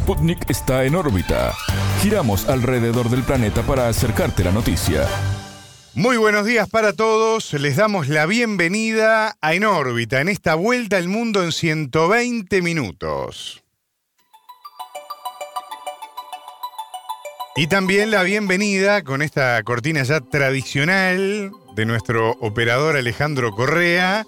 Sputnik 0.00 0.48
está 0.48 0.84
en 0.84 0.94
órbita. 0.94 1.54
Giramos 2.00 2.48
alrededor 2.48 3.10
del 3.10 3.22
planeta 3.22 3.62
para 3.62 3.86
acercarte 3.86 4.42
la 4.42 4.50
noticia. 4.50 5.06
Muy 5.94 6.16
buenos 6.16 6.46
días 6.46 6.70
para 6.70 6.94
todos. 6.94 7.52
Les 7.52 7.76
damos 7.76 8.08
la 8.08 8.24
bienvenida 8.24 9.36
a 9.42 9.52
En 9.52 9.64
órbita, 9.64 10.22
en 10.22 10.28
esta 10.28 10.54
vuelta 10.54 10.96
al 10.96 11.08
mundo 11.08 11.42
en 11.44 11.52
120 11.52 12.62
minutos. 12.62 13.62
Y 17.54 17.66
también 17.66 18.10
la 18.10 18.22
bienvenida 18.22 19.04
con 19.04 19.20
esta 19.20 19.62
cortina 19.64 20.02
ya 20.02 20.20
tradicional 20.22 21.52
de 21.76 21.84
nuestro 21.84 22.30
operador 22.40 22.96
Alejandro 22.96 23.54
Correa 23.54 24.24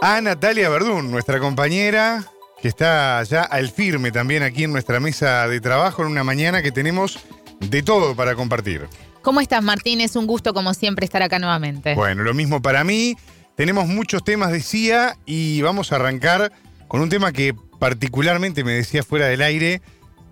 a 0.00 0.20
Natalia 0.22 0.70
Verdún, 0.70 1.10
nuestra 1.10 1.38
compañera 1.38 2.24
que 2.60 2.68
está 2.68 3.22
ya 3.22 3.42
al 3.42 3.70
firme 3.70 4.12
también 4.12 4.42
aquí 4.42 4.64
en 4.64 4.72
nuestra 4.72 5.00
mesa 5.00 5.48
de 5.48 5.60
trabajo 5.60 6.02
en 6.02 6.08
una 6.08 6.24
mañana 6.24 6.62
que 6.62 6.72
tenemos 6.72 7.18
de 7.60 7.82
todo 7.82 8.14
para 8.14 8.34
compartir. 8.34 8.86
¿Cómo 9.22 9.40
estás, 9.40 9.62
Martín? 9.62 10.00
Es 10.00 10.16
un 10.16 10.26
gusto, 10.26 10.54
como 10.54 10.72
siempre, 10.74 11.04
estar 11.04 11.22
acá 11.22 11.38
nuevamente. 11.38 11.94
Bueno, 11.94 12.22
lo 12.22 12.34
mismo 12.34 12.62
para 12.62 12.84
mí. 12.84 13.16
Tenemos 13.54 13.86
muchos 13.86 14.24
temas, 14.24 14.52
decía, 14.52 15.18
y 15.26 15.60
vamos 15.60 15.92
a 15.92 15.96
arrancar 15.96 16.50
con 16.88 17.02
un 17.02 17.10
tema 17.10 17.30
que 17.30 17.54
particularmente 17.78 18.64
me 18.64 18.72
decía 18.72 19.02
fuera 19.02 19.26
del 19.26 19.42
aire. 19.42 19.82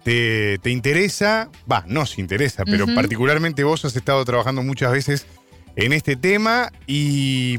Te, 0.05 0.59
te 0.59 0.71
interesa, 0.71 1.51
va, 1.71 1.85
no 1.87 2.07
se 2.07 2.23
interesa, 2.23 2.65
pero 2.65 2.87
particularmente 2.95 3.65
vos 3.65 3.85
has 3.85 3.95
estado 3.95 4.24
trabajando 4.24 4.63
muchas 4.63 4.93
veces 4.93 5.27
en 5.77 5.93
este 5.93 6.16
tema 6.16 6.73
y 6.87 7.59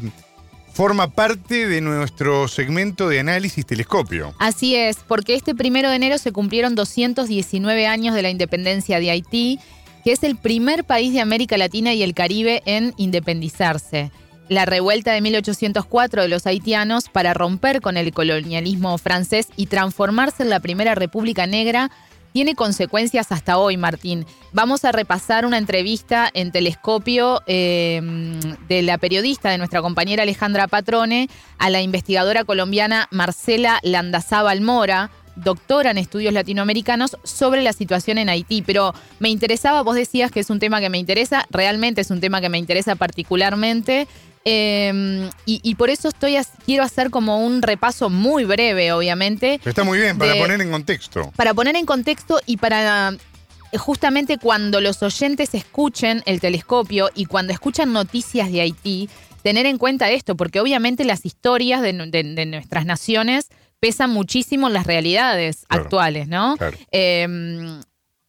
forma 0.79 1.09
parte 1.09 1.67
de 1.67 1.81
nuestro 1.81 2.47
segmento 2.47 3.09
de 3.09 3.19
análisis 3.19 3.65
telescopio. 3.65 4.33
Así 4.39 4.77
es, 4.77 4.99
porque 5.05 5.35
este 5.35 5.53
primero 5.53 5.89
de 5.89 5.97
enero 5.97 6.17
se 6.17 6.31
cumplieron 6.31 6.73
219 6.73 7.85
años 7.85 8.15
de 8.15 8.21
la 8.21 8.29
independencia 8.29 9.01
de 9.01 9.11
Haití, 9.11 9.59
que 10.05 10.13
es 10.13 10.23
el 10.23 10.37
primer 10.37 10.85
país 10.85 11.11
de 11.11 11.19
América 11.19 11.57
Latina 11.57 11.93
y 11.93 12.01
el 12.01 12.13
Caribe 12.13 12.63
en 12.65 12.93
independizarse. 12.95 14.09
La 14.47 14.65
revuelta 14.65 15.11
de 15.11 15.19
1804 15.19 16.21
de 16.21 16.29
los 16.29 16.47
haitianos 16.47 17.09
para 17.09 17.33
romper 17.33 17.81
con 17.81 17.97
el 17.97 18.13
colonialismo 18.13 18.97
francés 18.97 19.49
y 19.57 19.65
transformarse 19.65 20.43
en 20.43 20.49
la 20.49 20.61
primera 20.61 20.95
república 20.95 21.45
negra 21.45 21.91
tiene 22.31 22.55
consecuencias 22.55 23.31
hasta 23.31 23.57
hoy, 23.57 23.77
Martín. 23.77 24.25
Vamos 24.51 24.85
a 24.85 24.91
repasar 24.91 25.45
una 25.45 25.57
entrevista 25.57 26.29
en 26.33 26.51
telescopio 26.51 27.41
eh, 27.47 28.01
de 28.67 28.81
la 28.81 28.97
periodista 28.97 29.49
de 29.49 29.57
nuestra 29.57 29.81
compañera 29.81 30.23
Alejandra 30.23 30.67
Patrone 30.67 31.29
a 31.57 31.69
la 31.69 31.81
investigadora 31.81 32.43
colombiana 32.43 33.07
Marcela 33.11 33.79
Landazábal 33.83 34.61
Mora, 34.61 35.11
doctora 35.43 35.91
en 35.91 35.97
estudios 35.97 36.33
latinoamericanos, 36.33 37.17
sobre 37.23 37.61
la 37.61 37.73
situación 37.73 38.17
en 38.17 38.29
Haití. 38.29 38.61
Pero 38.61 38.93
me 39.19 39.29
interesaba, 39.29 39.81
vos 39.83 39.95
decías 39.95 40.31
que 40.31 40.39
es 40.39 40.49
un 40.49 40.59
tema 40.59 40.79
que 40.81 40.89
me 40.89 40.97
interesa, 40.97 41.45
realmente 41.51 42.01
es 42.01 42.11
un 42.11 42.19
tema 42.19 42.41
que 42.41 42.49
me 42.49 42.57
interesa 42.57 42.95
particularmente. 42.95 44.07
eh, 44.45 45.29
y, 45.45 45.59
y 45.63 45.75
por 45.75 45.89
eso 45.89 46.07
estoy 46.07 46.37
quiero 46.65 46.83
hacer 46.83 47.09
como 47.09 47.45
un 47.45 47.61
repaso 47.61 48.09
muy 48.09 48.45
breve, 48.45 48.91
obviamente, 48.93 49.59
Pero 49.59 49.69
está 49.71 49.83
muy 49.83 49.99
bien, 49.99 50.17
para 50.17 50.33
De- 50.33 50.39
poner 50.39 50.61
en 50.61 50.71
contexto. 50.71 51.31
para 51.35 51.53
poner 51.53 51.75
en 51.75 51.85
contexto 51.85 52.39
y 52.45 52.57
para 52.57 53.13
justamente 53.77 54.37
cuando 54.39 54.81
los 54.81 55.03
oyentes 55.03 55.53
escuchen 55.53 56.23
el 56.25 56.39
telescopio 56.39 57.09
y 57.13 57.25
cuando 57.25 57.53
escuchan 57.53 57.93
noticias 57.93 58.51
de 58.51 58.61
Haití, 58.61 59.09
tener 59.43 59.65
en 59.67 59.77
cuenta 59.77 60.09
esto, 60.09 60.35
porque 60.35 60.59
obviamente 60.59 61.03
las 61.05 61.25
historias 61.25 61.81
de, 61.81 61.93
nu- 61.93 62.09
de- 62.09 62.23
de 62.23 62.45
nuestras 62.45 62.85
naciones 62.85 63.49
pesan 63.79 64.09
muchísimo 64.11 64.69
las 64.69 64.85
realidades 64.85 65.65
Claro. 65.67 65.83
actuales, 65.83 66.27
¿no? 66.27 66.55
Claro. 66.57 66.77
Eh, 66.91 67.79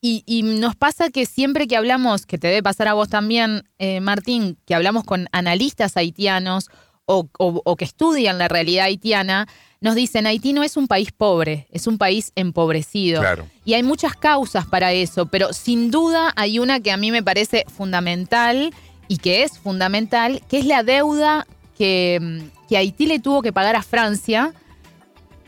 y, 0.02 0.22
y 0.24 0.42
nos 0.42 0.76
pasa 0.76 1.10
que 1.10 1.26
siempre 1.26 1.66
que 1.66 1.76
hablamos, 1.76 2.24
que 2.24 2.38
te 2.38 2.48
debe 2.48 2.62
pasar 2.62 2.88
a 2.88 2.94
vos 2.94 3.08
también, 3.10 3.64
eh, 3.78 4.00
Martín, 4.00 4.56
que 4.64 4.74
hablamos 4.74 5.04
con 5.04 5.28
analistas 5.32 5.96
haitianos 5.96 6.68
o, 7.04 7.28
o- 7.38 7.60
o 7.64 7.76
que 7.76 7.84
estudian 7.84 8.38
la 8.38 8.48
realidad 8.48 8.86
haitiana, 8.86 9.46
nos 9.82 9.94
dicen, 9.94 10.26
Haití 10.26 10.52
no 10.52 10.62
es 10.62 10.76
un 10.76 10.86
país 10.88 11.10
pobre, 11.10 11.66
es 11.70 11.86
un 11.86 11.96
país 11.98 12.32
empobrecido. 12.36 13.20
Claro. 13.20 13.46
Y 13.64 13.74
hay 13.74 13.82
muchas 13.82 14.14
causas 14.14 14.66
para 14.66 14.92
eso, 14.92 15.26
pero 15.26 15.52
sin 15.54 15.90
duda 15.90 16.32
hay 16.36 16.58
una 16.58 16.80
que 16.80 16.92
a 16.92 16.96
mí 16.98 17.10
me 17.10 17.22
parece 17.22 17.64
fundamental 17.74 18.72
y 19.08 19.16
que 19.18 19.42
es 19.42 19.58
fundamental, 19.58 20.42
que 20.48 20.58
es 20.58 20.66
la 20.66 20.82
deuda 20.82 21.46
que, 21.76 22.42
que 22.68 22.76
Haití 22.76 23.06
le 23.06 23.20
tuvo 23.20 23.40
que 23.42 23.52
pagar 23.54 23.74
a 23.74 23.82
Francia 23.82 24.52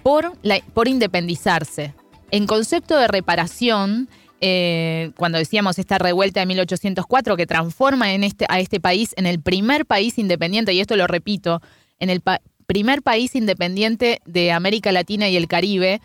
por, 0.02 0.32
la- 0.42 0.60
por 0.74 0.88
independizarse. 0.88 1.94
En 2.30 2.46
concepto 2.46 2.96
de 2.96 3.08
reparación, 3.08 4.08
eh, 4.40 5.12
cuando 5.16 5.38
decíamos 5.38 5.78
esta 5.78 5.98
revuelta 5.98 6.40
de 6.40 6.46
1804 6.46 7.36
que 7.36 7.46
transforma 7.46 8.12
en 8.12 8.24
este, 8.24 8.46
a 8.48 8.58
este 8.58 8.80
país 8.80 9.14
en 9.16 9.26
el 9.26 9.40
primer 9.40 9.86
país 9.86 10.18
independiente, 10.18 10.72
y 10.72 10.80
esto 10.80 10.96
lo 10.96 11.06
repito, 11.06 11.60
en 12.00 12.10
el 12.10 12.20
pa- 12.20 12.40
primer 12.66 13.02
país 13.02 13.34
independiente 13.36 14.20
de 14.24 14.50
América 14.50 14.90
Latina 14.92 15.28
y 15.28 15.36
el 15.36 15.46
Caribe, 15.46 16.00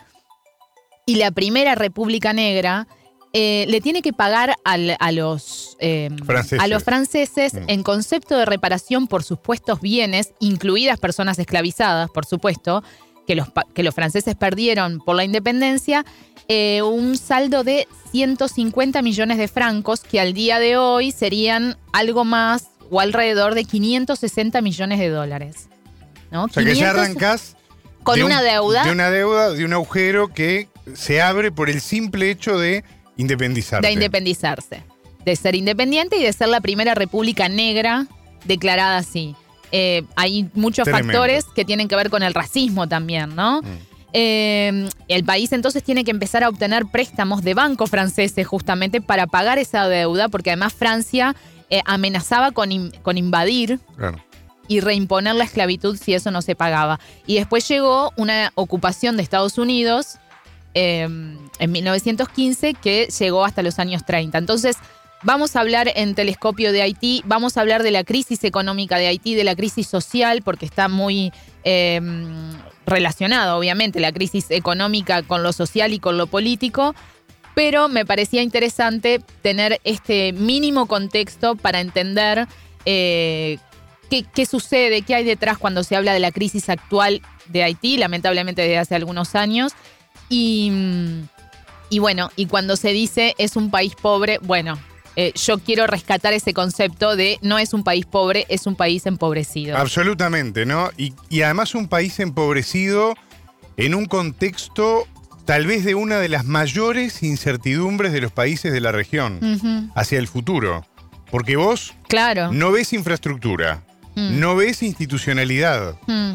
y 1.05 1.15
la 1.15 1.31
primera 1.31 1.73
República 1.75 2.33
Negra, 2.33 2.87
eh, 3.33 3.65
le 3.69 3.81
tiene 3.81 4.01
que 4.01 4.13
pagar 4.13 4.55
al- 4.65 4.97
a, 4.99 5.11
los, 5.11 5.77
eh, 5.79 6.09
Franceses. 6.25 6.59
a 6.59 6.67
los 6.67 6.83
franceses 6.83 7.53
Mm. 7.53 7.57
en 7.67 7.83
concepto 7.83 8.37
de 8.37 8.45
reparación 8.45 9.07
por 9.07 9.23
supuestos 9.23 9.79
bienes, 9.81 10.33
incluidas 10.39 10.99
personas 10.99 11.39
esclavizadas, 11.39 12.09
por 12.09 12.25
supuesto, 12.25 12.83
que 13.27 13.35
los, 13.35 13.47
que 13.75 13.83
los 13.83 13.93
franceses 13.93 14.35
perdieron 14.35 14.99
por 14.99 15.15
la 15.15 15.23
independencia, 15.25 16.05
eh, 16.47 16.81
un 16.81 17.17
saldo 17.17 17.63
de 17.65 17.87
150 18.11 19.01
millones 19.01 19.37
de 19.37 19.47
francos, 19.49 19.99
que 19.99 20.19
al 20.19 20.33
día 20.33 20.59
de 20.59 20.77
hoy 20.77 21.11
serían 21.11 21.77
algo 21.93 22.23
más 22.23 22.69
o 22.89 23.01
alrededor 23.01 23.53
de 23.53 23.65
560 23.65 24.61
millones 24.61 24.97
de 24.99 25.09
dólares. 25.09 25.67
¿no? 26.31 26.45
O 26.45 26.49
sea 26.49 26.63
que 26.63 26.69
ya 26.75 26.91
500 26.91 26.97
arrancás 27.01 27.55
con 28.03 28.15
de 28.15 28.23
un- 28.23 28.31
una 28.31 28.41
deuda. 28.41 28.83
De 28.85 28.91
una 28.91 29.09
deuda, 29.09 29.49
de 29.51 29.65
un 29.65 29.73
agujero 29.73 30.29
que 30.33 30.69
se 30.95 31.21
abre 31.21 31.51
por 31.51 31.69
el 31.69 31.81
simple 31.81 32.31
hecho 32.31 32.57
de 32.57 32.85
independizarte. 33.17 33.85
de 33.87 33.93
independizarse, 33.93 34.83
de 35.25 35.35
ser 35.35 35.55
independiente 35.55 36.15
y 36.17 36.23
de 36.23 36.31
ser 36.31 36.47
la 36.47 36.61
primera 36.61 36.95
república 36.95 37.49
negra 37.49 38.07
declarada 38.45 38.97
así. 38.99 39.35
Eh, 39.71 40.03
hay 40.15 40.49
muchos 40.53 40.85
Tremendo. 40.85 41.11
factores 41.13 41.45
que 41.55 41.65
tienen 41.65 41.87
que 41.87 41.95
ver 41.95 42.09
con 42.09 42.23
el 42.23 42.33
racismo 42.33 42.87
también, 42.87 43.35
¿no? 43.35 43.61
Mm. 43.61 43.65
Eh, 44.13 44.89
el 45.09 45.23
país 45.25 45.51
entonces 45.51 45.83
tiene 45.83 46.03
que 46.05 46.11
empezar 46.11 46.43
a 46.43 46.49
obtener 46.49 46.85
préstamos 46.85 47.43
de 47.43 47.53
bancos 47.53 47.89
franceses 47.89 48.47
justamente 48.47 49.01
para 49.01 49.27
pagar 49.27 49.57
esa 49.57 49.87
deuda, 49.89 50.29
porque 50.29 50.51
además 50.51 50.73
Francia 50.73 51.35
eh, 51.69 51.81
amenazaba 51.85 52.51
con, 52.51 52.71
in- 52.71 52.91
con 53.01 53.17
invadir 53.17 53.79
Claro. 53.97 54.17
y 54.69 54.79
reimponer 54.79 55.35
la 55.35 55.43
esclavitud 55.43 55.97
si 55.97 56.13
eso 56.13 56.31
no 56.31 56.41
se 56.41 56.55
pagaba. 56.55 56.99
Y 57.25 57.35
después 57.35 57.67
llegó 57.67 58.13
una 58.15 58.53
ocupación 58.55 59.17
de 59.17 59.23
Estados 59.23 59.57
Unidos 59.57 60.17
eh, 60.73 61.01
en 61.59 61.71
1915 61.71 62.73
que 62.75 63.07
llegó 63.19 63.43
hasta 63.43 63.61
los 63.61 63.77
años 63.79 64.05
30. 64.05 64.37
Entonces, 64.37 64.77
vamos 65.23 65.55
a 65.55 65.61
hablar 65.61 65.91
en 65.95 66.15
telescopio 66.15 66.71
de 66.71 66.81
Haití, 66.81 67.21
vamos 67.25 67.57
a 67.57 67.61
hablar 67.61 67.83
de 67.83 67.91
la 67.91 68.03
crisis 68.03 68.43
económica 68.43 68.97
de 68.97 69.07
Haití, 69.07 69.35
de 69.35 69.43
la 69.43 69.55
crisis 69.55 69.87
social, 69.87 70.41
porque 70.43 70.65
está 70.65 70.87
muy 70.87 71.31
eh, 71.63 71.99
relacionado, 72.85 73.57
obviamente, 73.57 73.99
la 73.99 74.11
crisis 74.11 74.49
económica 74.49 75.23
con 75.23 75.43
lo 75.43 75.53
social 75.53 75.93
y 75.93 75.99
con 75.99 76.17
lo 76.17 76.27
político. 76.27 76.95
Pero 77.55 77.89
me 77.89 78.05
parecía 78.05 78.43
interesante 78.43 79.19
tener 79.41 79.81
este 79.83 80.31
mínimo 80.31 80.85
contexto 80.85 81.55
para 81.55 81.81
entender 81.81 82.47
eh, 82.85 83.57
qué, 84.09 84.45
sucede, 84.45 85.01
qué 85.01 85.15
hay 85.15 85.23
detrás 85.23 85.57
cuando 85.57 85.83
se 85.83 85.95
habla 85.95 86.13
de 86.13 86.19
la 86.19 86.31
crisis 86.31 86.69
actual 86.69 87.21
de 87.47 87.63
Haití, 87.63 87.97
lamentablemente 87.97 88.61
desde 88.61 88.77
hace 88.77 88.95
algunos 88.95 89.33
años. 89.33 89.73
Y, 90.29 90.71
y 91.89 91.99
bueno, 91.99 92.31
y 92.35 92.45
cuando 92.45 92.75
se 92.75 92.89
dice 92.89 93.33
es 93.39 93.55
un 93.55 93.71
país 93.71 93.95
pobre, 93.95 94.37
bueno, 94.39 94.77
eh, 95.19 95.33
yo 95.35 95.57
quiero 95.57 95.87
rescatar 95.87 96.31
ese 96.33 96.53
concepto 96.53 97.15
de 97.15 97.39
no 97.41 97.57
es 97.57 97.73
un 97.73 97.83
país 97.83 98.05
pobre, 98.05 98.45
es 98.49 98.67
un 98.67 98.75
país 98.75 99.05
empobrecido. 99.07 99.75
Absolutamente, 99.75 100.65
¿no? 100.65 100.91
Y, 100.95 101.13
y 101.29 101.41
además 101.41 101.73
un 101.75 101.87
país 101.87 102.19
empobrecido 102.19 103.15
en 103.77 103.95
un 103.95 104.05
contexto 104.05 105.07
tal 105.45 105.65
vez 105.65 105.83
de 105.85 105.95
una 105.95 106.17
de 106.19 106.29
las 106.29 106.45
mayores 106.45 107.23
incertidumbres 107.23 108.11
de 108.13 108.21
los 108.21 108.31
países 108.31 108.71
de 108.71 108.79
la 108.81 108.91
región 108.91 109.91
hacia 109.95 110.19
el 110.19 110.27
futuro. 110.27 110.85
Porque 111.31 111.55
vos 111.57 111.93
Claro. 112.07 112.51
no 112.53 112.71
ves 112.71 112.93
infraestructura, 112.93 113.83
Mm, 114.15 114.39
no 114.39 114.55
ves 114.55 114.81
institucionalidad, 114.83 115.95
mm. 116.07 116.33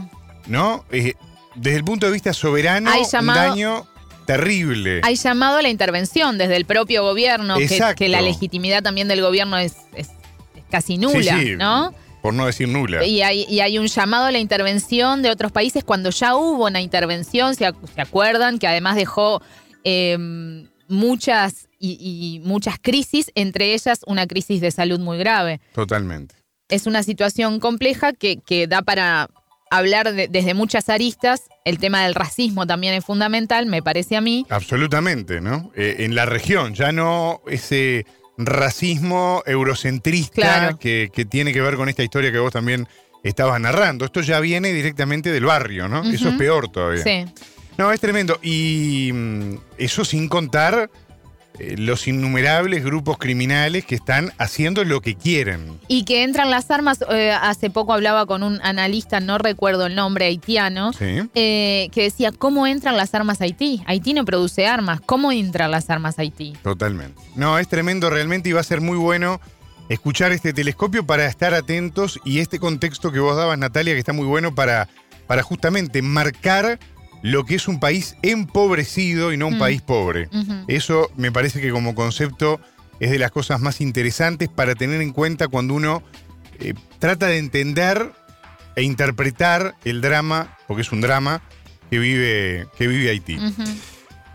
¿no? 0.48 0.84
Eh, 0.92 1.14
desde 1.54 1.76
el 1.78 1.84
punto 1.84 2.06
de 2.06 2.12
vista 2.12 2.32
soberano, 2.32 2.90
Hay 2.90 3.00
un 3.02 3.08
llamado- 3.10 3.38
daño 3.50 3.86
terrible. 4.26 5.00
Hay 5.04 5.16
llamado 5.16 5.58
a 5.58 5.62
la 5.62 5.68
intervención 5.68 6.38
desde 6.38 6.56
el 6.56 6.64
propio 6.64 7.02
gobierno, 7.02 7.56
que, 7.96 8.08
la 8.08 8.20
legitimidad 8.20 8.82
también 8.82 9.08
del 9.08 9.20
gobierno 9.20 9.58
es, 9.58 9.74
es- 9.94 10.10
es 10.56 10.64
casi 10.70 10.98
nula, 10.98 11.38
Sí, 11.38 11.46
sí, 11.48 11.56
¿no? 11.56 11.92
Por 12.22 12.34
no 12.34 12.46
decir 12.46 12.68
nula. 12.68 13.04
Y 13.04 13.22
hay, 13.22 13.44
y 13.48 13.60
hay 13.60 13.78
un 13.78 13.88
llamado 13.88 14.26
a 14.26 14.30
la 14.30 14.38
intervención 14.38 15.22
de 15.22 15.30
otros 15.30 15.50
países 15.50 15.82
cuando 15.84 16.10
ya 16.10 16.36
hubo 16.36 16.66
una 16.66 16.80
intervención, 16.80 17.54
se, 17.56 17.66
ac- 17.68 17.76
se 17.94 18.00
acuerdan, 18.00 18.58
que 18.60 18.68
además 18.68 18.94
dejó 18.96 19.42
em, 19.84 20.68
muchas 20.88 21.68
y, 21.78 21.98
y 22.00 22.40
muchas 22.46 22.76
crisis, 22.80 23.32
entre 23.34 23.74
ellas 23.74 24.00
una 24.06 24.26
crisis 24.28 24.60
de 24.60 24.70
salud 24.70 25.00
muy 25.00 25.18
grave. 25.18 25.60
Totalmente. 25.74 26.36
Es 26.68 26.86
una 26.86 27.02
situación 27.02 27.58
compleja 27.58 28.12
que, 28.12 28.36
que 28.38 28.66
da 28.68 28.82
para 28.82 29.28
hablar 29.76 30.12
de- 30.12 30.28
desde 30.28 30.54
muchas 30.54 30.88
aristas. 30.88 31.42
El 31.64 31.78
tema 31.78 32.04
del 32.04 32.14
racismo 32.14 32.66
también 32.66 32.94
es 32.94 33.04
fundamental, 33.04 33.66
me 33.66 33.82
parece 33.82 34.16
a 34.16 34.20
mí. 34.20 34.46
Absolutamente, 34.50 35.40
¿no? 35.40 35.70
Eh, 35.76 35.96
en 36.00 36.14
la 36.14 36.26
región, 36.26 36.74
ya 36.74 36.92
no 36.92 37.40
ese 37.46 38.04
racismo 38.38 39.42
eurocentrista 39.46 40.34
Claro. 40.34 40.78
que, 40.78 41.10
que 41.12 41.24
tiene 41.24 41.52
que 41.52 41.60
ver 41.60 41.76
con 41.76 41.88
esta 41.88 42.02
historia 42.02 42.32
que 42.32 42.38
vos 42.38 42.52
también 42.52 42.86
estabas 43.22 43.60
narrando. 43.60 44.04
Esto 44.04 44.20
ya 44.20 44.40
viene 44.40 44.72
directamente 44.72 45.30
del 45.30 45.44
barrio, 45.44 45.88
¿no? 45.88 46.02
Eso 46.02 46.28
es 46.30 46.34
peor 46.36 46.70
todavía. 46.70 47.02
Sí. 47.02 47.24
No, 47.78 47.90
es 47.92 48.00
tremendo. 48.00 48.38
Y 48.42 49.10
mm, 49.12 49.54
eso 49.78 50.04
sin 50.04 50.28
contar 50.28 50.90
eh, 51.58 51.76
los 51.76 52.08
innumerables 52.08 52.82
grupos 52.82 53.18
criminales 53.18 53.84
que 53.84 53.94
están 53.94 54.32
haciendo 54.38 54.84
lo 54.84 55.02
que 55.02 55.14
quieren. 55.16 55.78
Y 55.86 56.04
que 56.04 56.22
entran 56.22 56.50
las 56.50 56.70
armas, 56.70 57.04
eh, 57.10 57.30
hace 57.30 57.68
poco 57.68 57.92
hablaba 57.92 58.24
con 58.24 58.42
un 58.42 58.58
analista, 58.62 59.20
no 59.20 59.36
recuerdo 59.36 59.86
el 59.86 59.94
nombre, 59.94 60.24
haitiano, 60.24 60.92
¿sí? 60.94 61.28
eh, 61.34 61.88
que 61.92 62.04
decía, 62.04 62.32
¿cómo 62.32 62.66
entran 62.66 62.96
las 62.96 63.14
armas 63.14 63.42
a 63.42 63.44
Haití? 63.44 63.82
Haití 63.86 64.14
no 64.14 64.24
produce 64.24 64.66
armas, 64.66 65.00
¿cómo 65.02 65.30
entran 65.30 65.70
las 65.70 65.90
armas 65.90 66.18
a 66.18 66.22
Haití? 66.22 66.54
Totalmente. 66.62 67.20
No, 67.36 67.58
es 67.58 67.68
tremendo 67.68 68.08
realmente 68.08 68.48
y 68.48 68.52
va 68.52 68.60
a 68.60 68.64
ser 68.64 68.80
muy 68.80 68.96
bueno 68.96 69.40
escuchar 69.90 70.32
este 70.32 70.54
telescopio 70.54 71.06
para 71.06 71.26
estar 71.26 71.52
atentos 71.52 72.18
y 72.24 72.38
este 72.38 72.58
contexto 72.58 73.12
que 73.12 73.20
vos 73.20 73.36
dabas, 73.36 73.58
Natalia, 73.58 73.92
que 73.92 73.98
está 73.98 74.14
muy 74.14 74.26
bueno 74.26 74.54
para, 74.54 74.88
para 75.26 75.42
justamente 75.42 76.00
marcar 76.00 76.78
lo 77.22 77.44
que 77.44 77.54
es 77.54 77.68
un 77.68 77.78
país 77.80 78.16
empobrecido 78.22 79.32
y 79.32 79.36
no 79.36 79.46
un 79.46 79.56
Mm. 79.56 79.60
país 79.60 79.80
pobre. 79.82 80.28
Eso 80.68 81.10
me 81.16 81.30
parece 81.32 81.60
que 81.60 81.70
como 81.70 81.94
concepto 81.94 82.60
es 83.00 83.10
de 83.10 83.18
las 83.18 83.30
cosas 83.30 83.60
más 83.60 83.80
interesantes 83.80 84.48
para 84.48 84.74
tener 84.74 85.00
en 85.00 85.12
cuenta 85.12 85.48
cuando 85.48 85.74
uno 85.74 86.02
eh, 86.60 86.74
trata 86.98 87.26
de 87.26 87.38
entender 87.38 88.12
e 88.76 88.82
interpretar 88.82 89.74
el 89.84 90.00
drama, 90.00 90.56
porque 90.68 90.82
es 90.82 90.92
un 90.92 91.00
drama, 91.00 91.42
que 91.90 91.98
vive, 91.98 92.66
que 92.78 92.86
vive 92.86 93.10
Haití. 93.10 93.38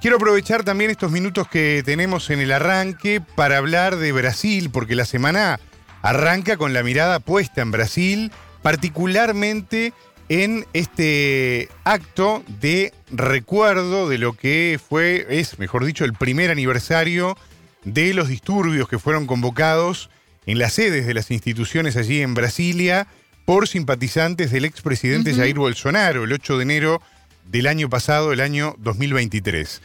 Quiero 0.02 0.18
aprovechar 0.18 0.64
también 0.64 0.92
estos 0.92 1.12
minutos 1.12 1.48
que 1.48 1.82
tenemos 1.86 2.30
en 2.30 2.40
el 2.40 2.52
arranque 2.52 3.20
para 3.22 3.58
hablar 3.58 3.96
de 3.96 4.12
Brasil, 4.12 4.70
porque 4.72 4.96
la 4.96 5.06
semana 5.06 5.60
arranca 6.02 6.56
con 6.58 6.74
la 6.74 6.84
mirada 6.84 7.20
puesta 7.20 7.62
en 7.62 7.72
Brasil, 7.72 8.32
particularmente 8.62 9.94
en 10.30 10.66
este 10.74 11.70
acto 11.84 12.44
de 12.60 12.94
recuerdo 13.12 14.10
de 14.10 14.18
lo 14.18 14.34
que 14.34 14.80
fue, 14.86 15.26
es 15.30 15.58
mejor 15.60 15.86
dicho, 15.86 16.04
el 16.06 16.14
primer 16.14 16.52
aniversario 16.52 17.38
de 17.86 18.14
los 18.14 18.28
disturbios 18.28 18.90
que 18.90 19.00
fueron 19.00 19.26
convocados 19.28 20.10
en 20.46 20.60
las 20.60 20.74
sedes 20.74 21.06
de 21.06 21.14
las 21.14 21.32
instituciones 21.32 21.96
allí 21.96 22.22
en 22.22 22.34
Brasilia 22.34 23.08
por 23.46 23.68
simpatizantes 23.68 24.52
del 24.52 24.66
expresidente. 24.66 25.34
Jair 25.34 25.56
Bolsonaro 25.58 26.26
el 26.26 26.34
8 26.34 26.58
de 26.58 26.64
enero 26.64 27.02
del 27.46 27.68
año 27.68 27.90
pasado, 27.90 28.34
el 28.34 28.42
año 28.42 28.76
2023. 28.80 29.82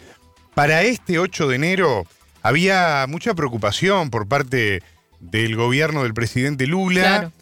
Para 0.55 0.83
este 0.83 1.19
8 1.21 1.49
de 1.49 1.55
enero 1.57 2.07
había 2.43 3.07
mucha 3.09 3.35
preocupación 3.35 4.11
por 4.11 4.27
parte 4.27 4.83
del 5.21 5.55
gobierno 5.55 6.03
del 6.03 6.15
presidente 6.15 6.67
Lula 6.67 7.03
Claro. 7.03 7.33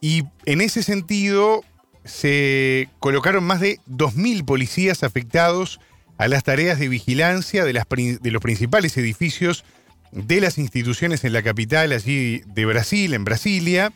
y 0.00 0.24
en 0.44 0.60
ese 0.60 0.82
sentido 0.82 1.64
se 2.04 2.88
colocaron 3.00 3.44
más 3.44 3.60
de 3.60 3.78
2.000 3.90 4.44
policías 4.44 5.02
afectados 5.02 5.80
a 6.18 6.28
las 6.28 6.44
tareas 6.44 6.78
de 6.78 6.88
vigilancia 6.88 7.64
de, 7.64 7.72
las 7.72 7.86
prin- 7.88 8.18
de 8.20 8.30
los 8.30 8.42
principales 8.42 8.96
edificios 8.96 9.64
de 10.12 10.40
las 10.40 10.58
instituciones 10.58 11.24
en 11.24 11.32
la 11.32 11.42
capital 11.42 11.90
allí 11.92 12.42
de 12.46 12.66
Brasil, 12.66 13.14
en 13.14 13.24
Brasilia. 13.24 13.92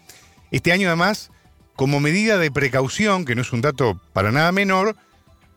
Este 0.50 0.72
año 0.72 0.88
además, 0.88 1.30
como 1.76 2.00
medida 2.00 2.38
de 2.38 2.50
precaución, 2.50 3.24
que 3.24 3.34
no 3.36 3.42
es 3.42 3.52
un 3.52 3.60
dato 3.60 4.00
para 4.12 4.32
nada 4.32 4.50
menor, 4.50 4.96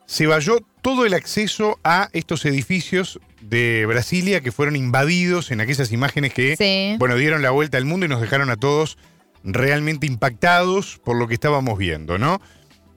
se 0.05 0.27
valló 0.27 0.59
todo 0.81 1.05
el 1.05 1.13
acceso 1.15 1.79
a 1.83 2.09
estos 2.13 2.45
edificios 2.45 3.19
de 3.39 3.85
Brasilia 3.87 4.41
que 4.41 4.51
fueron 4.51 4.75
invadidos 4.75 5.49
en 5.51 5.61
aquellas 5.61 5.91
imágenes 5.91 6.33
que 6.33 6.55
Sí. 6.57 6.95
bueno, 6.99 7.15
dieron 7.15 7.41
la 7.41 7.49
vuelta 7.51 7.77
al 7.77 7.85
mundo 7.85 8.05
y 8.05 8.09
nos 8.09 8.21
dejaron 8.21 8.49
a 8.51 8.57
todos 8.57 8.97
realmente 9.43 10.07
impactados 10.07 10.99
por 11.03 11.17
lo 11.17 11.27
que 11.27 11.33
estábamos 11.33 11.77
viendo, 11.77 12.17
¿no? 12.17 12.41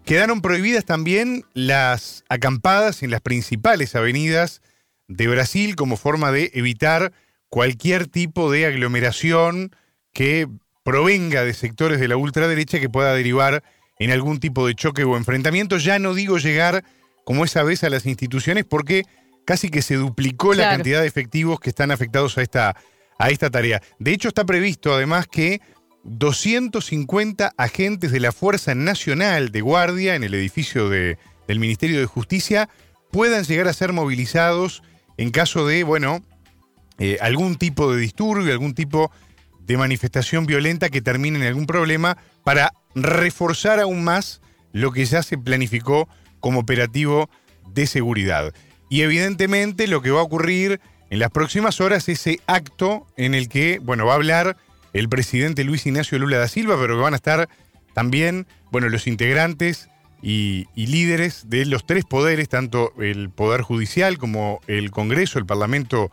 Quedaron 0.05 0.43
prohibidas 0.43 0.85
también 0.85 1.45
las 1.55 2.25
acampadas 2.29 3.03
en 3.03 3.11
las 3.11 3.23
principales 3.23 3.95
avenidas 3.95 4.61
de 5.09 5.29
Brasil 5.29 5.77
como 5.77 5.97
forma 5.97 6.31
de 6.31 6.51
evitar 6.55 7.13
cualquier 7.49 8.07
tipo 8.07 8.51
de 8.51 8.67
aglomeración 8.67 9.75
que 10.13 10.49
provenga 10.83 11.45
de 11.45 11.55
sectores 11.55 12.01
de 12.01 12.09
la 12.09 12.17
ultraderecha 12.17 12.81
que 12.81 12.91
pueda 12.91 13.15
derivar 13.15 13.63
en 13.99 14.11
algún 14.11 14.41
tipo 14.41 14.67
de 14.67 14.75
choque 14.75 15.05
o 15.05 15.17
enfrentamiento. 15.17 15.79
Ya 15.79 15.99
no 15.99 16.15
digo 16.15 16.39
llegar 16.39 16.85
como 17.25 17.45
esa 17.45 17.63
vez 17.63 17.83
a 17.85 17.91
las 17.91 18.07
instituciones 18.07 18.65
porque 18.65 19.05
casi 19.47 19.71
que 19.71 19.83
se 19.83 19.95
duplicó 19.95 20.55
la 20.55 20.71
cantidad 20.71 21.01
de 21.01 21.07
efectivos 21.07 21.61
que 21.61 21.71
están 21.71 21.91
afectados 21.91 22.37
a 22.39 22.43
esta, 22.43 22.77
a 23.19 23.31
esta 23.31 23.51
tarea. 23.51 23.83
De 23.99 24.13
hecho, 24.13 24.29
está 24.29 24.45
previsto 24.45 24.95
además 24.95 25.27
que 25.27 25.61
250 26.05 27.55
agentes 27.57 28.13
de 28.13 28.21
la 28.21 28.33
Fuerza 28.33 28.75
Nacional 28.75 29.51
de 29.51 29.61
Guardia 29.61 30.15
en 30.15 30.25
el 30.25 30.35
edificio 30.35 30.89
de- 30.89 31.19
del 31.49 31.59
Ministerio 31.61 31.99
de 32.01 32.07
Justicia 32.07 32.69
puedan 33.11 33.45
llegar 33.45 33.69
a 33.69 33.73
ser 33.73 33.93
movilizados 33.93 34.83
en 35.17 35.31
caso 35.31 35.67
de, 35.67 35.85
bueno, 35.85 36.23
eh, 36.99 37.19
algún 37.21 37.57
tipo 37.57 37.93
de 37.93 38.01
disturbio, 38.01 38.53
algún 38.53 38.75
tipo 38.75 39.11
de 39.61 39.77
manifestación 39.77 40.47
violenta 40.47 40.91
que 40.91 41.01
termine 41.03 41.39
en 41.39 41.47
algún 41.47 41.67
problema 41.67 42.17
para 42.45 42.73
reforzar 42.95 43.81
aún 43.81 44.05
más 44.05 44.41
lo 44.73 44.93
que 44.93 45.05
ya 45.05 45.23
se 45.23 45.39
planificó 45.39 46.09
como 46.41 46.61
operativo 46.61 47.31
de 47.73 47.87
seguridad. 47.87 48.53
Y 48.91 49.03
evidentemente 49.03 49.87
lo 49.87 50.03
que 50.03 50.11
va 50.11 50.21
a 50.21 50.25
ocurrir 50.25 50.81
en 51.11 51.19
las 51.19 51.31
próximas 51.31 51.81
horas 51.81 52.09
es 52.09 52.21
ese 52.27 52.41
acto 52.47 53.07
en 53.17 53.35
el 53.35 53.49
que, 53.49 53.79
bueno, 53.83 54.07
va 54.07 54.13
a 54.13 54.17
hablar 54.17 54.57
el 54.95 55.09
presidente 55.09 55.65
Luis 55.65 55.85
Ignacio 55.85 56.19
Lula 56.19 56.39
da 56.39 56.49
Silva, 56.49 56.77
pero 56.81 56.97
que 56.97 57.03
van 57.03 57.13
a 57.13 57.17
estar 57.17 57.49
también, 57.93 58.47
bueno, 58.71 58.89
los 58.89 59.07
integrantes 59.07 59.91
y, 60.23 60.67
líderes 60.75 61.51
de 61.51 61.67
los 61.67 61.85
tres 61.85 62.05
poderes, 62.05 62.49
tanto 62.49 62.95
el 62.99 63.29
Poder 63.29 63.61
Judicial 63.61 64.17
como 64.17 64.61
el 64.69 64.91
Congreso, 64.91 65.39
el 65.39 65.47
Parlamento 65.47 66.11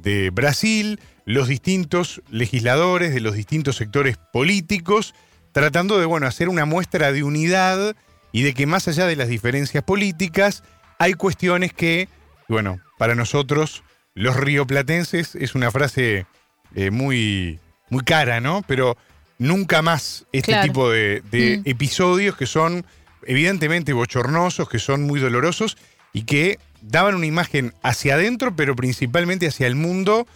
de 0.00 0.30
Brasil, 0.30 1.00
los 1.24 1.48
distintos 1.48 2.22
legisladores 2.30 3.12
de 3.12 3.20
los 3.20 3.34
distintos 3.34 3.76
sectores 3.76 4.16
políticos, 4.32 5.14
tratando 5.52 5.98
de, 5.98 6.06
bueno, 6.06 6.26
hacer 6.26 6.48
una 6.48 6.66
muestra 6.66 7.10
de 7.10 7.24
unidad 7.24 7.96
y 8.30 8.42
de 8.42 8.54
que 8.54 8.66
más 8.66 8.86
allá 8.88 9.06
de 9.06 9.16
las 9.16 9.28
diferencias 9.28 9.82
políticas, 9.82 10.62
hay 10.98 11.14
cuestiones 11.14 11.72
que, 11.72 12.08
bueno, 12.48 12.78
para 12.98 13.14
nosotros, 13.14 13.82
los 14.14 14.36
rioplatenses, 14.36 15.34
es 15.34 15.54
una 15.54 15.70
frase 15.70 16.26
eh, 16.74 16.90
muy, 16.90 17.58
muy 17.90 18.02
cara, 18.04 18.40
¿no? 18.40 18.62
Pero 18.66 18.96
nunca 19.38 19.82
más 19.82 20.24
este 20.32 20.52
Claro. 20.52 20.66
tipo 20.66 20.90
de, 20.90 21.22
de 21.30 21.58
Mm. 21.58 21.62
episodios 21.68 22.36
que 22.36 22.46
son 22.46 22.84
evidentemente 23.26 23.92
bochornosos, 23.92 24.68
que 24.68 24.78
son 24.78 25.02
muy 25.02 25.20
dolorosos 25.20 25.76
y 26.12 26.22
que 26.22 26.58
daban 26.80 27.14
una 27.14 27.26
imagen 27.26 27.74
hacia 27.82 28.14
adentro, 28.14 28.54
pero 28.56 28.74
principalmente 28.76 29.46
hacia 29.48 29.66
el 29.66 29.74
mundo, 29.74 30.26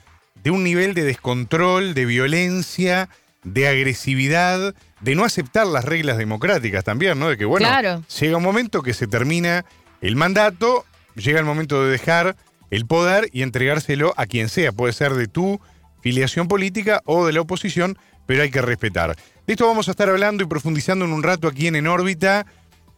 de 0.42 0.50
un 0.50 0.64
nivel 0.64 0.92
de 0.94 1.02
descontrol, 1.04 1.94
de 1.94 2.04
violencia, 2.04 3.08
de 3.44 3.68
agresividad, 3.68 4.74
de 5.00 5.14
no 5.14 5.24
aceptar 5.24 5.66
las 5.66 5.84
reglas 5.84 6.18
democráticas 6.18 6.84
también, 6.84 7.18
¿no? 7.18 7.28
De 7.28 7.36
que, 7.36 7.44
bueno, 7.44 7.66
Claro. 7.66 8.04
llega 8.20 8.36
un 8.36 8.42
momento 8.42 8.82
que 8.82 8.92
se 8.94 9.06
termina 9.06 9.64
el 10.00 10.16
mandato, 10.16 10.84
llega 11.14 11.38
el 11.38 11.44
momento 11.44 11.84
de 11.84 11.90
dejar 11.90 12.36
el 12.70 12.86
poder 12.86 13.28
y 13.32 13.42
entregárselo 13.42 14.14
a 14.16 14.26
quien 14.26 14.48
sea, 14.48 14.72
puede 14.72 14.92
ser 14.92 15.14
de 15.14 15.28
tu 15.28 15.60
filiación 16.02 16.48
política 16.48 17.00
o 17.06 17.24
de 17.24 17.32
la 17.32 17.40
oposición, 17.40 17.96
pero 18.26 18.42
hay 18.42 18.50
que 18.50 18.60
respetar. 18.60 19.16
De 19.46 19.54
esto 19.54 19.66
vamos 19.66 19.88
a 19.88 19.92
estar 19.92 20.08
hablando 20.08 20.44
y 20.44 20.46
profundizando 20.46 21.04
en 21.04 21.12
un 21.12 21.22
rato 21.22 21.48
aquí 21.48 21.66
en 21.66 21.76
En 21.76 21.86
órbita 21.86 22.46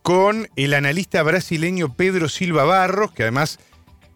con 0.03 0.49
el 0.57 0.75
analista 0.75 1.23
brasileño 1.23 1.95
Pedro 1.95 2.29
Silva 2.29 2.65
Barros, 2.65 3.13
que 3.13 3.23
además, 3.23 3.59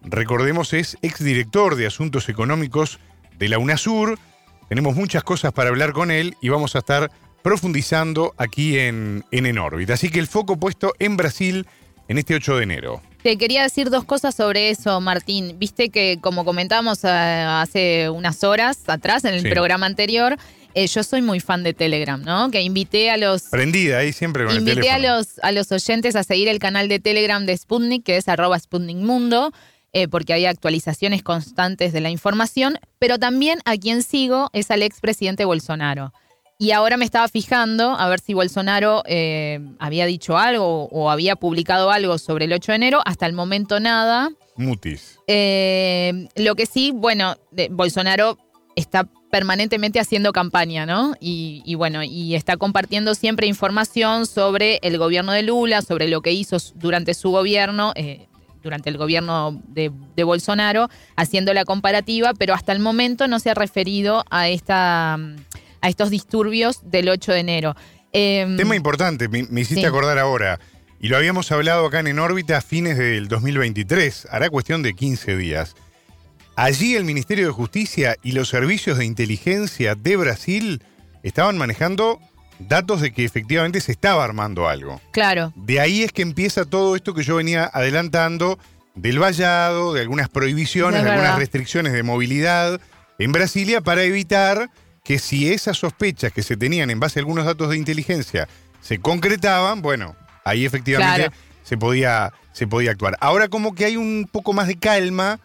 recordemos, 0.03 0.73
es 0.73 0.97
exdirector 1.01 1.75
de 1.75 1.87
Asuntos 1.87 2.29
Económicos 2.29 2.99
de 3.39 3.49
la 3.49 3.57
UNASUR. 3.57 4.19
Tenemos 4.67 4.95
muchas 4.95 5.23
cosas 5.23 5.51
para 5.51 5.69
hablar 5.69 5.93
con 5.93 6.11
él 6.11 6.35
y 6.41 6.49
vamos 6.49 6.75
a 6.75 6.79
estar 6.79 7.09
profundizando 7.41 8.35
aquí 8.37 8.77
en, 8.77 9.25
en 9.31 9.57
órbita. 9.57 9.93
Así 9.93 10.09
que 10.09 10.19
el 10.19 10.27
foco 10.27 10.57
puesto 10.57 10.93
en 10.99 11.17
Brasil 11.17 11.65
en 12.07 12.19
este 12.19 12.35
8 12.35 12.57
de 12.57 12.63
enero. 12.63 13.01
Te 13.21 13.37
quería 13.37 13.63
decir 13.63 13.89
dos 13.89 14.05
cosas 14.05 14.33
sobre 14.33 14.69
eso, 14.69 15.01
Martín. 15.01 15.57
Viste 15.59 15.89
que, 15.89 16.19
como 16.21 16.45
comentábamos 16.45 17.03
eh, 17.03 17.07
hace 17.09 18.09
unas 18.09 18.43
horas 18.45 18.79
atrás 18.87 19.25
en 19.25 19.33
el 19.33 19.41
Sí. 19.41 19.49
programa 19.49 19.85
anterior, 19.87 20.37
eh, 20.73 20.87
yo 20.87 21.03
soy 21.03 21.21
muy 21.21 21.41
fan 21.41 21.61
de 21.63 21.73
Telegram, 21.73 22.21
¿no? 22.21 22.49
Que 22.49 22.61
invité 22.61 23.11
a 23.11 23.17
los 23.17 23.43
Prendida 23.43 23.97
ahí 23.97 24.13
siempre 24.13 24.45
con 24.45 24.55
Invité 24.55 24.71
el 24.71 24.87
a 24.87 24.95
teléfono. 24.95 25.17
los, 25.17 25.27
a 25.41 25.51
los 25.51 25.71
oyentes 25.73 26.15
a 26.15 26.23
seguir 26.23 26.47
el 26.47 26.59
canal 26.59 26.87
de 26.87 26.99
Telegram 26.99 27.45
de 27.45 27.57
Sputnik, 27.57 28.03
que 28.05 28.15
es 28.17 28.29
arroba 28.29 28.57
Sputnik 28.57 28.97
Mundo. 28.97 29.51
eh, 29.91 30.07
porque 30.07 30.33
hay 30.33 30.45
actualizaciones 30.45 31.23
constantes 31.23 31.93
de 31.93 31.99
la 31.99 32.11
información, 32.11 32.77
pero 32.99 33.17
también 33.17 33.57
a 33.65 33.75
quien 33.75 34.03
sigo 34.03 34.51
es 34.53 34.69
al 34.69 34.83
expresidente 34.83 35.45
Bolsonaro. 35.45 36.13
Y 36.61 36.71
ahora 36.71 36.97
me 36.97 37.05
estaba 37.05 37.25
fijando 37.29 37.91
a 37.97 38.09
ver 38.09 38.19
si 38.19 38.33
Bolsonaro 38.33 39.01
eh, 39.05 39.61
había 39.79 40.05
dicho 40.05 40.37
algo 40.37 40.89
o 40.91 41.09
había 41.09 41.37
publicado 41.37 41.89
algo 41.89 42.17
sobre 42.17 42.45
el 42.45 42.51
8 42.53 42.73
de 42.73 42.75
enero. 42.75 43.01
Hasta 43.05 43.25
el 43.25 43.31
momento 43.31 43.79
nada. 43.79 44.29
Mutis. 44.57 45.17
Eh, 45.27 46.27
lo 46.35 46.55
que 46.55 46.65
sí, 46.65 46.91
bueno, 46.93 47.37
de- 47.51 47.69
Bolsonaro 47.71 48.37
está 48.75 49.07
permanentemente 49.31 50.01
haciendo 50.01 50.33
campaña, 50.33 50.85
¿no? 50.85 51.13
Y, 51.21 51.61
y 51.63 51.75
bueno, 51.75 52.03
y 52.03 52.35
está 52.35 52.57
compartiendo 52.57 53.15
siempre 53.15 53.47
información 53.47 54.25
sobre 54.25 54.79
el 54.81 54.97
gobierno 54.97 55.31
de 55.31 55.43
Lula, 55.43 55.81
sobre 55.81 56.09
lo 56.09 56.21
que 56.21 56.33
hizo 56.33 56.57
durante 56.75 57.13
su 57.13 57.29
gobierno, 57.31 57.93
eh, 57.95 58.27
durante 58.63 58.89
el 58.89 58.97
gobierno 58.97 59.61
de, 59.69 59.93
de 60.17 60.23
Bolsonaro, 60.25 60.89
haciendo 61.15 61.53
la 61.53 61.63
comparativa, 61.63 62.33
pero 62.33 62.53
hasta 62.53 62.73
el 62.73 62.79
momento 62.79 63.29
no 63.29 63.39
se 63.39 63.49
ha 63.49 63.53
referido 63.53 64.25
a, 64.29 64.49
esta, 64.49 65.17
a 65.81 65.89
estos 65.89 66.09
disturbios 66.09 66.79
del 66.83 67.09
8 67.09 67.31
de 67.33 67.39
enero. 67.39 67.75
Em, 68.11 68.57
Tema 68.57 68.75
importante, 68.75 69.27
me, 69.27 69.43
me 69.49 69.61
hiciste 69.61 69.81
Sí. 69.81 69.85
acordar 69.85 70.17
ahora. 70.17 70.59
Y 70.99 71.07
lo 71.07 71.17
habíamos 71.17 71.51
hablado 71.51 71.85
acá 71.85 71.99
en 71.99 72.07
En 72.07 72.19
órbita 72.19 72.57
a 72.57 72.61
fines 72.61 72.97
del 72.97 73.27
2023. 73.27 74.27
Hará 74.31 74.49
cuestión 74.49 74.83
de 74.83 74.93
15 74.93 75.37
días. 75.37 75.75
Allí 76.55 76.95
el 76.95 77.05
Ministerio 77.05 77.45
de 77.47 77.53
Justicia 77.53 78.15
y 78.21 78.33
los 78.33 78.49
servicios 78.49 78.97
de 78.97 79.05
inteligencia 79.05 79.95
de 79.95 80.17
Brasil 80.17 80.83
estaban 81.23 81.57
manejando 81.57 82.19
datos 82.59 82.99
de 82.99 83.13
que 83.13 83.23
efectivamente 83.23 83.79
se 83.79 83.93
estaba 83.93 84.25
armando 84.25 84.67
algo. 84.67 84.99
claro, 85.11 85.53
De 85.55 85.79
ahí 85.79 86.03
es 86.03 86.11
que 86.11 86.21
empieza 86.21 86.65
todo 86.65 86.97
esto 86.97 87.13
que 87.13 87.23
yo 87.23 87.37
venía 87.37 87.69
adelantando 87.73 88.59
del 88.95 89.19
vallado, 89.19 89.93
de 89.93 90.01
algunas 90.01 90.27
prohibiciones, 90.27 90.99
Es 90.99 91.05
de 91.05 91.11
algunas 91.11 91.37
restricciones 91.37 91.93
de 91.93 92.03
movilidad 92.03 92.81
en 93.17 93.31
Brasilia 93.31 93.79
para 93.79 94.03
evitar 94.03 94.69
que 95.03 95.19
si 95.19 95.51
esas 95.51 95.77
sospechas 95.77 96.31
que 96.31 96.43
se 96.43 96.57
tenían 96.57 96.89
en 96.89 96.99
base 96.99 97.19
a 97.19 97.21
algunos 97.21 97.45
datos 97.45 97.69
de 97.69 97.77
inteligencia 97.77 98.47
se 98.81 98.99
concretaban, 98.99 99.81
bueno, 99.81 100.15
ahí 100.45 100.65
efectivamente 100.65 101.29
Claro. 101.29 101.33
se, 101.63 101.77
podía, 101.77 102.31
se 102.53 102.67
podía 102.67 102.91
actuar. 102.91 103.17
Ahora 103.19 103.47
como 103.47 103.75
que 103.75 103.85
hay 103.85 103.97
un 103.97 104.29
poco 104.31 104.53
más 104.53 104.67
de 104.67 104.77
calma 104.77 105.39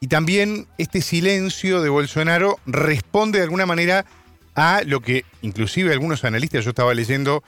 y 0.00 0.08
también 0.08 0.66
este 0.78 1.00
silencio 1.00 1.80
de 1.82 1.88
Bolsonaro 1.88 2.58
responde 2.66 3.38
de 3.38 3.44
alguna 3.44 3.66
manera 3.66 4.04
a 4.54 4.82
lo 4.84 5.00
que 5.00 5.24
inclusive 5.42 5.92
algunos 5.92 6.24
analistas, 6.24 6.64
yo 6.64 6.70
estaba 6.70 6.92
leyendo 6.92 7.42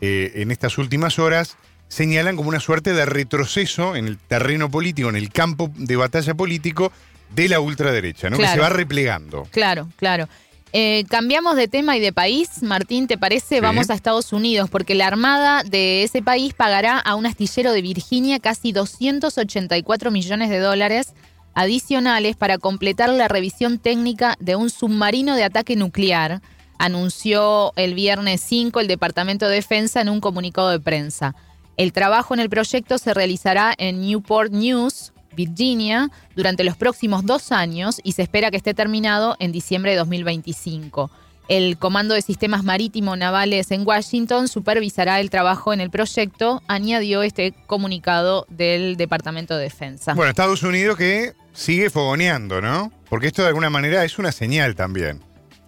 eh, 0.00 0.32
en 0.36 0.50
estas 0.50 0.78
últimas 0.78 1.18
horas, 1.18 1.56
señalan 1.88 2.36
como 2.36 2.48
una 2.48 2.60
suerte 2.60 2.92
de 2.92 3.06
retroceso 3.06 3.96
en 3.96 4.06
el 4.06 4.18
terreno 4.18 4.70
político, 4.70 5.08
en 5.08 5.16
el 5.16 5.30
campo 5.30 5.70
de 5.74 5.96
batalla 5.96 6.34
político 6.34 6.92
de 7.34 7.48
la 7.48 7.58
ultraderecha, 7.60 8.30
¿no? 8.30 8.36
Que 8.36 8.46
se 8.46 8.58
va 8.58 8.68
replegando. 8.68 9.48
Claro, 9.50 9.88
claro. 9.96 10.28
Eh, 10.76 11.04
cambiamos 11.08 11.54
de 11.54 11.68
tema 11.68 11.96
y 11.96 12.00
de 12.00 12.12
país, 12.12 12.60
Martín, 12.64 13.06
¿te 13.06 13.16
parece? 13.16 13.54
Sí. 13.54 13.60
Vamos 13.60 13.90
a 13.90 13.94
Estados 13.94 14.32
Unidos, 14.32 14.68
porque 14.68 14.96
la 14.96 15.06
Armada 15.06 15.62
de 15.62 16.02
ese 16.02 16.20
país 16.20 16.52
pagará 16.52 16.98
a 16.98 17.14
un 17.14 17.26
astillero 17.26 17.70
de 17.70 17.80
Virginia 17.80 18.40
casi 18.40 18.72
284 18.72 20.10
millones 20.10 20.50
de 20.50 20.58
dólares 20.58 21.14
adicionales 21.54 22.34
para 22.34 22.58
completar 22.58 23.08
la 23.10 23.28
revisión 23.28 23.78
técnica 23.78 24.34
de 24.40 24.56
un 24.56 24.68
submarino 24.68 25.36
de 25.36 25.44
ataque 25.44 25.76
nuclear, 25.76 26.42
anunció 26.76 27.72
el 27.76 27.94
viernes 27.94 28.40
5 28.40 28.80
el 28.80 28.88
Departamento 28.88 29.46
de 29.46 29.54
Defensa 29.54 30.00
en 30.00 30.08
un 30.08 30.18
comunicado 30.20 30.70
de 30.70 30.80
prensa. 30.80 31.36
El 31.76 31.92
trabajo 31.92 32.34
en 32.34 32.40
el 32.40 32.50
proyecto 32.50 32.98
se 32.98 33.14
realizará 33.14 33.72
en 33.78 34.00
Newport 34.00 34.50
News, 34.50 35.12
Virginia, 35.34 36.10
durante 36.34 36.64
los 36.64 36.76
próximos 36.76 37.24
dos 37.26 37.52
años 37.52 38.00
y 38.04 38.12
se 38.12 38.22
espera 38.22 38.50
que 38.50 38.56
esté 38.56 38.74
terminado 38.74 39.36
en 39.38 39.52
diciembre 39.52 39.92
de 39.92 39.98
2025. 39.98 41.10
El 41.48 41.76
Comando 41.76 42.14
de 42.14 42.22
Sistemas 42.22 42.64
Marítimo 42.64 43.16
Navales 43.16 43.70
en 43.70 43.86
Washington 43.86 44.48
supervisará 44.48 45.20
el 45.20 45.28
trabajo 45.28 45.74
en 45.74 45.80
el 45.82 45.90
proyecto, 45.90 46.62
añadió 46.68 47.22
este 47.22 47.52
comunicado 47.66 48.46
del 48.48 48.96
Departamento 48.96 49.54
de 49.56 49.64
Defensa. 49.64 50.14
Bueno, 50.14 50.30
Estados 50.30 50.62
Unidos 50.62 50.96
que 50.96 51.34
sigue 51.52 51.90
fogoneando, 51.90 52.62
¿no? 52.62 52.90
Porque 53.10 53.26
esto 53.26 53.42
de 53.42 53.48
alguna 53.48 53.68
manera 53.68 54.04
es 54.04 54.18
una 54.18 54.32
señal 54.32 54.74
también. 54.74 55.20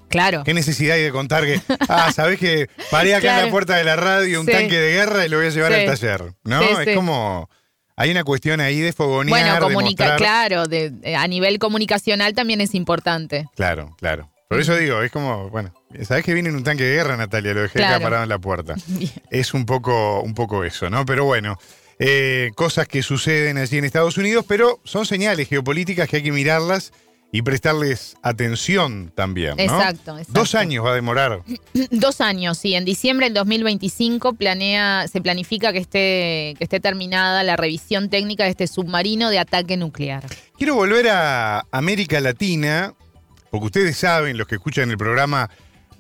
claro. 0.09 0.45
¿Qué 0.45 0.55
necesidad 0.55 0.95
hay 0.97 1.03
de 1.03 1.11
contar 1.13 1.45
que, 1.45 1.61
ah, 1.91 2.11
sabés 2.11 2.39
que 2.39 2.69
paré 2.91 3.11
acá 3.15 3.17
en 3.17 3.23
Claro. 3.35 3.45
la 3.47 3.51
puerta 3.51 3.77
de 3.77 3.85
la 3.85 3.97
radio 3.97 4.41
un 4.41 4.47
Sí. 4.47 4.53
tanque 4.53 4.79
de 4.79 4.93
guerra 4.93 5.27
y 5.27 5.29
lo 5.29 5.37
voy 5.37 5.47
a 5.49 5.51
llevar 5.51 5.73
Sí. 5.75 5.81
al 5.81 5.87
taller? 5.87 6.33
¿No? 6.45 6.61
Sí, 6.63 6.69
es 6.87 6.97
como. 6.97 7.51
Hay 7.97 8.11
una 8.11 8.25
cuestión 8.25 8.61
ahí 8.61 8.81
de 8.81 8.93
fogonear, 8.93 9.31
Bueno, 9.41 9.55
de 9.55 9.61
comunica, 9.61 10.05
mostrar- 10.05 10.19
claro, 10.19 10.67
de- 10.67 10.91
de- 10.91 11.17
a 11.17 11.27
nivel 11.27 11.59
comunicacional 11.59 12.35
también 12.35 12.61
es 12.61 12.75
importante. 12.75 13.47
Claro, 13.57 13.95
claro. 13.99 14.31
Por 14.49 14.61
eso 14.61 14.77
digo, 14.77 15.03
es 15.03 15.11
como, 15.11 15.49
bueno, 15.51 15.73
sabés 16.03 16.25
que 16.25 16.35
viene 16.35 16.51
en 16.51 16.57
un 16.57 16.63
tanque 16.63 16.85
de 16.85 16.95
guerra, 16.95 17.17
Natalia, 17.17 17.55
lo 17.55 17.63
dejé 17.63 17.79
acá 17.81 17.89
Claro. 17.89 18.03
parado 18.05 18.23
en 18.25 18.29
la 18.29 18.39
puerta. 18.39 18.75
Bien. 18.87 19.11
Es 19.31 19.55
un 19.55 19.65
poco, 19.67 20.21
un 20.21 20.35
poco 20.35 20.63
eso, 20.63 20.89
¿no? 20.91 21.05
Pero 21.07 21.25
bueno, 21.25 21.59
eh, 21.99 22.51
cosas 22.55 22.87
que 22.87 23.03
suceden 23.03 23.57
allí 23.59 23.79
en 23.79 23.85
Estados 23.85 24.19
Unidos, 24.19 24.45
pero 24.47 24.79
son 24.85 25.07
señales 25.07 25.49
geopolíticas 25.49 26.09
que 26.09 26.17
hay 26.19 26.23
que 26.23 26.33
mirarlas 26.33 26.93
y 27.33 27.43
prestarles 27.43 28.17
atención 28.23 29.13
también, 29.15 29.57
¿no? 29.57 29.63
Exacto, 29.63 30.13
exacto. 30.17 30.33
Dos 30.33 30.55
años 30.55 30.85
va 30.85 30.93
a 30.93 30.95
demorar. 30.95 31.43
Dos 31.91 32.21
años, 32.21 32.57
sí. 32.57 32.75
En 32.75 32.85
diciembre 32.85 33.27
del 33.27 33.35
2025 33.35 34.35
planea, 34.35 35.07
se 35.09 35.21
planifica 35.21 35.73
que 35.73 35.79
esté, 35.79 36.55
que 36.57 36.65
esté 36.65 36.81
terminada 36.81 37.43
la 37.43 37.57
revisión 37.57 38.09
técnica 38.09 38.45
de 38.45 38.51
este 38.51 38.67
submarino 38.67 39.29
de 39.31 39.39
ataque 39.39 39.77
nuclear. 39.77 40.25
Quiero 40.57 40.75
volver 40.77 41.09
a 41.09 41.67
América 41.73 42.21
Latina, 42.21 42.95
porque 43.51 43.67
ustedes 43.67 43.97
saben, 43.99 44.39
los 44.39 44.47
que 44.47 44.55
escuchan 44.55 44.91
el 44.91 44.97
programa 44.97 45.51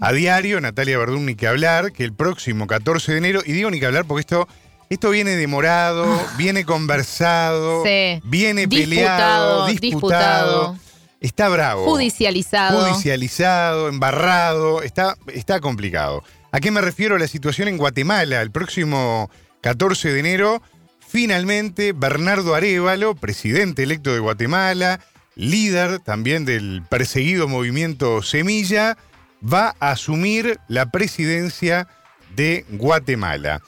a 0.00 0.12
diario, 0.12 0.61
Natalia 0.61 0.97
Verdún, 0.99 1.26
ni 1.26 1.35
que 1.35 1.47
hablar, 1.49 1.92
que 1.92 2.04
el 2.04 2.12
próximo 2.14 2.66
14 2.66 3.12
de 3.12 3.18
enero, 3.18 3.42
y 3.45 3.52
digo 3.52 3.71
ni 3.71 3.80
que 3.80 3.87
hablar 3.87 4.04
porque 4.06 4.21
esto, 4.21 4.47
esto 4.88 5.11
viene 5.11 5.33
demorado, 5.37 6.06
viene 6.38 6.64
conversado, 6.64 7.83
Sí. 7.85 8.21
viene 8.25 8.66
Disputado, 8.66 9.66
peleado, 9.66 9.66
disputado, 9.66 9.80
disputado. 9.80 10.86
Está 11.26 11.49
bravo. 11.49 11.85
Judicializado. 11.85 12.80
Judicializado, 12.80 13.88
embarrado, 13.88 14.83
está, 14.83 15.16
está 15.33 15.61
complicado. 15.61 16.23
¿A 16.52 16.61
qué 16.61 16.71
me 16.71 16.80
refiero? 16.80 17.18
La 17.18 17.28
situación 17.28 17.68
en 17.68 17.76
Guatemala. 17.76 18.40
El 18.40 18.50
próximo 18.50 19.30
14 19.61 20.12
de 20.12 20.21
enero, 20.21 20.62
finalmente 21.06 21.92
Bernardo 21.92 22.54
Arevalo, 22.54 23.14
presidente 23.14 23.83
electo 23.83 24.12
de 24.12 24.21
Guatemala, 24.21 25.00
líder 25.35 25.99
también 25.99 26.45
del 26.45 26.83
perseguido 26.88 27.49
movimiento 27.49 28.23
Semilla, 28.23 28.97
va 29.42 29.75
a 29.80 29.90
asumir 29.90 30.59
la 30.68 30.90
presidencia 30.90 31.88
de 32.35 32.64
Guatemala. 32.71 33.61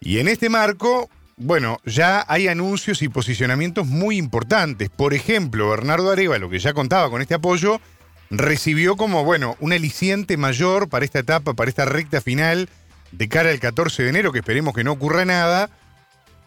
Y 0.00 0.18
en 0.18 0.28
este 0.28 0.48
marco, 0.48 1.10
bueno, 1.36 1.80
ya 1.84 2.24
hay 2.28 2.48
anuncios 2.48 3.02
y 3.02 3.08
posicionamientos 3.08 3.86
muy 3.86 4.16
importantes. 4.16 4.88
Por 4.88 5.12
ejemplo, 5.12 5.68
Bernardo 5.68 6.10
Arevalo, 6.10 6.48
que 6.48 6.58
ya 6.58 6.72
contaba 6.72 7.10
con 7.10 7.20
este 7.20 7.34
apoyo, 7.34 7.80
recibió 8.30 8.96
como, 8.96 9.22
bueno, 9.22 9.56
un 9.60 9.72
aliciente 9.72 10.38
mayor 10.38 10.88
para 10.88 11.04
esta 11.04 11.18
etapa, 11.18 11.52
para 11.54 11.68
esta 11.68 11.84
recta 11.84 12.22
final 12.22 12.70
de 13.12 13.28
cara 13.28 13.50
al 13.50 13.60
14 13.60 14.02
de 14.02 14.08
enero, 14.08 14.32
que 14.32 14.38
esperemos 14.38 14.74
que 14.74 14.82
no 14.82 14.92
ocurra 14.92 15.26
nada, 15.26 15.70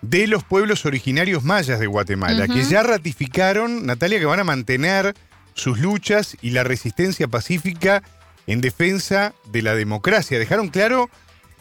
de 0.01 0.25
los 0.27 0.43
pueblos 0.43 0.85
originarios 0.85 1.43
mayas 1.43 1.79
de 1.79 1.87
Guatemala, 1.87 2.47
que 2.47 2.63
ya 2.63 2.81
ratificaron, 2.81 3.85
Natalia, 3.85 4.19
que 4.19 4.25
van 4.25 4.39
a 4.39 4.45
mantener 4.45 5.13
sus 5.53 5.77
luchas 5.79 6.35
y 6.41 6.51
la 6.51 6.63
resistencia 6.63 7.27
pacífica 7.27 8.01
en 8.47 8.61
defensa 8.61 9.33
de 9.51 9.61
la 9.61 9.75
democracia. 9.75 10.39
Dejaron 10.39 10.69
claro 10.69 11.09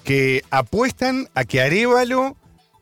que 0.05 0.45
apuestan 0.51 1.29
a 1.35 1.45
que 1.45 1.61
Arevalo 1.61 2.37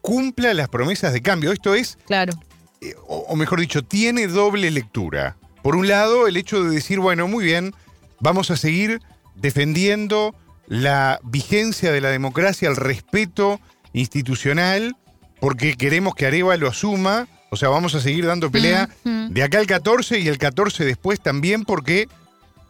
cumpla 0.06 0.54
las 0.54 0.68
promesas 0.68 1.12
de 1.12 1.20
cambio. 1.20 1.50
Esto 1.50 1.74
es 1.74 1.98
Claro. 2.06 2.32
eh, 2.80 2.94
o, 3.08 3.26
o 3.28 3.34
mejor 3.34 3.58
dicho, 3.58 3.82
tiene 3.82 4.28
doble 4.28 4.70
lectura. 4.70 5.36
Por 5.64 5.74
un 5.74 5.88
lado, 5.88 6.28
el 6.28 6.36
hecho 6.36 6.62
de 6.62 6.70
decir, 6.70 7.00
bueno, 7.00 7.26
muy 7.26 7.44
bien, 7.44 7.74
vamos 8.20 8.52
a 8.52 8.56
seguir 8.56 9.00
defendiendo 9.34 10.32
la 10.68 11.18
vigencia 11.24 11.90
de 11.90 12.00
la 12.00 12.10
democracia, 12.10 12.68
el 12.68 12.76
respeto 12.76 13.60
institucional, 13.92 14.96
porque 15.40 15.74
queremos 15.76 16.14
que 16.14 16.26
Areva 16.26 16.56
lo 16.56 16.68
asuma, 16.68 17.26
o 17.50 17.56
sea, 17.56 17.68
vamos 17.68 17.94
a 17.96 18.00
seguir 18.00 18.26
dando 18.26 18.50
pelea 18.50 18.88
de 19.04 19.42
acá 19.42 19.58
al 19.58 19.66
14 19.66 20.20
y 20.20 20.28
el 20.28 20.38
14 20.38 20.84
después 20.84 21.20
también, 21.20 21.64
porque 21.64 22.08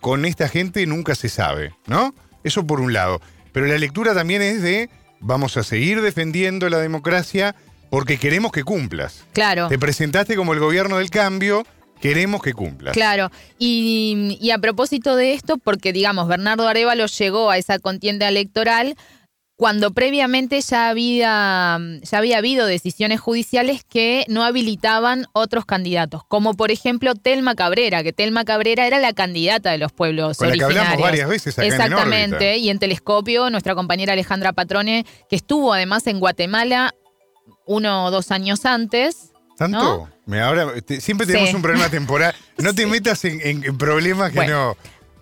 con 0.00 0.24
esta 0.24 0.48
gente 0.48 0.86
nunca 0.86 1.14
se 1.14 1.28
sabe, 1.28 1.74
¿no? 1.86 2.14
Eso 2.44 2.66
por 2.66 2.80
un 2.80 2.92
lado. 2.94 3.20
Pero 3.52 3.66
la 3.66 3.76
lectura 3.78 4.14
también 4.14 4.40
es 4.42 4.62
de, 4.62 4.88
vamos 5.20 5.56
a 5.56 5.62
seguir 5.62 6.02
defendiendo 6.02 6.68
la 6.68 6.78
democracia 6.78 7.54
porque 7.90 8.18
queremos 8.18 8.52
que 8.52 8.64
cumplas. 8.64 9.24
Claro. 9.32 9.68
Te 9.68 9.78
presentaste 9.78 10.36
como 10.36 10.52
el 10.52 10.60
gobierno 10.60 10.98
del 10.98 11.10
cambio, 11.10 11.64
queremos 12.00 12.42
que 12.42 12.52
cumplas. 12.52 12.92
Claro, 12.92 13.30
y, 13.58 14.38
y 14.40 14.50
a 14.50 14.58
propósito 14.58 15.16
de 15.16 15.34
esto, 15.34 15.58
porque 15.58 15.92
digamos, 15.92 16.28
Bernardo 16.28 16.68
Arevalo 16.68 17.06
llegó 17.06 17.50
a 17.50 17.58
esa 17.58 17.78
contienda 17.78 18.28
electoral 18.28 18.96
cuando 19.56 19.90
previamente 19.92 20.60
ya 20.60 20.90
había, 20.90 21.78
ya 22.02 22.18
había 22.18 22.38
habido 22.38 22.66
decisiones 22.66 23.20
judiciales 23.20 23.84
que 23.88 24.26
no 24.28 24.44
habilitaban 24.44 25.26
otros 25.32 25.64
candidatos, 25.64 26.22
como 26.28 26.52
por 26.54 26.70
ejemplo 26.70 27.14
Telma 27.14 27.54
Cabrera, 27.54 28.02
que 28.02 28.12
Telma 28.12 28.44
Cabrera 28.44 28.86
era 28.86 28.98
la 28.98 29.14
candidata 29.14 29.70
de 29.70 29.78
los 29.78 29.92
pueblos 29.92 30.36
Con 30.36 30.48
la 30.48 30.54
que 30.54 30.64
originarios. 30.64 30.92
hablamos 30.92 31.02
varias 31.10 31.28
veces 31.30 31.58
acá 31.58 31.66
en 31.66 31.72
Exactamente, 31.72 32.56
y 32.58 32.68
en 32.68 32.78
Telescopio, 32.78 33.48
nuestra 33.48 33.74
compañera 33.74 34.12
Alejandra 34.12 34.52
Patrone, 34.52 35.06
que 35.30 35.36
estuvo 35.36 35.72
además 35.72 36.06
en 36.06 36.20
Guatemala 36.20 36.94
uno 37.66 38.04
o 38.04 38.10
dos 38.10 38.30
años 38.30 38.64
antes. 38.66 39.32
¿Tanto? 39.56 39.78
¿No? 39.78 40.10
Me- 40.26 40.40
ahora, 40.42 40.66
siempre 41.00 41.26
tenemos 41.26 41.48
Sí. 41.48 41.56
un 41.56 41.62
problema 41.62 41.88
temporal. 41.88 42.34
No 42.58 42.74
te 42.74 42.82
Sí. 42.84 42.90
metas 42.90 43.24
en, 43.24 43.40
en- 43.40 43.64
en 43.64 43.78
problemas 43.78 44.30
que 44.32 44.36
Bueno, 44.36 44.74
no. 44.74 44.76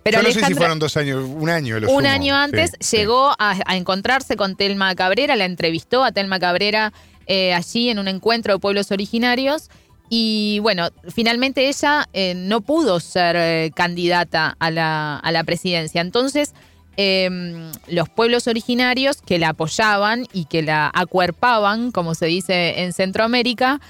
Pero 0.04 0.18
Yo 0.20 0.28
no 0.28 0.32
sé 0.34 0.44
si 0.44 0.54
fueron 0.54 0.78
dos 0.78 0.96
años, 0.96 1.24
un 1.26 1.48
año. 1.48 1.80
Lo 1.80 1.88
Un 1.90 2.02
sumo. 2.02 2.08
año 2.08 2.36
antes 2.36 2.70
Sí, 2.72 2.76
sí. 2.80 2.96
llegó 2.98 3.30
a, 3.38 3.56
a 3.66 3.76
encontrarse 3.76 4.36
con 4.36 4.54
Telma 4.54 4.94
Cabrera, 4.94 5.34
la 5.34 5.46
entrevistó 5.46 6.04
a 6.04 6.12
Telma 6.12 6.38
Cabrera 6.38 6.92
eh, 7.26 7.54
allí 7.54 7.88
en 7.88 7.98
un 7.98 8.06
encuentro 8.08 8.52
de 8.52 8.58
pueblos 8.60 8.90
originarios. 8.92 9.70
Y 10.10 10.58
bueno, 10.60 10.90
finalmente 11.08 11.68
ella 11.68 12.06
eh, 12.12 12.34
no 12.36 12.60
pudo 12.60 13.00
ser 13.00 13.34
eh, 13.38 13.70
candidata 13.74 14.54
a 14.60 14.70
la, 14.70 15.16
a 15.16 15.32
la 15.32 15.42
presidencia. 15.44 16.02
Entonces, 16.02 16.52
eh, 16.98 17.70
los 17.88 18.10
pueblos 18.10 18.46
originarios 18.46 19.22
que 19.22 19.38
la 19.38 19.48
apoyaban 19.48 20.26
y 20.34 20.44
que 20.44 20.60
la 20.62 20.90
acuerpaban, 20.94 21.90
como 21.90 22.14
se 22.14 22.26
dice 22.26 22.82
en 22.82 22.92
Centroamérica, 22.92 23.80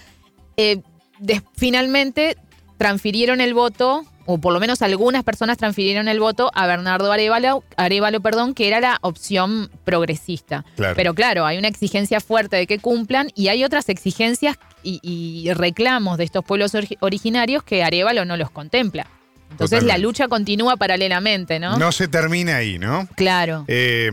finalmente 1.56 2.36
transfirieron 2.78 3.40
el 3.40 3.54
voto, 3.54 4.04
o 4.26 4.38
por 4.38 4.52
lo 4.52 4.60
menos 4.60 4.82
algunas 4.82 5.22
personas 5.24 5.58
transfirieron 5.58 6.08
el 6.08 6.20
voto 6.20 6.50
a 6.54 6.66
Bernardo 6.66 7.12
Arevalo, 7.12 7.62
Arevalo 7.76 8.20
perdón, 8.20 8.54
que 8.54 8.68
era 8.68 8.80
la 8.80 8.98
opción 9.02 9.70
progresista. 9.84 10.64
Claro. 10.76 10.94
Pero 10.96 11.14
claro, 11.14 11.46
hay 11.46 11.58
una 11.58 11.68
exigencia 11.68 12.20
fuerte 12.20 12.56
de 12.56 12.66
que 12.66 12.78
cumplan 12.78 13.30
y 13.34 13.48
hay 13.48 13.64
otras 13.64 13.88
exigencias 13.88 14.56
y, 14.82 15.00
y 15.02 15.52
reclamos 15.52 16.18
de 16.18 16.24
estos 16.24 16.44
pueblos 16.44 16.74
ori- 16.74 16.96
originarios 17.00 17.62
que 17.62 17.82
Arevalo 17.84 18.24
no 18.24 18.36
los 18.36 18.50
contempla. 18.50 19.06
Entonces 19.50 19.84
la 19.84 19.98
lucha 19.98 20.26
continúa 20.26 20.76
paralelamente, 20.76 21.60
¿no? 21.60 21.78
No 21.78 21.92
se 21.92 22.08
termina 22.08 22.56
ahí, 22.56 22.78
¿no? 22.78 23.06
Claro. 23.14 23.64
Eh, 23.68 24.10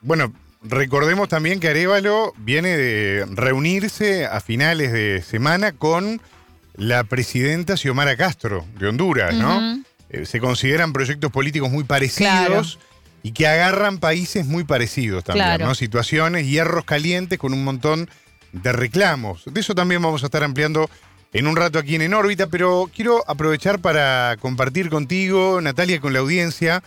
bueno, 0.00 0.32
recordemos 0.62 1.28
también 1.28 1.60
que 1.60 1.68
Arevalo 1.68 2.32
viene 2.38 2.76
de 2.76 3.26
reunirse 3.28 4.24
a 4.24 4.40
finales 4.40 4.92
de 4.92 5.20
semana 5.20 5.72
con 5.72 6.22
la 6.76 7.04
presidenta 7.04 7.76
Xiomara 7.76 8.16
Castro 8.16 8.64
de 8.78 8.88
Honduras, 8.88 9.34
¿no? 9.34 9.82
Eh, 10.10 10.26
se 10.26 10.40
consideran 10.40 10.92
proyectos 10.92 11.32
políticos 11.32 11.70
muy 11.70 11.84
parecidos 11.84 12.28
Claro. 12.28 12.64
y 13.22 13.32
que 13.32 13.46
agarran 13.46 13.98
países 13.98 14.46
muy 14.46 14.64
parecidos 14.64 15.24
también, 15.24 15.46
Claro. 15.46 15.66
¿no? 15.66 15.74
Situaciones, 15.74 16.46
hierros 16.46 16.84
calientes 16.84 17.38
con 17.38 17.52
un 17.52 17.64
montón 17.64 18.08
de 18.52 18.72
reclamos. 18.72 19.42
De 19.46 19.60
eso 19.60 19.74
también 19.74 20.00
vamos 20.02 20.22
a 20.22 20.26
estar 20.26 20.44
ampliando 20.44 20.88
en 21.32 21.46
un 21.46 21.56
rato 21.56 21.78
aquí 21.78 21.96
en 21.96 22.02
En 22.02 22.14
órbita, 22.14 22.46
pero 22.46 22.88
quiero 22.94 23.24
aprovechar 23.28 23.80
para 23.80 24.36
compartir 24.40 24.88
contigo, 24.90 25.60
Natalia, 25.60 26.00
con 26.00 26.12
la 26.12 26.20
audiencia, 26.20 26.82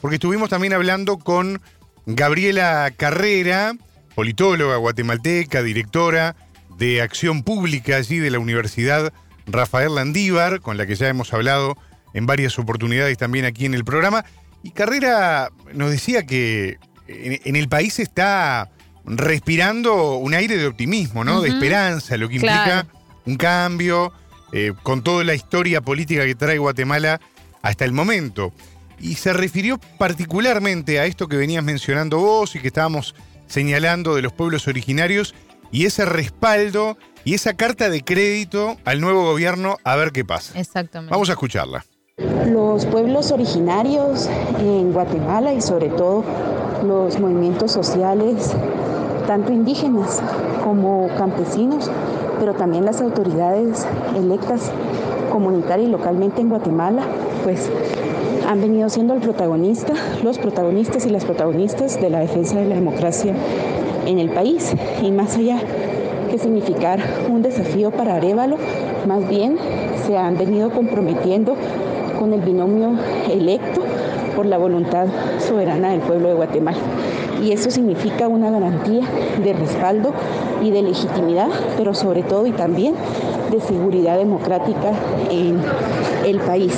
porque 0.00 0.16
estuvimos 0.16 0.50
también 0.50 0.72
hablando 0.74 1.18
con 1.18 1.60
Gabriela 2.06 2.92
Carrera, 2.96 3.74
politóloga 4.14 4.76
guatemalteca, 4.76 5.62
directora 5.62 6.36
de 6.76 7.00
Acción 7.02 7.42
Pública 7.44 7.96
allí 7.96 8.18
de 8.18 8.30
la 8.30 8.38
Universidad 8.38 9.12
Rafael 9.46 9.94
Landívar, 9.94 10.60
con 10.60 10.76
la 10.76 10.86
que 10.86 10.94
ya 10.94 11.08
hemos 11.08 11.32
hablado 11.32 11.76
en 12.14 12.26
varias 12.26 12.58
oportunidades 12.58 13.18
también 13.18 13.44
aquí 13.44 13.66
en 13.66 13.74
el 13.74 13.84
programa. 13.84 14.24
Y 14.62 14.70
Carrera 14.70 15.50
nos 15.72 15.90
decía 15.90 16.24
que 16.26 16.78
en, 17.08 17.40
en 17.44 17.56
el 17.56 17.68
país 17.68 17.98
está 17.98 18.70
respirando 19.04 20.14
un 20.16 20.34
aire 20.34 20.56
de 20.56 20.66
optimismo, 20.66 21.24
¿no? 21.24 21.40
De 21.40 21.48
esperanza, 21.50 22.16
lo 22.16 22.28
que 22.28 22.36
implica 22.36 22.64
Claro. 22.64 22.88
un 23.26 23.36
cambio, 23.36 24.12
eh, 24.52 24.72
con 24.82 25.02
toda 25.02 25.24
la 25.24 25.34
historia 25.34 25.80
política 25.80 26.24
que 26.24 26.34
trae 26.34 26.58
Guatemala 26.58 27.20
hasta 27.62 27.84
el 27.84 27.92
momento. 27.92 28.52
Y 29.00 29.16
se 29.16 29.32
refirió 29.32 29.78
particularmente 29.98 31.00
a 31.00 31.06
esto 31.06 31.28
que 31.28 31.36
venías 31.36 31.64
mencionando 31.64 32.18
vos 32.18 32.54
y 32.54 32.60
que 32.60 32.68
estábamos 32.68 33.14
señalando 33.46 34.14
de 34.14 34.22
los 34.22 34.32
pueblos 34.32 34.68
originarios 34.68 35.34
y 35.70 35.84
ese 35.86 36.04
respaldo 36.04 36.96
y 37.24 37.34
esa 37.34 37.54
carta 37.54 37.88
de 37.88 38.02
crédito 38.02 38.76
al 38.84 39.00
nuevo 39.00 39.24
gobierno 39.24 39.76
a 39.84 39.96
ver 39.96 40.12
qué 40.12 40.24
pasa. 40.24 40.58
Exactamente. 40.58 41.12
Vamos 41.12 41.28
a 41.30 41.32
escucharla. 41.32 41.84
Los 42.46 42.86
pueblos 42.86 43.32
originarios 43.32 44.28
en 44.60 44.92
Guatemala 44.92 45.52
y 45.52 45.60
sobre 45.60 45.88
todo 45.88 46.24
los 46.84 47.18
movimientos 47.18 47.72
sociales, 47.72 48.52
tanto 49.26 49.52
indígenas 49.52 50.22
como 50.62 51.08
campesinos, 51.16 51.90
pero 52.38 52.54
también 52.54 52.84
las 52.84 53.00
autoridades 53.00 53.86
electas 54.16 54.70
comunitaria 55.32 55.86
y 55.86 55.90
localmente 55.90 56.40
en 56.40 56.48
Guatemala, 56.48 57.02
pues 57.42 57.70
han 58.46 58.60
venido 58.60 58.88
siendo 58.90 59.14
el 59.14 59.20
protagonista, 59.20 59.94
los 60.22 60.38
protagonistas 60.38 61.06
y 61.06 61.10
las 61.10 61.24
protagonistas 61.24 62.00
de 62.00 62.10
la 62.10 62.20
defensa 62.20 62.56
de 62.56 62.66
la 62.66 62.74
democracia 62.74 63.34
en 64.06 64.18
el 64.18 64.30
país. 64.30 64.72
Y 65.02 65.10
más 65.10 65.36
allá 65.36 65.60
significar 66.38 67.00
un 67.28 67.42
desafío 67.42 67.90
para 67.90 68.16
Arevalo, 68.16 68.56
más 69.06 69.28
bien 69.28 69.56
se 70.06 70.16
han 70.16 70.36
venido 70.36 70.70
comprometiendo 70.70 71.56
con 72.18 72.32
el 72.32 72.40
binomio 72.40 72.92
electo 73.30 73.82
por 74.34 74.46
la 74.46 74.58
voluntad 74.58 75.06
soberana 75.38 75.90
del 75.90 76.00
pueblo 76.00 76.28
de 76.28 76.34
Guatemala. 76.34 76.78
Y 77.42 77.52
eso 77.52 77.70
significa 77.70 78.28
una 78.28 78.50
garantía 78.50 79.04
de 79.42 79.52
respaldo 79.52 80.12
y 80.62 80.70
de 80.70 80.82
legitimidad, 80.82 81.48
pero 81.76 81.94
sobre 81.94 82.22
todo 82.22 82.46
y 82.46 82.52
también 82.52 82.94
de 83.50 83.60
seguridad 83.60 84.16
democrática 84.16 84.92
en 85.30 85.60
el 86.24 86.38
país. 86.40 86.74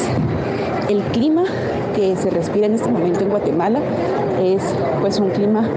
El 0.88 1.03
clima 1.12 1.45
que 1.95 2.16
se 2.16 2.31
respira 2.31 2.66
en 2.66 2.75
este 2.75 2.88
momento 2.88 3.21
en 3.21 3.31
Guatemala 3.31 3.81
es 4.42 4.62
pues 5.01 5.19
un 5.19 5.31
clima 5.31 5.69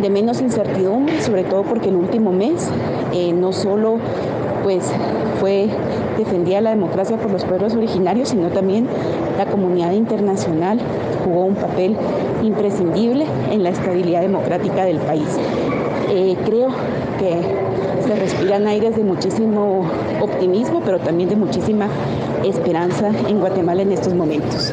de 0.00 0.10
menos 0.10 0.40
incertidumbre, 0.40 1.20
sobre 1.20 1.44
todo 1.44 1.62
porque 1.62 1.88
el 1.88 1.96
último 1.96 2.32
mes 2.32 2.68
eh, 3.12 3.32
no 3.32 3.52
solo 3.52 3.98
pues 4.62 4.90
fue 5.38 5.68
defendida 6.18 6.60
la 6.60 6.70
democracia 6.70 7.16
por 7.16 7.30
los 7.30 7.44
pueblos 7.44 7.74
originarios, 7.74 8.30
sino 8.30 8.48
también 8.48 8.88
la 9.38 9.46
comunidad 9.46 9.92
internacional 9.92 10.80
jugó 11.24 11.44
un 11.44 11.54
papel 11.54 11.96
imprescindible 12.42 13.26
en 13.50 13.62
la 13.62 13.70
estabilidad 13.70 14.22
democrática 14.22 14.84
del 14.84 14.98
país. 14.98 15.38
Eh, 16.10 16.36
creo 16.44 16.68
que 17.18 17.42
se 18.06 18.16
respiran 18.16 18.66
aires 18.66 18.96
de 18.96 19.02
muchísimo 19.02 19.88
optimismo, 20.20 20.80
pero 20.84 20.98
también 20.98 21.28
de 21.28 21.36
muchísima 21.36 21.88
esperanza 22.44 23.10
en 23.28 23.40
Guatemala 23.40 23.82
en 23.82 23.92
estos 23.92 24.14
momentos. 24.14 24.72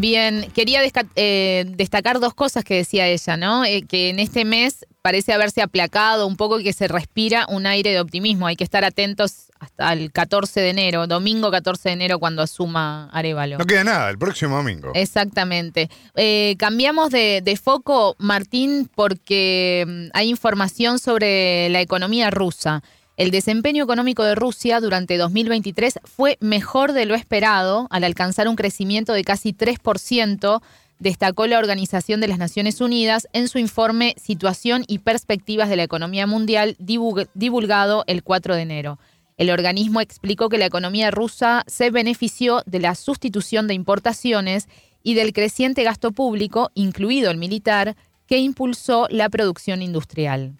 Bien, 0.00 0.48
quería 0.54 0.80
eh, 1.16 1.64
destacar 1.66 2.20
dos 2.20 2.32
cosas 2.32 2.62
que 2.62 2.76
decía 2.76 3.08
ella, 3.08 3.36
¿no? 3.36 3.64
Eh, 3.64 3.82
que 3.82 4.10
en 4.10 4.20
este 4.20 4.44
mes 4.44 4.86
parece 5.02 5.32
haberse 5.32 5.60
aplacado 5.60 6.26
un 6.28 6.36
poco 6.36 6.60
y 6.60 6.62
que 6.62 6.72
se 6.72 6.86
respira 6.86 7.46
un 7.48 7.66
aire 7.66 7.90
de 7.90 8.00
optimismo. 8.00 8.46
Hay 8.46 8.54
que 8.54 8.62
estar 8.62 8.84
atentos 8.84 9.50
hasta 9.58 9.92
el 9.92 10.12
14 10.12 10.60
de 10.60 10.70
enero, 10.70 11.08
domingo 11.08 11.50
14 11.50 11.88
de 11.88 11.92
enero, 11.94 12.20
cuando 12.20 12.42
asuma 12.42 13.10
Arevalo. 13.10 13.58
No 13.58 13.64
queda 13.64 13.82
nada, 13.82 14.08
el 14.10 14.18
próximo 14.18 14.56
domingo. 14.56 14.92
Exactamente. 14.94 15.90
Eh, 16.14 16.54
cambiamos 16.58 17.10
de, 17.10 17.40
de 17.42 17.56
foco, 17.56 18.14
Martín, 18.18 18.88
porque 18.94 19.84
mm, 19.84 20.16
hay 20.16 20.28
información 20.28 21.00
sobre 21.00 21.68
la 21.70 21.80
economía 21.80 22.30
rusa. 22.30 22.84
El 23.18 23.32
desempeño 23.32 23.82
económico 23.82 24.22
de 24.22 24.36
Rusia 24.36 24.78
durante 24.78 25.16
2023 25.16 25.98
fue 26.04 26.38
mejor 26.40 26.92
de 26.92 27.04
lo 27.04 27.16
esperado 27.16 27.88
al 27.90 28.04
alcanzar 28.04 28.46
un 28.46 28.54
crecimiento 28.54 29.12
de 29.12 29.24
casi 29.24 29.52
3%, 29.52 30.62
destacó 31.00 31.48
la 31.48 31.58
Organización 31.58 32.20
de 32.20 32.28
las 32.28 32.38
Naciones 32.38 32.80
Unidas 32.80 33.26
en 33.32 33.48
su 33.48 33.58
informe 33.58 34.14
Situación 34.22 34.84
y 34.86 35.00
Perspectivas 35.00 35.68
de 35.68 35.74
la 35.74 35.82
Economía 35.82 36.28
Mundial 36.28 36.76
divulg- 36.78 37.28
divulgado 37.34 38.04
el 38.06 38.22
4 38.22 38.54
de 38.54 38.62
enero. 38.62 39.00
El 39.36 39.50
organismo 39.50 40.00
explicó 40.00 40.48
que 40.48 40.58
la 40.58 40.66
economía 40.66 41.10
rusa 41.10 41.64
se 41.66 41.90
benefició 41.90 42.62
de 42.66 42.78
la 42.78 42.94
sustitución 42.94 43.66
de 43.66 43.74
importaciones 43.74 44.68
y 45.02 45.14
del 45.14 45.32
creciente 45.32 45.82
gasto 45.82 46.12
público, 46.12 46.70
incluido 46.74 47.32
el 47.32 47.36
militar, 47.38 47.96
que 48.28 48.38
impulsó 48.38 49.08
la 49.10 49.28
producción 49.28 49.82
industrial. 49.82 50.52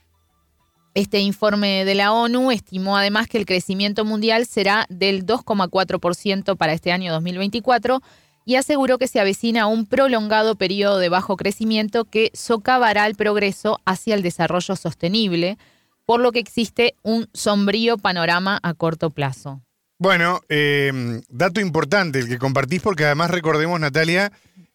Este 0.98 1.20
informe 1.20 1.84
de 1.84 1.94
la 1.94 2.11
ONU 2.11 2.50
estimó 2.50 2.96
además 2.96 3.28
que 3.28 3.38
el 3.38 3.46
crecimiento 3.46 4.04
mundial 4.04 4.46
será 4.46 4.84
del 4.88 5.24
2,4% 5.24 6.56
para 6.56 6.72
este 6.72 6.90
año 6.90 7.12
2024 7.12 8.02
y 8.44 8.56
aseguró 8.56 8.98
que 8.98 9.06
se 9.06 9.20
avecina 9.20 9.68
un 9.68 9.87
prolongado 9.87 10.56
periodo 10.56 10.98
de 10.98 11.08
bajo 11.08 11.37
crecimiento 11.37 12.04
que 12.04 12.32
socavará 12.34 13.06
el 13.06 13.14
progreso 13.14 13.78
hacia 13.84 14.16
el 14.16 14.22
desarrollo 14.22 14.74
sostenible, 14.74 15.56
por 16.04 16.18
lo 16.18 16.32
que 16.32 16.40
existe 16.40 16.96
un 17.04 17.28
sombrío 17.32 17.96
panorama 17.96 18.58
a 18.64 18.74
corto 18.74 19.11
plazo. 19.11 19.62
Bueno, 20.00 20.40
eh, 20.48 21.22
dato 21.28 21.61
importante 21.61 22.18
el 22.18 22.28
que 22.28 22.38
compartís, 22.38 22.82
porque 22.82 23.04
además 23.04 23.30
recordemos, 23.30 23.78
Natalia, 23.78 24.32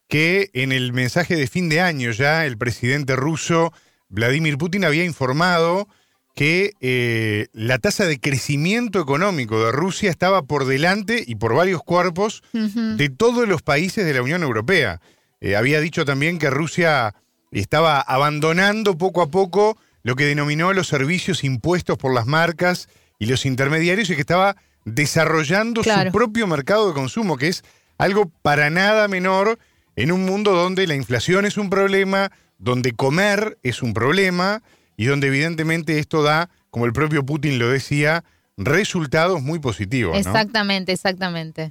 que 0.08 0.52
en 0.54 0.72
el 0.72 0.94
mensaje 0.94 1.36
de 1.36 1.48
fin 1.48 1.68
de 1.68 1.82
año 1.82 2.12
ya 2.12 2.46
el 2.46 2.58
presidente 2.58 3.18
ruso 3.18 3.74
Vladimir 4.08 4.58
Putin 4.58 4.86
había 4.86 5.04
informado 5.04 5.90
que 6.36 6.74
eh, 6.82 7.48
la 7.54 7.78
tasa 7.78 8.06
de 8.06 8.20
crecimiento 8.20 9.00
económico 9.00 9.64
de 9.64 9.72
Rusia 9.72 10.10
estaba 10.10 10.42
por 10.44 10.66
delante 10.66 11.24
y 11.26 11.36
por 11.36 11.54
varios 11.56 11.84
cuerpos 11.84 12.42
de 12.54 13.10
todos 13.10 13.48
los 13.48 13.62
países 13.62 14.06
de 14.06 14.14
la 14.14 14.22
Unión 14.24 14.42
Europea. 14.44 15.00
Eh, 15.42 15.56
había 15.56 15.80
dicho 15.80 16.06
también 16.06 16.40
que 16.40 16.50
Rusia 16.50 17.14
estaba 17.52 18.02
abandonando 18.02 18.98
poco 18.98 19.22
a 19.22 19.30
poco 19.30 19.78
lo 20.02 20.16
que 20.16 20.26
denominó 20.26 20.74
los 20.74 20.88
servicios 20.88 21.44
impuestos 21.44 21.98
por 21.98 22.14
las 22.14 22.26
marcas 22.26 22.88
y 23.20 23.28
los 23.28 23.46
intermediarios 23.46 24.10
y 24.10 24.16
que 24.16 24.22
estaba 24.22 24.56
desarrollando 24.86 25.82
Claro. 25.82 26.10
su 26.10 26.18
propio 26.18 26.48
mercado 26.48 26.88
de 26.88 26.94
consumo, 26.94 27.38
que 27.38 27.48
es 27.50 27.64
algo 27.98 28.32
para 28.42 28.70
nada 28.70 29.08
menor 29.08 29.60
en 29.96 30.12
un 30.12 30.26
mundo 30.26 30.54
donde 30.54 30.88
la 30.88 30.96
inflación 30.96 31.46
es 31.46 31.58
un 31.58 31.70
problema, 31.70 32.32
donde 32.58 32.94
comer 32.94 33.58
es 33.62 33.84
un 33.84 33.94
problema 33.94 34.64
y 34.98 35.06
donde 35.06 35.28
evidentemente 35.28 36.00
esto 36.00 36.24
da, 36.24 36.50
como 36.70 36.86
el 36.86 36.94
propio 36.94 37.26
Putin 37.26 37.60
lo 37.60 37.70
decía, 37.70 38.24
resultados 38.58 39.42
muy 39.42 39.60
positivos. 39.60 40.14
¿no? 40.14 40.20
Exactamente, 40.20 40.92
exactamente. 40.92 41.70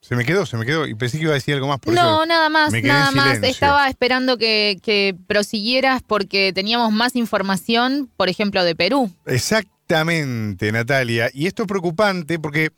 Se 0.00 0.16
me 0.16 0.24
quedó, 0.24 0.46
se 0.46 0.56
me 0.56 0.66
quedó. 0.66 0.86
Y 0.86 0.94
pensé 0.94 1.18
que 1.18 1.24
iba 1.24 1.32
a 1.32 1.34
decir 1.34 1.54
algo 1.54 1.68
más. 1.68 1.78
Por 1.78 1.94
no, 1.94 2.00
eso 2.00 2.26
nada 2.26 2.48
más, 2.48 2.72
nada 2.72 3.12
más. 3.12 3.40
Estaba 3.42 3.88
esperando 3.88 4.36
que, 4.36 4.78
que 4.82 5.16
prosiguieras 5.28 6.02
porque 6.04 6.52
teníamos 6.52 6.92
más 6.92 7.14
información, 7.14 8.10
por 8.16 8.28
ejemplo, 8.28 8.64
de 8.64 8.74
Perú. 8.74 9.12
Exactamente, 9.26 10.72
Natalia. 10.72 11.30
Y 11.32 11.46
esto 11.46 11.62
es 11.62 11.68
preocupante 11.68 12.40
porque, 12.40 12.72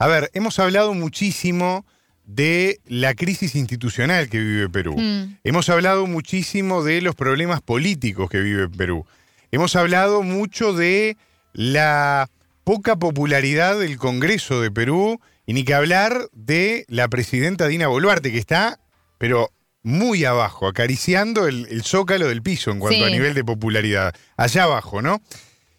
a 0.00 0.08
ver, 0.08 0.30
hemos 0.34 0.58
hablado 0.58 0.94
muchísimo 0.94 1.86
de 2.24 2.80
la 2.86 3.14
crisis 3.14 3.54
institucional 3.54 4.28
que 4.28 4.38
vive 4.40 4.68
Perú. 4.68 4.96
Mm. 4.98 5.38
Hemos 5.44 5.68
hablado 5.68 6.06
muchísimo 6.06 6.82
de 6.82 7.00
los 7.02 7.14
problemas 7.14 7.60
políticos 7.60 8.30
que 8.30 8.40
vive 8.40 8.68
Perú. 8.68 9.04
Hemos 9.52 9.76
hablado 9.76 10.22
mucho 10.22 10.72
de 10.72 11.16
la 11.52 12.28
poca 12.64 12.96
popularidad 12.96 13.78
del 13.78 13.98
Congreso 13.98 14.60
de 14.62 14.70
Perú 14.70 15.20
y 15.46 15.52
ni 15.52 15.64
que 15.64 15.74
hablar 15.74 16.28
de 16.32 16.86
la 16.88 17.08
presidenta 17.08 17.68
Dina 17.68 17.86
Boluarte, 17.88 18.32
que 18.32 18.38
está, 18.38 18.80
pero 19.18 19.50
muy 19.82 20.24
abajo, 20.24 20.66
acariciando 20.66 21.46
el, 21.46 21.66
el 21.70 21.82
zócalo 21.82 22.26
del 22.26 22.40
piso 22.42 22.70
en 22.70 22.80
cuanto 22.80 22.96
Sí. 22.98 23.04
a 23.04 23.10
nivel 23.10 23.34
de 23.34 23.44
popularidad. 23.44 24.14
Allá 24.38 24.62
abajo, 24.64 25.02
¿no? 25.02 25.20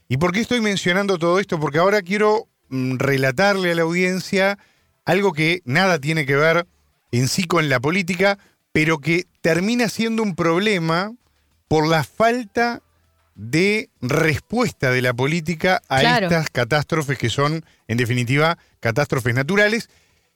¿Y 0.08 0.18
por 0.18 0.32
qué 0.32 0.42
estoy 0.42 0.62
mencionando 0.62 1.18
todo 1.18 1.40
esto? 1.40 1.60
Porque 1.60 1.80
ahora 1.80 2.04
quiero 2.04 2.48
mm, 2.70 2.98
relatarle 2.98 3.72
a 3.72 3.76
la 3.76 3.82
audiencia 3.82 4.60
algo 5.06 5.34
que 5.34 5.62
nada 5.65 6.00
tiene 6.00 6.26
que 6.26 6.36
ver 6.36 6.68
en 7.12 7.28
sí 7.28 7.46
con 7.46 7.70
la 7.70 7.80
política, 7.80 8.38
pero 8.72 9.00
que 9.00 9.26
termina 9.41 9.88
siendo 9.89 10.24
un 10.24 10.36
problema 10.36 11.13
por 11.68 11.88
la 11.88 12.04
falta 12.04 12.82
de 13.36 13.89
respuesta 14.02 14.91
de 14.91 15.02
la 15.02 15.13
política 15.13 15.82
a 15.89 16.00
Claro. 16.00 16.28
estas 16.28 16.50
catástrofes 16.50 17.18
que 17.18 17.30
son, 17.30 17.65
en 17.88 17.98
definitiva, 17.98 18.58
catástrofes 18.80 19.36
naturales 19.36 19.89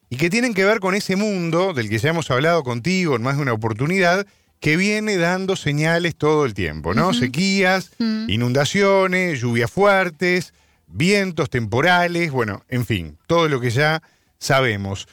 y 0.09 0.17
que 0.17 0.29
tienen 0.29 0.53
que 0.53 0.65
ver 0.65 0.79
con 0.79 0.95
ese 0.95 1.15
mundo 1.15 1.73
del 1.73 1.87
que 1.89 1.97
ya 1.99 2.09
hemos 2.09 2.29
hablado 2.31 2.63
contigo 2.63 3.15
en 3.15 3.21
más 3.21 3.35
de 3.37 3.43
una 3.43 3.53
oportunidad, 3.53 4.25
que 4.59 4.75
viene 4.75 5.15
dando 5.15 5.55
señales 5.55 6.17
todo 6.17 6.45
el 6.45 6.53
tiempo, 6.53 6.93
¿no? 6.93 7.13
Sequías, 7.13 7.91
Mm. 7.99 8.29
inundaciones, 8.29 9.39
lluvias 9.39 9.71
fuertes, 9.71 10.53
vientos 10.87 11.49
temporales, 11.49 12.31
bueno, 12.31 12.63
en 12.67 12.85
fin, 12.85 13.17
todo 13.27 13.47
lo 13.47 13.61
que 13.61 13.69
ya 13.69 14.01
sabemos. 14.39 15.07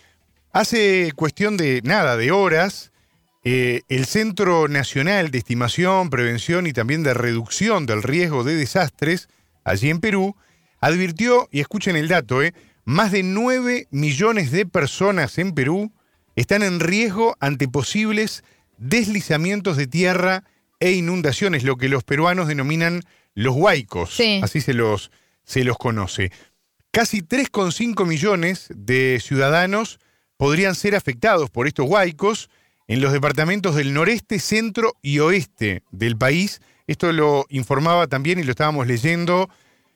Hace 0.53 1.13
cuestión 1.15 1.57
de 1.57 1.83
nada, 1.85 2.17
de 2.17 2.31
horas, 2.31 2.93
eh, 3.45 3.83
el 3.89 4.07
Centro 4.07 4.69
Nacional 4.69 5.31
de 5.31 5.39
Estimación, 5.39 6.11
Prevención 6.11 6.67
y 6.67 6.73
también 6.73 7.03
de 7.03 7.15
Reducción 7.15 7.87
del 7.87 8.03
Riesgo 8.03 8.43
de 8.45 8.55
Desastres, 8.55 9.29
allí 9.65 9.91
en 9.91 10.01
Perú, 10.01 10.37
advirtió, 10.81 11.49
y 11.53 11.61
escuchen 11.61 11.97
el 11.97 12.09
dato, 12.09 12.43
eh, 12.43 12.55
más 12.85 13.13
de 13.13 13.23
9 13.23 13.89
millones 13.91 14.51
de 14.51 14.65
personas 14.67 15.39
en 15.39 15.53
Perú 15.53 15.93
están 16.37 16.63
en 16.63 16.81
riesgo 16.81 17.37
ante 17.41 17.67
posibles 17.67 18.45
deslizamientos 18.79 19.77
de 19.77 19.87
tierra 19.87 20.45
e 20.81 20.93
inundaciones, 20.93 21.65
lo 21.65 21.77
que 21.77 21.89
los 21.89 22.05
peruanos 22.05 22.47
denominan 22.47 23.03
los 23.35 23.55
huaicos, 23.57 24.15
Sí. 24.15 24.41
así 24.43 24.61
se 24.61 24.75
los, 24.75 25.11
se 25.45 25.65
los 25.65 25.79
conoce. 25.79 26.31
Casi 26.97 27.21
3,5 27.21 28.07
millones 28.07 28.69
de 28.75 29.21
ciudadanos 29.23 30.01
podrían 30.39 30.75
ser 30.75 30.97
afectados 30.97 31.51
por 31.51 31.67
estos 31.67 31.87
huaicos 31.87 32.49
en 32.89 33.03
los 33.03 33.13
departamentos 33.13 33.75
del 33.75 33.93
noreste, 33.93 34.39
centro 34.39 34.95
y 35.03 35.19
oeste 35.19 35.83
del 35.91 36.17
país. 36.17 36.63
Esto 36.87 37.13
lo 37.13 37.45
informaba 37.51 38.07
también 38.07 38.39
y 38.39 38.45
lo 38.45 38.53
estábamos 38.53 38.87
leyendo 38.87 39.51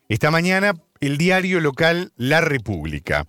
esta 0.09 0.29
mañana 0.29 0.75
el 0.99 1.17
diario 1.17 1.59
local 1.59 2.11
La 2.17 2.39
República. 2.39 3.25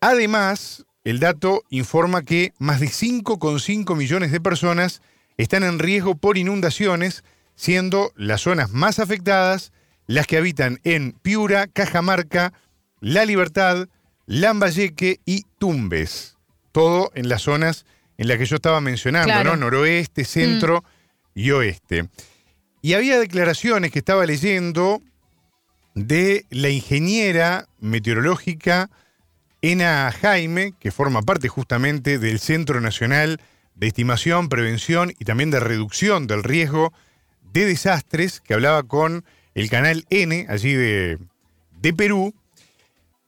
Además, 0.00 0.86
el 1.02 1.18
dato 1.18 1.64
informa 1.68 2.22
que 2.22 2.52
más 2.60 2.78
de 2.78 2.86
5,5 2.86 3.96
millones 3.96 4.30
de 4.30 4.40
personas 4.40 5.02
están 5.36 5.64
en 5.64 5.80
riesgo 5.80 6.14
por 6.14 6.38
inundaciones, 6.38 7.24
siendo 7.56 8.12
las 8.14 8.42
zonas 8.42 8.70
más 8.70 9.00
afectadas 9.00 9.72
las 10.06 10.28
que 10.28 10.36
habitan 10.36 10.78
en 10.84 11.10
Piura, 11.10 11.66
Cajamarca, 11.66 12.52
La 13.00 13.24
Libertad, 13.24 13.88
Lambayeque 14.26 15.20
y 15.24 15.44
Tumbes. 15.58 16.36
Todo 16.72 17.10
en 17.14 17.28
las 17.28 17.42
zonas 17.42 17.84
en 18.18 18.28
las 18.28 18.38
que 18.38 18.44
yo 18.46 18.56
estaba 18.56 18.80
mencionando, 18.80 19.28
Claro. 19.32 19.50
¿no? 19.56 19.64
Noroeste, 19.70 20.24
centro 20.24 20.84
y 21.34 21.50
oeste. 21.50 22.08
Y 22.82 22.92
había 22.94 23.18
declaraciones 23.18 23.90
que 23.90 23.98
estaba 23.98 24.24
leyendo 24.26 25.00
de 25.94 26.44
la 26.50 26.68
ingeniera 26.68 27.66
meteorológica 27.80 28.90
Ena 29.62 30.10
Jaime, 30.20 30.72
que 30.78 30.90
forma 30.90 31.22
parte 31.22 31.48
justamente 31.48 32.18
del 32.18 32.38
Centro 32.40 32.80
Nacional 32.80 33.40
de 33.74 33.86
Estimación, 33.88 34.48
Prevención 34.48 35.12
y 35.18 35.24
también 35.24 35.50
de 35.50 35.60
Reducción 35.60 36.26
del 36.26 36.42
Riesgo 36.44 36.92
de 37.52 37.66
Desastres, 37.66 38.40
que 38.40 38.54
hablaba 38.54 38.82
con 38.84 39.24
el 39.54 39.68
canal 39.68 40.04
N, 40.10 40.46
allí 40.48 40.72
de, 40.74 41.18
de 41.80 41.92
Perú, 41.92 42.34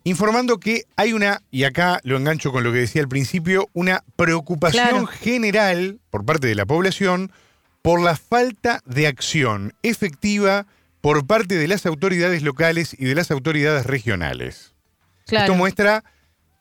informando 0.05 0.59
que 0.59 0.85
hay 0.97 1.13
una, 1.13 1.43
y 1.51 1.65
acá 1.65 2.01
lo 2.03 2.17
engancho 2.17 2.53
con 2.53 2.65
lo 2.65 2.73
que 2.73 2.79
decía 2.79 3.03
al 3.03 3.09
principio, 3.09 3.69
una 3.73 4.05
preocupación 4.17 4.89
Claro. 4.89 5.07
general 5.07 6.01
por 6.11 6.25
parte 6.25 6.47
de 6.47 6.55
la 6.55 6.67
población 6.67 7.31
por 7.83 8.01
la 8.01 8.17
falta 8.17 8.81
de 8.87 9.07
acción 9.09 9.75
efectiva 9.83 10.67
por 11.01 11.27
parte 11.27 11.57
de 11.57 11.67
las 11.67 11.85
autoridades 11.85 12.43
locales 12.43 12.95
y 12.97 13.07
de 13.07 13.15
las 13.17 13.31
autoridades 13.33 13.87
regionales. 13.87 14.75
Claro. 15.27 15.47
Esto 15.47 15.57
muestra 15.57 16.05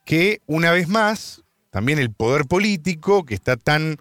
que, 0.04 0.42
una 0.48 0.72
vez 0.72 0.88
más, 0.88 1.44
también 1.70 2.00
el 2.00 2.12
poder 2.12 2.46
político, 2.46 3.24
que 3.24 3.36
está 3.36 3.56
tan 3.56 3.98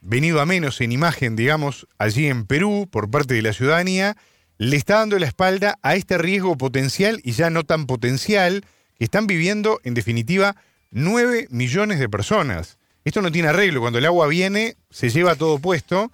venido 0.00 0.40
a 0.40 0.46
menos 0.46 0.80
en 0.80 0.90
imagen, 0.92 1.36
digamos, 1.36 1.86
allí 1.96 2.26
en 2.26 2.44
Perú, 2.44 2.88
por 2.90 3.08
parte 3.08 3.34
de 3.34 3.42
la 3.42 3.52
ciudadanía, 3.52 4.16
le 4.58 4.76
está 4.76 4.98
dando 4.98 5.18
la 5.18 5.26
espalda 5.26 5.78
a 5.82 5.94
este 5.94 6.18
riesgo 6.18 6.56
potencial 6.56 7.20
y 7.22 7.32
ya 7.32 7.50
no 7.50 7.62
tan 7.62 7.86
potencial 7.86 8.64
están 9.04 9.26
viviendo, 9.26 9.80
en 9.84 9.94
definitiva, 9.94 10.56
9 10.90 11.46
millones 11.50 11.98
de 11.98 12.08
personas. 12.08 12.78
Esto 13.04 13.20
no 13.22 13.30
tiene 13.30 13.48
arreglo. 13.48 13.80
Cuando 13.80 13.98
el 13.98 14.06
agua 14.06 14.26
viene, 14.26 14.76
se 14.90 15.10
lleva 15.10 15.34
todo 15.34 15.58
puesto. 15.58 16.10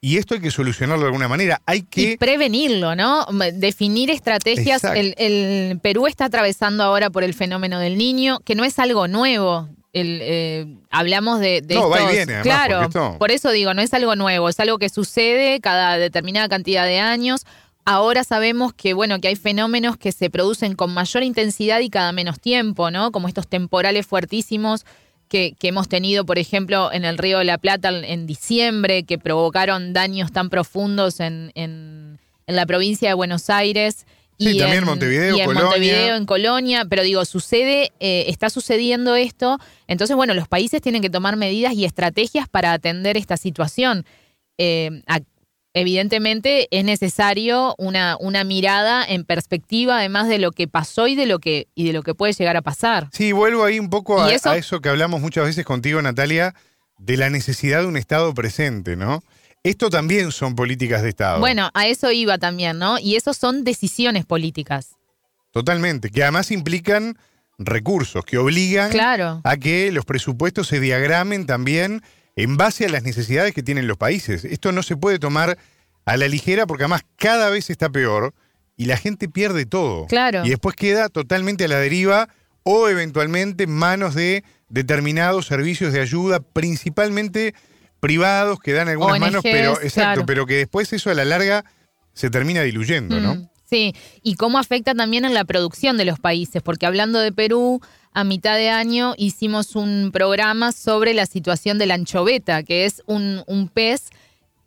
Y 0.00 0.18
esto 0.18 0.34
hay 0.34 0.40
que 0.40 0.50
solucionarlo 0.50 1.02
de 1.04 1.06
alguna 1.08 1.28
manera. 1.28 1.62
Hay 1.64 1.78
Y 1.78 1.82
que. 1.82 2.16
prevenirlo, 2.18 2.94
¿no? 2.94 3.24
Definir 3.54 4.10
estrategias. 4.10 4.84
El, 4.84 5.14
el 5.16 5.78
Perú 5.80 6.06
está 6.06 6.26
atravesando 6.26 6.82
ahora 6.84 7.08
por 7.08 7.24
el 7.24 7.32
fenómeno 7.32 7.78
del 7.78 7.96
niño, 7.96 8.40
que 8.44 8.54
no 8.54 8.64
es 8.64 8.78
algo 8.78 9.08
nuevo. 9.08 9.68
El, 9.94 10.18
eh, 10.22 10.66
hablamos 10.90 11.38
de, 11.40 11.62
de 11.62 11.76
No, 11.76 11.88
va 11.88 12.02
y 12.02 12.06
viene, 12.16 12.34
además, 12.34 12.42
claro, 12.42 12.82
esto- 12.82 13.16
por 13.18 13.30
eso 13.30 13.50
digo, 13.50 13.72
no 13.74 13.80
es 13.80 13.94
algo 13.94 14.16
nuevo, 14.16 14.48
es 14.48 14.58
algo 14.60 14.76
que 14.78 14.88
sucede 14.88 15.60
cada 15.60 15.96
determinada 15.98 16.48
cantidad 16.48 16.84
de 16.84 16.98
años. 16.98 17.46
Ahora 17.86 18.24
sabemos 18.24 18.72
que, 18.72 18.94
bueno, 18.94 19.20
que 19.20 19.28
hay 19.28 19.36
fenómenos 19.36 19.96
que 19.98 20.10
se 20.12 20.30
producen 20.30 20.74
con 20.74 20.94
mayor 20.94 21.22
intensidad 21.22 21.80
y 21.80 21.90
cada 21.90 22.12
menos 22.12 22.40
tiempo, 22.40 22.90
¿no? 22.90 23.12
Como 23.12 23.28
estos 23.28 23.46
temporales 23.46 24.06
fuertísimos 24.06 24.86
que, 25.28 25.54
que 25.58 25.68
hemos 25.68 25.88
tenido, 25.88 26.24
por 26.24 26.38
ejemplo, 26.38 26.90
en 26.92 27.04
el 27.04 27.18
Río 27.18 27.38
de 27.38 27.44
la 27.44 27.58
Plata 27.58 27.90
en 27.90 28.26
diciembre, 28.26 29.02
que 29.04 29.18
provocaron 29.18 29.92
daños 29.92 30.32
tan 30.32 30.48
profundos 30.50 31.20
en, 31.20 31.50
en- 31.54 32.18
en 32.46 32.56
la 32.56 32.66
provincia 32.66 33.08
de 33.08 33.14
Buenos 33.14 33.48
Aires. 33.50 34.06
Sí, 34.38 34.58
también 34.58 34.78
en 34.78 34.84
Montevideo, 34.84 35.36
y 35.36 35.40
en 35.40 35.46
Colonia. 35.46 35.64
Montevideo, 35.70 36.16
en 36.16 36.26
Colonia, 36.26 36.84
pero 36.88 37.02
digo, 37.02 37.24
sucede, 37.24 37.92
eh, 38.00 38.24
está 38.28 38.50
sucediendo 38.50 39.14
esto, 39.14 39.58
entonces, 39.86 40.16
bueno, 40.16 40.34
los 40.34 40.48
países 40.48 40.82
tienen 40.82 41.00
que 41.02 41.08
tomar 41.10 41.36
medidas 41.36 41.72
y 41.74 41.84
estrategias 41.84 42.48
para 42.48 42.72
atender 42.72 43.16
esta 43.16 43.36
situación. 43.36 44.04
Eh, 44.58 45.02
a- 45.06 45.20
evidentemente 45.74 46.68
es 46.70 46.84
necesario 46.84 47.74
una, 47.78 48.16
una 48.18 48.44
mirada 48.44 49.04
en 49.04 49.24
perspectiva, 49.24 49.98
además 49.98 50.28
de 50.28 50.38
lo 50.38 50.50
que 50.52 50.66
pasó 50.68 51.06
y 51.08 51.14
de 51.14 51.26
lo 51.26 51.38
que, 51.40 51.68
y 51.74 51.84
de 51.86 51.92
lo 51.92 52.02
que 52.02 52.14
puede 52.14 52.32
llegar 52.32 52.56
a 52.56 52.62
pasar. 52.62 53.08
Sí, 53.12 53.32
vuelvo 53.32 53.64
ahí 53.64 53.78
un 53.78 53.90
poco 53.90 54.22
a, 54.22 54.30
Y 54.30 54.34
eso- 54.34 54.50
a 54.50 54.56
eso 54.56 54.80
que 54.80 54.88
hablamos 54.88 55.20
muchas 55.20 55.44
veces 55.44 55.64
contigo, 55.64 56.00
Natalia, 56.00 56.54
de 56.98 57.16
la 57.16 57.28
necesidad 57.28 57.80
de 57.80 57.86
un 57.88 57.96
Estado 57.96 58.32
presente, 58.34 58.96
¿no? 58.96 59.22
Esto 59.64 59.90
también 59.90 60.30
son 60.30 60.54
políticas 60.54 61.02
de 61.02 61.08
Estado. 61.08 61.40
Bueno, 61.40 61.70
a 61.74 61.86
eso 61.86 62.10
iba 62.12 62.38
también, 62.38 62.78
¿no? 62.78 62.98
Y 62.98 63.16
eso 63.16 63.34
son 63.34 63.64
decisiones 63.64 64.24
políticas. 64.26 64.96
Totalmente, 65.52 66.10
que 66.10 66.22
además 66.22 66.50
implican 66.50 67.16
recursos, 67.58 68.24
que 68.24 68.36
obligan 68.38 68.90
Claro. 68.90 69.40
a 69.44 69.56
que 69.56 69.90
los 69.92 70.04
presupuestos 70.04 70.66
se 70.68 70.80
diagramen 70.80 71.46
también 71.46 72.02
en 72.36 72.56
base 72.56 72.86
a 72.86 72.88
las 72.88 73.02
necesidades 73.02 73.54
que 73.54 73.62
tienen 73.62 73.86
los 73.86 73.96
países. 73.96 74.44
Esto 74.44 74.72
no 74.72 74.82
se 74.82 74.96
puede 74.96 75.18
tomar 75.18 75.58
a 76.04 76.16
la 76.16 76.28
ligera 76.28 76.66
porque 76.66 76.84
además 76.84 77.02
cada 77.16 77.50
vez 77.50 77.70
está 77.70 77.90
peor 77.90 78.34
y 78.76 78.86
la 78.86 78.96
gente 78.96 79.28
pierde 79.28 79.66
todo. 79.66 80.06
Claro. 80.06 80.44
Y 80.44 80.50
después 80.50 80.74
queda 80.74 81.08
totalmente 81.08 81.64
a 81.64 81.68
la 81.68 81.78
deriva 81.78 82.28
o 82.64 82.88
eventualmente 82.88 83.64
en 83.64 83.70
manos 83.70 84.14
de 84.14 84.42
determinados 84.68 85.46
servicios 85.46 85.92
de 85.92 86.00
ayuda, 86.00 86.40
principalmente 86.40 87.54
privados 88.00 88.58
que 88.58 88.72
dan 88.72 88.88
algunas 88.88 89.20
manos, 89.20 89.42
pero 89.42 89.80
exacto, 89.80 89.92
claro. 89.92 90.26
pero 90.26 90.46
que 90.46 90.54
después 90.54 90.92
eso 90.92 91.10
a 91.10 91.14
la 91.14 91.24
larga 91.24 91.64
se 92.12 92.30
termina 92.30 92.62
diluyendo, 92.62 93.20
¿no? 93.20 93.36
Mm, 93.36 93.48
Sí, 93.74 93.94
y 94.22 94.36
cómo 94.36 94.58
afecta 94.58 94.94
también 94.94 95.24
en 95.24 95.34
la 95.34 95.44
producción 95.44 95.96
de 95.96 96.04
los 96.04 96.20
países, 96.20 96.62
porque 96.62 96.86
hablando 96.86 97.18
de 97.18 97.32
Perú, 97.32 97.80
a 98.14 98.24
mitad 98.24 98.56
de 98.56 98.70
año 98.70 99.14
hicimos 99.18 99.74
un 99.76 100.10
programa 100.12 100.72
sobre 100.72 101.14
la 101.14 101.26
situación 101.26 101.78
de 101.78 101.86
la 101.86 101.94
anchoveta, 101.94 102.62
que 102.62 102.84
es 102.84 103.02
un, 103.06 103.42
un 103.46 103.68
pez 103.68 104.10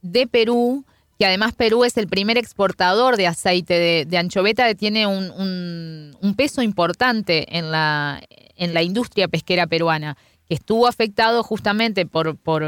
de 0.01 0.27
Perú, 0.27 0.83
que 1.17 1.25
además 1.25 1.53
Perú 1.53 1.83
es 1.83 1.97
el 1.97 2.07
primer 2.07 2.37
exportador 2.37 3.17
de 3.17 3.25
aceite 3.27 4.05
de, 4.05 4.17
anchoveta, 4.17 4.67
que 4.67 4.75
tiene 4.75 5.07
un, 5.07 5.31
un- 5.31 6.15
un 6.21 6.35
peso 6.35 6.61
importante 6.61 7.57
en 7.57 7.71
la, 7.71 8.21
en 8.57 8.73
la 8.73 8.83
industria 8.83 9.27
pesquera 9.27 9.65
peruana, 9.65 10.17
que 10.47 10.53
estuvo 10.53 10.85
afectado 10.87 11.41
justamente 11.41 12.05
por, 12.05 12.35
por, 12.37 12.63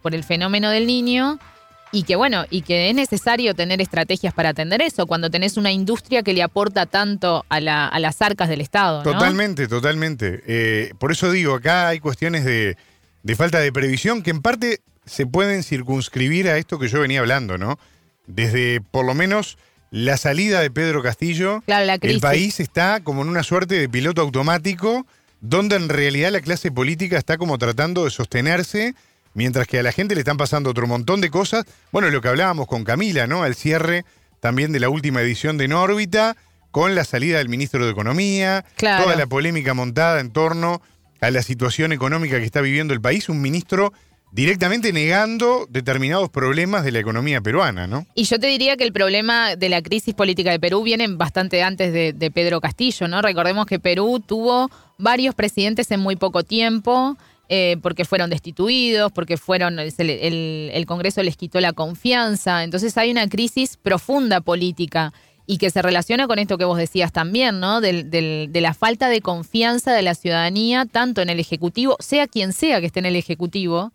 por 0.00 0.14
el 0.14 0.24
fenómeno 0.24 0.70
del 0.70 0.86
niño 0.86 1.38
y 1.92 2.02
que 2.02 2.16
bueno, 2.16 2.44
y 2.50 2.62
que 2.62 2.90
es 2.90 2.94
necesario 2.94 3.54
tener 3.54 3.80
estrategias 3.80 4.34
para 4.34 4.50
atender 4.50 4.82
eso, 4.82 5.06
cuando 5.06 5.30
tenés 5.30 5.56
una 5.56 5.72
industria 5.72 6.22
que 6.22 6.32
le 6.34 6.42
aporta 6.42 6.86
tanto 6.86 7.44
a, 7.48 7.60
la- 7.60 7.86
a 7.88 7.98
las 7.98 8.20
arcas 8.22 8.48
del 8.48 8.60
Estado. 8.60 8.98
¿no? 9.04 9.12
Totalmente, 9.12 9.68
totalmente. 9.68 10.42
Eh, 10.46 10.92
por 10.98 11.12
eso 11.12 11.30
digo, 11.30 11.54
acá 11.54 11.88
hay 11.88 12.00
cuestiones 12.00 12.44
de, 12.44 12.76
de 13.22 13.36
falta 13.36 13.58
de 13.60 13.72
previsión 13.72 14.22
que 14.22 14.30
en 14.30 14.42
parte 14.42 14.80
se 15.06 15.26
pueden 15.26 15.62
circunscribir 15.62 16.48
a 16.48 16.58
esto 16.58 16.78
que 16.78 16.88
yo 16.88 17.00
venía 17.00 17.20
hablando, 17.20 17.56
¿no? 17.56 17.78
Desde 18.26 18.80
por 18.82 19.06
lo 19.06 19.14
menos 19.14 19.56
la 19.90 20.18
salida 20.18 20.60
de 20.60 20.70
Pedro 20.70 21.02
Castillo, 21.02 21.62
Claro, 21.64 21.86
la 21.86 21.98
crisis. 21.98 22.16
el 22.16 22.20
país 22.20 22.60
está 22.60 23.00
como 23.02 23.22
en 23.22 23.28
una 23.28 23.42
suerte 23.42 23.76
de 23.76 23.88
piloto 23.88 24.20
automático, 24.20 25.06
donde 25.40 25.76
en 25.76 25.88
realidad 25.88 26.30
la 26.32 26.42
clase 26.42 26.70
política 26.70 27.16
está 27.16 27.38
como 27.38 27.56
tratando 27.56 28.04
de 28.04 28.10
sostenerse, 28.10 28.94
mientras 29.38 29.68
que 29.68 29.78
a 29.78 29.82
la 29.84 29.92
gente 29.92 30.16
le 30.16 30.20
están 30.22 30.36
pasando 30.36 30.68
otro 30.70 30.88
montón 30.88 31.20
de 31.20 31.30
cosas. 31.30 31.64
Bueno, 31.92 32.10
lo 32.10 32.20
que 32.20 32.26
hablábamos 32.26 32.66
con 32.66 32.82
Camila, 32.82 33.28
¿no? 33.28 33.44
Al 33.44 33.54
cierre 33.54 34.04
también 34.40 34.72
de 34.72 34.80
la 34.80 34.88
última 34.88 35.22
edición 35.22 35.56
de 35.58 35.66
En 35.66 35.72
órbita, 35.74 36.36
con 36.72 36.96
la 36.96 37.04
salida 37.04 37.38
del 37.38 37.48
ministro 37.48 37.84
de 37.84 37.92
Economía, 37.92 38.64
Claro. 38.76 39.04
toda 39.04 39.16
la 39.16 39.28
polémica 39.28 39.74
montada 39.74 40.18
en 40.18 40.32
torno 40.32 40.82
a 41.20 41.30
la 41.30 41.42
situación 41.42 41.92
económica 41.92 42.38
que 42.38 42.44
está 42.44 42.60
viviendo 42.60 42.94
el 42.94 43.00
país, 43.00 43.28
un 43.28 43.40
ministro 43.40 43.92
directamente 44.32 44.92
negando 44.92 45.66
determinados 45.70 46.30
problemas 46.30 46.84
de 46.84 46.90
la 46.90 46.98
economía 46.98 47.40
peruana, 47.40 47.86
¿no? 47.86 48.06
Y 48.16 48.24
yo 48.24 48.40
te 48.40 48.48
diría 48.48 48.76
que 48.76 48.84
el 48.84 48.92
problema 48.92 49.54
de 49.54 49.68
la 49.68 49.82
crisis 49.82 50.14
política 50.14 50.50
de 50.50 50.58
Perú 50.58 50.82
viene 50.82 51.06
bastante 51.08 51.62
antes 51.62 51.92
de, 51.92 52.12
de 52.12 52.30
Pedro 52.32 52.60
Castillo, 52.60 53.06
¿no? 53.06 53.22
Recordemos 53.22 53.66
que 53.66 53.78
Perú 53.78 54.20
tuvo 54.20 54.68
varios 54.98 55.34
presidentes 55.36 55.90
en 55.92 56.00
muy 56.00 56.16
poco 56.16 56.42
tiempo, 56.42 57.16
eh, 57.48 57.76
porque 57.82 58.04
fueron 58.04 58.30
destituidos, 58.30 59.10
porque 59.12 59.36
fueron 59.36 59.76
le- 59.76 60.70
el, 60.76 60.86
Congreso 60.86 61.22
les 61.22 61.36
quitó 61.36 61.60
la 61.60 61.72
confianza. 61.72 62.62
Entonces 62.64 62.96
hay 62.98 63.10
una 63.10 63.28
crisis 63.28 63.76
profunda 63.76 64.40
política 64.40 65.12
y 65.46 65.56
que 65.58 65.70
se 65.70 65.80
relaciona 65.80 66.26
con 66.26 66.38
esto 66.38 66.58
que 66.58 66.66
vos 66.66 66.76
decías 66.76 67.10
también, 67.10 67.58
¿no? 67.58 67.80
Del- 67.80 68.10
de 68.10 68.60
la 68.60 68.74
falta 68.74 69.08
de 69.08 69.22
confianza 69.22 69.92
de 69.94 70.02
la 70.02 70.14
ciudadanía, 70.14 70.84
tanto 70.84 71.22
en 71.22 71.30
el 71.30 71.40
Ejecutivo, 71.40 71.96
sea 72.00 72.26
quien 72.26 72.52
sea 72.52 72.80
que 72.80 72.86
esté 72.86 72.98
en 72.98 73.06
el 73.06 73.16
Ejecutivo, 73.16 73.92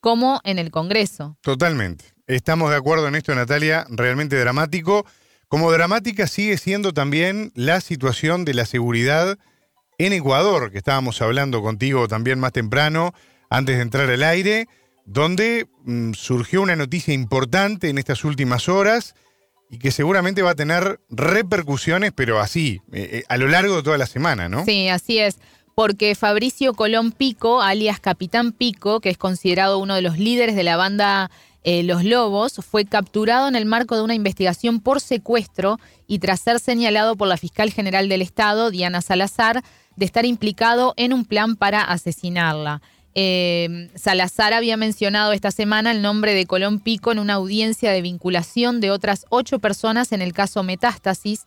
como 0.00 0.40
en 0.44 0.58
el 0.58 0.70
Congreso. 0.70 1.36
Totalmente. 1.42 2.06
Estamos 2.26 2.70
de 2.70 2.76
acuerdo 2.76 3.06
en 3.08 3.16
esto, 3.16 3.34
Natalia, 3.34 3.86
realmente 3.90 4.36
dramático. 4.38 5.04
Como 5.48 5.70
dramática 5.70 6.26
sigue 6.26 6.56
siendo 6.56 6.92
también 6.94 7.52
la 7.54 7.82
situación 7.82 8.46
de 8.46 8.54
la 8.54 8.64
seguridad 8.64 9.38
en 9.98 10.12
Ecuador, 10.12 10.70
que 10.70 10.78
estábamos 10.78 11.20
hablando 11.22 11.62
contigo 11.62 12.08
también 12.08 12.38
más 12.38 12.52
temprano, 12.52 13.14
antes 13.50 13.76
de 13.76 13.82
entrar 13.82 14.10
al 14.10 14.22
aire, 14.22 14.68
donde 15.04 15.66
mm, 15.84 16.12
surgió 16.14 16.62
una 16.62 16.76
noticia 16.76 17.14
importante 17.14 17.88
en 17.88 17.98
estas 17.98 18.24
últimas 18.24 18.68
horas 18.68 19.14
y 19.70 19.78
que 19.78 19.90
seguramente 19.90 20.42
va 20.42 20.50
a 20.50 20.54
tener 20.54 21.00
repercusiones, 21.10 22.12
pero 22.14 22.40
así, 22.40 22.80
eh, 22.92 23.08
eh, 23.12 23.24
a 23.28 23.36
lo 23.36 23.48
largo 23.48 23.76
de 23.76 23.82
toda 23.82 23.98
la 23.98 24.06
semana, 24.06 24.48
¿no? 24.48 24.64
Sí, 24.64 24.88
así 24.88 25.18
es. 25.18 25.38
Porque 25.74 26.14
Fabricio 26.14 26.74
Colón 26.74 27.10
Pico, 27.10 27.60
alias 27.60 27.98
Capitán 27.98 28.52
Pico, 28.52 29.00
que 29.00 29.10
es 29.10 29.18
considerado 29.18 29.78
uno 29.78 29.96
de 29.96 30.02
los 30.02 30.18
líderes 30.18 30.54
de 30.54 30.62
la 30.62 30.76
banda 30.76 31.30
eh, 31.64 31.82
Los 31.82 32.04
Lobos, 32.04 32.60
fue 32.68 32.84
capturado 32.84 33.48
en 33.48 33.56
el 33.56 33.66
marco 33.66 33.96
de 33.96 34.02
una 34.02 34.14
investigación 34.14 34.80
por 34.80 35.00
secuestro 35.00 35.80
y 36.06 36.20
tras 36.20 36.40
ser 36.40 36.60
señalado 36.60 37.16
por 37.16 37.26
la 37.26 37.36
fiscal 37.36 37.72
general 37.72 38.08
del 38.08 38.22
Estado, 38.22 38.70
Diana 38.70 39.00
Salazar, 39.00 39.64
de 39.96 40.06
estar 40.06 40.24
implicado 40.24 40.94
en 40.96 41.12
un 41.12 41.24
plan 41.24 41.56
para 41.56 41.82
asesinarla. 41.82 42.82
Eh, 43.14 43.90
Salazar 43.94 44.52
había 44.52 44.76
mencionado 44.76 45.32
esta 45.32 45.52
semana 45.52 45.92
el 45.92 46.02
nombre 46.02 46.34
de 46.34 46.46
Colón 46.46 46.80
Pico 46.80 47.12
en 47.12 47.20
una 47.20 47.34
audiencia 47.34 47.92
de 47.92 48.02
vinculación 48.02 48.80
de 48.80 48.90
otras 48.90 49.24
ocho 49.30 49.60
personas 49.60 50.10
en 50.12 50.20
el 50.20 50.32
caso 50.32 50.62
Metástasis, 50.64 51.44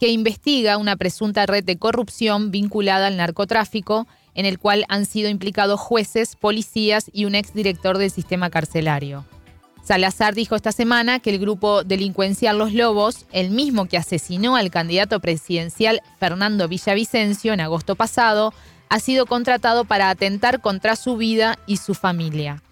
que 0.00 0.08
investiga 0.08 0.78
una 0.78 0.96
presunta 0.96 1.46
red 1.46 1.64
de 1.64 1.78
corrupción 1.78 2.50
vinculada 2.50 3.06
al 3.06 3.16
narcotráfico, 3.16 4.06
en 4.34 4.46
el 4.46 4.58
cual 4.58 4.84
han 4.88 5.06
sido 5.06 5.28
implicados 5.30 5.80
jueces, 5.80 6.36
policías 6.36 7.10
y 7.12 7.24
un 7.24 7.34
exdirector 7.34 7.98
del 7.98 8.10
sistema 8.10 8.50
carcelario. 8.50 9.24
Salazar 9.86 10.34
dijo 10.34 10.56
esta 10.56 10.72
semana 10.72 11.20
que 11.20 11.30
el 11.30 11.38
grupo 11.38 11.84
delincuencial 11.84 12.58
Los 12.58 12.72
Lobos, 12.72 13.24
el 13.30 13.50
mismo 13.50 13.86
que 13.86 13.96
asesinó 13.96 14.56
al 14.56 14.72
candidato 14.72 15.20
presidencial 15.20 16.02
Fernando 16.18 16.66
Villavicencio 16.66 17.52
en 17.52 17.60
agosto 17.60 17.94
pasado, 17.94 18.52
ha 18.88 18.98
sido 18.98 19.26
contratado 19.26 19.84
para 19.84 20.10
atentar 20.10 20.60
contra 20.60 20.96
su 20.96 21.16
vida 21.16 21.56
y 21.68 21.76
su 21.76 21.94
familia. 21.94 22.64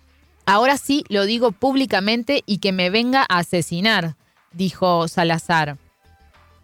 Ahora 0.44 0.77
sí 0.77 1.05
lo 1.09 1.24
digo 1.24 1.53
públicamente 1.53 2.42
y 2.46 2.59
que 2.59 2.72
me 2.72 2.90
venga 2.90 3.24
a 3.29 3.38
asesinar, 3.38 4.16
dijo 4.50 5.07
Salazar 5.07 5.79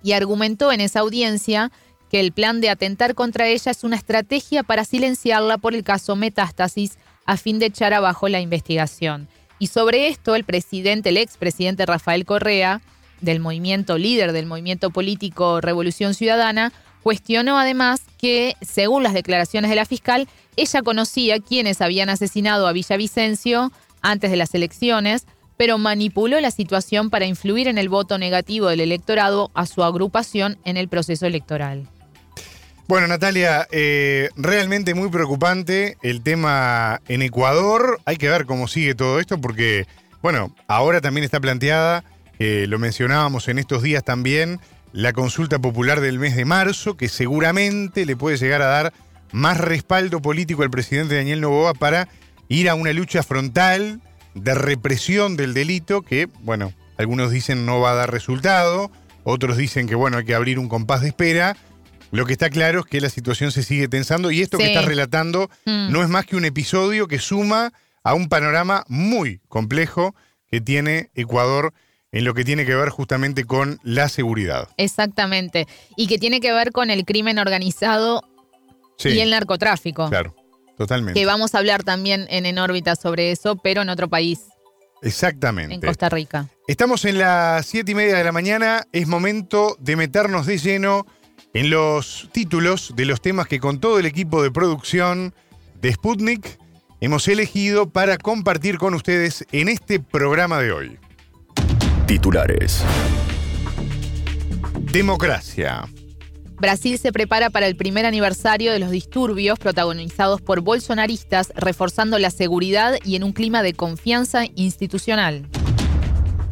y 0.03 0.15
argumentó 0.15 0.73
en 0.73 0.81
esa 0.81 0.99
audiencia 0.99 1.71
que 2.11 2.19
el 2.19 2.33
plan 2.33 2.61
de 2.61 2.71
atentar 2.71 3.15
contra 3.15 3.47
ella 3.47 3.71
es 3.71 3.85
una 3.85 3.95
estrategia 3.95 4.65
para 4.65 4.85
silenciarla 4.85 5.59
por 5.59 5.77
el 5.77 5.85
caso 5.85 6.17
Metástasis 6.17 6.99
a 7.25 7.37
fin 7.37 7.61
de 7.61 7.67
echar 7.67 7.95
abajo 7.95 8.29
la 8.29 8.41
investigación. 8.41 9.29
Y 9.61 9.66
sobre 9.66 10.09
esto 10.09 10.35
el 10.35 10.44
presidente, 10.44 11.11
el 11.11 11.18
expresidente 11.18 11.87
Rafael 11.87 12.25
Correa, 12.25 12.81
del 13.20 13.40
movimiento 13.40 13.99
líder 13.99 14.33
del 14.33 14.46
movimiento 14.46 14.90
político 14.90 15.61
Revolución 15.61 16.14
Ciudadana, 16.14 16.73
cuestionó 17.03 17.59
además 17.59 18.01
que, 18.18 18.57
según 18.62 19.03
las 19.03 19.12
declaraciones 19.12 19.68
de 19.68 19.77
la 19.77 19.85
fiscal, 19.85 20.29
ella 20.57 20.81
conocía 20.81 21.40
quiénes 21.40 21.83
habían 21.83 22.09
asesinado 22.09 22.66
a 22.66 22.73
Villavicencio 22.73 23.70
antes 24.01 24.31
de 24.31 24.38
las 24.38 24.55
elecciones, 24.55 25.27
pero 25.59 25.77
manipuló 25.77 26.40
la 26.40 26.51
situación 26.51 27.11
para 27.11 27.27
influir 27.27 27.68
en 27.68 27.77
el 27.77 27.90
voto 27.90 28.16
negativo 28.16 28.68
del 28.68 28.81
electorado 28.81 29.51
a 29.53 29.66
su 29.66 29.85
agrupación 29.85 30.59
en 30.64 30.79
el 30.79 30.88
proceso 30.88 31.27
electoral. 31.27 31.87
Bueno, 32.90 33.07
Natalia, 33.07 33.68
eh, 33.70 34.31
realmente 34.35 34.94
muy 34.94 35.11
preocupante 35.11 35.96
el 36.03 36.24
tema 36.24 37.00
en 37.07 37.22
Ecuador. 37.22 38.00
Hay 38.05 38.16
que 38.16 38.29
ver 38.29 38.46
cómo 38.46 38.66
sigue 38.66 38.96
todo 38.96 39.20
esto 39.20 39.40
porque, 39.40 39.87
bueno, 40.22 40.53
ahora 40.66 41.00
también 41.00 41.22
está 41.22 41.38
planteada, 41.38 42.03
eh, 42.40 42.66
lo 42.68 42.81
mencionábamos 42.81 43.46
en 43.46 43.61
estos 43.61 43.85
días 43.85 44.03
también, 44.03 44.59
la 44.92 45.12
consulta 45.12 45.61
popular 45.61 46.00
del 46.00 46.18
mes 46.18 46.35
de 46.35 46.44
marzo, 46.44 46.96
que 46.96 47.09
seguramente 47.09 48.05
le 48.07 48.16
puede 48.16 48.38
llegar 48.38 48.61
a 48.61 48.66
dar 48.66 48.92
más 49.31 49.59
respaldo 49.59 50.20
político 50.20 50.64
al 50.64 50.70
presidente 50.70 51.14
Daniel 51.14 51.42
Novoa 51.42 51.74
para 51.74 52.09
ir 52.48 52.68
a 52.68 52.74
una 52.74 52.92
lucha 52.92 53.22
frontal 53.22 54.00
de 54.35 54.55
represión 54.57 55.37
del 55.37 55.55
delito 55.55 56.03
que, 56.03 56.29
bueno, 56.40 56.72
algunos 56.98 57.31
dicen 57.31 57.66
no 57.66 57.79
va 57.79 57.92
a 57.92 57.94
dar 57.94 58.11
resultado, 58.11 58.90
otros 59.22 59.57
dicen 59.57 59.87
que, 59.87 59.94
bueno, 59.94 60.16
hay 60.16 60.24
que 60.24 60.35
abrir 60.35 60.59
un 60.59 60.68
compás 60.68 61.03
de 61.03 61.09
espera. 61.09 61.57
Lo 62.12 62.27
que 62.27 62.33
está 62.33 62.51
claro 62.51 62.81
es 62.81 62.87
que 62.87 63.01
la 63.01 63.09
situación 63.09 63.53
se 63.53 63.62
sigue 63.62 63.87
tensando 63.88 64.31
y 64.31 64.40
esto 64.42 64.59
que 64.59 64.64
Sí. 64.64 64.70
está 64.73 64.83
relatando 64.87 65.49
Mm. 65.66 65.92
no 65.92 66.03
es 66.03 66.09
más 66.09 66.27
que 66.27 66.37
un 66.37 66.44
episodio 66.44 67.07
que 67.07 67.18
suma 67.18 67.73
a 68.03 68.14
un 68.14 68.29
panorama 68.29 68.85
muy 68.88 69.40
complejo 69.49 70.14
que 70.51 70.61
tiene 70.61 71.11
Ecuador 71.14 71.73
en 72.12 72.25
lo 72.25 72.35
que 72.35 72.44
tiene 72.44 72.66
que 72.66 72.75
ver 72.75 72.88
justamente 72.88 73.44
con 73.44 73.79
la 73.85 74.09
seguridad. 74.09 74.68
Exactamente. 74.77 75.68
Y 75.96 76.09
que 76.09 76.18
tiene 76.18 76.40
que 76.40 76.53
ver 76.53 76.73
con 76.73 76.90
el 76.90 77.05
crimen 77.05 77.38
organizado 77.38 78.25
Sí, 78.99 79.11
y 79.11 79.20
el 79.20 79.31
narcotráfico. 79.31 80.09
claro. 80.09 80.35
totalmente. 80.77 81.20
Que 81.20 81.27
vamos 81.27 81.55
a 81.55 81.59
hablar 81.59 81.83
también 81.85 82.27
en 82.31 82.46
En 82.46 82.59
órbita 82.59 82.96
sobre 82.96 83.31
eso, 83.33 83.55
pero 83.57 83.83
en 83.83 83.90
otro 83.90 84.09
país, 84.09 84.40
Exactamente. 85.03 85.75
en 85.75 85.81
Costa 85.83 86.09
Rica. 86.09 86.49
Estamos 86.66 87.05
en 87.05 87.18
las 87.18 87.66
siete 87.66 87.92
y 87.92 87.94
media 87.94 88.16
de 88.16 88.25
la 88.25 88.33
mañana. 88.33 88.87
Es 88.92 89.07
momento 89.07 89.77
de 89.79 89.96
meternos 89.96 90.46
de 90.46 90.57
lleno 90.59 91.07
en 91.55 91.71
los 91.71 92.29
títulos 92.33 92.93
de 92.97 93.07
los 93.07 93.21
temas 93.21 93.49
que 93.49 93.61
con 93.61 93.81
todo 93.81 93.99
el 93.99 94.07
equipo 94.07 94.43
de 94.43 94.51
producción 94.51 95.35
de 95.81 95.93
Sputnik 95.93 96.59
hemos 97.01 97.27
elegido 97.29 97.91
para 97.91 98.19
compartir 98.19 98.79
con 98.79 98.95
ustedes 98.95 99.45
en 99.53 99.69
este 99.69 100.01
programa 100.01 100.61
de 100.61 100.73
hoy. 100.73 100.99
Titulares. 102.07 102.85
Democracia. 104.93 105.89
Brasil 106.59 106.99
se 106.99 107.11
prepara 107.11 107.49
para 107.49 107.67
el 107.67 107.75
primer 107.75 108.05
aniversario 108.05 108.71
de 108.73 108.79
los 108.79 108.91
disturbios 108.91 109.59
protagonizados 109.59 110.43
por 110.43 110.61
bolsonaristas, 110.61 111.53
reforzando 111.57 112.19
la 112.19 112.31
seguridad 112.31 112.99
y 113.03 113.17
en 113.17 113.25
un 113.25 113.33
clima 113.33 113.63
de 113.63 113.73
confianza 113.73 114.45
institucional. 114.57 115.49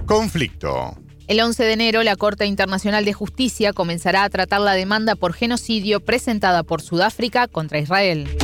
Conflicto. 0.07 0.97
El 1.29 1.41
11 1.41 1.62
de 1.62 1.73
enero, 1.75 2.03
la 2.05 2.17
Corte 2.17 2.47
Internacional 2.47 3.05
de 3.05 3.12
Justicia 3.12 3.75
comenzará 3.75 4.25
a 4.25 4.31
tratar 4.31 4.62
la 4.62 4.73
demanda 4.73 5.14
por 5.14 5.35
genocidio 5.35 6.01
presentada 6.01 6.62
por 6.62 6.81
Sudáfrica 6.81 7.49
contra 7.49 7.79
Israel. 7.79 8.35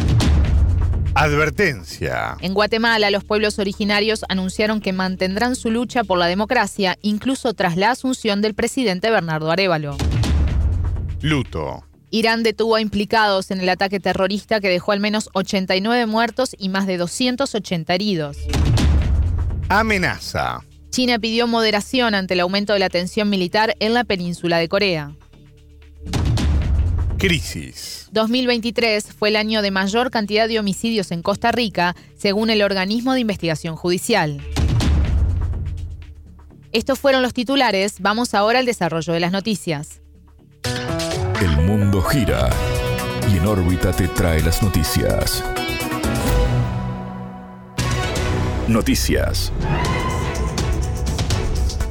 Advertencia. 1.14 2.37
En 2.42 2.53
Guatemala, 2.53 3.11
los 3.11 3.25
pueblos 3.25 3.59
originarios 3.59 4.27
anunciaron 4.29 4.83
que 4.83 4.92
mantendrán 4.92 5.57
su 5.57 5.70
lucha 5.70 6.05
por 6.05 6.18
la 6.18 6.27
democracia, 6.27 6.99
incluso 7.01 7.55
tras 7.55 7.79
la 7.79 7.90
asunción 7.90 8.42
del 8.42 8.53
presidente 8.53 9.11
Bernardo 9.11 9.51
Arevalo. 9.51 9.97
Luto. 11.23 11.87
Irán 12.11 12.42
detuvo 12.42 12.75
a 12.75 12.83
implicados 12.83 13.51
en 13.51 13.61
el 13.61 13.68
ataque 13.70 13.99
terrorista 13.99 14.61
que 14.61 14.68
dejó 14.68 14.92
al 14.92 15.01
menos 15.01 15.31
89 15.33 16.05
muertos 16.05 16.55
y 16.59 16.68
más 16.68 16.87
de 16.87 16.99
280 16.99 17.94
heridos. 17.94 18.37
Amenaza. 19.70 20.61
China 20.94 21.18
pidió 21.18 21.48
moderación 21.48 22.14
ante 22.14 22.35
el 22.35 22.40
aumento 22.40 22.72
de 22.72 22.78
la 22.78 22.88
tensión 22.88 23.28
militar 23.28 23.74
en 23.80 23.94
la 23.94 24.04
península 24.04 24.59
de 24.59 24.68
Corea. 24.68 25.11
Crisis. 27.18 28.07
2023 28.12 29.12
fue 29.12 29.30
el 29.30 29.35
año 29.35 29.61
de 29.61 29.72
mayor 29.72 30.12
cantidad 30.12 30.46
de 30.46 30.61
homicidios 30.61 31.11
en 31.11 31.22
Costa 31.22 31.50
Rica, 31.50 31.96
según 32.16 32.48
el 32.48 32.62
organismo 32.62 33.12
de 33.12 33.18
investigación 33.18 33.74
judicial. 33.74 34.40
Estos 36.70 37.00
fueron 37.00 37.22
los 37.22 37.35
titulares, 37.35 37.96
vamos 37.98 38.33
ahora 38.33 38.61
al 38.61 38.66
desarrollo 38.66 39.12
de 39.12 39.18
las 39.18 39.33
noticias. 39.33 40.00
El 41.40 41.57
mundo 41.66 42.02
gira 42.02 42.50
y 43.33 43.38
en 43.38 43.46
órbita 43.46 43.90
te 43.90 44.07
trae 44.07 44.40
las 44.44 44.62
noticias. 44.62 45.42
Noticias. 48.68 49.52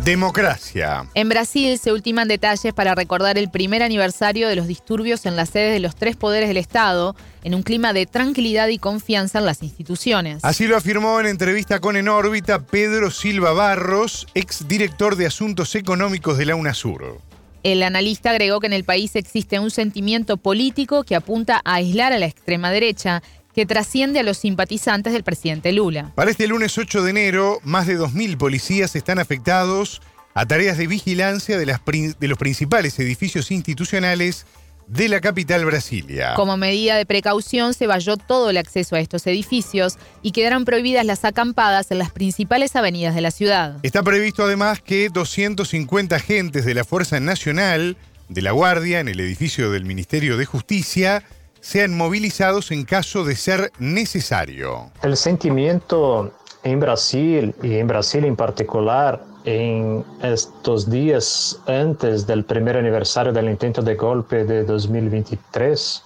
Democracia. 0.03 1.07
En 1.13 1.29
Brasil 1.29 1.79
se 1.79 1.93
ultiman 1.93 2.27
detalles 2.27 2.73
para 2.73 2.93
recordar 2.93 3.37
el 3.37 3.49
primer 3.49 3.81
aniversario 3.81 4.49
de 4.49 4.57
los 4.57 4.67
disturbios 4.67 5.25
en 5.25 5.37
las 5.37 5.51
sedes 5.51 5.71
de 5.73 5.79
los 5.79 5.95
tres 5.95 6.17
poderes 6.17 6.49
del 6.49 6.57
Estado, 6.57 7.15
en 7.41 7.55
un 7.55 7.63
clima 7.63 7.93
de 7.93 8.05
tranquilidad 8.05 8.67
y 8.67 8.79
confianza 8.79 9.39
en 9.39 9.45
las 9.45 9.63
instituciones. 9.63 10.43
Así 10.43 10.67
lo 10.67 10.75
afirmó 10.75 11.21
en 11.21 11.27
entrevista 11.27 11.79
con 11.79 11.95
En 11.95 12.09
órbita 12.09 12.65
Pedro 12.65 13.11
Silva 13.11 13.53
Barros, 13.53 14.27
exdirector 14.33 15.15
de 15.15 15.27
Asuntos 15.27 15.73
Económicos 15.73 16.37
de 16.37 16.47
la 16.47 16.55
UNASUR. 16.55 17.21
El 17.63 17.81
analista 17.81 18.31
agregó 18.31 18.59
que 18.59 18.67
en 18.67 18.73
el 18.73 18.83
país 18.83 19.15
existe 19.15 19.57
un 19.57 19.71
sentimiento 19.71 20.35
político 20.35 21.05
que 21.05 21.15
apunta 21.15 21.61
a 21.63 21.75
aislar 21.75 22.11
a 22.11 22.17
la 22.17 22.25
extrema 22.25 22.71
derecha, 22.71 23.23
que 23.53 23.65
trasciende 23.65 24.19
a 24.19 24.23
los 24.23 24.37
simpatizantes 24.37 25.13
del 25.13 25.23
presidente 25.23 25.71
Lula. 25.71 26.11
Para 26.15 26.31
este 26.31 26.47
lunes 26.47 26.77
8 26.77 27.03
de 27.03 27.09
enero, 27.09 27.59
más 27.63 27.87
de 27.87 27.99
2.000 27.99 28.37
policías 28.37 28.95
están 28.95 29.19
afectados 29.19 30.01
a 30.33 30.45
tareas 30.45 30.77
de 30.77 30.87
vigilancia 30.87 31.57
de, 31.57 31.65
las 31.65 31.81
de 31.85 32.27
los 32.27 32.37
principales 32.37 32.97
edificios 32.99 33.51
institucionales 33.51 34.45
de 34.87 35.07
la 35.07 35.21
capital 35.21 35.65
Brasilia. 35.65 36.33
Como 36.35 36.57
medida 36.57 36.97
de 36.97 37.05
precaución, 37.05 37.73
se 37.73 37.87
valló 37.87 38.17
todo 38.17 38.49
el 38.49 38.57
acceso 38.57 38.95
a 38.95 38.99
estos 38.99 39.25
edificios 39.27 39.97
y 40.21 40.31
quedaron 40.31 40.65
prohibidas 40.65 41.05
las 41.05 41.23
acampadas 41.23 41.91
en 41.91 41.99
las 41.99 42.11
principales 42.11 42.75
avenidas 42.75 43.15
de 43.15 43.21
la 43.21 43.31
ciudad. 43.31 43.77
Está 43.83 44.03
previsto 44.03 44.43
además 44.43 44.81
que 44.81 45.09
250 45.09 46.15
agentes 46.15 46.65
de 46.65 46.73
la 46.73 46.83
Fuerza 46.83 47.19
Nacional 47.19 47.97
de 48.29 48.41
la 48.41 48.51
Guardia 48.51 48.99
en 48.99 49.07
el 49.07 49.19
edificio 49.19 49.71
del 49.71 49.85
Ministerio 49.85 50.37
de 50.37 50.45
Justicia 50.45 51.23
sean 51.63 51.95
movilizados 51.95 52.71
en 52.71 52.84
caso 52.84 53.23
de 53.23 53.38
ser 53.38 53.71
necesario. 53.80 54.91
El 55.02 55.15
sentimiento 55.15 56.34
en 56.62 56.80
Brasil 56.82 57.56
y 57.63 57.78
en 57.78 57.88
Brasil 57.88 58.26
en 58.26 58.36
particular 58.36 59.23
en 59.45 60.04
estos 60.21 60.89
días 60.89 61.58
antes 61.65 62.28
del 62.28 62.43
primer 62.43 62.76
aniversario 62.76 63.32
del 63.32 63.49
intento 63.49 63.82
de 63.82 63.95
golpe 63.95 64.43
de 64.43 64.65
2023 64.65 66.04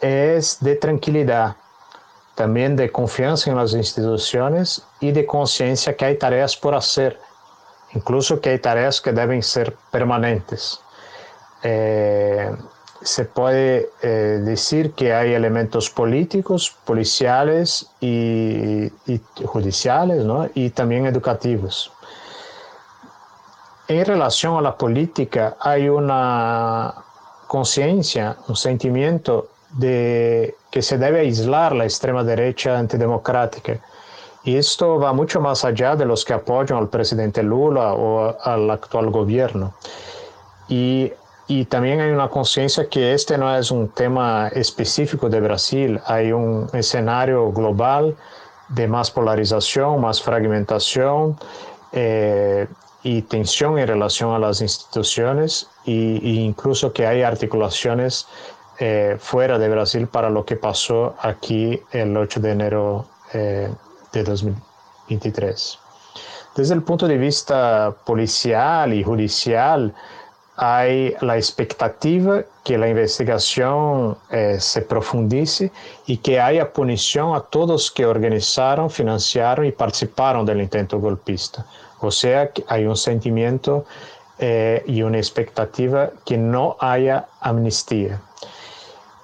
es 0.00 0.58
de 0.60 0.76
tranquilidad, 0.76 1.56
también 2.36 2.76
de 2.76 2.92
confianza 2.92 3.50
en 3.50 3.56
las 3.56 3.72
instituciones 3.72 4.82
y 5.00 5.10
de 5.10 5.26
conciencia 5.26 5.96
que 5.96 6.04
hay 6.04 6.16
tareas 6.16 6.56
por 6.56 6.76
hacer, 6.76 7.18
incluso 7.92 8.40
que 8.40 8.50
hay 8.50 8.60
tareas 8.60 9.00
que 9.00 9.12
deben 9.12 9.42
ser 9.42 9.76
permanentes. 9.90 10.78
Eh, 11.64 12.50
se 13.04 13.26
puede 13.26 13.90
eh, 14.02 14.40
decir 14.42 14.92
que 14.92 15.12
hay 15.12 15.34
elementos 15.34 15.90
políticos, 15.90 16.74
policiales 16.86 17.86
y, 18.00 18.86
y 19.06 19.20
judiciales, 19.44 20.24
¿no? 20.24 20.48
y 20.54 20.70
también 20.70 21.04
educativos. 21.04 21.92
En 23.88 24.06
relación 24.06 24.56
a 24.56 24.62
la 24.62 24.78
política, 24.78 25.56
hay 25.60 25.90
una 25.90 26.94
conciencia, 27.46 28.38
un 28.48 28.56
sentimiento 28.56 29.50
de 29.72 30.56
que 30.70 30.80
se 30.80 30.96
debe 30.96 31.20
aislar 31.20 31.74
la 31.74 31.84
extrema 31.84 32.24
derecha 32.24 32.78
antidemocrática. 32.78 33.80
Y 34.44 34.56
esto 34.56 34.98
va 34.98 35.12
mucho 35.12 35.40
más 35.40 35.64
allá 35.64 35.94
de 35.94 36.06
los 36.06 36.24
que 36.24 36.32
apoyan 36.32 36.78
al 36.78 36.88
presidente 36.88 37.42
Lula 37.42 37.92
o 37.92 38.34
al 38.42 38.70
actual 38.70 39.10
gobierno. 39.10 39.74
Y 40.68 41.12
y 41.46 41.66
también 41.66 42.00
hay 42.00 42.10
una 42.10 42.28
conciencia 42.28 42.88
que 42.88 43.12
este 43.12 43.36
no 43.36 43.54
es 43.54 43.70
un 43.70 43.88
tema 43.88 44.48
específico 44.48 45.28
de 45.28 45.40
Brasil, 45.40 46.00
hay 46.06 46.32
un 46.32 46.68
escenario 46.72 47.52
global 47.52 48.16
de 48.68 48.88
más 48.88 49.10
polarización, 49.10 50.00
más 50.00 50.22
fragmentación 50.22 51.36
eh, 51.92 52.66
y 53.02 53.22
tensión 53.22 53.78
en 53.78 53.86
relación 53.86 54.34
a 54.34 54.38
las 54.38 54.62
instituciones 54.62 55.68
e 55.84 55.92
incluso 55.92 56.92
que 56.92 57.06
hay 57.06 57.22
articulaciones 57.22 58.26
eh, 58.78 59.16
fuera 59.20 59.58
de 59.58 59.68
Brasil 59.68 60.06
para 60.08 60.30
lo 60.30 60.44
que 60.44 60.56
pasó 60.56 61.14
aquí 61.20 61.80
el 61.92 62.16
8 62.16 62.40
de 62.40 62.50
enero 62.50 63.06
eh, 63.34 63.70
de 64.12 64.24
2023. 64.24 65.78
Desde 66.56 66.74
el 66.74 66.82
punto 66.82 67.06
de 67.06 67.18
vista 67.18 67.94
policial 68.04 68.94
y 68.94 69.04
judicial, 69.04 69.94
hay 70.56 71.14
la 71.20 71.36
expectativa 71.36 72.44
que 72.62 72.78
la 72.78 72.88
investigación 72.88 74.16
eh, 74.30 74.56
se 74.60 74.82
profundice 74.82 75.72
y 76.06 76.18
que 76.18 76.40
haya 76.40 76.72
punición 76.72 77.34
a 77.34 77.40
todos 77.40 77.90
que 77.90 78.06
organizaron, 78.06 78.88
financiaron 78.88 79.66
y 79.66 79.72
participaron 79.72 80.46
del 80.46 80.60
intento 80.60 80.98
golpista. 80.98 81.66
O 82.00 82.10
sea, 82.10 82.50
hay 82.68 82.86
un 82.86 82.96
sentimiento 82.96 83.84
eh, 84.38 84.82
y 84.86 85.02
una 85.02 85.18
expectativa 85.18 86.10
que 86.24 86.36
no 86.36 86.76
haya 86.80 87.26
amnistía. 87.40 88.20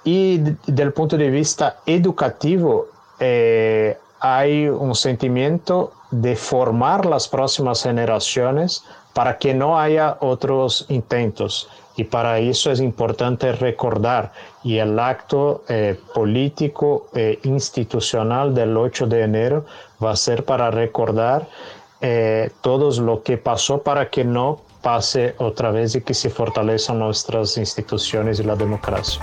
Y 0.03 0.39
del 0.65 0.93
punto 0.93 1.17
de 1.17 1.29
vista 1.29 1.77
educativo, 1.85 2.87
eh, 3.19 3.97
hay 4.19 4.67
un 4.67 4.95
sentimiento 4.95 5.93
de 6.11 6.35
formar 6.35 7.05
las 7.05 7.27
próximas 7.27 7.83
generaciones 7.83 8.83
para 9.13 9.37
que 9.37 9.53
no 9.53 9.79
haya 9.79 10.17
otros 10.19 10.85
intentos. 10.89 11.69
Y 11.97 12.05
para 12.05 12.39
eso 12.39 12.71
es 12.71 12.79
importante 12.79 13.51
recordar, 13.51 14.31
y 14.63 14.77
el 14.77 14.97
acto 14.97 15.63
eh, 15.67 15.99
político 16.13 17.07
e 17.13 17.39
institucional 17.43 18.55
del 18.55 18.75
8 18.77 19.07
de 19.07 19.23
enero 19.23 19.65
va 20.01 20.11
a 20.11 20.15
ser 20.15 20.45
para 20.45 20.71
recordar 20.71 21.47
eh, 21.99 22.49
todo 22.61 22.89
lo 23.01 23.21
que 23.21 23.37
pasó 23.37 23.83
para 23.83 24.09
que 24.09 24.23
no 24.23 24.61
pase 24.81 25.35
otra 25.37 25.69
vez 25.69 25.95
y 25.95 26.01
que 26.01 26.13
se 26.13 26.29
fortalezcan 26.29 26.97
nuestras 26.99 27.57
instituciones 27.57 28.39
y 28.39 28.43
la 28.43 28.55
democracia. 28.55 29.21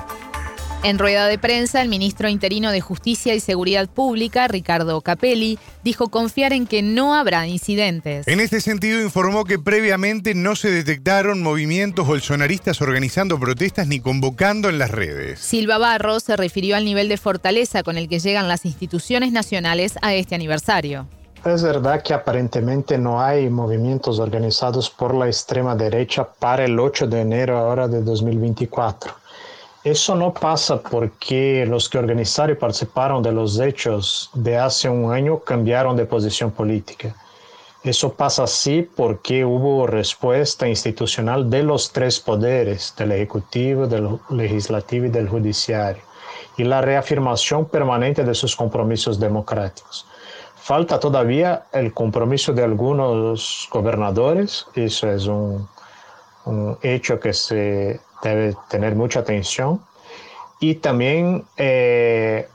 En 0.84 1.00
rueda 1.00 1.26
de 1.26 1.38
prensa, 1.38 1.82
el 1.82 1.88
ministro 1.88 2.28
interino 2.28 2.70
de 2.70 2.80
Justicia 2.80 3.34
y 3.34 3.40
Seguridad 3.40 3.88
Pública, 3.88 4.46
Ricardo 4.46 5.00
Capelli, 5.00 5.58
dijo 5.82 6.06
confiar 6.06 6.52
en 6.52 6.68
que 6.68 6.82
no 6.82 7.16
habrá 7.16 7.48
incidentes. 7.48 8.28
En 8.28 8.38
este 8.38 8.60
sentido, 8.60 9.02
informó 9.02 9.44
que 9.44 9.58
previamente 9.58 10.36
no 10.36 10.54
se 10.54 10.70
detectaron 10.70 11.42
movimientos 11.42 12.06
bolsonaristas 12.06 12.80
organizando 12.80 13.40
protestas 13.40 13.88
ni 13.88 13.98
convocando 13.98 14.68
en 14.68 14.78
las 14.78 14.92
redes. 14.92 15.40
Silva 15.40 15.78
Barro 15.78 16.20
se 16.20 16.36
refirió 16.36 16.76
al 16.76 16.84
nivel 16.84 17.08
de 17.08 17.16
fortaleza 17.16 17.82
con 17.82 17.98
el 17.98 18.08
que 18.08 18.20
llegan 18.20 18.46
las 18.46 18.64
instituciones 18.64 19.32
nacionales 19.32 19.94
a 20.00 20.14
este 20.14 20.36
aniversario. 20.36 21.08
Es 21.44 21.62
verdad 21.64 22.02
que 22.04 22.14
aparentemente 22.14 22.98
no 22.98 23.20
hay 23.20 23.50
movimientos 23.50 24.20
organizados 24.20 24.90
por 24.90 25.12
la 25.12 25.26
extrema 25.26 25.74
derecha 25.74 26.24
para 26.38 26.64
el 26.64 26.78
8 26.78 27.08
de 27.08 27.20
enero 27.20 27.58
ahora 27.58 27.88
de 27.88 28.00
2024 28.00 29.27
eso 29.84 30.16
no 30.16 30.34
pasa 30.34 30.80
porque 30.82 31.64
los 31.66 31.88
que 31.88 31.98
organizaron 31.98 32.56
y 32.56 32.58
participaron 32.58 33.22
de 33.22 33.32
los 33.32 33.58
hechos 33.60 34.30
de 34.34 34.56
hace 34.56 34.88
un 34.88 35.12
año 35.12 35.38
cambiaron 35.38 35.96
de 35.96 36.04
posición 36.04 36.50
política. 36.50 37.14
Eso 37.84 38.12
pasa 38.12 38.42
así 38.42 38.82
porque 38.82 39.44
hubo 39.44 39.86
respuesta 39.86 40.68
institucional 40.68 41.48
de 41.48 41.62
los 41.62 41.92
tres 41.92 42.18
poderes, 42.18 42.92
del 42.98 43.12
Ejecutivo, 43.12 43.86
del 43.86 44.18
Legislativo 44.30 45.06
y 45.06 45.10
del 45.10 45.28
Judiciario, 45.28 46.02
y 46.56 46.64
la 46.64 46.80
reafirmación 46.80 47.66
permanente 47.66 48.24
de 48.24 48.34
sus 48.34 48.56
compromisos 48.56 49.20
democráticos. 49.20 50.06
Falta 50.56 50.98
todavía 50.98 51.66
el 51.72 51.94
compromiso 51.94 52.52
de 52.52 52.64
algunos 52.64 53.68
gobernadores, 53.70 54.66
eso 54.74 55.08
es 55.08 55.26
un, 55.26 55.68
un 56.46 56.76
hecho 56.82 57.20
que 57.20 57.32
se 57.32 58.00
debe 58.22 58.56
tener 58.68 58.94
mucha 58.94 59.20
atención. 59.20 59.80
Y 60.60 60.76
también 60.76 61.44
eh, 61.56 62.48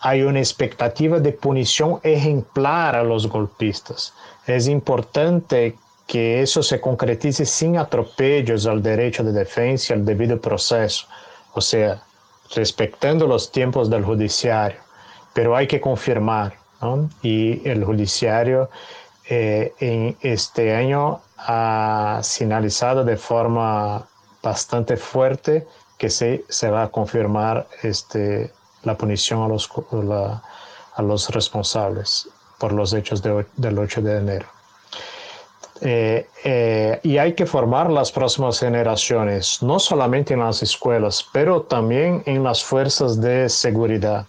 hay 0.00 0.22
una 0.22 0.40
expectativa 0.40 1.18
de 1.20 1.32
punición 1.32 2.00
ejemplar 2.02 2.96
a 2.96 3.02
los 3.02 3.28
golpistas. 3.28 4.12
Es 4.46 4.68
importante 4.68 5.76
que 6.06 6.42
eso 6.42 6.62
se 6.62 6.80
concretice 6.80 7.46
sin 7.46 7.78
atropellos 7.78 8.66
al 8.66 8.82
derecho 8.82 9.24
de 9.24 9.32
defensa 9.32 9.94
al 9.94 10.04
debido 10.04 10.40
proceso, 10.40 11.06
o 11.54 11.60
sea, 11.60 12.02
respetando 12.54 13.26
los 13.26 13.50
tiempos 13.50 13.88
del 13.88 14.04
judiciario, 14.04 14.80
pero 15.32 15.56
hay 15.56 15.66
que 15.66 15.80
confirmar, 15.80 16.54
¿no? 16.82 17.08
Y 17.22 17.66
el 17.66 17.84
judiciario 17.84 18.68
eh, 19.28 19.72
en 19.80 20.16
este 20.20 20.74
año 20.74 21.22
ha 21.38 22.20
sinalizado 22.22 23.04
de 23.04 23.16
forma 23.16 24.06
bastante 24.44 24.96
fuerte 24.96 25.66
que 25.98 26.10
se, 26.10 26.44
se 26.48 26.70
va 26.70 26.84
a 26.84 26.88
confirmar 26.88 27.66
este, 27.82 28.52
la 28.82 28.96
punición 28.96 29.42
a 29.42 29.48
los, 29.48 29.68
a 30.94 31.02
los 31.02 31.30
responsables 31.30 32.28
por 32.58 32.72
los 32.72 32.92
hechos 32.92 33.22
del 33.22 33.78
8 33.78 34.02
de 34.02 34.18
enero. 34.18 34.46
Eh, 35.80 36.28
eh, 36.44 37.00
y 37.02 37.18
hay 37.18 37.34
que 37.34 37.46
formar 37.46 37.90
las 37.90 38.12
próximas 38.12 38.60
generaciones, 38.60 39.62
no 39.62 39.78
solamente 39.78 40.34
en 40.34 40.40
las 40.40 40.62
escuelas, 40.62 41.26
pero 41.32 41.62
también 41.62 42.22
en 42.26 42.44
las 42.44 42.62
fuerzas 42.62 43.20
de 43.20 43.48
seguridad, 43.48 44.26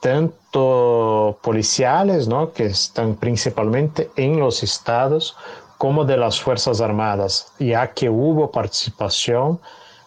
tanto 0.00 1.38
policiales, 1.42 2.28
¿no? 2.28 2.52
que 2.52 2.66
están 2.66 3.16
principalmente 3.16 4.10
en 4.16 4.38
los 4.38 4.62
estados, 4.62 5.36
como 5.78 6.04
de 6.04 6.16
las 6.16 6.40
Fuerzas 6.40 6.80
Armadas, 6.80 7.52
ya 7.58 7.92
que 7.92 8.08
hubo 8.08 8.50
participación 8.50 9.60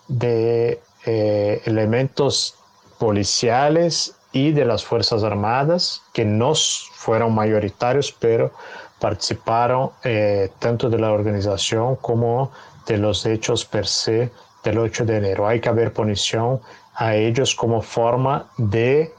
de 0.07 0.81
eh, 1.05 1.61
elementos 1.65 2.55
policiales 2.97 4.15
y 4.31 4.51
de 4.51 4.65
las 4.65 4.83
Fuerzas 4.83 5.23
Armadas, 5.23 6.01
que 6.13 6.25
no 6.25 6.53
fueron 6.55 7.33
mayoritarios, 7.33 8.11
pero 8.11 8.51
participaron 8.99 9.91
eh, 10.03 10.51
tanto 10.59 10.89
de 10.89 10.97
la 10.97 11.11
organización 11.11 11.95
como 11.97 12.51
de 12.85 12.97
los 12.97 13.25
hechos 13.25 13.65
per 13.65 13.87
se 13.87 14.31
del 14.63 14.79
8 14.79 15.05
de 15.05 15.17
enero. 15.17 15.47
Hay 15.47 15.59
que 15.59 15.69
haber 15.69 15.93
punición 15.93 16.59
a 16.95 17.15
ellos 17.15 17.53
como 17.53 17.81
forma 17.81 18.47
de 18.57 19.13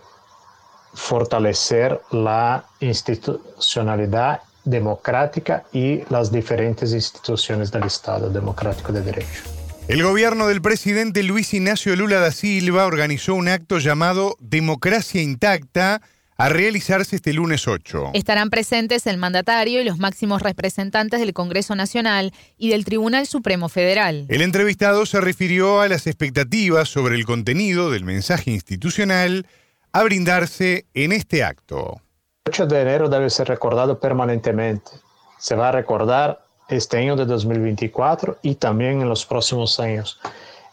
fortalecer 0.94 2.00
la 2.10 2.64
institucionalidad 2.80 4.42
democrática 4.68 5.64
y 5.72 6.02
las 6.10 6.30
diferentes 6.30 6.92
instituciones 6.92 7.70
del 7.70 7.84
Estado 7.84 8.30
democrático 8.30 8.92
de 8.92 9.02
derecho. 9.02 9.42
El 9.88 10.02
gobierno 10.02 10.48
del 10.48 10.60
presidente 10.60 11.22
Luis 11.22 11.54
Ignacio 11.54 11.96
Lula 11.96 12.20
da 12.20 12.30
Silva 12.30 12.84
organizó 12.84 13.34
un 13.34 13.48
acto 13.48 13.78
llamado 13.78 14.36
Democracia 14.38 15.22
Intacta 15.22 16.02
a 16.36 16.48
realizarse 16.48 17.16
este 17.16 17.32
lunes 17.32 17.66
8. 17.66 18.10
Estarán 18.14 18.50
presentes 18.50 19.06
el 19.08 19.16
mandatario 19.16 19.80
y 19.80 19.84
los 19.84 19.98
máximos 19.98 20.40
representantes 20.42 21.18
del 21.18 21.32
Congreso 21.32 21.74
Nacional 21.74 22.32
y 22.56 22.68
del 22.68 22.84
Tribunal 22.84 23.26
Supremo 23.26 23.68
Federal. 23.68 24.26
El 24.28 24.42
entrevistado 24.42 25.04
se 25.04 25.20
refirió 25.20 25.80
a 25.80 25.88
las 25.88 26.06
expectativas 26.06 26.88
sobre 26.88 27.16
el 27.16 27.24
contenido 27.24 27.90
del 27.90 28.04
mensaje 28.04 28.52
institucional 28.52 29.46
a 29.92 30.04
brindarse 30.04 30.86
en 30.94 31.12
este 31.12 31.42
acto. 31.42 32.02
8 32.48 32.66
de 32.66 32.80
enero 32.80 33.10
debe 33.10 33.28
ser 33.28 33.46
recordado 33.46 33.98
permanentemente. 33.98 34.92
Se 35.38 35.54
va 35.54 35.68
a 35.68 35.72
recordar 35.72 36.40
este 36.68 36.96
año 36.96 37.14
de 37.14 37.26
2024 37.26 38.38
y 38.40 38.54
también 38.54 39.02
en 39.02 39.08
los 39.10 39.26
próximos 39.26 39.78
años. 39.78 40.18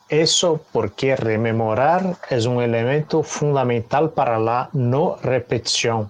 Eso 0.07 0.61
porque 0.71 1.17
rememorar 1.17 2.15
es 2.29 2.45
un 2.45 2.61
elemento 2.61 3.23
fundamental 3.23 4.11
para 4.11 4.39
la 4.39 4.69
no 4.71 5.17
repetición. 5.21 6.09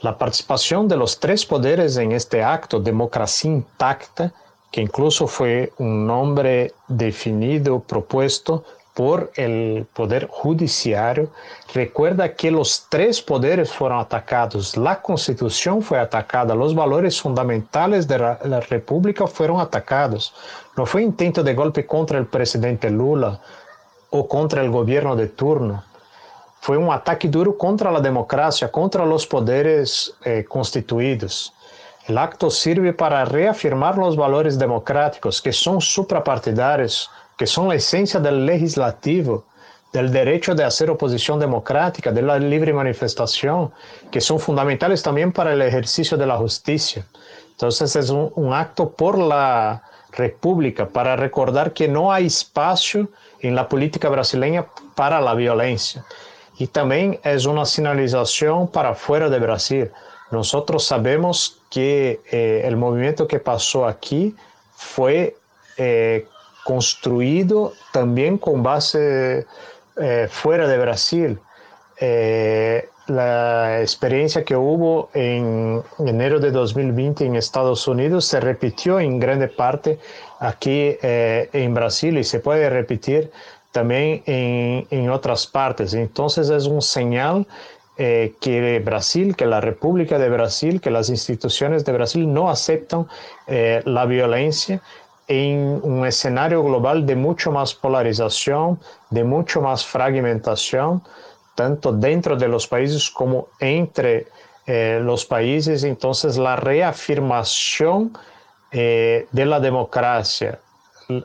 La 0.00 0.16
participación 0.16 0.86
de 0.86 0.96
los 0.96 1.18
tres 1.18 1.44
poderes 1.44 1.96
en 1.96 2.12
este 2.12 2.44
acto, 2.44 2.78
democracia 2.78 3.50
intacta, 3.50 4.32
que 4.70 4.80
incluso 4.80 5.26
fue 5.26 5.72
un 5.78 6.06
nombre 6.06 6.72
definido, 6.86 7.80
propuesto 7.80 8.62
por 8.98 9.30
el 9.36 9.86
Poder 9.94 10.26
Judiciário. 10.28 11.30
Recuerda 11.72 12.34
que 12.34 12.50
los 12.50 12.86
tres 12.88 13.22
poderes 13.22 13.72
fueron 13.72 14.00
atacados. 14.00 14.76
La 14.76 15.00
Constitución 15.00 15.82
fue 15.82 16.00
atacada, 16.00 16.52
los 16.52 16.74
valores 16.74 17.20
fundamentales 17.20 18.08
de 18.08 18.18
la 18.18 18.60
República 18.68 19.28
fueron 19.28 19.60
atacados. 19.60 20.34
No 20.76 20.84
fue 20.84 21.04
intento 21.04 21.44
de 21.44 21.54
golpe 21.54 21.86
contra 21.86 22.18
el 22.18 22.26
presidente 22.26 22.90
Lula 22.90 23.40
o 24.10 24.26
contra 24.26 24.62
el 24.62 24.70
gobierno 24.72 25.14
de 25.14 25.28
turno. 25.28 25.84
Fue 26.60 26.76
un 26.76 26.92
ataque 26.92 27.28
duro 27.28 27.56
contra 27.56 27.92
la 27.92 28.00
democracia, 28.00 28.68
contra 28.68 29.06
los 29.06 29.24
poderes 29.28 30.12
eh, 30.24 30.44
constituidos. 30.48 31.54
El 32.08 32.18
acto 32.18 32.50
sirve 32.50 32.92
para 32.92 33.24
reafirmar 33.24 33.96
los 33.96 34.16
valores 34.16 34.58
democráticos 34.58 35.40
que 35.40 35.52
son 35.52 35.80
suprapartidarios 35.80 37.08
que 37.38 37.46
son 37.46 37.68
la 37.68 37.76
esencia 37.76 38.18
del 38.18 38.44
legislativo, 38.44 39.44
del 39.92 40.10
derecho 40.12 40.54
de 40.54 40.64
hacer 40.64 40.90
oposición 40.90 41.38
democrática, 41.38 42.10
de 42.10 42.20
la 42.20 42.36
libre 42.38 42.72
manifestación, 42.72 43.70
que 44.10 44.20
son 44.20 44.40
fundamentales 44.40 45.02
también 45.02 45.32
para 45.32 45.52
el 45.52 45.62
ejercicio 45.62 46.18
de 46.18 46.26
la 46.26 46.36
justicia. 46.36 47.06
Entonces 47.52 47.94
es 47.94 48.10
un, 48.10 48.52
acto 48.52 48.90
por 48.90 49.16
la 49.16 49.82
República 50.12 50.88
para 50.88 51.14
recordar 51.14 51.72
que 51.72 51.86
no 51.86 52.12
hay 52.12 52.26
espacio 52.26 53.08
en 53.40 53.54
la 53.54 53.68
política 53.68 54.08
brasileña 54.08 54.66
para 54.96 55.20
la 55.20 55.34
violencia. 55.34 56.04
Y 56.58 56.66
también 56.66 57.20
es 57.22 57.46
una 57.46 57.64
señalización 57.64 58.66
para 58.66 58.94
fuera 58.94 59.28
de 59.28 59.38
Brasil. 59.38 59.90
Nosotros 60.32 60.84
sabemos 60.84 61.60
que 61.70 62.20
eh, 62.32 62.62
el 62.64 62.76
movimiento 62.76 63.28
que 63.28 63.38
pasó 63.38 63.86
aquí 63.86 64.34
fue 64.74 65.36
eh, 65.76 66.26
construido 66.68 67.72
también 67.92 68.36
con 68.36 68.62
base 68.62 69.46
eh, 69.96 70.28
fuera 70.30 70.68
de 70.68 70.76
Brasil. 70.76 71.38
Eh, 71.98 72.90
la 73.06 73.80
experiencia 73.80 74.44
que 74.44 74.54
hubo 74.54 75.08
en 75.14 75.82
enero 75.98 76.38
de 76.38 76.50
2020 76.50 77.24
en 77.24 77.36
Estados 77.36 77.88
Unidos 77.88 78.26
se 78.26 78.38
repitió 78.40 79.00
en 79.00 79.18
grande 79.18 79.48
parte 79.48 79.98
aquí 80.40 80.98
eh, 81.00 81.48
en 81.54 81.72
Brasil 81.72 82.18
y 82.18 82.24
se 82.24 82.38
puede 82.38 82.68
repetir 82.68 83.30
también 83.72 84.22
en, 84.26 84.86
en 84.90 85.08
otras 85.08 85.46
partes. 85.46 85.94
Entonces 85.94 86.50
es 86.50 86.66
un 86.66 86.82
señal 86.82 87.46
que 87.96 88.80
Brasil, 88.84 89.34
que 89.34 89.44
la 89.44 89.60
República 89.60 90.20
de 90.20 90.28
Brasil, 90.28 90.80
que 90.80 90.88
las 90.88 91.08
instituciones 91.08 91.84
de 91.84 91.92
Brasil 91.92 92.32
no 92.32 92.48
aceptan 92.48 93.08
la 93.48 94.06
violencia 94.06 94.80
en 95.28 95.80
un 95.82 96.06
escenario 96.06 96.62
global 96.62 97.04
de 97.04 97.14
mucho 97.14 97.52
más 97.52 97.74
polarización, 97.74 98.80
de 99.10 99.24
mucho 99.24 99.60
más 99.60 99.84
fragmentación, 99.84 101.02
tanto 101.54 101.92
dentro 101.92 102.34
de 102.34 102.48
los 102.48 102.66
países 102.66 103.10
como 103.10 103.48
entre 103.60 104.28
eh, 104.66 105.00
los 105.02 105.26
países. 105.26 105.84
Entonces, 105.84 106.38
la 106.38 106.56
reafirmación 106.56 108.16
eh, 108.72 109.26
de 109.30 109.46
la 109.46 109.60
democracia, 109.60 110.60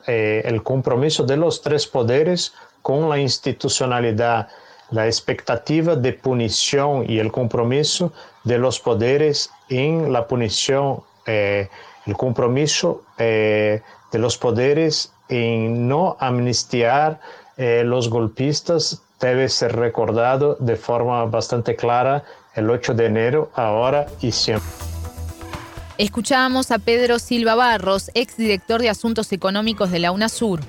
eh, 0.06 0.42
el 0.44 0.62
compromiso 0.62 1.24
de 1.24 1.38
los 1.38 1.62
tres 1.62 1.86
poderes 1.86 2.52
con 2.82 3.08
la 3.08 3.18
institucionalidad, 3.18 4.48
la 4.90 5.06
expectativa 5.06 5.96
de 5.96 6.12
punición 6.12 7.08
y 7.08 7.18
el 7.18 7.32
compromiso 7.32 8.12
de 8.44 8.58
los 8.58 8.78
poderes 8.78 9.50
en 9.70 10.12
la 10.12 10.26
punición, 10.26 11.02
el 12.06 12.16
compromiso 12.16 13.04
eh, 13.18 13.82
de 14.12 14.18
los 14.18 14.38
poderes 14.38 15.12
en 15.28 15.88
no 15.88 16.16
amnistiar 16.20 17.20
eh, 17.56 17.82
los 17.84 18.08
golpistas 18.08 19.02
debe 19.20 19.48
ser 19.48 19.76
recordado 19.76 20.56
de 20.60 20.76
forma 20.76 21.24
bastante 21.24 21.76
clara 21.76 22.24
el 22.54 22.70
8 22.70 22.94
de 22.94 23.06
enero, 23.06 23.50
ahora 23.54 24.06
y 24.20 24.32
siempre. 24.32 24.68
Escuchábamos 25.98 26.70
a 26.70 26.78
Pedro 26.78 27.18
Silva 27.18 27.54
Barros, 27.54 28.10
exdirector 28.14 28.80
de 28.80 28.90
Asuntos 28.90 29.32
Económicos 29.32 29.90
de 29.90 30.00
la 30.00 30.10
UNASUR. 30.10 30.60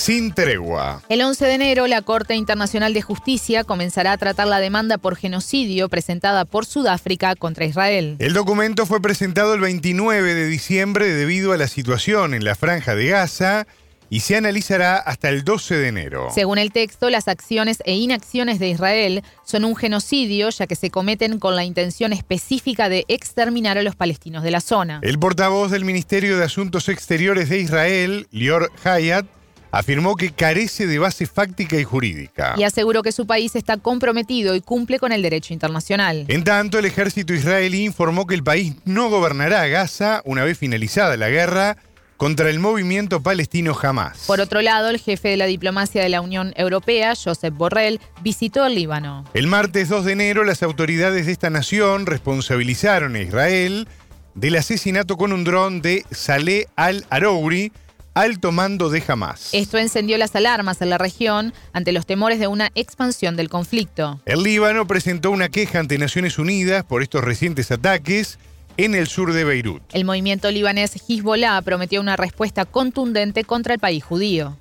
Sin 0.00 0.32
tregua. 0.32 1.02
El 1.10 1.20
11 1.20 1.44
de 1.44 1.52
enero, 1.52 1.86
la 1.86 2.00
Corte 2.00 2.34
Internacional 2.34 2.94
de 2.94 3.02
Justicia 3.02 3.64
comenzará 3.64 4.12
a 4.12 4.16
tratar 4.16 4.46
la 4.46 4.58
demanda 4.58 4.96
por 4.96 5.14
genocidio 5.14 5.90
presentada 5.90 6.46
por 6.46 6.64
Sudáfrica 6.64 7.36
contra 7.36 7.66
Israel. 7.66 8.16
El 8.18 8.32
documento 8.32 8.86
fue 8.86 9.02
presentado 9.02 9.52
el 9.52 9.60
29 9.60 10.32
de 10.32 10.46
diciembre 10.46 11.06
debido 11.12 11.52
a 11.52 11.58
la 11.58 11.68
situación 11.68 12.32
en 12.32 12.44
la 12.44 12.54
franja 12.54 12.94
de 12.94 13.08
Gaza 13.08 13.66
y 14.08 14.20
se 14.20 14.36
analizará 14.36 14.96
hasta 14.96 15.28
el 15.28 15.44
12 15.44 15.76
de 15.76 15.88
enero. 15.88 16.28
Según 16.34 16.56
el 16.56 16.72
texto, 16.72 17.10
las 17.10 17.28
acciones 17.28 17.82
e 17.84 17.94
inacciones 17.94 18.58
de 18.58 18.70
Israel 18.70 19.22
son 19.44 19.66
un 19.66 19.76
genocidio 19.76 20.48
ya 20.48 20.66
que 20.66 20.76
se 20.76 20.88
cometen 20.88 21.38
con 21.38 21.56
la 21.56 21.64
intención 21.64 22.14
específica 22.14 22.88
de 22.88 23.04
exterminar 23.08 23.76
a 23.76 23.82
los 23.82 23.96
palestinos 23.96 24.44
de 24.44 24.50
la 24.50 24.62
zona. 24.62 25.00
El 25.02 25.18
portavoz 25.18 25.70
del 25.70 25.84
Ministerio 25.84 26.38
de 26.38 26.44
Asuntos 26.44 26.88
Exteriores 26.88 27.50
de 27.50 27.58
Israel, 27.58 28.26
Lior 28.30 28.72
Hayat, 28.82 29.26
afirmó 29.70 30.16
que 30.16 30.30
carece 30.30 30.86
de 30.86 30.98
base 30.98 31.26
fáctica 31.26 31.76
y 31.76 31.84
jurídica. 31.84 32.54
Y 32.56 32.64
aseguró 32.64 33.02
que 33.02 33.12
su 33.12 33.26
país 33.26 33.56
está 33.56 33.76
comprometido 33.76 34.54
y 34.54 34.60
cumple 34.60 34.98
con 34.98 35.12
el 35.12 35.22
derecho 35.22 35.52
internacional. 35.52 36.24
En 36.28 36.44
tanto, 36.44 36.78
el 36.78 36.84
ejército 36.84 37.34
israelí 37.34 37.84
informó 37.84 38.26
que 38.26 38.34
el 38.34 38.42
país 38.42 38.74
no 38.84 39.10
gobernará 39.10 39.66
Gaza 39.68 40.22
una 40.24 40.44
vez 40.44 40.58
finalizada 40.58 41.16
la 41.16 41.28
guerra 41.28 41.76
contra 42.20 42.50
el 42.50 42.58
movimiento 42.58 43.22
palestino 43.22 43.74
Hamas. 43.80 44.24
Por 44.26 44.42
otro 44.42 44.60
lado, 44.60 44.90
el 44.90 44.98
jefe 44.98 45.28
de 45.28 45.38
la 45.38 45.46
diplomacia 45.46 46.02
de 46.02 46.10
la 46.10 46.20
Unión 46.20 46.52
Europea, 46.54 47.14
Josep 47.14 47.54
Borrell, 47.54 47.98
visitó 48.20 48.66
el 48.66 48.74
Líbano. 48.74 49.24
El 49.32 49.46
martes 49.46 49.88
2 49.88 50.04
de 50.04 50.12
enero, 50.12 50.44
las 50.44 50.62
autoridades 50.62 51.24
de 51.24 51.32
esta 51.32 51.48
nación 51.48 52.04
responsabilizaron 52.04 53.14
a 53.14 53.20
Israel 53.20 53.88
del 54.34 54.56
asesinato 54.56 55.16
con 55.16 55.32
un 55.32 55.44
dron 55.44 55.80
de 55.80 56.04
Saleh 56.10 56.68
al-Arouri, 56.76 57.72
alto 58.14 58.52
mando 58.52 58.90
de 58.90 59.02
Hamas. 59.06 59.50
Esto 59.52 59.78
encendió 59.78 60.18
las 60.18 60.34
alarmas 60.34 60.82
en 60.82 60.90
la 60.90 60.98
región 60.98 61.52
ante 61.72 61.92
los 61.92 62.06
temores 62.06 62.38
de 62.38 62.46
una 62.46 62.70
expansión 62.74 63.36
del 63.36 63.48
conflicto. 63.48 64.20
El 64.26 64.42
Líbano 64.42 64.86
presentó 64.86 65.30
una 65.30 65.48
queja 65.48 65.78
ante 65.78 65.98
Naciones 65.98 66.38
Unidas 66.38 66.84
por 66.84 67.02
estos 67.02 67.22
recientes 67.22 67.70
ataques 67.70 68.38
en 68.76 68.94
el 68.94 69.06
sur 69.06 69.32
de 69.32 69.44
Beirut. 69.44 69.82
El 69.92 70.04
movimiento 70.04 70.50
libanés 70.50 70.94
Hezbollah 71.08 71.60
prometió 71.62 72.00
una 72.00 72.16
respuesta 72.16 72.64
contundente 72.64 73.44
contra 73.44 73.74
el 73.74 73.80
país 73.80 74.02
judío. 74.02 74.56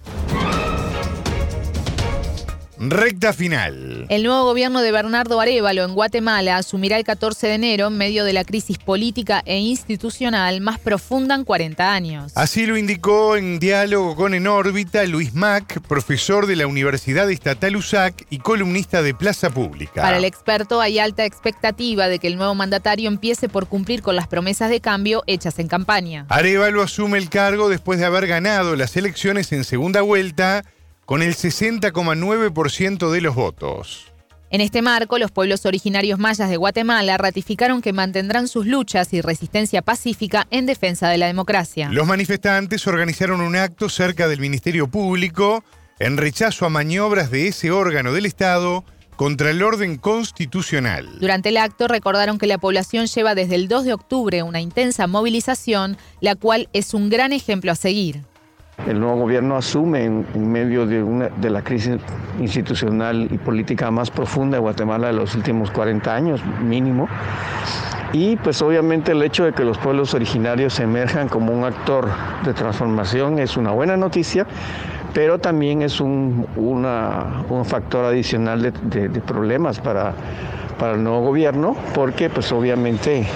Recta 2.82 3.34
final. 3.34 4.06
El 4.08 4.24
nuevo 4.24 4.46
gobierno 4.46 4.82
de 4.82 4.94
Bernardo 4.94 5.42
Arevalo 5.42 5.84
en 5.84 5.94
Guatemala 5.94 6.56
asumirá 6.56 6.98
el 6.98 7.04
14 7.04 7.48
de 7.48 7.56
enero 7.56 7.88
en 7.88 7.98
medio 7.98 8.24
de 8.24 8.32
la 8.32 8.46
crisis 8.46 8.78
política 8.78 9.44
e 9.46 9.58
institucional 9.58 10.62
más 10.62 10.80
profunda 10.80 11.36
en 11.36 11.44
40 11.44 11.92
años. 11.92 12.32
Así 12.36 12.66
lo 12.66 12.78
indicó 12.78 13.36
en 13.36 13.60
diálogo 13.60 14.16
con 14.16 14.34
En 14.34 14.48
órbita 14.48 15.04
Luis 15.04 15.34
Mac, 15.34 15.82
profesor 15.90 16.48
de 16.48 16.56
la 16.56 16.68
Universidad 16.68 17.30
Estatal 17.30 17.76
USAC 17.76 18.26
y 18.30 18.38
columnista 18.38 19.02
de 19.02 19.14
Plaza 19.14 19.50
Pública. 19.50 20.02
Para 20.02 20.16
el 20.16 20.24
experto 20.24 20.80
hay 20.80 21.00
alta 21.00 21.26
expectativa 21.26 22.08
de 22.08 22.20
que 22.20 22.28
el 22.28 22.38
nuevo 22.38 22.56
mandatario 22.56 23.10
empiece 23.10 23.50
por 23.50 23.68
cumplir 23.68 24.02
con 24.02 24.16
las 24.16 24.28
promesas 24.28 24.70
de 24.70 24.80
cambio 24.80 25.24
hechas 25.28 25.60
en 25.60 25.68
campaña. 25.68 26.28
Arevalo 26.30 26.82
asume 26.82 27.18
el 27.18 27.30
cargo 27.30 27.68
después 27.68 28.00
de 28.00 28.06
haber 28.06 28.26
ganado 28.26 28.78
las 28.78 28.96
elecciones 28.96 29.52
en 29.52 29.66
segunda 29.66 30.00
vuelta 30.00 30.64
con 31.10 31.24
el 31.24 31.36
60,9% 31.36 33.10
de 33.10 33.22
los 33.22 33.34
votos. 33.34 34.14
En 34.51 34.62
este 34.62 34.84
marco, 34.84 35.18
los 35.18 35.32
pueblos 35.32 35.66
originarios 35.66 36.20
mayas 36.20 36.51
de 36.51 36.57
Guatemala 36.57 37.18
ratificaron 37.18 37.82
que 37.82 37.93
mantendrán 37.93 38.47
sus 38.47 38.68
luchas 38.68 39.12
y 39.12 39.22
resistencia 39.22 39.82
pacífica 39.82 40.45
en 40.51 40.68
defensa 40.68 41.10
de 41.10 41.18
la 41.18 41.26
democracia. 41.26 41.89
Los 41.91 42.05
manifestantes 42.05 42.86
organizaron 42.86 43.41
un 43.41 43.55
acto 43.55 43.89
cerca 43.89 44.28
del 44.28 44.39
Ministerio 44.39 44.88
Público 44.88 45.64
en 45.97 46.16
rechazo 46.16 46.68
a 46.68 46.70
maniobras 46.70 47.32
de 47.32 47.47
ese 47.47 47.72
órgano 47.72 48.14
del 48.14 48.28
Estado 48.28 48.86
contra 49.16 49.49
el 49.49 49.64
orden 49.64 49.97
constitucional. 49.97 51.10
Durante 51.20 51.49
el 51.49 51.57
acto 51.57 51.88
recordaron 51.88 52.38
que 52.38 52.45
la 52.45 52.60
población 52.60 53.07
lleva 53.07 53.34
desde 53.34 53.55
el 53.55 53.68
2 53.68 53.86
de 53.86 53.93
octubre 53.93 54.43
una 54.43 54.62
intensa 54.62 55.07
movilización, 55.07 55.97
la 56.22 56.36
cual 56.36 56.70
es 56.72 56.93
un 56.93 57.10
gran 57.10 57.34
ejemplo 57.34 57.72
a 57.72 57.76
seguir. 57.76 58.29
El 58.88 59.00
nuevo 59.00 59.18
gobierno 59.18 59.56
asume 59.56 60.06
en, 60.06 60.52
medio 60.52 60.86
de, 60.86 61.04
una, 61.04 61.30
de 61.30 61.50
la 61.50 61.62
crisis 61.62 61.98
institucional 62.40 63.28
y 63.30 63.38
política 63.38 63.92
más 63.92 64.10
profunda 64.10 64.58
de 64.58 64.62
Guatemala 64.62 65.08
de 65.08 65.14
los 65.14 65.36
últimos 65.36 65.70
40 65.72 66.16
años 66.16 66.42
mínimo. 66.62 67.08
Y 68.14 68.38
pues 68.38 68.62
obviamente 68.62 69.12
el 69.12 69.22
hecho 69.22 69.46
de 69.46 69.54
que 69.54 69.64
los 69.64 69.78
pueblos 69.78 70.14
originarios 70.14 70.80
emerjan 70.80 71.28
como 71.28 71.54
un 71.54 71.64
actor 71.64 72.08
de 72.44 72.54
transformación 72.54 73.38
es 73.38 73.56
una 73.56 73.72
buena 73.72 73.98
noticia, 73.98 74.48
pero 75.14 75.38
también 75.38 75.84
es 75.84 76.00
un, 76.00 76.48
un 76.56 77.66
factor 77.66 78.06
adicional 78.06 78.62
de, 78.62 79.10
problemas 79.22 79.80
para, 79.80 80.14
para 80.80 80.94
el 80.94 81.04
nuevo 81.04 81.22
gobierno, 81.22 81.76
porque 81.94 82.30
pues 82.30 82.52
obviamente 82.52 83.28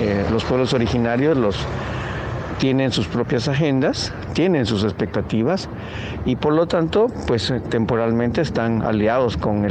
eh, 0.00 0.26
los 0.30 0.44
pueblos 0.44 0.74
originarios, 0.74 1.36
los 1.36 1.66
tienen 2.58 2.92
sus 2.92 3.06
propias 3.06 3.48
agendas, 3.48 4.12
tienen 4.34 4.66
sus 4.66 4.84
expectativas 4.84 5.68
y 6.24 6.36
por 6.36 6.52
lo 6.52 6.66
tanto, 6.66 7.06
pues 7.26 7.50
eh, 7.50 7.60
temporalmente 7.60 8.40
están 8.40 8.82
aliados 8.82 9.36
con 9.36 9.66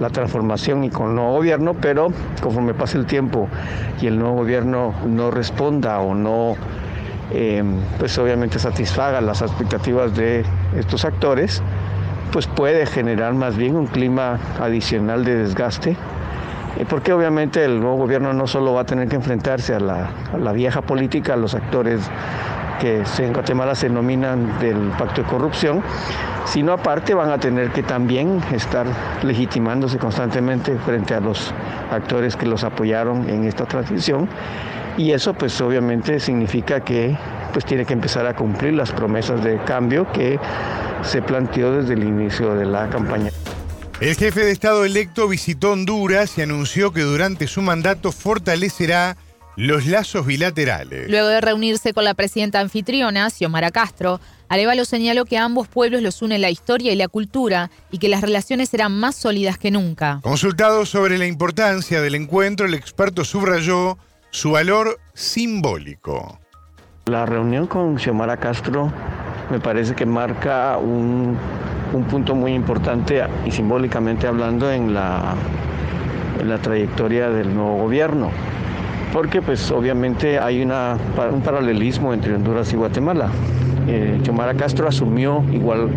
la 0.00 0.10
transformación 0.10 0.84
y 0.84 0.90
con 0.90 1.10
el 1.10 1.14
nuevo 1.16 1.32
gobierno, 1.34 1.74
pero 1.74 2.12
conforme 2.40 2.74
pase 2.74 2.98
el 2.98 3.06
tiempo 3.06 3.48
y 4.00 4.06
el 4.06 4.18
nuevo 4.18 4.36
gobierno 4.36 4.94
no 5.06 5.30
responda 5.30 6.00
o 6.00 6.14
no, 6.14 6.56
em, 7.32 7.76
pues 7.98 8.16
obviamente 8.18 8.58
satisfaga 8.58 9.20
las 9.20 9.42
expectativas 9.42 10.14
de 10.16 10.44
estos 10.76 11.04
actores, 11.04 11.62
pues 12.32 12.46
puede 12.46 12.86
generar 12.86 13.34
más 13.34 13.56
bien 13.56 13.74
un 13.74 13.86
clima 13.86 14.38
adicional 14.60 15.24
de 15.24 15.34
desgaste 15.34 15.96
porque 16.88 17.12
obviamente 17.12 17.64
el 17.64 17.80
nuevo 17.80 17.96
gobierno 17.96 18.32
no 18.32 18.46
solo 18.46 18.72
va 18.72 18.82
a 18.82 18.86
tener 18.86 19.08
que 19.08 19.16
enfrentarse 19.16 19.74
a 19.74 19.80
la, 19.80 20.52
vieja 20.52 20.82
política, 20.82 21.34
a 21.34 21.36
los 21.36 21.54
actores 21.54 22.00
que 22.80 23.02
en 23.18 23.32
Guatemala 23.32 23.74
se 23.74 23.88
denominan 23.88 24.58
del 24.58 24.76
pacto 24.98 25.22
de 25.22 25.28
corrupción, 25.28 25.82
sino 26.46 26.72
aparte 26.72 27.12
van 27.14 27.30
a 27.30 27.38
tener 27.38 27.70
que 27.70 27.82
también 27.82 28.40
estar 28.52 28.86
legitimándose 29.22 29.98
constantemente 29.98 30.76
frente 30.78 31.14
a 31.14 31.20
los 31.20 31.52
actores 31.92 32.36
que 32.36 32.46
los 32.46 32.64
apoyaron 32.64 33.28
en 33.28 33.44
esta 33.44 33.66
transición 33.66 34.28
y 34.96 35.12
eso 35.12 35.34
pues 35.34 35.60
obviamente 35.60 36.20
significa 36.20 36.80
que 36.80 37.16
pues 37.52 37.64
tiene 37.64 37.84
que 37.84 37.92
empezar 37.92 38.26
a 38.26 38.34
cumplir 38.34 38.74
las 38.74 38.92
promesas 38.92 39.42
de 39.42 39.58
cambio 39.64 40.10
que 40.12 40.38
se 41.02 41.22
planteó 41.22 41.72
desde 41.72 41.94
el 41.94 42.04
inicio 42.04 42.54
de 42.54 42.66
la 42.66 42.88
campaña. 42.88 43.30
El 44.00 44.16
jefe 44.16 44.40
de 44.40 44.50
Estado 44.50 44.86
electo 44.86 45.28
visitó 45.28 45.72
Honduras 45.72 46.38
y 46.38 46.40
anunció 46.40 46.90
que 46.90 47.02
durante 47.02 47.46
su 47.46 47.60
mandato 47.60 48.12
fortalecerá 48.12 49.18
los 49.56 49.84
lazos 49.84 50.24
bilaterales. 50.24 51.10
Luego 51.10 51.28
de 51.28 51.42
reunirse 51.42 51.92
con 51.92 52.04
la 52.04 52.14
presidenta 52.14 52.60
anfitriona, 52.60 53.28
Xiomara 53.28 53.70
Castro, 53.70 54.18
Arevalo 54.48 54.86
señaló 54.86 55.26
que 55.26 55.36
a 55.36 55.44
ambos 55.44 55.68
pueblos 55.68 56.00
los 56.00 56.22
une 56.22 56.38
la 56.38 56.48
historia 56.48 56.94
y 56.94 56.96
la 56.96 57.08
cultura 57.08 57.70
y 57.90 57.98
que 57.98 58.08
las 58.08 58.22
relaciones 58.22 58.70
serán 58.70 58.98
más 58.98 59.16
sólidas 59.16 59.58
que 59.58 59.70
nunca. 59.70 60.20
Consultado 60.22 60.86
sobre 60.86 61.18
la 61.18 61.26
importancia 61.26 62.00
del 62.00 62.14
encuentro, 62.14 62.64
el 62.64 62.72
experto 62.72 63.22
subrayó 63.22 63.98
su 64.30 64.52
valor 64.52 64.98
simbólico. 65.12 66.40
La 67.04 67.26
reunión 67.26 67.66
con 67.66 67.98
Xiomara 67.98 68.38
Castro 68.38 68.90
me 69.50 69.60
parece 69.60 69.94
que 69.94 70.06
marca 70.06 70.78
un 70.78 71.36
un 71.92 72.04
punto 72.04 72.34
muy 72.34 72.54
importante 72.54 73.22
y 73.44 73.50
simbólicamente 73.50 74.26
hablando 74.26 74.70
en 74.70 74.94
la, 74.94 75.34
la 76.44 76.58
trayectoria 76.58 77.30
del 77.30 77.54
nuevo 77.54 77.78
gobierno, 77.78 78.30
porque 79.12 79.42
pues 79.42 79.70
obviamente 79.70 80.38
hay 80.38 80.62
una, 80.62 80.96
un 81.32 81.40
paralelismo 81.40 82.12
entre 82.14 82.34
Honduras 82.34 82.72
y 82.72 82.76
Guatemala. 82.76 83.28
Eh, 83.88 84.20
Castro 84.56 84.88
asumió, 84.88 85.42
igual 85.52 85.88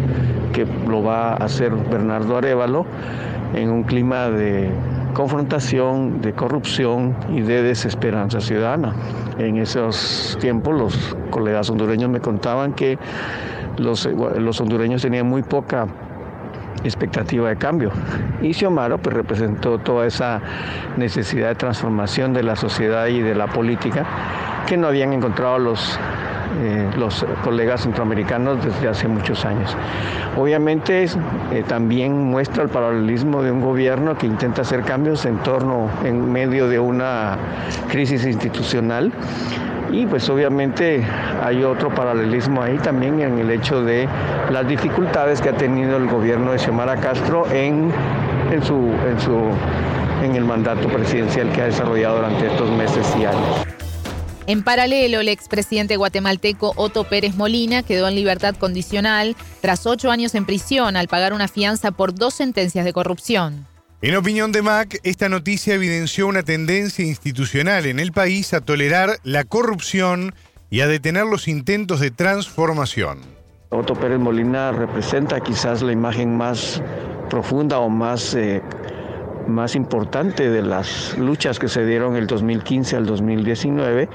que 0.51 0.65
lo 0.87 1.03
va 1.03 1.33
a 1.33 1.35
hacer 1.35 1.71
Bernardo 1.71 2.37
Arevalo, 2.37 2.85
en 3.55 3.69
un 3.69 3.83
clima 3.83 4.29
de 4.29 4.69
confrontación, 5.13 6.21
de 6.21 6.33
corrupción 6.33 7.15
y 7.31 7.41
de 7.41 7.61
desesperanza 7.61 8.41
ciudadana. 8.41 8.93
En 9.37 9.57
esos 9.57 10.37
tiempos 10.41 10.75
los 10.75 11.17
colegas 11.29 11.69
hondureños 11.69 12.09
me 12.09 12.19
contaban 12.19 12.73
que 12.73 12.97
los, 13.77 14.05
los 14.05 14.61
hondureños 14.61 15.01
tenían 15.01 15.27
muy 15.27 15.43
poca 15.43 15.87
expectativa 16.83 17.49
de 17.49 17.55
cambio. 17.55 17.91
Y 18.41 18.53
Xiomara 18.53 18.97
pues, 18.97 19.15
representó 19.15 19.77
toda 19.79 20.05
esa 20.05 20.41
necesidad 20.97 21.49
de 21.49 21.55
transformación 21.55 22.33
de 22.33 22.43
la 22.43 22.55
sociedad 22.55 23.07
y 23.07 23.21
de 23.21 23.35
la 23.35 23.47
política 23.47 24.05
que 24.67 24.77
no 24.77 24.87
habían 24.87 25.13
encontrado 25.13 25.59
los, 25.59 25.99
eh, 26.61 26.89
los 26.97 27.25
colegas 27.43 27.81
centroamericanos 27.81 28.63
desde 28.63 28.87
hace 28.87 29.07
muchos 29.07 29.45
años. 29.45 29.75
Obviamente 30.37 31.03
eh, 31.03 31.63
también 31.67 32.17
muestra 32.17 32.63
el 32.63 32.69
paralelismo 32.69 33.41
de 33.41 33.51
un 33.51 33.61
gobierno 33.61 34.17
que 34.17 34.27
intenta 34.27 34.61
hacer 34.61 34.81
cambios 34.83 35.25
en 35.25 35.37
torno, 35.37 35.89
en 36.03 36.31
medio 36.31 36.67
de 36.67 36.79
una 36.79 37.37
crisis 37.89 38.25
institucional 38.25 39.11
y 39.93 40.07
pues 40.07 40.27
obviamente 40.29 41.05
hay 41.43 41.63
otro 41.63 41.93
paralelismo 41.93 42.63
ahí 42.63 42.77
también 42.77 43.19
en 43.21 43.37
el 43.37 43.51
hecho 43.51 43.83
de 43.83 44.07
las 44.51 44.67
dificultades 44.67 45.39
que 45.39 45.49
ha 45.49 45.57
tenido 45.57 45.97
el 45.97 46.07
gobierno 46.07 46.51
de 46.51 46.59
Xiomara 46.59 46.97
Castro 46.97 47.45
en, 47.51 47.91
en, 48.51 48.63
su, 48.63 48.91
en, 49.07 49.19
su, 49.19 49.51
en 50.23 50.35
el 50.35 50.45
mandato 50.45 50.87
presidencial 50.87 51.51
que 51.51 51.61
ha 51.61 51.65
desarrollado 51.65 52.17
durante 52.17 52.47
estos 52.47 52.71
meses 52.71 53.15
y 53.19 53.25
años. 53.25 53.72
En 54.45 54.61
paralelo, 54.61 55.21
el 55.21 55.29
expresidente 55.29 55.95
guatemalteco 55.95 56.73
Otto 56.75 57.05
Pérez 57.05 57.35
Molina 57.35 57.81
quedó 57.81 58.09
en 58.09 58.15
libertad 58.15 58.55
condicional 58.55 59.37
tras 59.61 59.85
ocho 59.85 60.11
años 60.11 60.35
en 60.35 60.45
prisión 60.45 60.97
al 60.97 61.07
pagar 61.07 61.31
una 61.31 61.47
fianza 61.47 61.91
por 61.91 62.13
dos 62.13 62.33
sentencias 62.33 62.83
de 62.83 62.91
corrupción. 62.91 63.65
En 64.01 64.17
opinión 64.17 64.51
de 64.51 64.61
Mac, 64.61 64.99
esta 65.03 65.29
noticia 65.29 65.75
evidenció 65.75 66.27
una 66.27 66.43
tendencia 66.43 67.05
institucional 67.05 67.85
en 67.85 68.01
el 68.01 68.11
país 68.11 68.53
a 68.53 68.59
tolerar 68.59 69.17
la 69.23 69.45
corrupción 69.45 70.35
y 70.69 70.81
a 70.81 70.87
detener 70.87 71.25
los 71.25 71.47
intentos 71.47 72.01
de 72.01 72.11
transformación. 72.11 73.21
Otto 73.69 73.93
Pérez 73.93 74.19
Molina 74.19 74.73
representa 74.73 75.39
quizás 75.39 75.81
la 75.81 75.93
imagen 75.93 76.35
más 76.35 76.81
profunda 77.29 77.79
o 77.79 77.87
más, 77.87 78.35
eh, 78.35 78.61
más 79.47 79.75
importante 79.75 80.49
de 80.49 80.61
las 80.61 81.17
luchas 81.17 81.59
que 81.59 81.67
se 81.67 81.85
dieron 81.85 82.15
el 82.15 82.27
2015 82.27 82.95
al 82.95 83.05
2019 83.05 84.09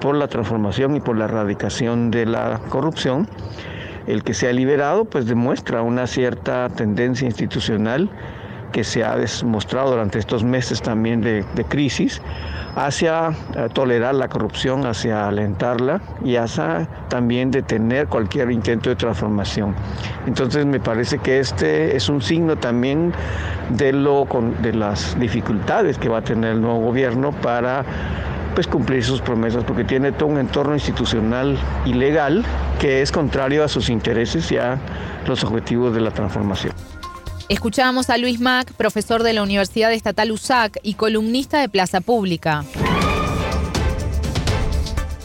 por 0.00 0.16
la 0.16 0.28
transformación 0.28 0.96
y 0.96 1.00
por 1.00 1.16
la 1.16 1.24
erradicación 1.24 2.10
de 2.10 2.26
la 2.26 2.60
corrupción. 2.68 3.28
El 4.06 4.24
que 4.24 4.34
se 4.34 4.48
ha 4.48 4.52
liberado 4.52 5.04
pues 5.04 5.26
demuestra 5.26 5.82
una 5.82 6.06
cierta 6.06 6.68
tendencia 6.70 7.26
institucional 7.26 8.10
que 8.72 8.82
se 8.84 9.04
ha 9.04 9.16
demostrado 9.16 9.90
durante 9.90 10.18
estos 10.18 10.42
meses 10.42 10.82
también 10.82 11.20
de, 11.20 11.44
crisis 11.68 12.20
hacia 12.74 13.30
eh, 13.54 13.68
tolerar 13.72 14.14
la 14.14 14.28
corrupción, 14.28 14.86
hacia 14.86 15.28
alentarla 15.28 16.00
y 16.24 16.36
hacia 16.36 16.88
también 17.08 17.50
detener 17.50 18.08
cualquier 18.08 18.50
intento 18.50 18.88
de 18.88 18.96
transformación. 18.96 19.74
Entonces 20.26 20.66
me 20.66 20.80
parece 20.80 21.18
que 21.18 21.38
este 21.38 21.94
es 21.94 22.08
un 22.08 22.22
signo 22.22 22.56
también 22.56 23.12
de, 23.70 23.92
lo, 23.92 24.26
de 24.62 24.72
las 24.72 25.18
dificultades 25.20 25.98
que 25.98 26.08
va 26.08 26.18
a 26.18 26.22
tener 26.22 26.52
el 26.52 26.60
nuevo 26.60 26.80
gobierno 26.80 27.30
para 27.30 27.84
pues 28.54 28.66
cumplir 28.66 29.02
sus 29.02 29.20
promesas 29.20 29.64
porque 29.64 29.84
tiene 29.84 30.12
todo 30.12 30.28
un 30.28 30.38
entorno 30.38 30.74
institucional 30.74 31.56
y 31.84 31.94
legal 31.94 32.44
que 32.78 33.02
es 33.02 33.12
contrario 33.12 33.64
a 33.64 33.68
sus 33.68 33.88
intereses 33.88 34.50
y 34.52 34.58
a 34.58 34.78
los 35.26 35.44
objetivos 35.44 35.94
de 35.94 36.00
la 36.00 36.10
transformación. 36.10 36.91
Escuchábamos 37.52 38.08
a 38.08 38.16
Luis 38.16 38.40
Mac, 38.40 38.72
profesor 38.72 39.22
de 39.22 39.34
la 39.34 39.42
Universidad 39.42 39.92
Estatal 39.92 40.32
USAC 40.32 40.78
y 40.82 40.94
columnista 40.94 41.60
de 41.60 41.68
Plaza 41.68 42.00
Pública. 42.00 42.64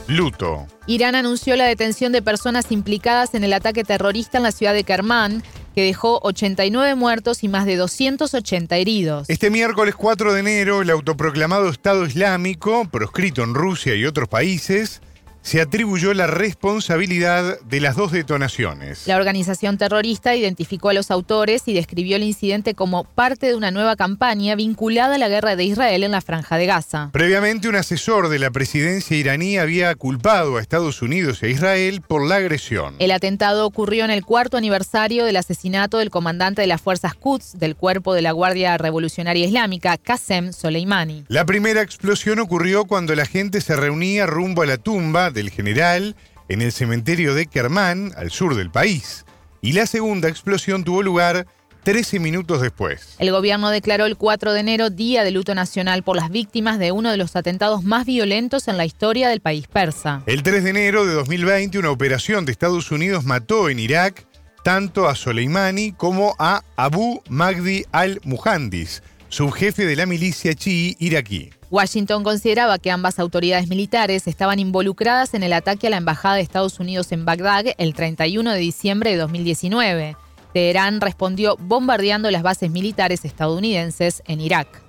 Luto. 0.09 0.67
Irán 0.87 1.15
anunció 1.15 1.55
la 1.55 1.63
detención 1.63 2.11
de 2.11 2.21
personas 2.21 2.69
implicadas 2.73 3.33
en 3.33 3.45
el 3.45 3.53
ataque 3.53 3.85
terrorista 3.85 4.39
en 4.39 4.43
la 4.43 4.51
ciudad 4.51 4.73
de 4.73 4.83
Kermán, 4.83 5.41
que 5.73 5.83
dejó 5.83 6.19
89 6.21 6.95
muertos 6.95 7.45
y 7.45 7.47
más 7.47 7.65
de 7.65 7.77
280 7.77 8.75
heridos. 8.75 9.29
Este 9.29 9.49
miércoles 9.49 9.95
4 9.95 10.33
de 10.33 10.41
enero, 10.41 10.81
el 10.81 10.89
autoproclamado 10.89 11.69
Estado 11.69 12.05
Islámico, 12.05 12.89
proscrito 12.91 13.41
en 13.41 13.53
Rusia 13.53 13.95
y 13.95 14.05
otros 14.05 14.27
países, 14.27 15.01
se 15.47 15.61
atribuyó 15.61 16.13
la 16.13 16.27
responsabilidad 16.27 17.61
de 17.61 17.79
las 17.79 17.95
dos 17.95 18.11
detonaciones. 18.11 19.07
La 19.07 19.15
organización 19.15 19.77
terrorista 19.77 20.35
identificó 20.35 20.89
a 20.89 20.93
los 20.93 21.09
autores 21.09 21.63
y 21.67 21.73
describió 21.73 22.17
el 22.17 22.23
incidente 22.23 22.73
como 22.73 23.05
parte 23.05 23.47
de 23.47 23.55
una 23.55 23.71
nueva 23.71 23.95
campaña 23.95 24.55
vinculada 24.55 25.15
a 25.15 25.17
la 25.17 25.29
guerra 25.29 25.55
de 25.55 25.63
Israel 25.63 26.03
en 26.03 26.11
la 26.11 26.19
franja 26.19 26.57
de 26.57 26.65
Gaza. 26.65 27.11
Previamente, 27.13 27.69
un 27.69 27.77
asesor 27.77 28.27
de 28.27 28.39
la 28.39 28.51
presidencia 28.51 29.15
iraní 29.15 29.57
había 29.57 29.95
culpado 29.95 30.57
a 30.57 30.61
Estados 30.61 31.01
Unidos 31.01 31.41
e 31.41 31.49
Israel 31.49 32.01
por 32.05 32.27
la 32.27 32.35
agresión. 32.35 32.95
El 32.99 33.11
atentado 33.11 33.65
ocurrió 33.65 34.03
en 34.03 34.11
el 34.11 34.25
cuarto 34.25 34.57
aniversario 34.57 35.23
del 35.23 35.37
asesinato 35.37 35.99
del 35.99 36.09
comandante 36.09 36.59
de 36.59 36.67
las 36.67 36.81
fuerzas 36.81 37.13
Quds 37.15 37.57
del 37.57 37.77
cuerpo 37.77 38.13
de 38.13 38.21
la 38.21 38.33
Guardia 38.33 38.77
Revolucionaria 38.77 39.45
Islámica, 39.45 39.95
Qasem 39.97 40.51
Soleimani. 40.51 41.23
La 41.29 41.45
primera 41.45 41.81
explosión 41.81 42.39
ocurrió 42.39 42.83
cuando 42.83 43.15
la 43.15 43.25
gente 43.25 43.61
se 43.61 43.77
reunía 43.77 44.25
rumbo 44.25 44.63
a 44.63 44.65
la 44.65 44.77
tumba 44.77 45.31
del 45.37 45.51
general 45.51 46.15
en 46.49 46.61
el 46.61 46.71
cementerio 46.71 47.33
de 47.33 47.45
Kermán, 47.45 48.11
al 48.17 48.31
sur 48.31 48.55
del 48.55 48.71
país, 48.71 49.25
y 49.61 49.73
la 49.73 49.85
segunda 49.85 50.29
explosión 50.29 50.83
tuvo 50.83 51.03
lugar 51.03 51.45
13 51.83 52.19
minutos 52.19 52.61
después. 52.61 53.15
El 53.17 53.31
gobierno 53.31 53.69
declaró 53.69 54.05
el 54.05 54.17
4 54.17 54.51
de 54.51 54.59
enero 54.59 54.89
Día 54.89 55.23
de 55.23 55.31
Luto 55.31 55.55
Nacional 55.55 56.03
por 56.03 56.17
las 56.17 56.29
víctimas 56.29 56.79
de 56.79 56.91
uno 56.91 57.11
de 57.11 57.17
los 57.17 57.35
atentados 57.35 57.83
más 57.83 58.05
violentos 58.05 58.67
en 58.67 58.75
la 58.75 58.85
historia 58.85 59.29
del 59.29 59.39
país 59.39 59.67
persa. 59.67 60.21
El 60.25 60.43
3 60.43 60.65
de 60.65 60.69
enero 60.71 61.05
de 61.05 61.13
2020, 61.13 61.79
una 61.79 61.91
operación 61.91 62.45
de 62.45 62.51
Estados 62.51 62.91
Unidos 62.91 63.23
mató 63.23 63.69
en 63.69 63.79
Irak 63.79 64.27
tanto 64.63 65.07
a 65.07 65.15
Soleimani 65.15 65.93
como 65.93 66.35
a 66.39 66.61
Abu 66.75 67.21
Magdi 67.29 67.85
al-Muhandis, 67.93 69.01
subjefe 69.29 69.85
de 69.85 69.95
la 69.95 70.05
milicia 70.05 70.55
chií 70.55 70.97
iraquí. 70.99 71.51
Washington 71.69 72.23
consideraba 72.23 72.79
que 72.79 72.91
ambas 72.91 73.19
autoridades 73.19 73.67
militares 73.67 74.27
estaban 74.27 74.59
involucradas 74.59 75.33
en 75.33 75.43
el 75.43 75.51
ataque 75.51 75.87
a 75.87 75.89
la 75.89 75.97
Embajada 75.97 76.35
de 76.35 76.41
Estados 76.41 76.79
Unidos 76.79 77.11
en 77.11 77.25
Bagdad 77.25 77.65
el 77.77 77.93
31 77.93 78.51
de 78.51 78.59
diciembre 78.59 79.11
de 79.11 79.17
2019. 79.17 80.15
Teherán 80.53 81.01
respondió 81.01 81.57
bombardeando 81.59 82.31
las 82.31 82.41
bases 82.41 82.71
militares 82.71 83.25
estadounidenses 83.25 84.23
en 84.25 84.39
Irak. 84.39 84.81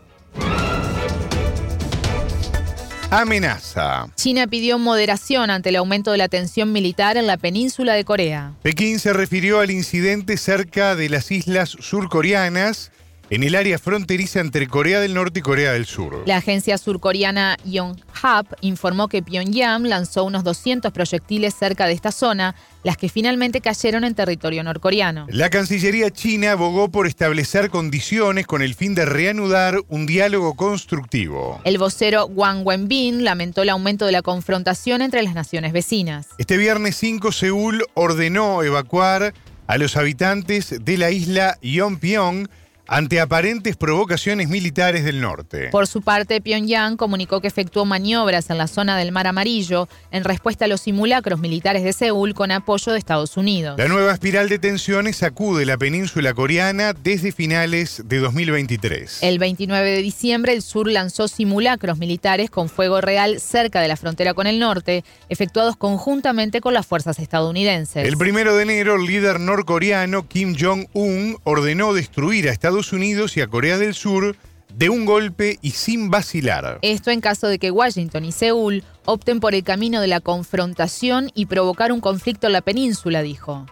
Amenaza. 3.11 4.07
China 4.17 4.47
pidió 4.47 4.79
moderación 4.79 5.49
ante 5.51 5.71
el 5.71 5.77
aumento 5.77 6.13
de 6.13 6.19
la 6.19 6.29
tensión 6.29 6.73
militar 6.73 7.17
en 7.17 7.27
la 7.27 7.39
península 7.39 7.95
de 7.95 8.05
Corea. 8.05 8.53
Pekín 8.63 8.99
se 8.99 9.15
refirió 9.15 9.61
al 9.61 9.71
incidente 9.71 10.37
cerca 10.37 10.95
de 10.95 11.09
las 11.09 11.31
islas 11.31 11.71
surcoreanas 11.71 12.93
en 13.31 13.43
el 13.43 13.55
área 13.55 13.79
fronteriza 13.79 14.41
entre 14.41 14.67
Corea 14.67 15.01
del 15.01 15.15
Norte 15.15 15.41
y 15.41 15.43
Corea 15.43 15.73
del 15.73 15.87
Sur. 15.87 16.23
La 16.27 16.39
agencia 16.39 16.79
surcoreana 16.79 17.57
Yonhap 17.65 18.47
informó 18.63 19.09
que 19.09 19.23
Pyongyang 19.23 19.89
lanzó 19.89 20.25
unos 20.25 20.45
200 20.45 20.93
proyectiles 20.93 21.55
cerca 21.55 21.87
de 21.87 21.93
esta 21.93 22.13
zona, 22.13 22.55
las 22.85 22.97
que 22.97 23.09
finalmente 23.09 23.61
cayeron 23.61 24.05
en 24.05 24.15
territorio 24.15 24.63
norcoreano. 24.63 25.27
La 25.29 25.51
Cancillería 25.51 26.11
china 26.11 26.53
abogó 26.53 26.91
por 26.91 27.07
establecer 27.07 27.71
condiciones 27.71 28.47
con 28.47 28.63
el 28.63 28.75
fin 28.75 28.95
de 28.95 29.05
reanudar 29.05 29.79
un 29.89 30.07
diálogo 30.07 30.55
constructivo. 30.55 31.61
El 31.65 31.79
vocero 31.79 32.27
Wang 32.27 32.67
Wenbin 32.67 33.25
lamentó 33.25 33.63
el 33.63 33.69
aumento 33.69 34.07
de 34.07 34.13
la 34.13 34.23
confrontación 34.23 35.03
entre 35.03 35.23
las 35.23 35.35
naciones 35.35 35.73
vecinas. 35.73 36.29
Este 36.39 36.57
viernes 36.57 36.97
5 36.97 37.33
Seúl 37.33 37.85
ordenó 37.95 38.63
evacuar 38.63 39.35
a 39.67 39.77
los 39.77 39.97
habitantes 39.97 40.83
de 40.83 40.97
la 40.97 41.11
isla 41.11 41.59
Yonpyong 41.61 42.49
ante 42.89 43.21
aparentes 43.21 43.77
provocaciones 43.77 44.49
militares 44.49 45.05
del 45.05 45.21
norte. 45.21 45.69
Por 45.71 45.87
su 45.87 46.01
parte, 46.01 46.41
Pyongyang 46.41 46.97
comunicó 46.97 47.43
que 47.43 47.49
efectuó 47.49 47.85
maniobras 47.85 48.49
en 48.49 48.57
la 48.57 48.67
zona 48.67 48.97
del 48.97 49.13
Mar 49.13 49.27
Amarillo 49.27 49.89
en 50.11 50.25
respuesta 50.25 50.65
a 50.65 50.69
los 50.69 50.81
simulacros 50.81 51.39
militares 51.39 51.85
de 51.85 51.93
Seúl 51.93 52.33
con 52.33 52.51
apoyo 52.51 52.93
de 52.93 52.99
Estados 52.99 53.37
Unidos. 53.37 53.79
La 53.79 53.89
nueva 53.89 54.13
espiral 54.13 54.49
de 54.49 54.59
tensiones 54.59 55.19
sacude 55.19 55.67
la 55.67 55.77
península 55.77 56.33
coreana 56.33 56.95
desde 56.95 57.31
finales 57.31 58.03
de 58.07 58.19
2023. 58.21 59.23
El 59.23 59.39
29 59.39 59.91
de 59.91 60.03
diciembre, 60.03 60.55
el 60.55 60.63
sur 60.63 60.89
lanzó 60.89 61.29
simulacros 61.29 61.99
militares 61.99 62.49
con 62.49 62.71
fuego 62.71 63.03
real 63.03 63.39
cerca 63.39 63.83
de 63.83 63.89
la 63.89 63.97
frontera 63.97 64.33
con 64.33 64.47
el 64.47 64.59
norte, 64.59 65.05
efectuados 65.29 65.77
conjuntamente 65.77 66.63
con 66.63 66.73
las 66.73 66.87
fuerzas 66.87 67.19
estadounidenses. 67.19 68.09
El 68.09 68.17
primero 68.17 68.57
de 68.57 68.63
enero, 68.63 68.95
el 68.95 69.05
líder 69.05 69.41
norcoreano 69.41 70.27
Kim 70.27 70.57
Jong-un 70.59 71.37
ordenó 71.45 71.93
destruir 71.93 72.49
a 72.49 72.53
Estados 72.53 72.78
Unidos 72.93 73.37
y 73.37 73.41
a 73.41 73.49
Corea 73.49 73.79
del 73.79 73.95
Sur 73.95 74.37
de 74.75 74.91
un 74.91 75.05
golpe 75.05 75.59
y 75.63 75.73
sin 75.73 76.11
vacilar. 76.11 76.79
Esto 76.83 77.11
en 77.11 77.21
caso 77.21 77.49
de 77.49 77.59
que 77.59 77.71
Washington 77.71 78.25
y 78.25 78.33
Seúl 78.33 78.85
opten 79.05 79.41
por 79.41 79.55
el 79.55 79.65
camino 79.65 80.01
de 80.01 80.07
la 80.07 80.21
confrontación 80.21 81.31
y 81.35 81.47
provocar 81.47 81.93
un 81.93 82.01
conflicto 82.01 82.47
en 82.47 82.53
la 82.53 82.61
península, 82.61 83.23
dijo. 83.23 83.67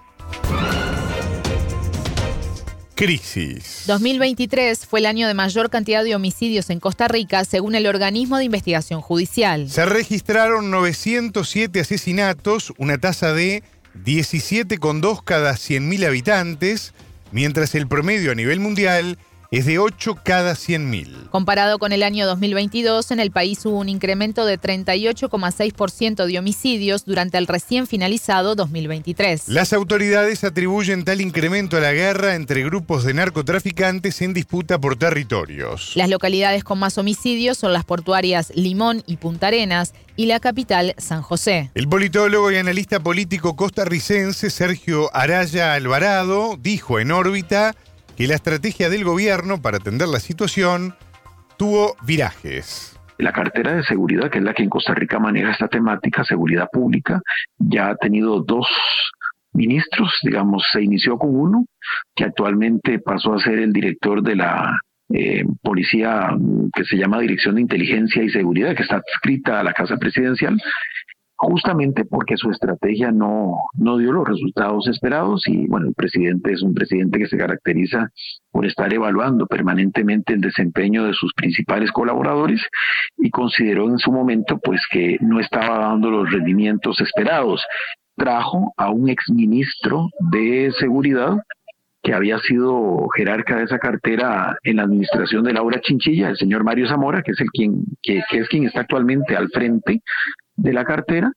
Crisis. 2.96 3.84
2023 3.86 4.86
fue 4.86 5.00
el 5.00 5.07
año 5.07 5.28
de 5.28 5.34
mayor 5.34 5.68
cantidad 5.68 6.02
de 6.02 6.14
homicidios 6.14 6.70
en 6.70 6.80
Costa 6.80 7.09
Rica, 7.09 7.44
según 7.44 7.74
el 7.74 7.86
organismo 7.86 8.38
de 8.38 8.44
investigación 8.44 9.02
judicial. 9.02 9.68
Se 9.68 9.84
registraron 9.84 10.70
907 10.70 11.78
asesinatos, 11.78 12.72
una 12.78 12.96
tasa 12.96 13.34
de 13.34 13.62
17,2 14.02 15.22
cada 15.22 15.52
100.000 15.52 16.07
habitantes, 16.07 16.94
mientras 17.37 17.74
el 17.74 17.87
promedio 17.87 18.32
a 18.32 18.34
nivel 18.34 18.61
mundial 18.61 19.18
es 19.51 19.66
de 19.66 19.78
8 19.78 20.18
cada 20.22 20.53
100.000. 20.53 21.30
Comparado 21.30 21.78
con 21.78 21.92
el 21.92 22.03
año 22.03 22.26
2022, 22.26 23.11
en 23.11 23.20
el 23.20 23.30
país 23.30 23.64
hubo 23.66 23.78
un 23.78 23.88
incremento 23.88 24.44
de 24.44 24.61
38,6% 24.61 26.26
de 26.26 26.38
homicidios 26.38 27.05
durante 27.05 27.38
el 27.38 27.47
recién 27.47 27.86
finalizado 27.86 28.55
2023. 28.55 29.49
Las 29.49 29.72
autoridades 29.72 30.44
atribuyen 30.44 31.05
tal 31.05 31.20
incremento 31.20 31.76
a 31.76 31.80
la 31.80 31.92
guerra 31.92 32.34
entre 32.34 32.64
grupos 32.64 33.05
de 33.05 33.14
narcotraficantes 33.14 34.22
en 34.22 34.34
disputa 34.34 34.78
por 34.78 34.97
territorios. 34.97 35.92
Las 35.94 36.11
localidades 36.11 36.64
con 36.64 36.78
más 36.78 36.99
homicidios 36.99 37.59
son 37.59 37.72
las 37.72 37.84
portuarias 37.84 38.53
Limón 38.55 39.03
y 39.07 39.16
Punta 39.16 39.49
Arenas 39.49 39.94
y 40.16 40.26
la 40.26 40.40
capital 40.40 40.94
San 40.99 41.22
José. 41.22 41.70
El 41.74 41.88
politólogo 41.88 42.51
y 42.51 42.57
analista 42.57 43.01
político 43.01 43.57
costarricense 43.57 44.51
Sergio 44.51 45.14
Araya 45.14 45.74
Alvarado 45.74 46.57
dijo 46.59 46.99
en 46.99 47.12
órbita 47.12 47.74
que 48.16 48.26
la 48.26 48.34
estrategia 48.34 48.88
del 48.88 49.04
gobierno 49.04 49.60
para 49.60 49.76
atender 49.76 50.08
la 50.08 50.20
situación 50.20 50.94
tuvo 51.58 51.96
virajes. 52.02 52.98
La 53.18 53.32
cartera 53.32 53.74
de 53.74 53.84
seguridad, 53.84 54.30
que 54.30 54.38
es 54.38 54.44
la 54.44 54.54
que 54.54 54.62
en 54.62 54.70
Costa 54.70 54.94
Rica 54.94 55.18
maneja 55.18 55.52
esta 55.52 55.68
temática, 55.68 56.24
seguridad 56.24 56.68
pública, 56.70 57.20
ya 57.58 57.88
ha 57.88 57.96
tenido 57.96 58.42
dos 58.42 58.66
ministros, 59.52 60.18
digamos, 60.22 60.66
se 60.70 60.82
inició 60.82 61.16
con 61.16 61.34
uno, 61.34 61.66
que 62.14 62.24
actualmente 62.24 62.98
pasó 62.98 63.34
a 63.34 63.40
ser 63.40 63.58
el 63.58 63.72
director 63.72 64.22
de 64.22 64.36
la 64.36 64.78
eh, 65.08 65.44
policía 65.62 66.30
que 66.74 66.84
se 66.84 66.96
llama 66.96 67.20
Dirección 67.20 67.54
de 67.54 67.62
Inteligencia 67.62 68.22
y 68.22 68.28
Seguridad, 68.28 68.74
que 68.74 68.82
está 68.82 68.96
adscrita 68.96 69.60
a 69.60 69.64
la 69.64 69.72
Casa 69.72 69.96
Presidencial, 69.96 70.60
justamente 71.37 72.05
porque 72.05 72.37
su 72.37 72.51
estrategia 72.51 73.12
no, 73.12 73.57
no 73.74 73.99
dio 73.99 74.12
los 74.12 74.26
resultados 74.26 74.89
esperados 74.89 75.43
y 75.47 75.66
bueno, 75.66 75.89
el 75.89 75.95
presidente 75.95 76.53
es 76.53 76.62
un 76.62 76.72
presidente 76.72 77.18
que 77.18 77.26
se 77.26 77.37
caracteriza 77.37 78.11
por 78.51 78.64
estar 78.64 78.93
evaluando 78.93 79.47
permanentemente 79.47 80.32
el 80.32 80.41
desempeño 80.41 81.05
de 81.05 81.12
sus 81.12 81.32
principales 81.34 81.93
colaboradores 81.93 82.61
y 83.18 83.30
consideró 83.30 83.89
en 83.89 83.99
su 83.99 84.11
momento 84.11 84.59
pues 84.59 84.80
que 84.91 85.18
no 85.20 85.39
estaba 85.41 85.78
dando 85.78 86.11
los 86.11 86.30
rendimientos 86.30 87.01
esperados. 87.01 87.62
Trajo 88.16 88.72
a 88.78 88.91
un 88.91 89.11
exministro 89.11 90.09
de 90.30 90.72
seguridad 90.78 91.37
que 92.03 92.14
había 92.14 92.39
sido 92.39 93.09
jerarca 93.14 93.57
de 93.57 93.64
esa 93.64 93.78
cartera 93.78 94.57
en 94.62 94.76
la 94.76 94.84
administración 94.84 95.45
de 95.45 95.53
Laura 95.53 95.80
Chinchilla, 95.80 96.30
el 96.30 96.37
señor 96.37 96.64
Mario 96.64 96.89
Zamora, 96.89 97.20
que 97.20 97.32
es 97.32 97.41
el 97.41 97.51
quien, 97.51 97.84
que, 98.01 98.22
que 98.30 98.39
es 98.39 98.49
quien 98.49 98.64
está 98.64 98.82
actualmente 98.82 99.37
al 99.37 99.49
frente 99.49 100.03
de 100.57 100.72
la 100.72 100.84
cartera. 100.84 101.32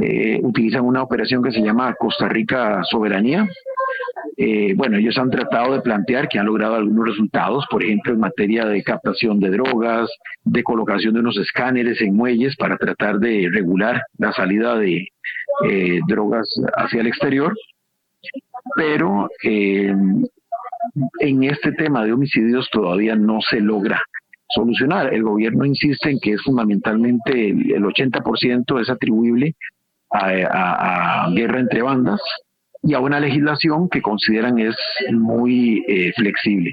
Eh, 0.00 0.38
utilizan 0.42 0.84
una 0.84 1.02
operación 1.02 1.42
que 1.42 1.50
se 1.50 1.60
llama 1.60 1.94
Costa 1.94 2.28
Rica 2.28 2.82
Soberanía. 2.84 3.48
Eh, 4.36 4.74
bueno, 4.76 4.96
ellos 4.96 5.18
han 5.18 5.30
tratado 5.30 5.72
de 5.72 5.80
plantear 5.80 6.28
que 6.28 6.38
han 6.38 6.46
logrado 6.46 6.76
algunos 6.76 7.08
resultados, 7.08 7.66
por 7.68 7.82
ejemplo, 7.82 8.12
en 8.12 8.20
materia 8.20 8.64
de 8.66 8.84
captación 8.84 9.40
de 9.40 9.50
drogas, 9.50 10.08
de 10.44 10.62
colocación 10.62 11.14
de 11.14 11.20
unos 11.20 11.36
escáneres 11.38 12.00
en 12.00 12.14
muelles 12.14 12.54
para 12.56 12.76
tratar 12.76 13.18
de 13.18 13.48
regular 13.52 14.02
la 14.18 14.32
salida 14.32 14.78
de 14.78 15.08
eh, 15.68 16.00
drogas 16.06 16.48
hacia 16.76 17.00
el 17.00 17.08
exterior. 17.08 17.52
Pero 18.76 19.28
en 19.42 21.44
este 21.44 21.72
tema 21.72 22.04
de 22.04 22.12
homicidios 22.12 22.68
todavía 22.70 23.16
no 23.16 23.40
se 23.40 23.60
logra 23.60 24.00
solucionar. 24.48 25.12
El 25.12 25.22
gobierno 25.22 25.64
insiste 25.64 26.10
en 26.10 26.18
que 26.20 26.32
es 26.32 26.42
fundamentalmente 26.42 27.50
el, 27.50 27.84
80% 27.84 28.80
es 28.80 28.90
atribuible 28.90 29.54
a, 30.12 31.28
guerra 31.34 31.60
entre 31.60 31.82
bandas 31.82 32.20
y 32.82 32.94
a 32.94 33.00
una 33.00 33.20
legislación 33.20 33.88
que 33.88 34.00
consideran 34.00 34.58
es 34.58 34.76
muy 35.10 35.84
eh, 35.88 36.12
flexible. 36.16 36.72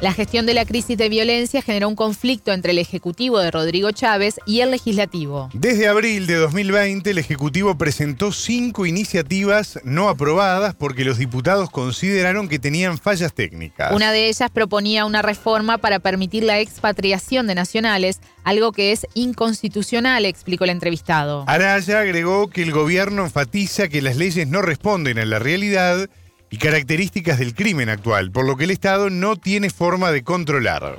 La 0.00 0.14
gestión 0.14 0.46
de 0.46 0.54
la 0.54 0.64
crisis 0.64 0.96
de 0.96 1.10
violencia 1.10 1.60
generó 1.60 1.86
un 1.86 1.94
conflicto 1.94 2.54
entre 2.54 2.72
el 2.72 2.78
Ejecutivo 2.78 3.38
de 3.38 3.50
Rodrigo 3.50 3.90
Chávez 3.90 4.36
y 4.46 4.60
el 4.60 4.70
Legislativo. 4.70 5.50
Desde 5.52 5.88
abril 5.88 6.26
de 6.26 6.36
2020, 6.36 7.10
el 7.10 7.18
Ejecutivo 7.18 7.76
presentó 7.76 8.32
cinco 8.32 8.86
iniciativas 8.86 9.78
no 9.84 10.08
aprobadas 10.08 10.74
porque 10.74 11.04
los 11.04 11.18
diputados 11.18 11.68
consideraron 11.68 12.48
que 12.48 12.58
tenían 12.58 12.96
fallas 12.96 13.34
técnicas. 13.34 13.92
Una 13.92 14.10
de 14.10 14.28
ellas 14.28 14.50
proponía 14.50 15.04
una 15.04 15.20
reforma 15.20 15.76
para 15.76 15.98
permitir 15.98 16.44
la 16.44 16.60
expatriación 16.60 17.46
de 17.46 17.56
nacionales, 17.56 18.20
algo 18.42 18.72
que 18.72 18.92
es 18.92 19.06
inconstitucional, 19.12 20.24
explicó 20.24 20.64
el 20.64 20.70
entrevistado. 20.70 21.44
Araya 21.46 22.00
agregó 22.00 22.48
que 22.48 22.62
el 22.62 22.72
gobierno 22.72 23.24
enfatiza 23.24 23.88
que 23.88 24.00
las 24.00 24.16
leyes 24.16 24.48
no 24.48 24.62
responden 24.62 25.18
a 25.18 25.26
la 25.26 25.38
realidad 25.38 26.08
y 26.50 26.58
características 26.58 27.38
del 27.38 27.54
crimen 27.54 27.88
actual, 27.88 28.30
por 28.32 28.46
lo 28.46 28.56
que 28.56 28.64
el 28.64 28.70
Estado 28.70 29.08
no 29.08 29.36
tiene 29.36 29.70
forma 29.70 30.10
de 30.10 30.22
controlar. 30.22 30.98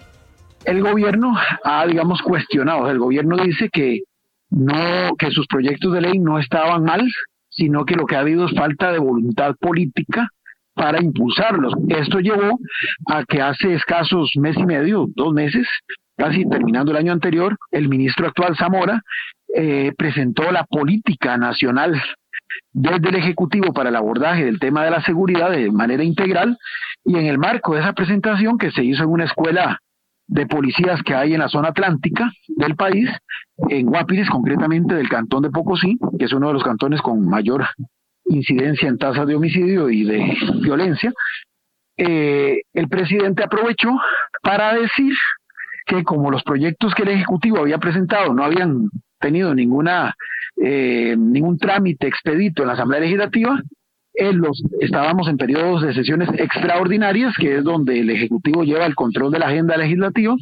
El 0.65 0.81
gobierno 0.81 1.33
ha, 1.63 1.85
digamos, 1.85 2.21
cuestionado. 2.21 2.89
El 2.89 2.99
gobierno 2.99 3.37
dice 3.37 3.69
que 3.71 4.01
no, 4.49 5.15
que 5.17 5.31
sus 5.31 5.47
proyectos 5.47 5.93
de 5.93 6.01
ley 6.01 6.19
no 6.19 6.39
estaban 6.39 6.83
mal, 6.83 7.05
sino 7.49 7.85
que 7.85 7.95
lo 7.95 8.05
que 8.05 8.15
ha 8.15 8.19
habido 8.19 8.45
es 8.45 8.53
falta 8.55 8.91
de 8.91 8.99
voluntad 8.99 9.55
política 9.59 10.29
para 10.73 11.01
impulsarlos. 11.01 11.73
Esto 11.89 12.19
llevó 12.19 12.59
a 13.07 13.25
que 13.25 13.41
hace 13.41 13.73
escasos 13.73 14.31
mes 14.35 14.55
y 14.57 14.65
medio, 14.65 15.07
dos 15.15 15.33
meses, 15.33 15.67
casi 16.15 16.47
terminando 16.47 16.91
el 16.91 16.97
año 16.97 17.11
anterior, 17.11 17.57
el 17.71 17.89
ministro 17.89 18.27
actual 18.27 18.55
Zamora 18.55 19.01
eh, 19.53 19.91
presentó 19.97 20.51
la 20.51 20.63
política 20.63 21.37
nacional 21.37 22.01
desde 22.73 23.09
el 23.09 23.15
Ejecutivo 23.15 23.73
para 23.73 23.89
el 23.89 23.95
abordaje 23.95 24.45
del 24.45 24.59
tema 24.59 24.83
de 24.83 24.91
la 24.91 25.01
seguridad 25.03 25.51
de 25.51 25.71
manera 25.71 26.03
integral 26.03 26.57
y 27.03 27.17
en 27.17 27.25
el 27.25 27.37
marco 27.37 27.73
de 27.73 27.81
esa 27.81 27.93
presentación 27.93 28.57
que 28.57 28.71
se 28.71 28.83
hizo 28.83 29.03
en 29.03 29.09
una 29.09 29.25
escuela 29.25 29.79
de 30.27 30.45
policías 30.45 31.01
que 31.03 31.13
hay 31.13 31.33
en 31.33 31.41
la 31.41 31.49
zona 31.49 31.69
atlántica 31.69 32.31
del 32.47 32.75
país, 32.75 33.09
en 33.69 33.87
Guapiles, 33.87 34.29
concretamente 34.29 34.95
del 34.95 35.09
cantón 35.09 35.43
de 35.43 35.49
Pocosí, 35.49 35.97
que 36.17 36.25
es 36.25 36.33
uno 36.33 36.47
de 36.47 36.53
los 36.53 36.63
cantones 36.63 37.01
con 37.01 37.27
mayor 37.27 37.65
incidencia 38.25 38.87
en 38.87 38.97
tasas 38.97 39.27
de 39.27 39.35
homicidio 39.35 39.89
y 39.89 40.05
de 40.05 40.37
violencia, 40.61 41.11
eh, 41.97 42.61
el 42.73 42.87
presidente 42.87 43.43
aprovechó 43.43 43.89
para 44.41 44.73
decir 44.73 45.13
que 45.85 46.03
como 46.03 46.31
los 46.31 46.43
proyectos 46.43 46.95
que 46.95 47.03
el 47.03 47.09
Ejecutivo 47.09 47.59
había 47.59 47.77
presentado 47.77 48.33
no 48.33 48.43
habían 48.43 48.89
tenido 49.19 49.53
ninguna 49.53 50.15
eh, 50.57 51.15
ningún 51.17 51.57
trámite 51.57 52.07
expedito 52.07 52.63
en 52.63 52.67
la 52.67 52.73
Asamblea 52.73 53.01
Legislativa. 53.01 53.61
los, 54.33 54.63
estábamos 54.79 55.27
en 55.27 55.37
periodos 55.37 55.83
de 55.83 55.93
sesiones 55.93 56.29
extraordinarias, 56.37 57.35
que 57.37 57.57
es 57.57 57.63
donde 57.63 57.99
el 57.99 58.09
Ejecutivo 58.09 58.63
lleva 58.63 58.85
el 58.85 58.95
control 58.95 59.31
de 59.31 59.39
la 59.39 59.47
agenda 59.47 59.77
legislativa. 59.77 60.35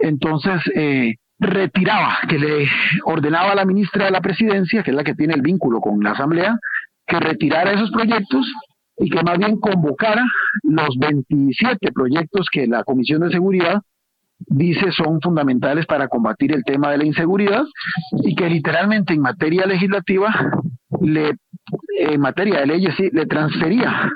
Entonces, 0.00 0.60
eh, 0.74 1.14
retiraba, 1.38 2.18
que 2.28 2.38
le 2.38 2.68
ordenaba 3.04 3.52
a 3.52 3.54
la 3.54 3.64
ministra 3.64 4.06
de 4.06 4.10
la 4.10 4.20
Presidencia, 4.20 4.82
que 4.82 4.90
es 4.90 4.96
la 4.96 5.04
que 5.04 5.14
tiene 5.14 5.34
el 5.34 5.42
vínculo 5.42 5.80
con 5.80 6.02
la 6.02 6.12
Asamblea, 6.12 6.58
que 7.06 7.20
retirara 7.20 7.72
esos 7.72 7.90
proyectos 7.90 8.52
y 8.98 9.10
que 9.10 9.22
más 9.22 9.38
bien 9.38 9.58
convocara 9.60 10.24
los 10.62 10.96
27 10.98 11.92
proyectos 11.92 12.48
que 12.50 12.66
la 12.66 12.82
Comisión 12.84 13.20
de 13.20 13.30
Seguridad 13.30 13.82
dice 14.38 14.92
son 14.92 15.20
fundamentales 15.20 15.86
para 15.86 16.08
combatir 16.08 16.52
el 16.52 16.64
tema 16.64 16.90
de 16.90 16.98
la 16.98 17.04
inseguridad 17.04 17.64
y 18.22 18.34
que 18.34 18.48
literalmente 18.48 19.14
en 19.14 19.20
materia 19.20 19.66
legislativa, 19.66 20.60
le, 21.00 21.36
en 21.98 22.20
materia 22.20 22.60
de 22.60 22.66
leyes, 22.66 22.94
sí, 22.96 23.08
le 23.12 23.26
transfería 23.26 24.12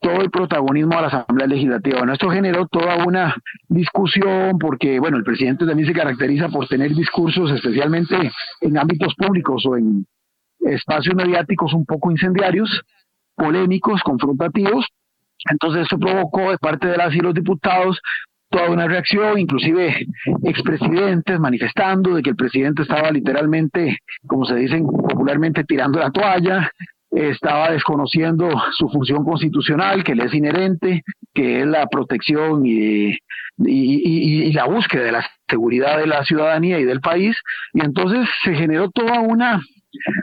todo 0.00 0.20
el 0.20 0.30
protagonismo 0.30 0.98
a 0.98 1.02
la 1.02 1.06
Asamblea 1.08 1.46
Legislativa. 1.46 1.98
Bueno, 1.98 2.12
esto 2.12 2.28
generó 2.28 2.66
toda 2.66 3.04
una 3.06 3.34
discusión 3.68 4.58
porque, 4.58 5.00
bueno, 5.00 5.16
el 5.16 5.24
presidente 5.24 5.66
también 5.66 5.88
se 5.88 5.94
caracteriza 5.94 6.48
por 6.48 6.68
tener 6.68 6.94
discursos, 6.94 7.50
especialmente 7.50 8.30
en 8.60 8.78
ámbitos 8.78 9.14
públicos 9.14 9.64
o 9.66 9.78
en 9.78 10.06
espacios 10.60 11.14
mediáticos 11.14 11.72
un 11.72 11.86
poco 11.86 12.10
incendiarios, 12.10 12.82
polémicos, 13.34 14.02
confrontativos. 14.02 14.86
Entonces 15.50 15.86
eso 15.86 15.98
provocó 15.98 16.50
de 16.50 16.58
parte 16.58 16.86
de 16.86 16.96
las 16.96 17.14
y 17.14 17.20
los 17.20 17.34
diputados 17.34 17.98
toda 18.54 18.70
una 18.70 18.86
reacción, 18.86 19.36
inclusive 19.38 20.06
expresidentes 20.44 21.40
manifestando 21.40 22.14
de 22.14 22.22
que 22.22 22.30
el 22.30 22.36
presidente 22.36 22.82
estaba 22.82 23.10
literalmente, 23.10 23.98
como 24.28 24.44
se 24.44 24.54
dicen 24.54 24.86
popularmente, 24.86 25.64
tirando 25.64 25.98
la 25.98 26.10
toalla, 26.10 26.70
estaba 27.10 27.70
desconociendo 27.72 28.48
su 28.72 28.88
función 28.88 29.24
constitucional, 29.24 30.04
que 30.04 30.14
le 30.14 30.26
es 30.26 30.34
inherente, 30.34 31.02
que 31.32 31.60
es 31.60 31.66
la 31.66 31.86
protección 31.88 32.64
y, 32.64 33.18
y, 33.58 34.52
la 34.52 34.66
búsqueda 34.66 35.02
de 35.02 35.12
la 35.12 35.26
seguridad 35.48 35.98
de 35.98 36.06
la 36.06 36.24
ciudadanía 36.24 36.78
y 36.78 36.84
del 36.84 37.00
país. 37.00 37.36
Y 37.72 37.80
entonces 37.80 38.28
se 38.44 38.54
generó 38.54 38.88
toda 38.90 39.20
una 39.20 39.60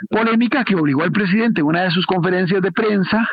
polémica 0.10 0.64
que 0.64 0.76
obligó 0.76 1.04
al 1.04 1.12
presidente 1.12 1.62
en 1.62 1.68
una 1.68 1.84
de 1.84 1.92
sus 1.92 2.06
conferencias 2.06 2.62
de 2.62 2.72
prensa 2.72 3.28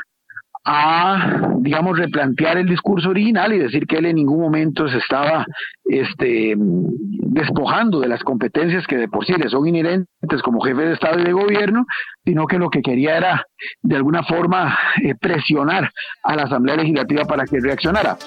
a, 0.70 1.48
digamos, 1.60 1.98
replantear 1.98 2.58
el 2.58 2.68
discurso 2.68 3.08
original 3.08 3.54
y 3.54 3.58
decir 3.58 3.86
que 3.86 3.96
él 3.96 4.04
en 4.04 4.16
ningún 4.16 4.38
momento 4.38 4.86
se 4.86 4.98
estaba 4.98 5.46
este, 5.86 6.54
despojando 6.58 8.00
de 8.00 8.08
las 8.08 8.22
competencias 8.22 8.86
que 8.86 8.98
de 8.98 9.08
por 9.08 9.24
sí 9.24 9.32
le 9.32 9.48
son 9.48 9.66
inherentes 9.66 10.42
como 10.44 10.60
jefe 10.60 10.82
de 10.82 10.92
Estado 10.92 11.20
y 11.20 11.24
de 11.24 11.32
gobierno, 11.32 11.86
sino 12.22 12.46
que 12.46 12.58
lo 12.58 12.68
que 12.68 12.82
quería 12.82 13.16
era, 13.16 13.44
de 13.80 13.96
alguna 13.96 14.22
forma, 14.24 14.78
eh, 15.02 15.14
presionar 15.18 15.90
a 16.22 16.36
la 16.36 16.42
Asamblea 16.42 16.76
Legislativa 16.76 17.24
para 17.24 17.46
que 17.46 17.60
reaccionara. 17.60 18.18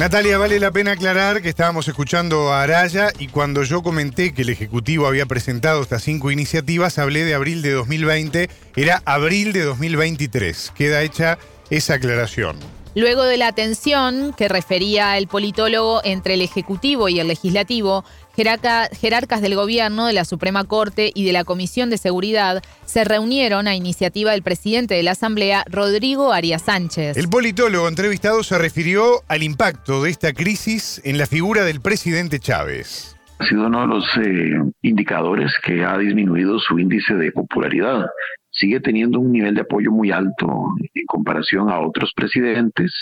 Natalia, 0.00 0.38
vale 0.38 0.58
la 0.58 0.70
pena 0.70 0.92
aclarar 0.92 1.42
que 1.42 1.50
estábamos 1.50 1.86
escuchando 1.86 2.54
a 2.54 2.62
Araya 2.62 3.12
y 3.18 3.28
cuando 3.28 3.64
yo 3.64 3.82
comenté 3.82 4.32
que 4.32 4.40
el 4.40 4.48
Ejecutivo 4.48 5.06
había 5.06 5.26
presentado 5.26 5.82
estas 5.82 6.02
cinco 6.04 6.30
iniciativas, 6.30 6.98
hablé 6.98 7.26
de 7.26 7.34
abril 7.34 7.60
de 7.60 7.72
2020, 7.72 8.48
era 8.76 9.02
abril 9.04 9.52
de 9.52 9.62
2023. 9.62 10.72
Queda 10.74 11.02
hecha 11.02 11.36
esa 11.68 11.96
aclaración. 11.96 12.56
Luego 12.94 13.24
de 13.24 13.36
la 13.36 13.52
tensión 13.52 14.32
que 14.32 14.48
refería 14.48 15.18
el 15.18 15.28
politólogo 15.28 16.00
entre 16.02 16.32
el 16.32 16.40
Ejecutivo 16.40 17.10
y 17.10 17.20
el 17.20 17.28
Legislativo, 17.28 18.02
jerarcas 18.40 19.42
del 19.42 19.54
Gobierno, 19.54 20.06
de 20.06 20.12
la 20.12 20.24
Suprema 20.24 20.64
Corte 20.64 21.12
y 21.14 21.24
de 21.24 21.32
la 21.32 21.44
Comisión 21.44 21.90
de 21.90 21.98
Seguridad 21.98 22.62
se 22.84 23.04
reunieron 23.04 23.68
a 23.68 23.74
iniciativa 23.74 24.32
del 24.32 24.42
presidente 24.42 24.94
de 24.94 25.02
la 25.02 25.12
Asamblea, 25.12 25.64
Rodrigo 25.70 26.32
Arias 26.32 26.62
Sánchez. 26.62 27.16
El 27.16 27.28
politólogo 27.28 27.88
entrevistado 27.88 28.42
se 28.42 28.58
refirió 28.58 29.22
al 29.28 29.42
impacto 29.42 30.02
de 30.02 30.10
esta 30.10 30.32
crisis 30.32 31.00
en 31.04 31.18
la 31.18 31.26
figura 31.26 31.64
del 31.64 31.80
presidente 31.80 32.38
Chávez. 32.38 33.16
Ha 33.38 33.46
sido 33.46 33.66
uno 33.66 33.80
de 33.82 33.86
los 33.86 34.04
eh, 34.18 34.72
indicadores 34.82 35.52
que 35.64 35.84
ha 35.84 35.96
disminuido 35.98 36.58
su 36.58 36.78
índice 36.78 37.14
de 37.14 37.32
popularidad 37.32 38.06
sigue 38.50 38.80
teniendo 38.80 39.20
un 39.20 39.32
nivel 39.32 39.54
de 39.54 39.62
apoyo 39.62 39.90
muy 39.90 40.10
alto 40.10 40.46
en 40.92 41.06
comparación 41.06 41.70
a 41.70 41.80
otros 41.80 42.12
presidentes 42.14 42.92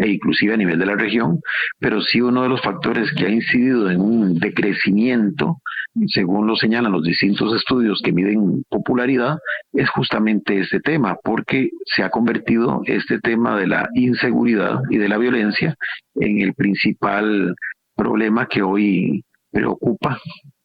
e 0.00 0.08
inclusive 0.08 0.54
a 0.54 0.56
nivel 0.56 0.78
de 0.78 0.86
la 0.86 0.96
región, 0.96 1.40
pero 1.78 2.00
sí 2.00 2.20
uno 2.20 2.42
de 2.42 2.48
los 2.48 2.62
factores 2.62 3.12
que 3.16 3.26
ha 3.26 3.28
incidido 3.28 3.90
en 3.90 4.00
un 4.00 4.38
decrecimiento, 4.38 5.58
según 6.06 6.46
lo 6.46 6.56
señalan 6.56 6.92
los 6.92 7.04
distintos 7.04 7.54
estudios 7.54 8.00
que 8.02 8.12
miden 8.12 8.64
popularidad, 8.68 9.38
es 9.72 9.90
justamente 9.90 10.58
este 10.58 10.80
tema, 10.80 11.16
porque 11.22 11.68
se 11.84 12.02
ha 12.02 12.08
convertido 12.08 12.80
este 12.86 13.18
tema 13.20 13.58
de 13.58 13.66
la 13.66 13.88
inseguridad 13.94 14.80
y 14.88 14.96
de 14.96 15.08
la 15.08 15.18
violencia 15.18 15.76
en 16.14 16.40
el 16.40 16.54
principal 16.54 17.54
problema 17.94 18.46
que 18.46 18.62
hoy 18.62 19.22
preocupa 19.52 20.18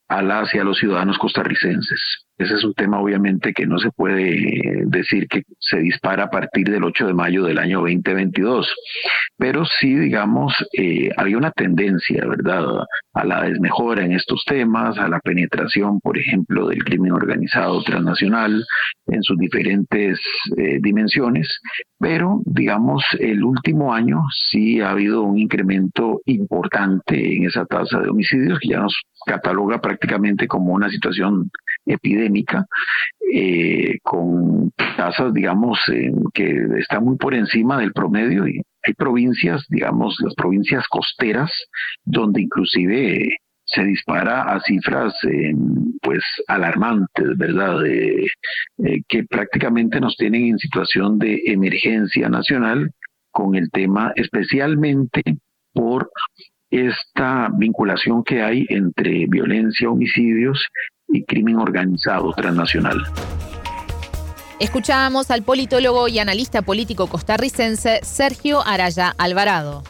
a 0.08 0.22
las 0.22 0.54
y 0.54 0.60
los 0.60 0.78
ciudadanos 0.78 1.18
costarricenses. 1.18 2.26
Ese 2.38 2.56
es 2.56 2.64
un 2.66 2.74
tema 2.74 3.00
obviamente 3.00 3.54
que 3.54 3.66
no 3.66 3.80
se 3.80 3.92
puede 3.92 4.84
decir 4.86 5.28
que 5.30 5.44
se 5.58 5.80
dispara 5.80 6.26
a 6.26 6.30
partir 6.30 6.70
del 6.70 6.84
8 6.84 7.08
de 7.08 7.14
mayo 7.14 7.46
del 7.46 7.58
año 7.58 7.80
2022, 7.80 8.76
pero 9.38 9.64
sí, 9.66 9.96
digamos, 9.96 10.54
eh, 10.78 11.10
había 11.16 11.38
una 11.38 11.52
tendencia, 11.52 12.26
¿verdad?, 12.26 12.66
a 13.14 13.24
la 13.24 13.44
desmejora 13.44 14.04
en 14.04 14.12
estos 14.12 14.44
temas, 14.46 14.98
a 14.98 15.08
la 15.08 15.22
penetración, 15.22 16.02
por 16.02 16.18
ejemplo, 16.18 16.68
del 16.68 16.84
crimen 16.84 17.14
organizado 17.14 17.82
transnacional 17.84 18.66
en 19.08 19.24
sus 19.24 19.38
diferentes 19.38 20.20
eh, 20.58 20.80
dimensiones, 20.82 21.62
pero, 21.98 22.42
digamos, 22.46 23.06
el 23.20 23.44
último 23.44 23.94
año 23.94 24.22
sí 24.52 24.82
ha 24.82 24.92
habido 24.92 25.24
un 25.24 25.38
incremento 25.38 26.22
importante 26.26 27.36
en 27.36 27.46
esa 27.46 27.66
tasa 27.66 28.02
de 28.02 28.10
homicidios 28.10 28.60
que 28.60 28.70
ya 28.70 28.80
nos 28.80 28.94
cataloga 29.26 29.80
prácticamente 29.80 30.48
como 30.48 30.74
una 30.74 30.90
situación 30.90 31.50
epidémica, 31.86 32.66
eh, 33.34 33.98
con 34.04 34.72
tasas, 34.98 35.34
digamos, 35.34 35.80
que 36.34 36.68
están 36.78 37.04
muy 37.04 37.18
por 37.18 37.34
encima 37.34 37.80
del 37.80 37.94
promedio 37.94 38.48
y 38.48 38.62
hay 38.84 38.94
provincias, 38.94 39.66
digamos, 39.70 40.16
las 40.20 40.36
provincias 40.36 40.88
costeras, 40.88 41.52
donde 42.04 42.42
inclusive 42.42 43.38
se 43.66 43.84
dispara 43.84 44.44
a 44.44 44.60
cifras 44.62 45.14
pues 46.02 46.24
alarmantes, 46.48 47.36
¿verdad? 47.36 47.84
Eh, 47.86 48.28
que 49.08 49.24
prácticamente 49.24 50.00
nos 50.00 50.16
tienen 50.18 50.46
en 50.46 50.58
situación 50.60 51.18
de 51.18 51.42
emergencia 51.48 52.30
nacional 52.30 52.92
con 53.32 53.56
el 53.56 53.70
tema 53.72 54.14
especialmente 54.16 55.22
por 55.74 56.10
esta 56.76 57.50
vinculación 57.58 58.24
que 58.24 58.42
hay 58.42 58.66
entre 58.70 59.26
violencia, 59.28 59.90
homicidios 59.90 60.68
y 61.08 61.24
crimen 61.24 61.58
organizado 61.58 62.34
transnacional. 62.34 62.98
Escuchábamos 64.60 65.32
al 65.32 65.44
politólogo 65.44 66.08
y 66.08 66.20
analista 66.20 66.62
político 66.62 67.08
costarricense 67.08 68.00
Sergio 68.04 68.62
Araya 68.66 69.14
Alvarado. 69.18 69.84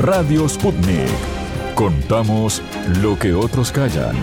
Radio 0.00 0.48
Sputnik. 0.48 1.08
Contamos 1.74 2.62
lo 3.02 3.18
que 3.18 3.34
otros 3.34 3.70
callan. 3.70 4.16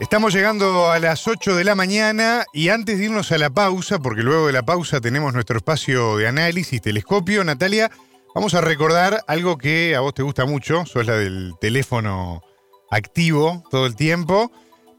Estamos 0.00 0.34
llegando 0.34 0.90
a 0.90 0.98
las 0.98 1.28
8 1.28 1.54
de 1.54 1.62
la 1.62 1.76
mañana 1.76 2.44
y 2.52 2.70
antes 2.70 2.98
de 2.98 3.04
irnos 3.04 3.30
a 3.30 3.38
la 3.38 3.50
pausa, 3.50 4.00
porque 4.00 4.22
luego 4.22 4.48
de 4.48 4.52
la 4.52 4.64
pausa 4.64 5.00
tenemos 5.00 5.32
nuestro 5.32 5.56
espacio 5.56 6.16
de 6.16 6.26
análisis, 6.26 6.82
telescopio, 6.82 7.44
Natalia, 7.44 7.92
vamos 8.34 8.54
a 8.54 8.60
recordar 8.60 9.22
algo 9.28 9.56
que 9.56 9.94
a 9.94 10.00
vos 10.00 10.12
te 10.12 10.24
gusta 10.24 10.46
mucho, 10.46 10.84
sos 10.84 11.06
la 11.06 11.14
del 11.14 11.52
teléfono 11.60 12.42
activo 12.90 13.62
todo 13.70 13.86
el 13.86 13.94
tiempo, 13.94 14.50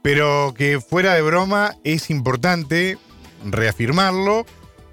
pero 0.02 0.54
que 0.58 0.80
fuera 0.80 1.14
de 1.14 1.22
broma 1.24 1.76
es 1.84 2.10
importante 2.10 2.98
reafirmarlo 3.44 4.46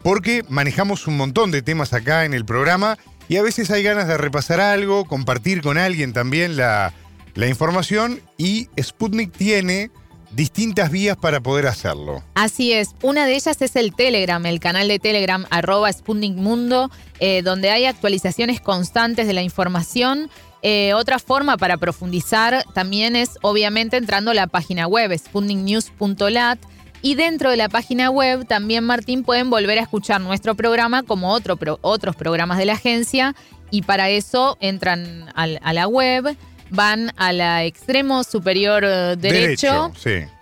porque 0.03 0.45
manejamos 0.49 1.07
un 1.07 1.17
montón 1.17 1.53
de 1.53 1.63
temas 1.63 1.93
acá 1.93 2.25
en 2.25 2.35
el 2.35 2.45
programa 2.45 2.99
y 3.29 3.37
a 3.37 3.43
veces 3.43 3.71
hay 3.71 3.85
ganas 3.85 4.09
de 4.09 4.19
repasar 4.19 4.59
algo, 4.59 5.05
compartir 5.05 5.63
con 5.63 5.79
alguien 5.79 6.13
también 6.13 6.57
la 6.57 6.93
la 7.35 7.47
información 7.49 8.21
y 8.37 8.69
Sputnik 8.81 9.33
tiene 9.33 9.91
distintas 10.33 10.91
vías 10.91 11.17
para 11.17 11.41
poder 11.41 11.67
hacerlo. 11.67 12.23
Así 12.35 12.73
es, 12.73 12.91
una 13.03 13.27
de 13.27 13.35
ellas 13.35 13.61
es 13.61 13.77
el 13.77 13.95
Telegram, 13.95 14.45
el 14.47 14.61
canal 14.61 14.89
de 14.89 14.99
Telegram 14.99 15.47
arroba 15.51 15.93
Sputnik 15.93 16.35
Mundo, 16.35 16.91
eh, 17.21 17.43
donde 17.43 17.71
hay 17.71 17.85
actualizaciones 17.85 18.61
constantes 18.61 19.27
de 19.27 19.33
la 19.33 19.43
información. 19.43 20.31
Eh, 20.63 20.95
otra 20.95 21.19
forma 21.19 21.57
para 21.57 21.77
profundizar 21.77 22.65
también 22.73 23.17
es 23.17 23.31
obviamente 23.43 23.97
entrando 23.97 24.31
a 24.31 24.35
la 24.35 24.47
página 24.47 24.87
web 24.87 25.17
sputniknews.lat 25.17 26.59
y 27.03 27.17
dentro 27.17 27.51
de 27.51 27.57
la 27.57 27.69
página 27.69 28.11
web 28.11 28.47
también 28.47 28.85
Martín 28.85 29.25
pueden 29.25 29.51
volver 29.51 29.79
a 29.81 29.83
escuchar 29.83 30.21
nuestro 30.21 30.55
programa 30.55 31.03
como 31.03 31.33
otro, 31.33 31.59
otros 31.81 32.15
programas 32.15 32.59
de 32.59 32.67
la 32.67 32.75
agencia 32.75 33.35
y 33.73 33.83
para 33.83 34.09
eso 34.09 34.57
entran 34.61 35.33
a 35.35 35.73
la 35.73 35.89
web 35.89 36.37
van 36.73 37.13
a 37.17 37.33
la 37.33 37.65
extremo 37.65 38.25
superior 38.25 38.83
eh, 38.85 39.15
derecho. 39.17 39.93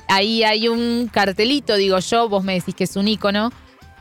Ahí 0.09 0.43
hay 0.43 0.68
un 0.68 1.09
cartelito, 1.12 1.76
digo 1.76 1.99
yo, 1.99 2.28
vos 2.28 2.43
me 2.43 2.55
decís 2.55 2.74
que 2.74 2.85
es 2.85 2.97
un 2.97 3.09
icono. 3.09 3.53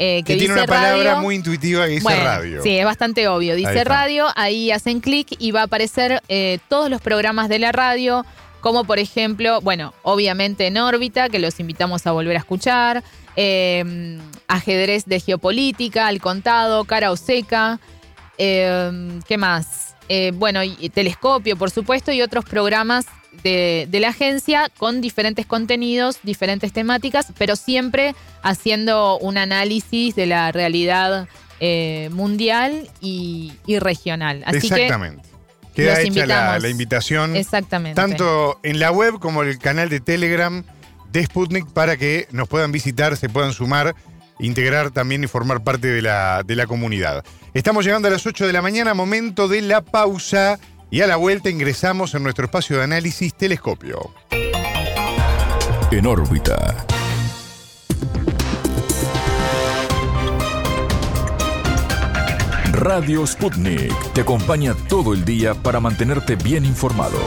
Eh, 0.01 0.23
que, 0.23 0.37
tiene 0.37 0.53
una 0.53 0.65
palabra 0.65 1.19
muy 1.19 1.35
intuitiva 1.35 1.85
que 1.85 1.91
dice 1.91 2.23
radio. 2.23 2.63
Sí, 2.63 2.77
es 2.77 2.85
bastante 2.85 3.27
obvio. 3.27 3.55
Dice 3.55 3.83
radio, 3.83 4.27
ahí 4.37 4.71
hacen 4.71 5.01
clic 5.01 5.35
y 5.39 5.51
va 5.51 5.61
a 5.61 5.63
aparecer 5.63 6.23
eh, 6.29 6.59
todos 6.69 6.89
los 6.89 7.01
programas 7.01 7.49
de 7.49 7.59
la 7.59 7.73
radio, 7.73 8.25
como 8.61 8.85
por 8.85 8.97
ejemplo, 8.97 9.59
bueno, 9.59 9.93
obviamente 10.03 10.67
en 10.67 10.77
órbita, 10.77 11.27
que 11.27 11.39
los 11.39 11.59
invitamos 11.59 12.07
a 12.07 12.11
volver 12.11 12.37
a 12.37 12.39
escuchar, 12.39 13.03
ajedrez 14.47 15.05
de 15.05 15.19
geopolítica, 15.19 16.07
al 16.07 16.21
contado, 16.21 16.85
cara 16.85 17.11
o 17.11 17.17
seca, 17.17 17.79
¿qué 18.37 19.37
más? 19.37 19.88
Eh, 20.09 20.31
bueno, 20.33 20.63
y 20.63 20.89
Telescopio, 20.89 21.55
por 21.55 21.71
supuesto, 21.71 22.11
y 22.11 22.21
otros 22.21 22.43
programas 22.43 23.05
de, 23.43 23.87
la 23.91 24.09
agencia 24.09 24.69
con 24.77 25.01
diferentes 25.01 25.45
contenidos, 25.45 26.19
diferentes 26.23 26.73
temáticas, 26.73 27.27
pero 27.37 27.55
siempre 27.55 28.15
haciendo 28.41 29.17
un 29.19 29.37
análisis 29.37 30.15
de 30.15 30.25
la 30.25 30.51
realidad 30.51 31.27
eh, 31.59 32.09
mundial 32.11 32.89
y, 33.01 33.53
regional. 33.79 34.43
Así 34.45 34.67
Exactamente. 34.67 35.29
Queda 35.75 36.01
hecha 36.01 36.25
la, 36.25 36.59
la, 36.59 36.69
invitación. 36.69 37.35
Exactamente. 37.35 37.95
Tanto 37.95 38.59
en 38.63 38.79
la 38.79 38.91
web 38.91 39.19
como 39.19 39.43
en 39.43 39.49
el 39.49 39.59
canal 39.59 39.87
de 39.89 39.99
Telegram 39.99 40.63
de 41.11 41.25
Sputnik 41.25 41.67
para 41.71 41.95
que 41.95 42.27
nos 42.31 42.47
puedan 42.49 42.71
visitar, 42.71 43.15
se 43.15 43.29
puedan 43.29 43.53
sumar 43.53 43.95
integrar 44.39 44.91
también 44.91 45.23
y 45.23 45.27
formar 45.27 45.63
parte 45.63 45.87
de 45.87 46.01
la, 46.01 46.43
de 46.43 46.55
la 46.55 46.65
comunidad. 46.65 47.23
Estamos 47.53 47.85
llegando 47.85 48.07
a 48.07 48.11
las 48.11 48.25
8 48.25 48.47
de 48.47 48.53
la 48.53 48.61
mañana, 48.61 48.93
momento 48.93 49.47
de 49.47 49.61
la 49.61 49.81
pausa 49.81 50.59
y 50.89 51.01
a 51.01 51.07
la 51.07 51.17
vuelta 51.17 51.49
ingresamos 51.49 52.15
en 52.15 52.23
nuestro 52.23 52.45
espacio 52.45 52.77
de 52.77 52.83
análisis 52.83 53.33
telescopio. 53.33 54.13
En 55.91 56.05
órbita. 56.05 56.85
Radio 62.71 63.27
Sputnik 63.27 64.13
te 64.13 64.21
acompaña 64.21 64.73
todo 64.87 65.13
el 65.13 65.25
día 65.25 65.53
para 65.53 65.81
mantenerte 65.81 66.35
bien 66.37 66.63
informado. 66.63 67.17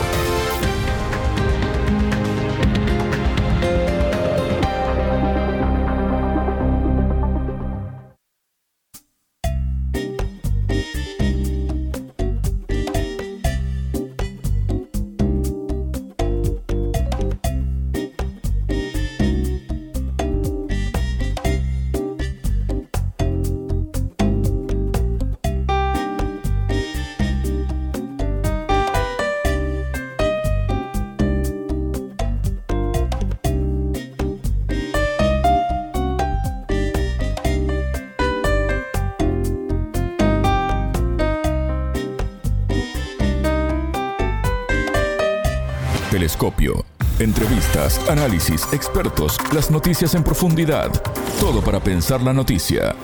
Telescopio. 46.12 46.84
Entrevistas, 47.20 47.98
análisis, 48.06 48.68
expertos, 48.74 49.38
las 49.54 49.70
noticias 49.70 50.14
en 50.14 50.22
profundidad. 50.22 50.92
Todo 51.40 51.64
para 51.64 51.82
pensar 51.82 52.20
la 52.20 52.34
noticia. 52.34 52.94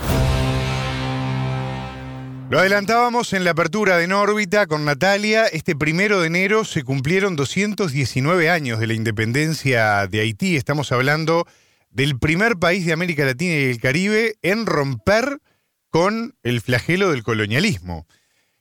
Lo 2.51 2.59
adelantábamos 2.59 3.33
en 3.33 3.45
la 3.45 3.53
apertura 3.53 3.97
de 3.97 4.13
órbita 4.13 4.67
con 4.67 4.85
Natalia. 4.85 5.47
Este 5.47 5.75
primero 5.75 6.21
de 6.21 6.27
enero 6.27 6.67
se 6.67 6.83
cumplieron 6.85 7.35
219 7.35 8.51
años 8.51 8.79
de 8.79 8.89
la 8.89 8.93
independencia 8.93 10.07
de 10.07 10.21
Haití. 10.21 10.57
Estamos 10.57 10.93
hablando 10.93 11.47
del 11.89 12.19
primer 12.19 12.59
país 12.59 12.85
de 12.85 12.93
América 12.93 13.25
Latina 13.25 13.55
y 13.55 13.71
el 13.71 13.81
Caribe 13.81 14.35
en 14.43 14.67
romper 14.67 15.39
con 15.89 16.35
el 16.43 16.61
flagelo 16.61 17.11
del 17.13 17.23
colonialismo. 17.23 18.07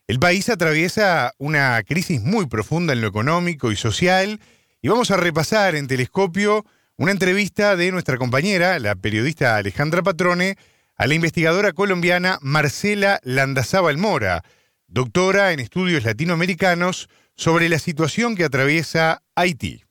El 0.07 0.19
país 0.19 0.47
atraviesa 0.47 1.33
una 1.37 1.83
crisis 1.83 2.21
muy 2.21 2.45
profunda 2.45 2.93
en 2.93 3.01
lo 3.01 3.07
económico 3.07 3.73
y 3.73 3.75
social 3.75 4.39
y 4.81 4.87
vamos 4.87 5.11
a 5.11 5.17
repasar 5.17 5.75
en 5.75 5.87
telescopio 5.87 6.65
una 6.95 7.11
entrevista 7.11 7.75
de 7.75 7.91
nuestra 7.91 8.17
compañera, 8.17 8.79
la 8.79 8.95
periodista 8.95 9.57
Alejandra 9.57 10.03
Patrone, 10.03 10.55
a 10.95 11.07
la 11.07 11.13
investigadora 11.13 11.73
colombiana 11.73 12.39
Marcela 12.41 13.19
Landazábal 13.23 13.97
Mora, 13.97 14.45
doctora 14.87 15.51
en 15.51 15.59
estudios 15.59 16.05
latinoamericanos 16.05 17.09
sobre 17.35 17.67
la 17.67 17.77
situación 17.77 18.37
que 18.37 18.45
atraviesa 18.45 19.23
Haití. 19.35 19.86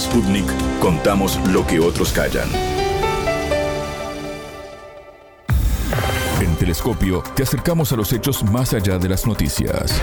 Sputnik 0.00 0.46
contamos 0.80 1.38
lo 1.48 1.66
que 1.66 1.80
otros 1.80 2.12
callan. 2.12 2.48
En 6.40 6.54
Telescopio 6.56 7.22
te 7.34 7.42
acercamos 7.42 7.92
a 7.92 7.96
los 7.96 8.12
hechos 8.12 8.42
más 8.44 8.74
allá 8.74 8.98
de 8.98 9.08
las 9.08 9.26
noticias. 9.26 10.00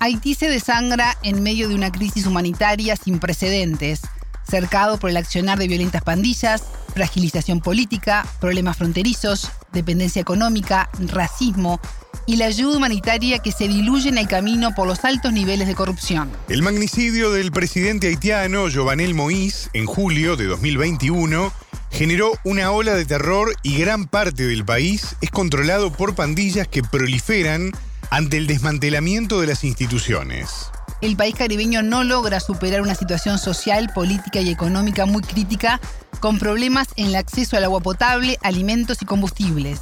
Haití 0.00 0.34
se 0.34 0.48
desangra 0.48 1.18
en 1.22 1.42
medio 1.42 1.68
de 1.68 1.74
una 1.74 1.90
crisis 1.90 2.26
humanitaria 2.26 2.94
sin 2.96 3.18
precedentes, 3.18 4.02
cercado 4.48 4.98
por 4.98 5.10
el 5.10 5.16
accionar 5.16 5.58
de 5.58 5.68
violentas 5.68 6.02
pandillas, 6.02 6.62
fragilización 6.94 7.60
política, 7.60 8.26
problemas 8.40 8.76
fronterizos, 8.76 9.50
dependencia 9.72 10.22
económica, 10.22 10.88
racismo, 10.98 11.80
y 12.26 12.36
la 12.36 12.46
ayuda 12.46 12.76
humanitaria 12.76 13.38
que 13.38 13.52
se 13.52 13.68
diluye 13.68 14.08
en 14.08 14.18
el 14.18 14.28
camino 14.28 14.74
por 14.74 14.86
los 14.86 15.04
altos 15.04 15.32
niveles 15.32 15.66
de 15.66 15.74
corrupción. 15.74 16.30
El 16.48 16.62
magnicidio 16.62 17.30
del 17.30 17.52
presidente 17.52 18.08
haitiano 18.08 18.66
Jovenel 18.72 19.14
Moïse 19.14 19.70
en 19.72 19.86
julio 19.86 20.36
de 20.36 20.44
2021 20.46 21.52
generó 21.90 22.32
una 22.44 22.70
ola 22.70 22.94
de 22.94 23.04
terror 23.04 23.54
y 23.62 23.78
gran 23.78 24.06
parte 24.06 24.46
del 24.46 24.64
país 24.64 25.16
es 25.20 25.30
controlado 25.30 25.92
por 25.92 26.14
pandillas 26.14 26.68
que 26.68 26.82
proliferan 26.82 27.72
ante 28.10 28.36
el 28.36 28.46
desmantelamiento 28.46 29.40
de 29.40 29.46
las 29.46 29.64
instituciones. 29.64 30.70
El 31.00 31.16
país 31.16 31.34
caribeño 31.34 31.82
no 31.82 32.02
logra 32.02 32.40
superar 32.40 32.80
una 32.80 32.94
situación 32.94 33.38
social, 33.38 33.90
política 33.94 34.40
y 34.40 34.50
económica 34.50 35.06
muy 35.06 35.22
crítica, 35.22 35.80
con 36.18 36.38
problemas 36.38 36.88
en 36.96 37.06
el 37.06 37.16
acceso 37.16 37.56
al 37.56 37.64
agua 37.64 37.80
potable, 37.80 38.36
alimentos 38.42 39.00
y 39.00 39.04
combustibles. 39.04 39.80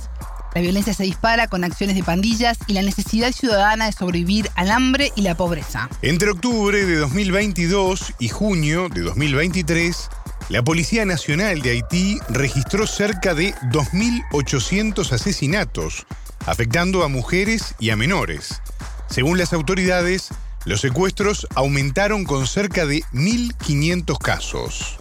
La 0.56 0.62
violencia 0.62 0.94
se 0.94 1.02
dispara 1.02 1.48
con 1.48 1.64
acciones 1.64 1.96
de 1.96 2.02
pandillas 2.02 2.56
y 2.66 2.72
la 2.72 2.80
necesidad 2.80 3.30
ciudadana 3.30 3.84
de 3.84 3.92
sobrevivir 3.92 4.50
al 4.54 4.70
hambre 4.70 5.12
y 5.14 5.20
la 5.20 5.36
pobreza. 5.36 5.90
Entre 6.00 6.30
octubre 6.30 6.82
de 6.82 6.96
2022 6.96 8.14
y 8.18 8.28
junio 8.28 8.88
de 8.88 9.02
2023, 9.02 10.08
la 10.48 10.64
Policía 10.64 11.04
Nacional 11.04 11.60
de 11.60 11.72
Haití 11.72 12.18
registró 12.30 12.86
cerca 12.86 13.34
de 13.34 13.52
2.800 13.70 15.12
asesinatos, 15.12 16.06
afectando 16.46 17.04
a 17.04 17.08
mujeres 17.08 17.74
y 17.78 17.90
a 17.90 17.96
menores. 17.96 18.62
Según 19.10 19.36
las 19.36 19.52
autoridades, 19.52 20.30
los 20.64 20.80
secuestros 20.80 21.46
aumentaron 21.54 22.24
con 22.24 22.46
cerca 22.46 22.86
de 22.86 23.02
1.500 23.12 24.16
casos. 24.16 25.00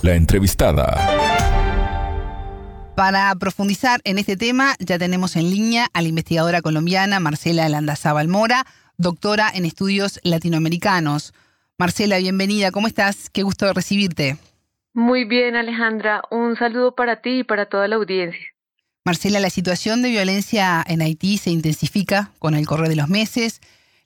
La 0.00 0.14
entrevistada. 0.14 1.59
Para 3.00 3.34
profundizar 3.36 4.02
en 4.04 4.18
este 4.18 4.36
tema, 4.36 4.74
ya 4.78 4.98
tenemos 4.98 5.34
en 5.36 5.48
línea 5.50 5.86
a 5.94 6.02
la 6.02 6.08
investigadora 6.08 6.60
colombiana 6.60 7.18
Marcela 7.18 7.66
Landazábal 7.66 8.28
Mora, 8.28 8.66
doctora 8.98 9.50
en 9.54 9.64
estudios 9.64 10.20
latinoamericanos. 10.22 11.32
Marcela, 11.78 12.18
bienvenida, 12.18 12.70
¿cómo 12.72 12.88
estás? 12.88 13.30
Qué 13.30 13.42
gusto 13.42 13.72
recibirte. 13.72 14.36
Muy 14.92 15.24
bien, 15.24 15.56
Alejandra. 15.56 16.20
Un 16.30 16.56
saludo 16.56 16.94
para 16.94 17.22
ti 17.22 17.38
y 17.38 17.44
para 17.44 17.70
toda 17.70 17.88
la 17.88 17.96
audiencia. 17.96 18.46
Marcela, 19.06 19.40
la 19.40 19.48
situación 19.48 20.02
de 20.02 20.10
violencia 20.10 20.84
en 20.86 21.00
Haití 21.00 21.38
se 21.38 21.48
intensifica 21.48 22.32
con 22.38 22.54
el 22.54 22.66
correr 22.66 22.90
de 22.90 22.96
los 22.96 23.08
meses. 23.08 23.62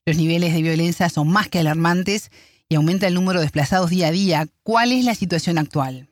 Los 0.07 0.16
niveles 0.16 0.55
de 0.55 0.62
violencia 0.62 1.09
son 1.09 1.32
más 1.32 1.49
que 1.49 1.59
alarmantes 1.59 2.30
y 2.68 2.76
aumenta 2.76 3.09
el 3.09 3.14
número 3.14 3.40
de 3.40 3.47
desplazados 3.47 3.90
día 3.90 4.07
a 4.07 4.12
día. 4.12 4.47
¿Cuál 4.62 4.92
es 4.92 5.05
la 5.05 5.16
situación 5.16 5.59
actual? 5.59 6.07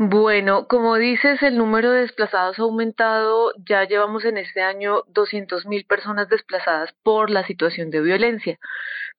Bueno, 0.00 0.68
como 0.68 0.94
dices, 0.96 1.42
el 1.42 1.58
número 1.58 1.90
de 1.90 2.02
desplazados 2.02 2.60
ha 2.60 2.62
aumentado. 2.62 3.52
Ya 3.68 3.82
llevamos 3.84 4.24
en 4.24 4.36
este 4.38 4.62
año 4.62 5.02
200.000 5.08 5.86
personas 5.88 6.28
desplazadas 6.28 6.94
por 7.02 7.30
la 7.30 7.44
situación 7.44 7.90
de 7.90 8.00
violencia. 8.00 8.60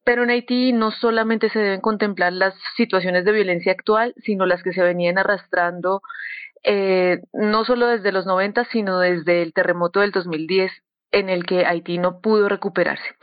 Pero 0.06 0.24
en 0.24 0.30
Haití 0.30 0.72
no 0.72 0.92
solamente 0.92 1.50
se 1.50 1.60
deben 1.60 1.82
contemplar 1.82 2.32
las 2.32 2.56
situaciones 2.78 3.26
de 3.26 3.34
violencia 3.34 3.74
actual, 3.74 4.14
sino 4.24 4.46
las 4.46 4.64
que 4.64 4.72
se 4.72 4.82
venían 4.82 5.18
arrastrando 5.18 6.02
eh, 6.64 7.24
no 7.34 7.66
solo 7.66 7.88
desde 7.88 8.14
los 8.14 8.26
90, 8.26 8.64
sino 8.72 9.00
desde 9.00 9.42
el 9.42 9.54
terremoto 9.54 10.00
del 10.00 10.12
2010 10.12 10.72
en 11.12 11.30
el 11.30 11.46
que 11.46 11.66
Haití 11.66 11.98
no 11.98 12.22
pudo 12.22 12.48
recuperarse 12.48 13.16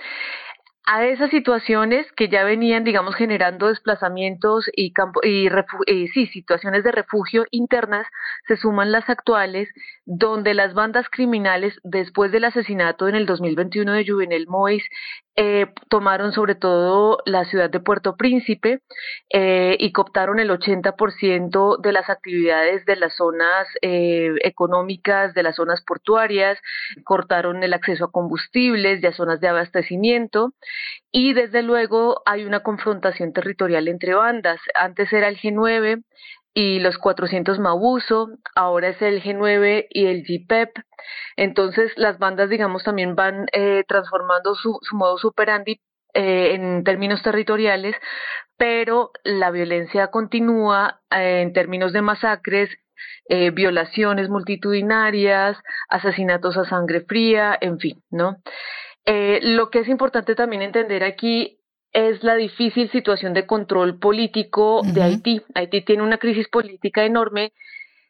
a 0.87 1.05
esas 1.05 1.31
situaciones 1.31 2.07
que 2.13 2.29
ya 2.29 2.45
venían, 2.45 2.85
digamos, 2.85 3.17
generando 3.17 3.67
desplazamientos 3.67 4.71
y, 4.75 4.93
campo, 4.93 5.21
y 5.25 5.49
eh, 5.87 6.07
sí, 6.15 6.27
situaciones 6.29 6.85
de 6.85 6.93
refugio 6.93 7.45
internas, 7.51 8.07
se 8.47 8.57
suman 8.57 8.93
las 8.93 9.11
actuales, 9.11 9.69
donde 10.05 10.55
las 10.55 10.75
bandas 10.75 11.09
criminales, 11.11 11.79
después 11.83 12.31
del 12.31 12.45
asesinato 12.45 13.09
en 13.09 13.17
el 13.17 13.27
2021 13.27 13.93
de 13.93 14.07
Juvenel 14.07 14.47
Mois, 14.47 14.85
eh, 15.37 15.67
tomaron 15.91 16.33
sobre 16.33 16.55
todo 16.55 17.19
la 17.27 17.45
ciudad 17.45 17.69
de 17.69 17.81
Puerto 17.81 18.17
Príncipe 18.17 18.81
eh, 19.31 19.77
y 19.79 19.93
cooptaron 19.93 20.41
el 20.41 20.51
80% 20.51 21.79
de 21.81 21.93
las 21.93 22.09
actividades 22.09 22.87
de 22.87 22.97
las 22.97 23.15
zonas 23.17 23.69
eh, 23.83 24.33
económicas, 24.43 25.35
de 25.35 25.43
las 25.43 25.57
zonas 25.57 25.83
portuarias, 25.83 26.59
cortaron 27.05 27.63
el 27.63 27.75
acceso 27.75 28.07
a 28.07 28.11
combustibles 28.11 29.03
y 29.03 29.07
a 29.07 29.13
zonas 29.13 29.41
de 29.41 29.49
abastecimiento 29.49 30.55
y 31.13 31.35
desde 31.35 31.63
luego 31.63 32.23
hay 32.25 32.45
una 32.45 32.61
confrontación 32.61 33.35
territorial 33.35 33.89
entre 33.89 34.15
bandas. 34.15 34.61
Antes 34.75 35.13
era 35.13 35.29
el 35.29 35.37
G9, 35.39 36.03
y 36.59 36.79
los 36.79 36.97
400 36.97 37.59
Mabuso, 37.59 38.31
ahora 38.55 38.89
es 38.89 39.03
el 39.03 39.23
G9 39.23 39.89
y 39.91 40.07
el 40.07 40.23
GPEP. 40.23 40.71
Entonces 41.37 41.93
las 41.97 42.19
bandas, 42.19 42.49
digamos, 42.49 42.83
también 42.83 43.15
van 43.15 43.45
eh, 43.53 43.85
transformando 43.87 44.55
su, 44.55 44.79
su 44.81 44.97
modo 44.97 45.19
superandi 45.19 45.83
eh, 46.15 46.55
en 46.55 46.83
términos 46.83 47.23
territoriales, 47.23 47.95
pero 48.57 49.11
la 49.23 49.51
violencia 49.51 50.07
continúa 50.07 51.03
eh, 51.11 51.43
en 51.43 51.53
términos 51.53 51.93
de 51.93 52.01
masacres 52.01 52.71
eh, 53.29 53.51
violaciones 53.51 54.31
multitudinarias, 54.31 55.59
asesinatos 55.91 56.57
a 56.57 56.65
sangre 56.65 57.03
fría, 57.03 57.59
en 57.61 57.79
fin, 57.79 58.03
¿no? 58.11 58.39
Lo 59.05 59.71
que 59.71 59.81
es 59.81 59.89
importante 59.89 60.35
también 60.35 60.63
entender 60.63 61.05
aquí 61.05 61.61
es 61.97 62.23
la 62.23 62.35
difícil 62.35 62.91
situación 62.91 63.33
de 63.33 63.47
control 63.47 63.99
político 63.99 64.83
de 64.85 65.03
Haití. 65.03 65.41
Haití 65.55 65.81
tiene 65.81 66.03
una 66.03 66.19
crisis 66.19 66.47
política 66.47 67.07
enorme 67.07 67.55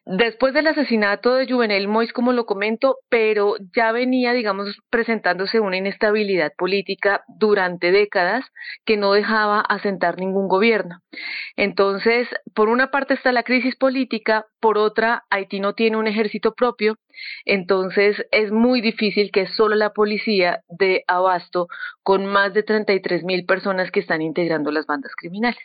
después 0.07 0.54
del 0.54 0.68
asesinato 0.68 1.34
de 1.34 1.46
Juvenel 1.46 1.88
Mois, 1.88 2.12
como 2.12 2.32
lo 2.32 2.46
comento, 2.46 2.98
pero 3.09 3.57
ya 3.74 3.90
venía, 3.92 4.32
digamos, 4.32 4.78
presentándose 4.88 5.61
una 5.61 5.76
inestabilidad 5.76 6.52
política 6.57 7.24
durante 7.28 7.90
décadas 7.90 8.44
que 8.84 8.96
no 8.96 9.12
dejaba 9.12 9.61
asentar 9.61 10.18
ningún 10.18 10.48
gobierno. 10.48 11.00
Entonces, 11.57 12.28
por 12.54 12.68
una 12.68 12.90
parte 12.90 13.14
está 13.14 13.32
la 13.32 13.42
crisis 13.42 13.74
política, 13.76 14.46
por 14.61 14.78
otra, 14.78 15.24
Haití 15.28 15.61
no 15.61 15.74
tiene 15.74 15.96
un 15.96 16.07
ejército 16.07 16.54
propio, 16.54 16.96
entonces 17.44 18.16
es 18.30 18.52
muy 18.52 18.80
difícil 18.80 19.30
que 19.32 19.46
solo 19.48 19.74
la 19.74 19.92
policía 19.92 20.62
dé 20.68 21.04
abasto 21.09 21.66
con 22.02 22.26
más 22.26 22.54
de 22.54 22.62
33 22.62 23.24
mil 23.24 23.44
personas 23.44 23.90
que 23.90 24.00
están 24.00 24.22
integrando 24.22 24.70
las 24.70 24.86
bandas 24.86 25.12
criminales. 25.16 25.61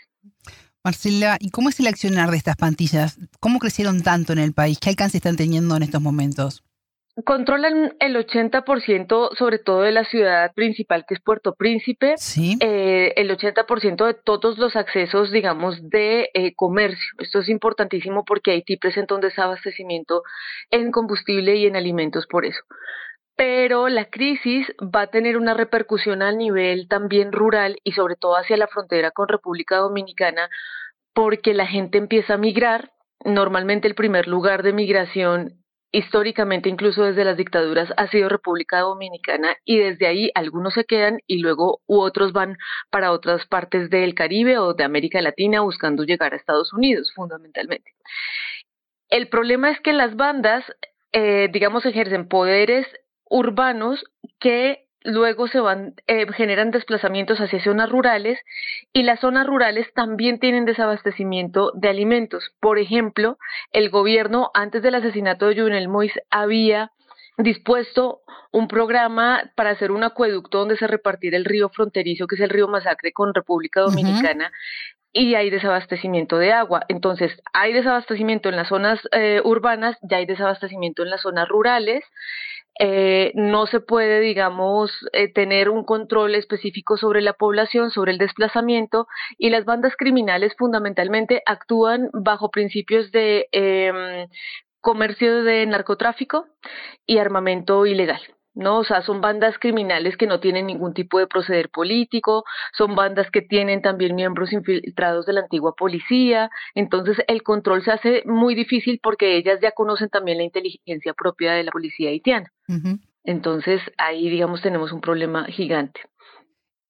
Marcela, 0.84 1.38
¿y 1.40 1.52
cómo 1.52 1.70
es 1.70 1.80
el 1.80 1.88
accionar 1.88 2.32
de 2.32 2.38
estas 2.38 2.56
pantillas? 2.56 3.20
¿Cómo 3.40 3.60
crecieron 3.60 4.02
tanto 4.02 4.34
en 4.34 4.40
el 4.40 4.54
país? 4.54 4.80
¿Qué 4.80 4.90
alcance 4.90 5.18
están 5.18 5.38
teniendo 5.38 5.76
en 5.76 5.84
estos 5.84 6.02
momentos? 6.02 6.64
Controlan 7.26 7.94
el 8.00 8.16
80% 8.16 9.36
sobre 9.38 9.60
todo 9.60 9.82
de 9.82 9.92
la 9.92 10.06
ciudad 10.06 10.52
principal 10.56 11.06
que 11.06 11.14
es 11.14 11.20
Puerto 11.22 11.54
Príncipe, 11.54 12.16
¿Sí? 12.18 12.58
eh, 12.62 13.14
el 13.18 13.30
80% 13.30 14.06
de 14.06 14.14
todos 14.14 14.58
los 14.58 14.76
accesos, 14.76 15.30
digamos, 15.30 15.90
de 15.90 16.30
eh, 16.34 16.54
comercio. 16.56 17.12
Esto 17.20 17.40
es 17.40 17.50
importantísimo 17.50 18.24
porque 18.26 18.52
Haití 18.52 18.78
presenta 18.78 19.14
un 19.14 19.22
desabastecimiento 19.22 20.24
en 20.72 20.92
combustible 20.92 21.58
y 21.58 21.68
en 21.68 21.76
alimentos 21.76 22.26
por 22.28 22.46
eso 22.46 22.62
pero 23.36 23.90
la 23.90 24.06
crisis 24.06 24.68
va 24.80 25.02
a 25.02 25.08
tener 25.08 25.38
una 25.38 25.54
repercusión 25.54 26.22
a 26.22 26.32
nivel 26.32 26.88
también 26.88 27.32
rural 27.32 27.78
y 27.84 27.94
sobre 27.94 28.16
todo 28.16 28.36
hacia 28.36 28.58
la 28.58 28.68
frontera 28.68 29.12
con 29.12 29.28
República 29.28 29.78
Dominicana, 29.78 30.50
porque 31.14 31.54
la 31.54 31.68
gente 31.68 31.98
empieza 31.98 32.36
a 32.36 32.38
migrar. 32.38 32.92
Normalmente 33.24 33.88
el 33.88 33.96
primer 33.96 34.28
lugar 34.28 34.64
de 34.64 34.74
migración 34.74 35.62
históricamente, 35.92 36.70
incluso 36.70 37.04
desde 37.04 37.26
las 37.26 37.38
dictaduras, 37.38 37.94
ha 37.98 38.08
sido 38.08 38.30
República 38.30 38.80
Dominicana 38.80 39.58
y 39.66 39.78
desde 39.78 40.08
ahí 40.08 40.32
algunos 40.36 40.74
se 40.74 40.86
quedan 40.86 41.20
y 41.28 41.40
luego 41.40 41.82
u 41.86 42.00
otros 42.00 42.32
van 42.32 42.58
para 42.90 43.12
otras 43.12 43.46
partes 43.48 43.90
del 43.90 44.16
Caribe 44.16 44.58
o 44.58 44.74
de 44.74 44.84
América 44.84 45.22
Latina 45.22 45.62
buscando 45.62 46.04
llegar 46.04 46.34
a 46.34 46.38
Estados 46.38 46.72
Unidos, 46.74 47.12
fundamentalmente. 47.14 47.92
El 49.10 49.28
problema 49.28 49.70
es 49.70 49.80
que 49.82 49.92
las 49.92 50.16
bandas, 50.16 50.64
eh, 51.12 51.50
digamos, 51.52 51.86
ejercen 51.86 52.30
poderes 52.30 52.88
urbanos 53.32 54.04
que 54.40 54.86
luego 55.04 55.48
se 55.48 55.60
van, 55.60 55.96
eh, 56.06 56.32
generan 56.34 56.70
desplazamientos 56.70 57.40
hacia 57.40 57.64
zonas 57.64 57.90
rurales 57.90 58.40
y 58.94 59.04
las 59.04 59.20
zonas 59.20 59.48
rurales 59.48 59.92
también 59.96 60.40
tienen 60.40 60.66
desabastecimiento 60.66 61.72
de 61.74 61.90
alimentos. 61.90 62.52
Por 62.60 62.78
ejemplo, 62.78 63.38
el 63.72 63.90
gobierno 63.90 64.52
antes 64.54 64.84
del 64.84 64.96
asesinato 64.96 65.48
de 65.48 65.60
Juvenel 65.60 65.88
Mois 65.88 66.14
había 66.30 66.92
dispuesto 67.38 68.20
un 68.52 68.68
programa 68.68 69.52
para 69.56 69.72
hacer 69.72 69.92
un 69.92 70.04
acueducto 70.04 70.60
donde 70.60 70.78
se 70.78 70.86
repartiera 70.86 71.38
el 71.38 71.46
río 71.46 71.70
fronterizo, 71.70 72.28
que 72.28 72.36
es 72.36 72.42
el 72.42 72.50
río 72.50 72.68
Masacre 72.68 73.14
con 73.14 73.34
República 73.34 73.82
Dominicana, 73.82 74.52
y 75.14 75.36
hay 75.36 75.50
desabastecimiento 75.50 76.38
de 76.38 76.52
agua. 76.52 76.82
Entonces, 76.90 77.32
hay 77.54 77.74
desabastecimiento 77.74 78.50
en 78.50 78.56
las 78.56 78.68
zonas 78.68 79.00
eh, 79.12 79.42
urbanas, 79.44 79.98
ya 80.02 80.18
hay 80.18 80.26
desabastecimiento 80.26 81.04
en 81.04 81.10
las 81.10 81.22
zonas 81.22 81.48
rurales. 81.48 82.04
Eh, 82.80 83.32
no 83.36 83.68
se 83.68 83.80
puede, 83.80 84.20
digamos, 84.22 84.92
eh, 85.14 85.32
tener 85.32 85.70
un 85.70 85.84
control 85.84 86.36
específico 86.36 86.98
sobre 86.98 87.22
la 87.22 87.34
población, 87.34 87.92
sobre 87.92 88.12
el 88.12 88.18
desplazamiento, 88.18 89.08
y 89.38 89.50
las 89.50 89.66
bandas 89.66 89.96
criminales 89.98 90.56
fundamentalmente 90.58 91.44
actúan 91.46 92.10
bajo 92.14 92.50
principios 92.50 93.12
de 93.12 93.48
eh, 93.52 94.28
comercio 94.80 95.44
de 95.44 95.66
narcotráfico 95.68 96.48
y 97.06 97.20
armamento 97.20 97.86
ilegal. 97.86 98.22
¿No? 98.54 98.80
O 98.80 98.84
sea, 98.84 99.02
son 99.02 99.22
bandas 99.22 99.58
criminales 99.60 100.18
que 100.18 100.28
no 100.28 100.40
tienen 100.40 100.68
ningún 100.68 100.94
tipo 100.94 101.20
de 101.20 101.28
proceder 101.28 101.70
político, 101.70 102.44
son 102.78 102.96
bandas 102.96 103.30
que 103.32 103.42
tienen 103.42 103.82
también 103.82 104.16
miembros 104.16 104.52
infiltrados 104.54 105.26
de 105.26 105.34
la 105.34 105.42
antigua 105.42 105.74
policía, 105.76 106.50
entonces 106.76 107.18
el 107.28 107.44
control 107.44 107.84
se 107.84 107.92
hace 107.92 108.24
muy 108.26 108.56
difícil 108.56 109.00
porque 109.02 109.38
ellas 109.38 109.60
ya 109.62 109.72
conocen 109.72 110.10
también 110.10 110.38
la 110.38 110.44
inteligencia 110.44 111.14
propia 111.14 111.54
de 111.54 111.64
la 111.64 111.72
policía 111.72 112.10
haitiana. 112.10 112.52
Entonces 113.24 113.82
ahí, 113.98 114.30
digamos, 114.30 114.62
tenemos 114.62 114.92
un 114.92 115.02
problema 115.02 115.46
gigante. 115.46 116.02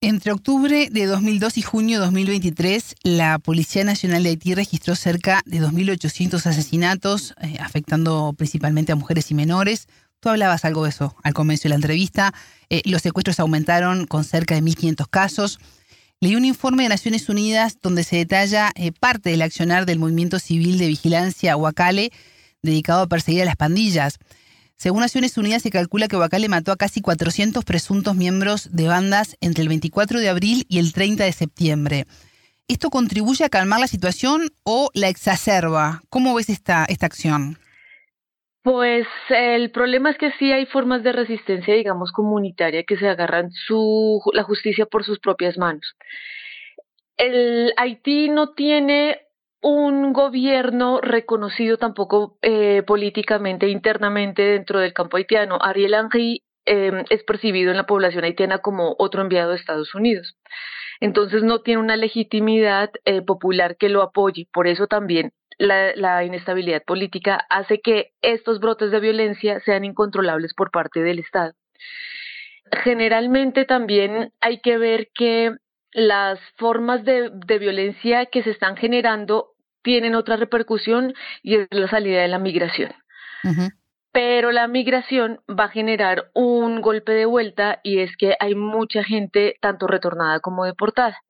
Entre 0.03 0.32
octubre 0.32 0.88
de 0.89 1.05
2002 1.05 1.59
y 1.59 1.62
junio 1.62 1.99
de 1.99 2.05
2023, 2.05 2.95
la 3.03 3.38
Policía 3.38 3.84
Nacional 3.84 4.24
de 4.24 4.30
Haití 4.30 4.55
registró 4.55 4.95
cerca 4.95 5.43
de 5.45 5.62
2.800 5.62 6.43
asesinatos, 6.47 7.36
eh, 7.39 7.57
afectando 7.59 8.34
principalmente 8.36 8.91
a 8.91 8.95
mujeres 8.95 9.30
y 9.30 9.36
menores. 9.36 9.88
Tú 10.22 10.30
hablabas 10.30 10.65
algo 10.65 10.84
de 10.84 10.91
eso 10.91 11.15
al 11.24 11.34
comienzo 11.34 11.63
de 11.63 11.69
la 11.69 11.76
entrevista. 11.76 12.32
Eh, 12.69 12.84
los 12.86 13.01
secuestros 13.01 13.39
aumentaron 13.39 14.05
con 14.05 14.24
cerca 14.24 14.53
de 14.53 14.61
1.500 14.61 15.07
casos. 15.09 15.59
Leí 16.19 16.36
un 16.36 16.45
informe 16.45 16.84
de 16.84 16.89
Naciones 16.89 17.28
Unidas 17.28 17.80
donde 17.82 18.03
se 18.03 18.17
detalla 18.17 18.72
eh, 18.76 18.91
parte 18.91 19.32
del 19.32 19.41
accionar 19.41 19.88
del 19.88 19.97
movimiento 19.97 20.38
civil 20.38 20.78
de 20.78 20.86
vigilancia 20.86 21.57
Huacale 21.57 22.11
dedicado 22.61 23.01
a 23.01 23.07
perseguir 23.07 23.41
a 23.41 23.45
las 23.45 23.55
pandillas. 23.55 24.19
Según 24.78 24.99
Naciones 24.99 25.36
Unidas, 25.39 25.63
se 25.63 25.72
calcula 25.72 26.07
que 26.07 26.17
Huacale 26.17 26.49
mató 26.49 26.72
a 26.72 26.78
casi 26.78 27.01
400 27.01 27.65
presuntos 27.65 28.15
miembros 28.15 28.69
de 28.72 28.88
bandas 28.88 29.38
entre 29.41 29.63
el 29.63 29.69
24 29.69 30.19
de 30.19 30.30
abril 30.30 30.67
y 30.69 30.78
el 30.78 30.93
30 30.93 31.24
de 31.24 31.34
septiembre. 31.34 32.05
¿Esto 32.67 32.91
contribuye 32.91 33.43
a 33.43 33.49
calmar 33.49 33.80
la 33.80 33.88
situación 33.88 34.53
o 34.61 34.91
la 34.93 35.09
exacerba? 35.09 36.03
¿Cómo 36.09 36.36
ves 36.36 36.49
esta, 36.49 36.86
esta 36.86 37.07
acción? 37.07 37.57
Pues 38.64 39.07
el 39.30 39.72
problema 39.72 40.12
es 40.12 40.18
que 40.18 40.32
sí 40.34 40.51
hay 40.51 40.68
formas 40.68 41.01
de 41.03 41.14
resistencia, 41.14 41.74
digamos, 41.74 42.12
comunitaria 42.12 42.84
que 42.84 42.97
se 42.97 43.07
agarran 43.09 43.51
su, 43.51 44.22
la 44.34 44.43
justicia 44.43 44.86
por 44.86 45.03
sus 45.03 45.20
propias 45.20 45.57
manos. 45.57 45.95
El 47.18 47.74
Haití 47.78 48.30
no 48.30 48.53
tiene 48.53 49.20
un 49.62 50.14
gobierno 50.14 51.01
reconocido 51.01 51.78
tampoco 51.78 52.38
eh, 52.41 52.84
políticamente 52.84 53.68
internamente 53.70 54.43
dentro 54.43 54.80
del 54.80 54.93
campo 54.93 55.18
haitiano. 55.18 55.57
Ariel 55.62 55.95
Henry 55.95 56.43
eh, 56.66 57.03
es 57.09 57.24
percibido 57.24 57.72
en 57.72 57.78
la 57.78 57.86
población 57.86 58.24
haitiana 58.24 58.59
como 58.59 58.95
otro 58.99 59.22
enviado 59.22 59.51
de 59.51 59.57
Estados 59.57 59.95
Unidos. 59.95 60.38
Entonces 60.99 61.43
no 61.43 61.62
tiene 61.62 61.82
una 61.82 61.97
legitimidad 61.97 62.91
eh, 63.05 63.24
popular 63.24 63.76
que 63.78 63.89
lo 63.89 64.03
apoye. 64.03 64.47
Por 64.53 64.68
eso 64.68 64.86
también 64.88 65.34
la, 65.57 65.95
la, 65.95 66.23
inestabilidad 66.23 66.83
política 66.83 67.45
hace 67.49 67.81
que 67.81 68.11
estos 68.21 68.59
brotes 68.59 68.91
de 68.91 68.99
violencia 68.99 69.59
sean 69.61 69.85
incontrolables 69.85 70.53
por 70.53 70.71
parte 70.71 71.01
del 71.01 71.19
Estado. 71.19 71.53
Generalmente 72.83 73.65
también 73.65 74.31
hay 74.39 74.61
que 74.61 74.77
ver 74.77 75.09
que 75.13 75.55
las 75.93 76.39
formas 76.57 77.03
de, 77.03 77.29
de, 77.33 77.59
violencia 77.59 78.25
que 78.27 78.43
se 78.43 78.51
están 78.51 78.77
generando 78.77 79.49
tienen 79.81 80.15
otra 80.15 80.37
repercusión 80.37 81.13
y 81.43 81.55
es 81.55 81.67
la 81.71 81.89
salida 81.89 82.21
de 82.21 82.27
la 82.27 82.39
migración. 82.39 82.93
Pero 84.13 84.51
la 84.51 84.67
migración 84.67 85.39
va 85.49 85.65
a 85.65 85.69
generar 85.69 86.29
un 86.33 86.81
golpe 86.81 87.13
de 87.13 87.25
vuelta 87.25 87.79
y 87.83 87.99
es 87.99 88.15
que 88.17 88.35
hay 88.39 88.55
mucha 88.55 89.03
gente 89.03 89.55
tanto 89.61 89.87
retornada 89.87 90.39
como 90.39 90.65
deportada. 90.65 91.21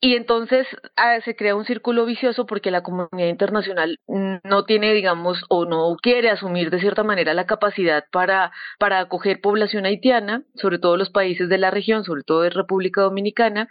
Y 0.00 0.14
entonces 0.14 0.66
ah, 0.96 1.20
se 1.24 1.34
crea 1.34 1.56
un 1.56 1.64
círculo 1.64 2.06
vicioso 2.06 2.46
porque 2.46 2.70
la 2.70 2.84
comunidad 2.84 3.28
internacional 3.28 3.98
no 4.06 4.64
tiene, 4.64 4.94
digamos, 4.94 5.44
o 5.48 5.64
no 5.64 5.96
quiere 6.00 6.30
asumir 6.30 6.70
de 6.70 6.78
cierta 6.78 7.02
manera 7.02 7.34
la 7.34 7.46
capacidad 7.46 8.04
para, 8.12 8.52
para 8.78 9.00
acoger 9.00 9.40
población 9.40 9.86
haitiana, 9.86 10.44
sobre 10.54 10.78
todo 10.78 10.96
los 10.96 11.10
países 11.10 11.48
de 11.48 11.58
la 11.58 11.72
región, 11.72 12.04
sobre 12.04 12.22
todo 12.22 12.42
de 12.42 12.50
República 12.50 13.02
Dominicana, 13.02 13.68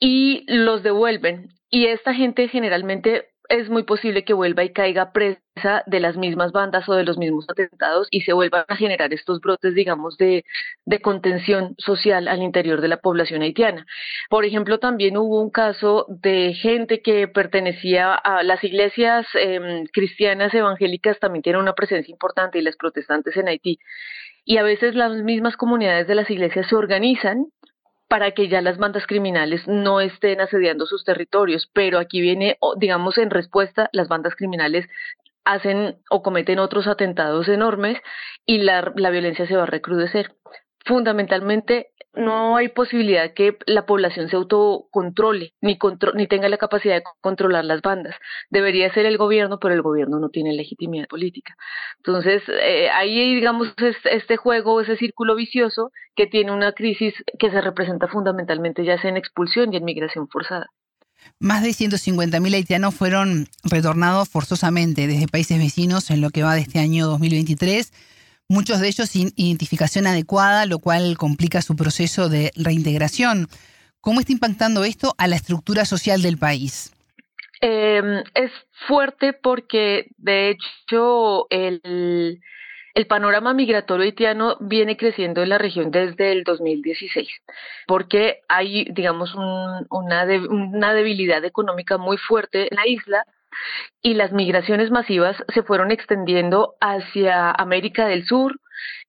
y 0.00 0.44
los 0.48 0.82
devuelven. 0.82 1.48
Y 1.68 1.86
esta 1.86 2.14
gente 2.14 2.48
generalmente 2.48 3.33
es 3.48 3.68
muy 3.68 3.82
posible 3.82 4.24
que 4.24 4.32
vuelva 4.32 4.64
y 4.64 4.72
caiga 4.72 5.12
presa 5.12 5.82
de 5.86 6.00
las 6.00 6.16
mismas 6.16 6.52
bandas 6.52 6.88
o 6.88 6.94
de 6.94 7.04
los 7.04 7.18
mismos 7.18 7.46
atentados 7.48 8.08
y 8.10 8.22
se 8.22 8.32
vuelvan 8.32 8.64
a 8.68 8.76
generar 8.76 9.12
estos 9.12 9.40
brotes, 9.40 9.74
digamos, 9.74 10.16
de, 10.16 10.44
de 10.84 11.00
contención 11.00 11.74
social 11.78 12.28
al 12.28 12.42
interior 12.42 12.80
de 12.80 12.88
la 12.88 12.96
población 12.98 13.42
haitiana. 13.42 13.86
Por 14.30 14.44
ejemplo, 14.44 14.78
también 14.78 15.16
hubo 15.16 15.40
un 15.40 15.50
caso 15.50 16.06
de 16.08 16.54
gente 16.54 17.02
que 17.02 17.28
pertenecía 17.28 18.14
a 18.14 18.42
las 18.42 18.64
iglesias 18.64 19.26
eh, 19.34 19.84
cristianas 19.92 20.54
evangélicas, 20.54 21.18
también 21.18 21.42
tienen 21.42 21.62
una 21.62 21.74
presencia 21.74 22.12
importante 22.12 22.58
y 22.58 22.62
las 22.62 22.76
protestantes 22.76 23.36
en 23.36 23.48
Haití. 23.48 23.78
Y 24.44 24.58
a 24.58 24.62
veces 24.62 24.94
las 24.94 25.12
mismas 25.22 25.56
comunidades 25.56 26.06
de 26.06 26.14
las 26.14 26.30
iglesias 26.30 26.66
se 26.68 26.76
organizan 26.76 27.46
para 28.14 28.30
que 28.30 28.46
ya 28.46 28.62
las 28.62 28.78
bandas 28.78 29.08
criminales 29.08 29.66
no 29.66 30.00
estén 30.00 30.40
asediando 30.40 30.86
sus 30.86 31.04
territorios. 31.04 31.68
Pero 31.72 31.98
aquí 31.98 32.20
viene, 32.20 32.58
digamos, 32.76 33.18
en 33.18 33.28
respuesta, 33.28 33.90
las 33.90 34.06
bandas 34.06 34.36
criminales 34.36 34.86
hacen 35.44 35.96
o 36.10 36.22
cometen 36.22 36.60
otros 36.60 36.86
atentados 36.86 37.48
enormes 37.48 37.98
y 38.46 38.58
la, 38.58 38.92
la 38.94 39.10
violencia 39.10 39.48
se 39.48 39.56
va 39.56 39.64
a 39.64 39.66
recrudecer. 39.66 40.30
Fundamentalmente, 40.84 41.88
no 42.16 42.56
hay 42.56 42.68
posibilidad 42.68 43.32
que 43.34 43.56
la 43.66 43.86
población 43.86 44.28
se 44.28 44.36
autocontrole 44.36 45.54
ni, 45.60 45.78
ni 46.14 46.26
tenga 46.28 46.48
la 46.48 46.58
capacidad 46.58 46.96
de 46.96 47.02
controlar 47.20 47.64
las 47.64 47.80
bandas. 47.80 48.14
Debería 48.50 48.92
ser 48.92 49.06
el 49.06 49.18
gobierno, 49.18 49.58
pero 49.58 49.74
el 49.74 49.82
gobierno 49.82 50.18
no 50.20 50.28
tiene 50.28 50.52
legitimidad 50.54 51.06
política. 51.08 51.54
Entonces, 51.98 52.42
eh, 52.48 52.88
ahí 52.90 53.34
digamos 53.34 53.74
este 54.04 54.36
juego, 54.36 54.80
ese 54.80 54.96
círculo 54.96 55.34
vicioso 55.34 55.90
que 56.14 56.26
tiene 56.26 56.52
una 56.52 56.72
crisis 56.72 57.14
que 57.38 57.50
se 57.50 57.60
representa 57.60 58.06
fundamentalmente 58.08 58.84
ya 58.84 59.00
sea 59.00 59.10
en 59.10 59.16
expulsión 59.16 59.72
y 59.72 59.78
en 59.78 59.84
migración 59.84 60.28
forzada. 60.28 60.66
Más 61.38 61.62
de 61.62 61.70
150.000 61.70 62.54
haitianos 62.54 62.94
fueron 62.94 63.46
retornados 63.64 64.28
forzosamente 64.28 65.06
desde 65.06 65.26
países 65.26 65.58
vecinos 65.58 66.10
en 66.10 66.20
lo 66.20 66.30
que 66.30 66.42
va 66.42 66.54
de 66.54 66.60
este 66.60 66.78
año 66.78 67.06
2023 67.06 67.92
muchos 68.48 68.80
de 68.80 68.88
ellos 68.88 69.08
sin 69.08 69.32
identificación 69.36 70.06
adecuada, 70.06 70.66
lo 70.66 70.78
cual 70.78 71.16
complica 71.16 71.62
su 71.62 71.76
proceso 71.76 72.28
de 72.28 72.50
reintegración. 72.56 73.48
¿Cómo 74.00 74.20
está 74.20 74.32
impactando 74.32 74.84
esto 74.84 75.14
a 75.18 75.28
la 75.28 75.36
estructura 75.36 75.84
social 75.84 76.20
del 76.22 76.36
país? 76.36 76.92
Em, 77.60 78.22
es 78.34 78.50
fuerte 78.86 79.32
porque, 79.32 80.08
de 80.18 80.50
hecho, 80.50 81.46
el, 81.48 82.40
panorama 83.08 83.54
migratorio 83.54 84.04
haitiano 84.04 84.56
viene 84.60 84.96
creciendo 84.96 85.42
en 85.42 85.48
la 85.48 85.58
región 85.58 85.90
desde 85.90 86.32
el 86.32 86.44
2016, 86.44 87.28
porque 87.86 88.42
hay, 88.48 88.84
digamos, 88.92 89.34
una, 89.34 89.86
una 89.90 90.94
debilidad 90.94 91.44
económica 91.44 91.96
muy 91.96 92.18
fuerte 92.18 92.68
en 92.70 92.76
la 92.76 92.86
isla 92.86 93.24
y 94.02 94.14
las 94.14 94.32
migraciones 94.32 94.90
masivas 94.90 95.36
se 95.52 95.62
fueron 95.62 95.90
extendiendo 95.90 96.74
hacia 96.80 97.50
América 97.50 98.06
del 98.06 98.26
Sur 98.26 98.60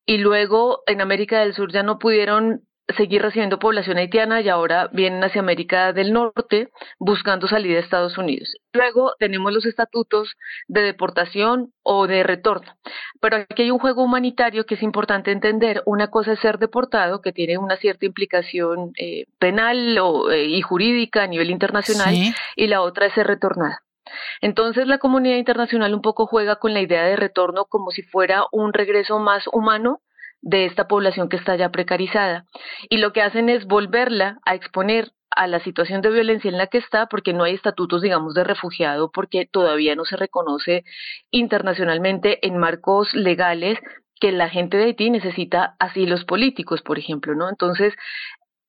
y 0.06 0.18
luego 0.18 0.84
en 0.88 1.02
América 1.02 1.40
del 1.40 1.54
Sur 1.54 1.72
ya 1.72 1.84
no 1.84 2.00
pudieron 2.00 2.62
seguir 2.96 3.22
recibiendo 3.22 3.58
población 3.58 3.98
haitiana 3.98 4.42
y 4.42 4.50
ahora 4.50 4.90
vienen 4.94 5.24
hacia 5.24 5.42
América 5.42 5.92
del 5.92 6.14
Norte 6.14 6.70
buscando 7.00 7.48
salida 7.48 7.78
a 7.78 7.82
Estados 7.82 8.18
Unidos. 8.18 8.56
Luego 8.74 9.14
tenemos 9.18 9.52
los 9.52 9.66
estatutos 9.66 10.36
de 10.68 10.82
deportación 10.82 11.74
o 11.82 12.08
de 12.08 12.24
retorno. 12.24 12.76
Pero 13.20 13.38
aquí 13.38 13.64
hay 13.64 13.72
un 13.72 13.80
juego 13.80 14.04
humanitario 14.04 14.66
que 14.66 14.76
es 14.76 14.84
importante 14.84 15.32
entender. 15.32 15.82
Una 15.86 16.10
cosa 16.10 16.34
es 16.34 16.40
ser 16.40 16.60
deportado, 16.60 17.22
que 17.22 17.32
tiene 17.32 17.58
una 17.58 17.78
cierta 17.78 18.06
implicación 18.06 18.92
eh, 18.98 19.26
penal 19.40 19.98
o, 20.00 20.32
eh, 20.32 20.46
y 20.46 20.62
jurídica 20.62 21.24
a 21.24 21.28
nivel 21.28 21.50
internacional, 21.50 22.14
y 22.56 22.68
la 22.68 22.82
otra 22.82 23.08
es 23.08 23.14
ser 23.14 23.28
retornada. 23.28 23.85
Entonces 24.42 24.88
la 24.88 24.98
comunidad 24.98 25.38
internacional 25.38 25.94
un 25.94 26.02
poco 26.02 26.28
juega 26.28 26.58
con 26.58 26.74
la 26.74 26.82
idea 26.82 27.04
de 27.04 27.16
retorno 27.16 27.66
como 27.66 27.92
si 27.92 28.02
fuera 28.04 28.46
un 28.52 28.74
regreso 28.74 29.20
más 29.20 29.44
humano 29.52 30.02
de 30.42 30.66
esta 30.66 30.88
población 30.88 31.28
que 31.28 31.38
está 31.38 31.56
ya 31.56 31.70
precarizada. 31.70 32.46
Y 32.90 32.98
lo 32.98 33.14
que 33.14 33.22
hacen 33.22 33.50
es 33.50 33.66
volverla 33.66 34.40
a 34.46 34.56
exponer 34.56 35.12
a 35.36 35.48
la 35.48 35.60
situación 35.60 36.02
de 36.02 36.12
violencia 36.12 36.50
en 36.50 36.58
la 36.58 36.68
que 36.68 36.78
está, 36.78 37.08
porque 37.08 37.34
no 37.34 37.44
hay 37.44 37.56
estatutos, 37.56 38.02
digamos, 38.02 38.34
de 38.36 38.44
refugiado, 38.44 39.12
porque 39.12 39.46
todavía 39.46 39.96
no 39.96 40.06
se 40.06 40.16
reconoce 40.16 40.84
internacionalmente 41.32 42.46
en 42.48 42.58
marcos 42.58 43.14
legales 43.14 43.80
que 44.22 44.32
la 44.32 44.50
gente 44.50 44.78
de 44.78 44.86
Haití 44.86 45.10
necesita 45.10 45.76
asilos 45.78 46.24
políticos, 46.24 46.82
por 46.82 46.98
ejemplo, 46.98 47.36
¿no? 47.36 47.50
Entonces, 47.50 47.94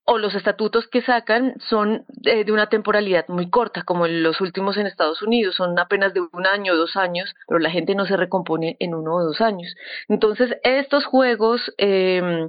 o 0.07 0.19
los 0.19 0.35
estatutos 0.37 0.87
que 0.87 1.03
sacan 1.03 1.55
son 1.69 2.05
de, 2.09 2.51
una 2.53 2.69
temporalidad 2.69 3.27
muy 3.27 3.51
corta, 3.51 3.83
como 3.83 4.07
los 4.07 4.41
últimos 4.41 4.77
en 4.77 4.87
Estados 4.87 5.21
Unidos, 5.21 5.57
son 5.57 5.77
apenas 5.81 6.15
de 6.15 6.21
un 6.21 6.47
año 6.47 6.75
o 6.75 6.77
dos 6.77 6.97
años, 6.97 7.35
pero 7.49 7.59
la 7.59 7.71
gente 7.71 7.97
no 7.97 8.07
se 8.07 8.17
recompone 8.17 8.77
en 8.79 8.95
uno 8.95 9.17
o 9.17 9.25
dos 9.25 9.41
años. 9.41 9.75
Entonces, 10.09 10.57
estos 10.63 11.05
juegos 11.05 11.75
em, 11.77 12.49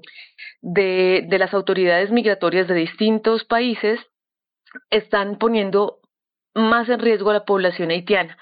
de, 0.61 1.25
de 1.27 1.39
las 1.39 1.53
autoridades 1.55 2.11
migratorias 2.11 2.67
de 2.67 2.75
distintos 2.75 3.43
países 3.43 3.99
están 4.91 5.39
poniendo 5.39 5.99
más 6.53 6.87
en 6.89 6.99
riesgo 6.99 7.31
a 7.31 7.33
la 7.33 7.45
población 7.45 7.89
haitiana. 7.89 8.37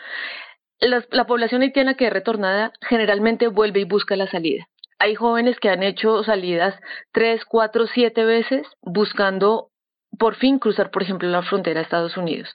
la 0.79 1.25
población 1.25 1.61
haitiana 1.61 1.95
que 1.95 2.07
es 2.07 2.13
retornada 2.13 2.73
generalmente 2.81 3.47
vuelve 3.47 3.79
y 3.79 3.85
busca 3.85 4.17
la 4.17 4.27
salida 4.27 4.67
hay 4.99 5.15
jóvenes 5.15 5.59
que 5.59 5.69
han 5.69 5.83
hecho 5.83 6.23
salidas 6.23 6.75
tres, 7.11 7.43
cuatro, 7.45 7.87
siete 7.87 8.25
veces 8.25 8.67
buscando 8.81 9.69
por 10.17 10.35
fin 10.35 10.59
cruzar, 10.59 10.91
por 10.91 11.03
ejemplo, 11.03 11.27
la 11.27 11.43
frontera 11.43 11.79
de 11.79 11.83
Estados 11.83 12.15
Unidos. 12.17 12.53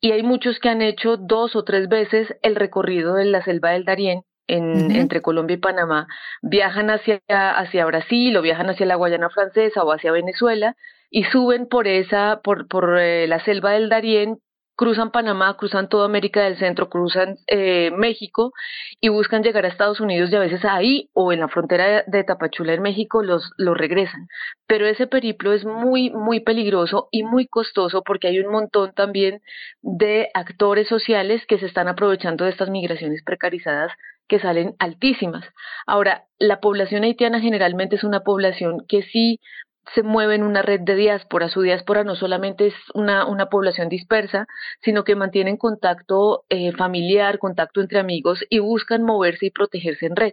Y 0.00 0.12
hay 0.12 0.22
muchos 0.22 0.58
que 0.58 0.68
han 0.68 0.82
hecho 0.82 1.16
dos 1.16 1.54
o 1.54 1.64
tres 1.64 1.88
veces 1.88 2.34
el 2.42 2.56
recorrido 2.56 3.14
de 3.14 3.26
la 3.26 3.42
selva 3.44 3.70
del 3.70 3.84
Darién 3.84 4.22
en, 4.48 4.90
entre 4.90 5.22
Colombia 5.22 5.54
y 5.54 5.58
Panamá. 5.58 6.08
Viajan 6.42 6.90
hacia, 6.90 7.20
hacia 7.28 7.86
Brasil 7.86 8.36
o 8.36 8.42
viajan 8.42 8.70
hacia 8.70 8.86
la 8.86 8.96
Guayana 8.96 9.30
Francesa 9.30 9.84
o 9.84 9.92
hacia 9.92 10.12
Venezuela 10.12 10.74
y 11.10 11.24
suben 11.24 11.68
por 11.68 11.86
esa, 11.86 12.40
por, 12.42 12.66
por 12.68 12.98
eh, 12.98 13.26
la 13.28 13.44
selva 13.44 13.72
del 13.72 13.88
Darién 13.88 14.38
cruzan 14.78 15.10
Panamá, 15.10 15.56
cruzan 15.56 15.88
toda 15.88 16.06
América 16.06 16.44
del 16.44 16.56
Centro, 16.56 16.88
cruzan 16.88 17.36
eh, 17.48 17.90
México 17.90 18.52
y 19.00 19.08
buscan 19.08 19.42
llegar 19.42 19.64
a 19.64 19.68
Estados 19.68 19.98
Unidos 19.98 20.30
y 20.30 20.36
a 20.36 20.38
veces 20.38 20.64
ahí 20.64 21.10
o 21.14 21.32
en 21.32 21.40
la 21.40 21.48
frontera 21.48 22.04
de 22.06 22.22
Tapachula 22.22 22.74
en 22.74 22.82
México 22.82 23.24
los, 23.24 23.50
los 23.56 23.76
regresan. 23.76 24.28
Pero 24.68 24.86
ese 24.86 25.08
periplo 25.08 25.52
es 25.52 25.64
muy, 25.64 26.10
muy 26.10 26.38
peligroso 26.38 27.08
y 27.10 27.24
muy 27.24 27.48
costoso 27.48 28.02
porque 28.04 28.28
hay 28.28 28.38
un 28.38 28.52
montón 28.52 28.92
también 28.94 29.40
de 29.82 30.28
actores 30.32 30.86
sociales 30.86 31.44
que 31.48 31.58
se 31.58 31.66
están 31.66 31.88
aprovechando 31.88 32.44
de 32.44 32.52
estas 32.52 32.70
migraciones 32.70 33.24
precarizadas 33.24 33.90
que 34.28 34.38
salen 34.38 34.76
altísimas. 34.78 35.44
Ahora, 35.86 36.26
la 36.38 36.60
población 36.60 37.02
haitiana 37.02 37.40
generalmente 37.40 37.96
es 37.96 38.04
una 38.04 38.20
población 38.20 38.84
que 38.86 39.02
sí 39.02 39.40
se 39.94 40.02
mueve 40.02 40.34
en 40.34 40.42
una 40.42 40.62
red 40.62 40.80
de 40.80 40.94
diáspora. 40.94 41.48
Su 41.48 41.62
diáspora 41.62 42.04
no 42.04 42.16
solamente 42.16 42.66
es 42.66 42.74
una, 42.94 43.26
una 43.26 43.46
población 43.46 43.88
dispersa, 43.88 44.46
sino 44.82 45.04
que 45.04 45.16
mantienen 45.16 45.56
contacto 45.56 46.44
eh, 46.48 46.72
familiar, 46.72 47.38
contacto 47.38 47.80
entre 47.80 47.98
amigos 47.98 48.44
y 48.50 48.58
buscan 48.58 49.02
moverse 49.02 49.46
y 49.46 49.50
protegerse 49.50 50.06
en 50.06 50.16
red. 50.16 50.32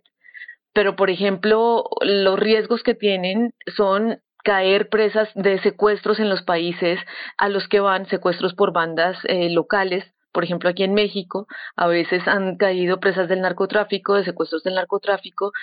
Pero, 0.73 0.95
por 0.95 1.09
ejemplo, 1.09 1.85
los 2.01 2.37
riesgos 2.37 2.83
que 2.83 2.95
tienen 2.95 3.53
son 3.75 4.19
caer 4.43 4.89
presas 4.89 5.29
de 5.33 5.59
secuestros 5.59 6.19
en 6.19 6.29
los 6.29 6.43
países 6.43 6.99
a 7.37 7.49
los 7.49 7.67
que 7.67 7.79
van, 7.79 8.05
secuestros 8.07 8.53
por 8.53 8.73
bandas 8.73 9.17
eh, 9.23 9.49
locales, 9.49 10.05
por 10.35 10.43
ejemplo, 10.43 10.69
aquí 10.69 10.83
en 10.83 10.93
México, 10.93 11.47
a 11.77 11.87
veces 11.87 12.27
han 12.27 12.57
caído 12.57 12.99
presas 12.99 13.29
del 13.29 13.39
narcotráfico, 13.39 14.15
de 14.15 14.25
secuestros 14.25 14.63
del 14.63 14.75
narcotráfico, 14.75 15.53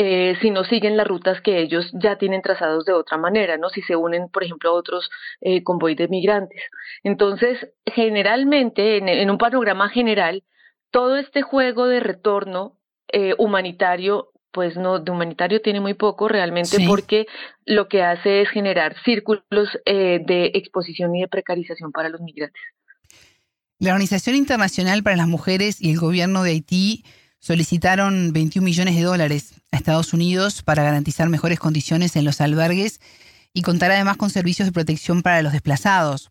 eh, 0.00 0.36
si 0.40 0.50
no 0.52 0.62
siguen 0.62 0.96
las 0.96 1.08
rutas 1.08 1.40
que 1.40 1.60
ellos 1.60 1.90
ya 1.92 2.16
tienen 2.18 2.40
trazados 2.40 2.84
de 2.84 2.92
otra 2.92 3.18
manera, 3.18 3.58
¿no? 3.58 3.68
Si 3.68 3.82
se 3.82 3.96
unen, 3.96 4.28
por 4.28 4.44
ejemplo, 4.44 4.70
a 4.70 4.74
otros 4.74 5.10
eh, 5.40 5.64
convoy 5.64 5.96
de 5.96 6.06
migrantes. 6.06 6.62
Entonces, 7.02 7.58
generalmente, 7.84 8.98
en, 8.98 9.28
un 9.28 9.38
panorama 9.38 9.88
general, 9.88 10.44
todo 10.92 11.16
este 11.16 11.42
juego 11.42 11.88
de 11.88 11.98
retorno 11.98 12.78
eh, 13.12 13.34
humanitario 13.38 14.30
pues 14.52 14.76
no, 14.76 14.98
de 14.98 15.10
humanitario 15.10 15.60
tiene 15.60 15.80
muy 15.80 15.94
poco 15.94 16.26
realmente 16.26 16.78
porque 16.86 17.26
lo 17.66 17.86
que 17.86 18.02
hace 18.02 18.42
es 18.42 18.48
generar 18.48 18.96
círculos 19.04 19.68
eh, 19.84 20.20
de 20.24 20.52
exposición 20.54 21.14
y 21.14 21.20
de 21.20 21.28
precarización 21.28 21.92
para 21.92 22.08
los 22.08 22.20
migrantes. 22.20 22.60
La 23.78 23.90
Organización 23.90 24.36
Internacional 24.36 25.02
para 25.02 25.16
las 25.16 25.28
Mujeres 25.28 25.80
y 25.80 25.90
el 25.90 25.98
gobierno 25.98 26.42
de 26.42 26.50
Haití 26.52 27.04
solicitaron 27.38 28.32
21 28.32 28.64
millones 28.64 28.96
de 28.96 29.02
dólares 29.02 29.57
a 29.72 29.76
Estados 29.76 30.12
Unidos 30.12 30.62
para 30.62 30.82
garantizar 30.82 31.28
mejores 31.28 31.58
condiciones 31.58 32.16
en 32.16 32.24
los 32.24 32.40
albergues 32.40 33.00
y 33.52 33.62
contar 33.62 33.90
además 33.90 34.16
con 34.16 34.30
servicios 34.30 34.66
de 34.66 34.72
protección 34.72 35.22
para 35.22 35.42
los 35.42 35.52
desplazados. 35.52 36.30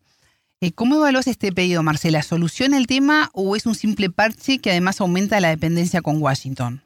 Eh, 0.60 0.72
¿Cómo 0.72 0.96
evalúas 0.96 1.28
este 1.28 1.52
pedido, 1.52 1.82
Marcela? 1.82 2.22
¿Soluciona 2.22 2.78
el 2.78 2.88
tema 2.88 3.30
o 3.32 3.54
es 3.54 3.64
un 3.66 3.74
simple 3.74 4.10
parche 4.10 4.58
que 4.58 4.70
además 4.70 5.00
aumenta 5.00 5.40
la 5.40 5.50
dependencia 5.50 6.02
con 6.02 6.20
Washington? 6.20 6.82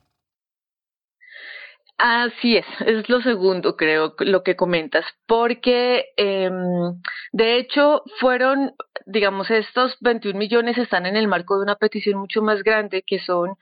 Así 2.05 2.57
es, 2.57 2.66
es 2.85 3.09
lo 3.09 3.23
segundo, 3.23 3.77
creo, 3.77 4.15
lo 4.19 4.43
que 4.43 4.57
comentas, 4.57 5.05
porque 5.24 6.07
em, 6.16 7.01
de 7.31 7.59
hecho 7.59 8.03
fueron, 8.19 8.73
digamos, 9.07 9.49
estos 9.53 9.97
21 10.01 10.37
millones 10.37 10.79
están 10.79 11.07
en 11.07 11.15
el 11.15 11.29
marco 11.29 11.57
de 11.57 11.62
una 11.62 11.77
petición 11.77 12.19
mucho 12.19 12.43
más 12.43 12.65
grande, 12.65 13.05
que 13.07 13.20
son 13.20 13.57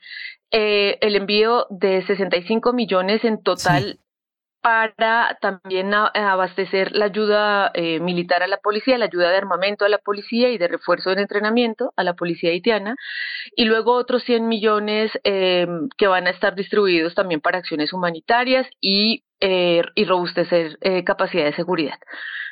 eh, 0.51 0.97
el 1.01 1.15
envío 1.15 1.67
de 1.69 2.05
65 2.05 2.73
millones 2.73 3.23
en 3.23 3.41
total 3.41 3.99
para 4.61 5.39
también 5.41 5.91
abastecer 5.93 6.91
la 6.91 7.05
ayuda 7.05 7.71
eh, 7.73 7.99
militar 7.99 8.43
a 8.43 8.47
la 8.47 8.57
policía, 8.57 8.99
la 8.99 9.05
ayuda 9.05 9.31
de 9.31 9.37
armamento 9.37 9.85
a 9.85 9.89
la 9.89 9.97
policía 9.97 10.49
y 10.49 10.59
de 10.59 10.67
refuerzo 10.67 11.15
de 11.15 11.21
entrenamiento 11.21 11.93
a 11.95 12.03
la 12.03 12.13
policía 12.13 12.51
haitiana, 12.51 12.95
y 13.55 13.65
luego 13.65 13.93
otros 13.93 14.23
100 14.23 14.47
millones 14.47 15.11
eh, 15.23 15.67
que 15.97 16.07
van 16.07 16.27
a 16.27 16.29
estar 16.29 16.55
distribuidos 16.55 17.15
también 17.15 17.41
para 17.41 17.57
acciones 17.57 17.91
humanitarias 17.91 18.67
y 18.79 19.23
eh, 19.43 19.81
y 19.95 20.05
robustecer 20.05 20.77
eh, 20.81 21.03
capacidad 21.03 21.45
de 21.45 21.55
seguridad. 21.55 21.97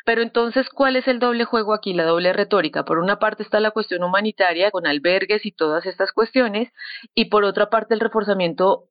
Pero 0.05 0.21
entonces, 0.21 0.69
¿cuál 0.69 0.95
es 0.95 1.07
el 1.07 1.19
doble 1.19 1.45
juego 1.45 1.73
aquí, 1.73 1.93
la 1.93 2.05
doble 2.05 2.34
retórica? 2.34 2.85
Por 2.85 2.99
una 2.99 3.19
parte 3.19 3.43
está 3.43 3.59
la 3.59 3.71
cuestión 3.71 4.03
humanitaria 4.03 4.71
con 4.71 4.88
albergues 4.88 5.45
y 5.45 5.51
todas 5.51 5.85
estas 5.85 6.11
cuestiones, 6.11 6.71
y 7.15 7.26
por 7.26 7.43
otra 7.43 7.69
parte 7.69 7.93
el 7.93 7.99
reforzamiento 7.99 8.85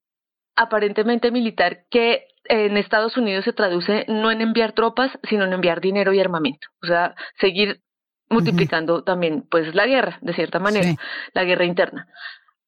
aparentemente 0.57 1.31
militar 1.31 1.85
que 1.91 2.27
en 2.45 2.77
Estados 2.77 3.17
Unidos 3.17 3.45
se 3.45 3.53
traduce 3.53 4.05
no 4.09 4.31
en 4.31 4.41
enviar 4.41 4.73
tropas, 4.73 5.11
sino 5.23 5.45
en 5.45 5.53
enviar 5.53 5.81
dinero 5.81 6.13
y 6.13 6.21
armamento. 6.21 6.69
O 6.83 6.87
sea, 6.87 7.15
seguir 7.39 7.83
multiplicando 8.31 9.05
también 9.05 9.47
pues 9.49 9.75
la 9.75 9.87
guerra, 9.87 10.19
de 10.21 10.35
cierta 10.35 10.59
manera, 10.59 10.95
la 11.33 11.45
guerra 11.45 11.65
interna. 11.65 12.09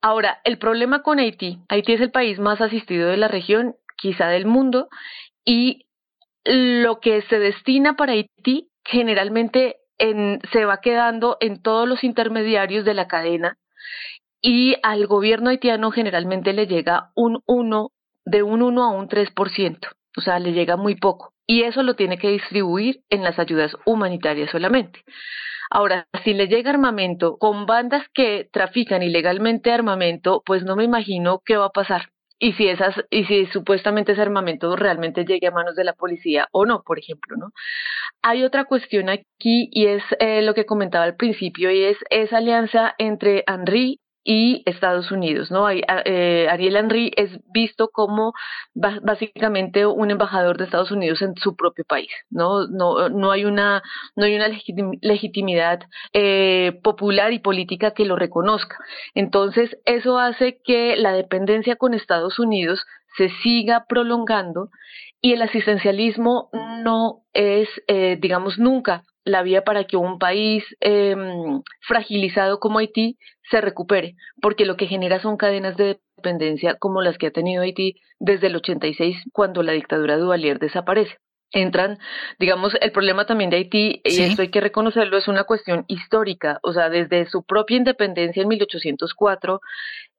Ahora, 0.01 0.41
el 0.45 0.59
problema 0.59 1.03
con 1.03 1.19
Haití, 1.19 1.59
Haití 1.69 1.93
es 1.93 2.01
el 2.01 2.11
país 2.11 2.39
más 2.39 2.61
asistido 2.61 3.09
de 3.09 3.17
la 3.17 3.29
región, 3.29 3.77
quizá 3.97 4.29
del 4.29 4.47
mundo, 4.47 4.89
y 5.45 5.87
lo 6.45 7.01
que 7.01 7.23
se 7.23 7.39
destina 7.39 7.97
para 7.97 8.13
Haití 8.13 8.71
generalmente 8.85 9.77
en, 9.99 10.41
se 10.53 10.65
va 10.65 10.81
quedando 10.81 11.37
en 11.41 11.61
todos 11.63 11.89
los 11.89 12.03
intermediarios 12.05 12.85
de 12.85 12.95
la 12.95 13.07
cadena 13.07 13.59
y 14.43 14.77
al 14.83 15.07
gobierno 15.07 15.51
haitiano 15.51 15.91
generalmente 15.91 16.53
le 16.53 16.67
llega 16.67 17.11
un 17.15 17.43
1, 17.47 17.91
de 18.25 18.43
un 18.43 18.63
1 18.63 18.83
a 18.83 18.91
un 18.91 19.09
3%, 19.09 19.89
o 20.17 20.21
sea, 20.21 20.39
le 20.39 20.53
llega 20.53 20.77
muy 20.77 20.97
poco. 20.97 21.35
Y 21.47 21.65
eso 21.65 21.83
lo 21.83 21.95
tiene 21.95 22.17
que 22.17 22.31
distribuir 22.31 23.01
en 23.11 23.23
las 23.23 23.39
ayudas 23.39 23.77
humanitarias 23.85 24.51
solamente. 24.51 25.03
Ahora, 25.71 26.07
si 26.25 26.33
le 26.33 26.49
llega 26.49 26.71
armamento 26.71 27.37
con 27.39 27.67
bandas 27.67 28.07
que 28.15 28.49
trafican 28.53 29.03
ilegalmente 29.03 29.73
armamento, 29.73 30.43
pues 30.45 30.65
no 30.65 30.75
me 30.75 30.85
imagino 30.85 31.43
qué 31.45 31.57
va 31.57 31.67
a 31.67 31.71
pasar. 31.71 32.09
Y 32.43 32.55
si 32.55 32.69
esas, 32.69 32.95
y 33.11 33.25
si 33.27 33.47
supuestamente 33.47 34.13
ese 34.13 34.23
armamento 34.23 34.75
realmente 34.75 35.27
llegue 35.27 35.47
a 35.47 35.51
manos 35.51 35.77
de 35.77 35.85
la 35.85 35.93
policía 35.93 36.49
o 36.53 36.65
no, 36.65 36.83
por 36.83 36.99
ejemplo, 36.99 37.37
¿no? 37.37 37.53
Hay 38.23 38.45
otra 38.45 38.65
cuestión 38.65 39.11
aquí 39.11 39.69
y 39.71 39.87
es 39.87 40.03
eh, 40.21 40.41
lo 40.43 40.55
que 40.55 40.65
comentaba 40.65 41.05
al 41.05 41.17
principio 41.17 41.71
y 41.71 41.85
es 41.85 41.99
esa 42.09 42.39
alianza 42.39 42.95
entre 42.99 43.45
Henry 43.47 44.01
y 44.23 44.63
Estados 44.67 45.11
Unidos, 45.11 45.51
¿no? 45.51 45.69
Eh, 45.71 46.47
Ariel 46.51 46.77
Henry 46.77 47.13
es 47.17 47.31
visto 47.53 47.89
como 47.89 48.35
básicamente 48.75 49.87
un 49.87 50.11
embajador 50.11 50.59
de 50.59 50.65
Estados 50.65 50.91
Unidos 50.91 51.23
en 51.23 51.35
su 51.37 51.57
propio 51.57 51.85
país, 51.85 52.11
¿no? 52.29 52.67
No, 52.69 53.09
no 53.09 53.31
hay 53.31 53.45
una, 53.45 53.83
no 54.17 54.27
hay 54.27 54.37
una 54.37 54.49
legitimidad 55.01 55.81
eh, 56.13 56.79
popular 56.83 57.33
y 57.33 57.39
política 57.39 57.93
que 57.93 58.05
lo 58.05 58.17
reconozca. 58.17 58.77
Entonces, 59.15 59.79
eso 59.87 60.19
hace 60.19 60.61
que 60.63 60.97
la 60.97 61.13
dependencia 61.13 61.77
con 61.77 61.95
Estados 61.95 62.39
Unidos 62.39 62.85
se 63.17 63.31
siga 63.43 63.87
prolongando 63.89 64.71
y 65.21 65.33
el 65.33 65.43
asistencialismo 65.43 66.51
no 66.85 67.23
es, 67.33 67.69
eh, 67.89 68.17
digamos, 68.21 68.59
nunca 68.59 69.05
la 69.31 69.43
vía 69.43 69.63
para 69.63 69.85
que 69.85 69.97
un 69.97 70.19
país 70.19 70.65
em, 70.81 71.63
fragilizado 71.81 72.61
como 72.61 72.79
Haití 72.79 73.19
se 73.51 73.61
recupere, 73.61 74.15
porque 74.41 74.65
lo 74.65 74.77
que 74.77 74.87
genera 74.87 75.21
son 75.21 75.37
cadenas 75.37 75.77
de 75.77 76.01
dependencia 76.17 76.77
como 76.79 77.03
las 77.03 77.19
que 77.19 77.29
ha 77.29 77.31
tenido 77.31 77.63
Haití 77.63 77.97
desde 78.19 78.49
el 78.49 78.57
86, 78.57 79.17
cuando 79.33 79.63
la 79.63 79.73
dictadura 79.73 80.17
Duvalier 80.17 80.59
desaparece. 80.59 81.17
Entran, 81.53 81.99
digamos, 82.39 82.77
el 82.81 82.93
problema 82.93 83.27
también 83.27 83.51
de 83.51 83.57
Haití, 83.57 84.03
y 84.05 84.23
esto 84.23 84.43
hay 84.43 84.51
que 84.51 84.61
reconocerlo, 84.61 85.17
es 85.17 85.27
una 85.27 85.43
cuestión 85.43 85.85
histórica, 85.89 86.61
o 86.63 86.73
sea, 86.73 86.91
desde 86.91 87.27
su 87.27 87.43
propia 87.43 87.77
independencia 87.77 88.43
en 88.43 88.49
1804, 88.49 89.61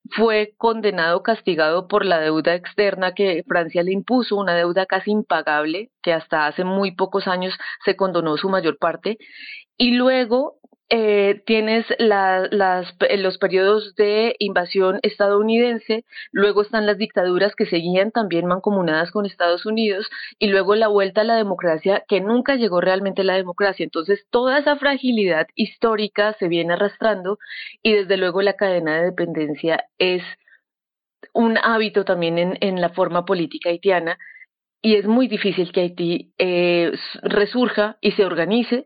fue 0.10 0.54
condenado, 0.58 1.24
castigado 1.24 1.88
por 1.88 2.06
la 2.06 2.20
deuda 2.20 2.56
externa 2.56 3.14
que 3.14 3.44
Francia 3.48 3.84
le 3.84 3.94
impuso, 3.94 4.36
una 4.36 4.56
deuda 4.56 4.86
casi 4.86 5.12
impagable, 5.12 5.92
que 6.02 6.14
hasta 6.14 6.48
hace 6.48 6.64
muy 6.64 6.96
pocos 6.96 7.28
años 7.28 7.58
se 7.86 7.96
condonó 7.96 8.36
su 8.38 8.50
mayor 8.50 8.78
parte, 8.78 9.18
y 9.78 9.92
luego 9.92 10.62
eh, 10.94 11.42
tienes 11.46 11.86
las, 12.00 12.50
los 12.52 13.38
periodos 13.38 13.96
de 13.96 14.36
invasión 14.40 15.00
estadounidense, 15.04 16.04
luego 16.34 16.64
están 16.64 16.86
las 16.86 16.98
dictaduras 16.98 17.56
que 17.56 17.66
seguían 17.66 18.12
también 18.12 18.46
mancomunadas 18.46 19.10
con 19.12 19.26
Estados 19.26 19.66
Unidos 19.66 20.10
y 20.38 20.48
luego 20.48 20.76
la 20.76 20.90
vuelta 20.90 21.22
a 21.22 21.24
la 21.24 21.38
democracia 21.38 22.04
que 22.10 22.20
nunca 22.20 22.56
llegó 22.56 22.82
realmente 22.82 23.24
la 23.24 23.36
democracia. 23.36 23.86
Entonces 23.86 24.28
toda 24.30 24.60
esa 24.60 24.76
fragilidad 24.76 25.48
histórica 25.56 26.36
se 26.40 26.50
viene 26.50 26.74
arrastrando 26.74 27.40
y 27.82 27.94
desde 27.94 28.18
luego 28.18 28.42
la 28.42 28.58
cadena 28.58 28.98
de 28.98 29.06
dependencia 29.06 29.86
es 29.98 30.24
un 31.34 31.58
hábito 31.58 32.04
también 32.04 32.38
en, 32.38 32.58
en 32.60 32.82
la 32.82 32.90
forma 32.90 33.24
política 33.24 33.70
haitiana 33.70 34.18
y 34.82 34.96
es 34.96 35.06
muy 35.06 35.28
difícil 35.28 35.72
que 35.72 35.82
Haití 35.82 36.34
eh, 36.38 36.92
resurja 37.24 37.98
y 38.02 38.12
se 38.12 38.26
organice 38.26 38.86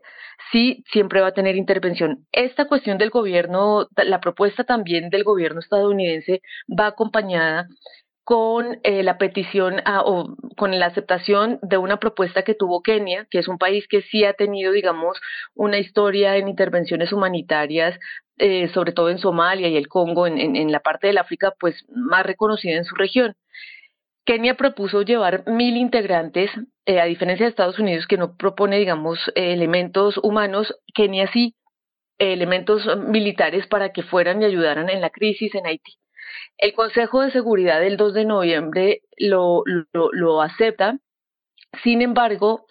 sí 0.52 0.84
siempre 0.92 1.20
va 1.20 1.28
a 1.28 1.34
tener 1.34 1.56
intervención. 1.56 2.26
Esta 2.32 2.66
cuestión 2.66 2.98
del 2.98 3.10
gobierno, 3.10 3.88
la 3.96 4.20
propuesta 4.20 4.64
también 4.64 5.10
del 5.10 5.24
gobierno 5.24 5.60
estadounidense 5.60 6.42
va 6.68 6.88
acompañada 6.88 7.66
con 8.24 8.80
eh, 8.82 9.04
la 9.04 9.18
petición 9.18 9.80
o 10.04 10.34
con 10.56 10.76
la 10.76 10.86
aceptación 10.86 11.60
de 11.62 11.78
una 11.78 11.98
propuesta 11.98 12.42
que 12.42 12.54
tuvo 12.54 12.82
Kenia, 12.82 13.26
que 13.30 13.38
es 13.38 13.46
un 13.46 13.56
país 13.56 13.86
que 13.88 14.02
sí 14.02 14.24
ha 14.24 14.32
tenido, 14.32 14.72
digamos, 14.72 15.20
una 15.54 15.78
historia 15.78 16.36
en 16.36 16.48
intervenciones 16.48 17.12
humanitarias, 17.12 17.96
eh, 18.38 18.68
sobre 18.74 18.90
todo 18.92 19.10
en 19.10 19.18
Somalia 19.18 19.68
y 19.68 19.76
el 19.76 19.86
Congo, 19.86 20.26
en, 20.26 20.56
en 20.56 20.72
la 20.72 20.80
parte 20.80 21.06
del 21.06 21.18
África, 21.18 21.54
pues 21.58 21.84
más 21.88 22.26
reconocida 22.26 22.76
en 22.76 22.84
su 22.84 22.96
región. 22.96 23.36
Kenia 24.26 24.56
propuso 24.56 25.02
llevar 25.02 25.44
mil 25.46 25.76
integrantes, 25.76 26.50
eh, 26.84 27.00
a 27.00 27.04
diferencia 27.04 27.46
de 27.46 27.50
Estados 27.50 27.78
Unidos 27.78 28.06
que 28.08 28.18
no 28.18 28.36
propone, 28.36 28.76
digamos, 28.76 29.18
eh, 29.36 29.52
elementos 29.52 30.18
humanos, 30.18 30.74
Kenia 30.94 31.30
sí, 31.32 31.54
elementos 32.18 32.84
militares 33.08 33.66
para 33.68 33.92
que 33.92 34.02
fueran 34.02 34.42
y 34.42 34.46
ayudaran 34.46 34.90
en 34.90 35.00
la 35.00 35.10
crisis 35.10 35.54
en 35.54 35.66
Haití. 35.66 35.92
El 36.58 36.72
Consejo 36.74 37.20
de 37.22 37.30
Seguridad 37.30 37.80
del 37.80 37.96
2 37.96 38.14
de 38.14 38.24
noviembre 38.24 39.02
lo, 39.16 39.62
lo, 39.64 40.10
lo 40.12 40.42
acepta, 40.42 40.98
sin 41.84 42.02
embargo, 42.02 42.66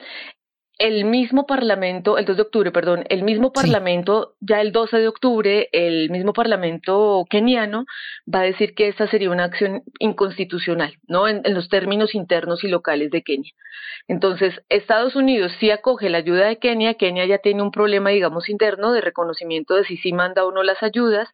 el 0.77 1.06
mismo 1.06 1.45
Parlamento, 1.45 2.18
el 2.18 2.26
2 2.26 2.35
de 2.35 2.41
octubre, 2.41 2.72
perdón, 2.72 3.06
el 3.10 3.23
mismo 3.23 3.53
Parlamento, 3.53 4.35
ya 4.41 4.60
el 4.60 4.72
12 4.72 4.97
de 4.97 5.07
octubre, 5.07 5.69
el 5.72 6.10
mismo 6.10 6.34
Parlamento 6.34 7.26
keniano 7.30 7.85
va 8.34 8.39
a 8.39 8.43
decir 8.43 8.76
que 8.76 8.89
esta 8.89 9.07
sería 9.07 9.30
una 9.30 9.45
acción 9.45 9.84
inconstitucional, 9.99 10.97
¿no? 11.07 11.27
En, 11.27 11.43
los 11.53 11.69
términos 11.69 12.14
internos 12.14 12.64
y 12.64 12.68
locales 12.68 13.11
de 13.11 13.23
Kenia. 13.23 13.53
Entonces, 14.07 14.53
Estados 14.68 15.15
Unidos 15.15 15.53
sí 15.60 15.72
acoge 15.72 16.10
la 16.10 16.18
ayuda 16.18 16.47
de 16.47 16.60
Kenia, 16.60 16.95
Kenia 16.95 17.26
ya 17.26 17.38
tiene 17.38 17.61
un 17.61 17.72
problema, 17.72 18.10
digamos, 18.10 18.49
interno 18.49 18.91
de 18.91 19.02
reconocimiento 19.02 19.76
de 19.76 19.85
si 19.85 19.97
sí 19.97 20.11
manda 20.11 20.45
o 20.45 20.52
no 20.52 20.64
las 20.64 20.84
ayudas. 20.84 21.30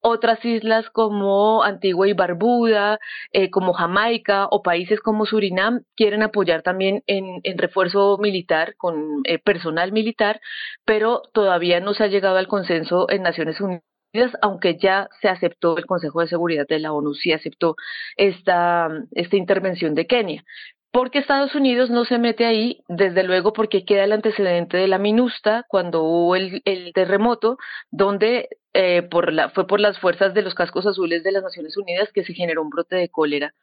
Otras 0.00 0.44
islas 0.44 0.88
como 0.90 1.64
Antigua 1.64 2.08
y 2.08 2.12
Barbuda, 2.12 2.98
eh, 3.32 3.50
como 3.50 3.72
Jamaica 3.72 4.46
o 4.50 4.62
países 4.62 5.00
como 5.00 5.26
Surinam 5.26 5.82
quieren 5.96 6.22
apoyar 6.22 6.62
también 6.62 7.02
en, 7.06 7.40
en 7.42 7.58
refuerzo 7.58 8.18
militar 8.18 8.74
con 8.76 9.22
eh, 9.24 9.38
personal 9.38 9.92
militar, 9.92 10.40
pero 10.84 11.22
todavía 11.32 11.80
no 11.80 11.94
se 11.94 12.04
ha 12.04 12.08
llegado 12.08 12.36
al 12.36 12.48
consenso 12.48 13.10
en 13.10 13.22
Naciones 13.22 13.60
Unidas, 13.60 13.82
aunque 14.42 14.78
ya 14.78 15.08
se 15.20 15.28
aceptó, 15.28 15.76
el 15.76 15.86
Consejo 15.86 16.20
de 16.20 16.28
Seguridad 16.28 16.66
de 16.68 16.78
la 16.78 16.92
ONU 16.92 17.14
sí 17.14 17.32
aceptó 17.32 17.76
esta, 18.16 18.88
esta 19.12 19.36
intervención 19.36 19.94
de 19.94 20.06
Kenia. 20.06 20.44
Porque 20.96 21.18
Estados 21.18 21.54
Unidos 21.54 21.90
no 21.90 22.06
se 22.06 22.16
mete 22.16 22.46
ahí, 22.46 22.80
desde 22.88 23.22
luego 23.22 23.52
porque 23.52 23.84
queda 23.84 24.04
el 24.04 24.12
antecedente 24.12 24.78
de 24.78 24.88
la 24.88 24.96
MINUSTA 24.96 25.66
cuando 25.68 26.02
hubo 26.02 26.36
el, 26.36 26.62
terremoto, 26.94 27.58
donde 27.90 28.48
eh, 28.78 29.02
por 29.02 29.32
la, 29.32 29.48
fue 29.48 29.66
por 29.66 29.80
las 29.80 29.98
fuerzas 29.98 30.34
de 30.34 30.42
los 30.42 30.54
cascos 30.54 30.86
azules 30.86 31.24
de 31.24 31.32
las 31.32 31.42
Naciones 31.42 31.78
Unidas 31.78 32.12
que 32.12 32.24
se 32.24 32.34
generó 32.34 32.60
un 32.60 32.68
brote 32.68 32.94
de 32.96 33.08
cólera 33.08 33.54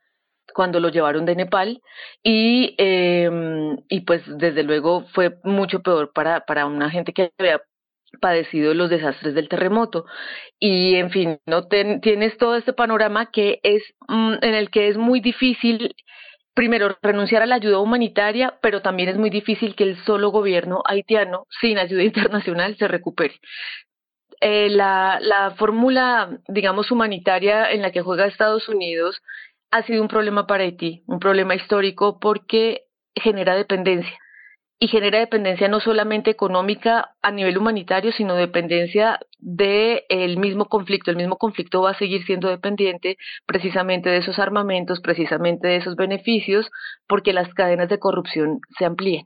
cuando 0.56 0.80
lo 0.80 0.90
llevaron 0.90 1.26
de 1.26 1.36
Nepal 1.36 1.82
y, 2.24 2.76
eh, 2.80 3.30
y 3.90 4.02
pues 4.02 4.24
desde 4.26 4.64
luego 4.64 5.06
fue 5.14 5.38
mucho 5.44 5.82
peor 5.82 6.12
para, 6.14 6.42
para 6.42 6.66
una 6.66 6.90
gente 6.90 7.14
que 7.14 7.32
había 7.38 7.62
padecido 8.22 8.74
los 8.74 8.90
desastres 8.90 9.36
del 9.36 9.50
terremoto. 9.50 10.06
Y 10.60 10.96
en 10.96 11.12
fin 11.12 11.40
no 11.46 11.68
tienes 11.68 12.38
todo 12.40 12.56
este 12.56 12.74
panorama 12.74 13.30
que 13.32 13.60
es 13.62 13.84
mm, 14.08 14.34
en 14.42 14.56
el 14.56 14.72
que 14.72 14.88
es 14.88 14.98
muy 14.98 15.20
difícil 15.20 15.96
primero 16.56 16.98
renunciar 17.02 17.42
a 17.42 17.46
la 17.46 17.56
ayuda 17.56 17.80
humanitaria 17.80 18.58
pero 18.62 18.82
también 18.82 19.10
es 19.10 19.18
muy 19.18 19.30
difícil 19.30 19.76
que 19.76 19.86
el 19.86 19.98
solo 20.06 20.30
gobierno 20.30 20.84
haitiano 20.86 21.48
sin 21.62 21.80
ayuda 21.80 22.04
internacional 22.04 22.78
se 22.78 22.88
recupere 22.88 23.40
eh, 24.44 24.70
la, 24.70 25.20
la 25.22 25.52
fórmula 25.52 26.38
digamos 26.50 26.92
humanitaria 26.92 27.72
en 27.72 27.82
la 27.82 27.92
que 27.92 28.02
juega 28.02 28.26
Estados 28.26 28.68
Unidos 28.68 29.22
ha 29.72 29.84
sido 29.84 30.02
un 30.02 30.10
problema 30.10 30.46
para 30.46 30.66
Haití, 30.66 31.04
un 31.08 31.20
problema 31.20 31.56
histórico 31.56 32.20
porque 32.20 32.84
genera 33.16 33.56
dependencia. 33.56 34.14
y 34.80 34.90
genera 34.90 35.20
dependencia 35.20 35.70
no 35.70 35.80
solamente 35.80 36.30
económica 36.30 37.16
a 37.22 37.32
nivel 37.32 37.58
humanitario, 37.58 38.12
sino 38.12 38.36
dependencia 38.36 39.18
del 39.40 40.02
el 40.10 40.38
mismo 40.38 40.66
conflicto. 40.66 41.10
El 41.10 41.16
mismo 41.16 41.38
conflicto 41.38 41.82
va 41.82 41.92
a 41.92 41.98
seguir 41.98 42.26
siendo 42.26 42.50
dependiente 42.50 43.18
precisamente 43.46 44.10
de 44.10 44.18
esos 44.18 44.40
armamentos, 44.40 45.00
precisamente 45.00 45.70
de 45.70 45.78
esos 45.78 45.96
beneficios, 45.96 46.70
porque 47.08 47.32
las 47.32 47.54
cadenas 47.54 47.88
de 47.88 47.98
corrupción 47.98 48.60
se 48.78 48.84
amplíen. 48.84 49.26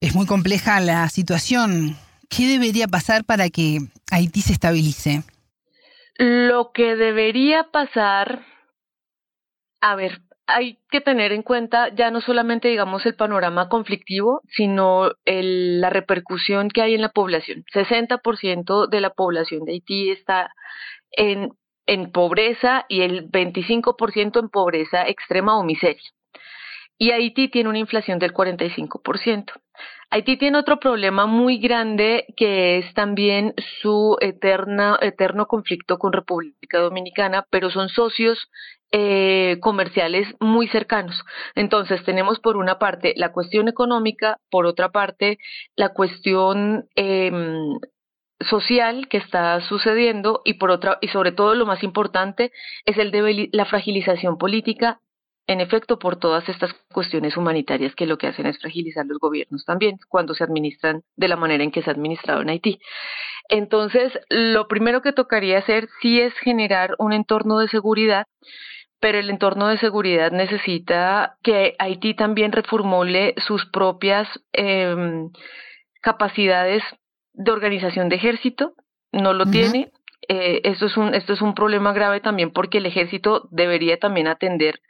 Es 0.00 0.14
muy 0.14 0.26
compleja 0.26 0.78
la 0.78 1.08
situación. 1.08 1.96
¿Qué 2.34 2.46
debería 2.46 2.88
pasar 2.88 3.24
para 3.24 3.50
que 3.50 3.78
Haití 4.10 4.40
se 4.40 4.54
estabilice? 4.54 5.22
Lo 6.16 6.72
que 6.72 6.96
debería 6.96 7.64
pasar, 7.70 8.46
a 9.82 9.94
ver, 9.96 10.22
hay 10.46 10.78
que 10.90 11.02
tener 11.02 11.32
en 11.32 11.42
cuenta 11.42 11.94
ya 11.94 12.10
no 12.10 12.22
solamente, 12.22 12.68
digamos, 12.68 13.04
el 13.04 13.16
panorama 13.16 13.68
conflictivo, 13.68 14.40
sino 14.48 15.10
la 15.26 15.90
repercusión 15.90 16.70
que 16.70 16.80
hay 16.80 16.94
en 16.94 17.02
la 17.02 17.10
población. 17.10 17.64
60% 17.74 18.88
de 18.88 19.00
la 19.02 19.10
población 19.10 19.64
de 19.66 19.72
Haití 19.72 20.10
está 20.10 20.54
en, 21.10 21.50
en 21.86 22.12
pobreza 22.12 22.86
y 22.88 23.02
el 23.02 23.30
25% 23.30 24.40
en 24.40 24.48
pobreza 24.48 25.06
extrema 25.06 25.58
o 25.58 25.64
miseria. 25.64 26.10
Y 26.96 27.10
Haití 27.10 27.48
tiene 27.48 27.68
una 27.68 27.78
inflación 27.78 28.18
del 28.18 28.32
45%. 28.32 29.52
Haití 30.14 30.36
tiene 30.36 30.58
otro 30.58 30.78
problema 30.78 31.24
muy 31.24 31.56
grande 31.56 32.26
que 32.36 32.76
es 32.76 32.92
también 32.92 33.54
su 33.80 34.18
eterna, 34.20 34.98
eterno 35.00 35.46
conflicto 35.46 35.98
con 35.98 36.12
República 36.12 36.80
Dominicana, 36.80 37.46
pero 37.48 37.70
son 37.70 37.88
socios 37.88 38.38
eh, 38.90 39.56
comerciales 39.62 40.28
muy 40.38 40.68
cercanos. 40.68 41.24
Entonces 41.54 42.04
tenemos 42.04 42.40
por 42.40 42.58
una 42.58 42.78
parte 42.78 43.14
la 43.16 43.32
cuestión 43.32 43.68
económica, 43.68 44.36
por 44.50 44.66
otra 44.66 44.90
parte 44.90 45.38
la 45.76 45.94
cuestión 45.94 46.90
em, 46.94 47.78
social 48.40 49.08
que 49.08 49.16
está 49.16 49.62
sucediendo 49.62 50.42
y 50.44 50.54
por 50.54 50.70
otra 50.70 50.98
y 51.00 51.08
sobre 51.08 51.32
todo 51.32 51.54
lo 51.54 51.64
más 51.64 51.82
importante 51.82 52.52
es 52.84 52.98
el 52.98 53.12
de 53.12 53.48
la 53.50 53.64
fragilización 53.64 54.36
política 54.36 55.00
en 55.46 55.60
efecto 55.60 55.98
por 55.98 56.16
todas 56.16 56.48
estas 56.48 56.72
cuestiones 56.92 57.36
humanitarias 57.36 57.94
que 57.94 58.06
lo 58.06 58.16
que 58.16 58.28
hacen 58.28 58.46
es 58.46 58.58
fragilizar 58.58 59.06
los 59.06 59.18
gobiernos 59.18 59.64
también 59.64 59.98
cuando 60.08 60.34
se 60.34 60.44
administran 60.44 61.02
de 61.16 61.28
la 61.28 61.36
manera 61.36 61.64
en 61.64 61.72
que 61.72 61.82
se 61.82 61.90
ha 61.90 61.94
administrado 61.94 62.42
en 62.42 62.50
Haití. 62.50 62.80
Entonces, 63.48 64.12
lo 64.28 64.68
primero 64.68 65.02
que 65.02 65.12
tocaría 65.12 65.58
hacer 65.58 65.88
sí 66.00 66.20
es 66.20 66.32
generar 66.34 66.94
un 66.98 67.12
entorno 67.12 67.58
de 67.58 67.68
seguridad, 67.68 68.26
pero 69.00 69.18
el 69.18 69.30
entorno 69.30 69.66
de 69.66 69.78
seguridad 69.78 70.30
necesita 70.30 71.36
que 71.42 71.74
Haití 71.78 72.14
también 72.14 72.52
reformule 72.52 73.34
sus 73.46 73.66
propias 73.66 74.28
em, 74.52 75.30
capacidades 76.00 76.84
de 77.32 77.50
organización 77.50 78.08
de 78.08 78.16
ejército, 78.16 78.74
no 79.10 79.32
lo 79.32 79.46
tiene. 79.46 79.90
Eh, 80.28 80.60
esto, 80.64 80.86
es 80.86 80.96
un, 80.96 81.14
esto 81.14 81.32
es 81.32 81.42
un 81.42 81.54
problema 81.54 81.92
grave 81.92 82.20
también 82.20 82.52
porque 82.52 82.78
el 82.78 82.86
ejército 82.86 83.48
debería 83.50 83.98
también 83.98 84.28
atender 84.28 84.80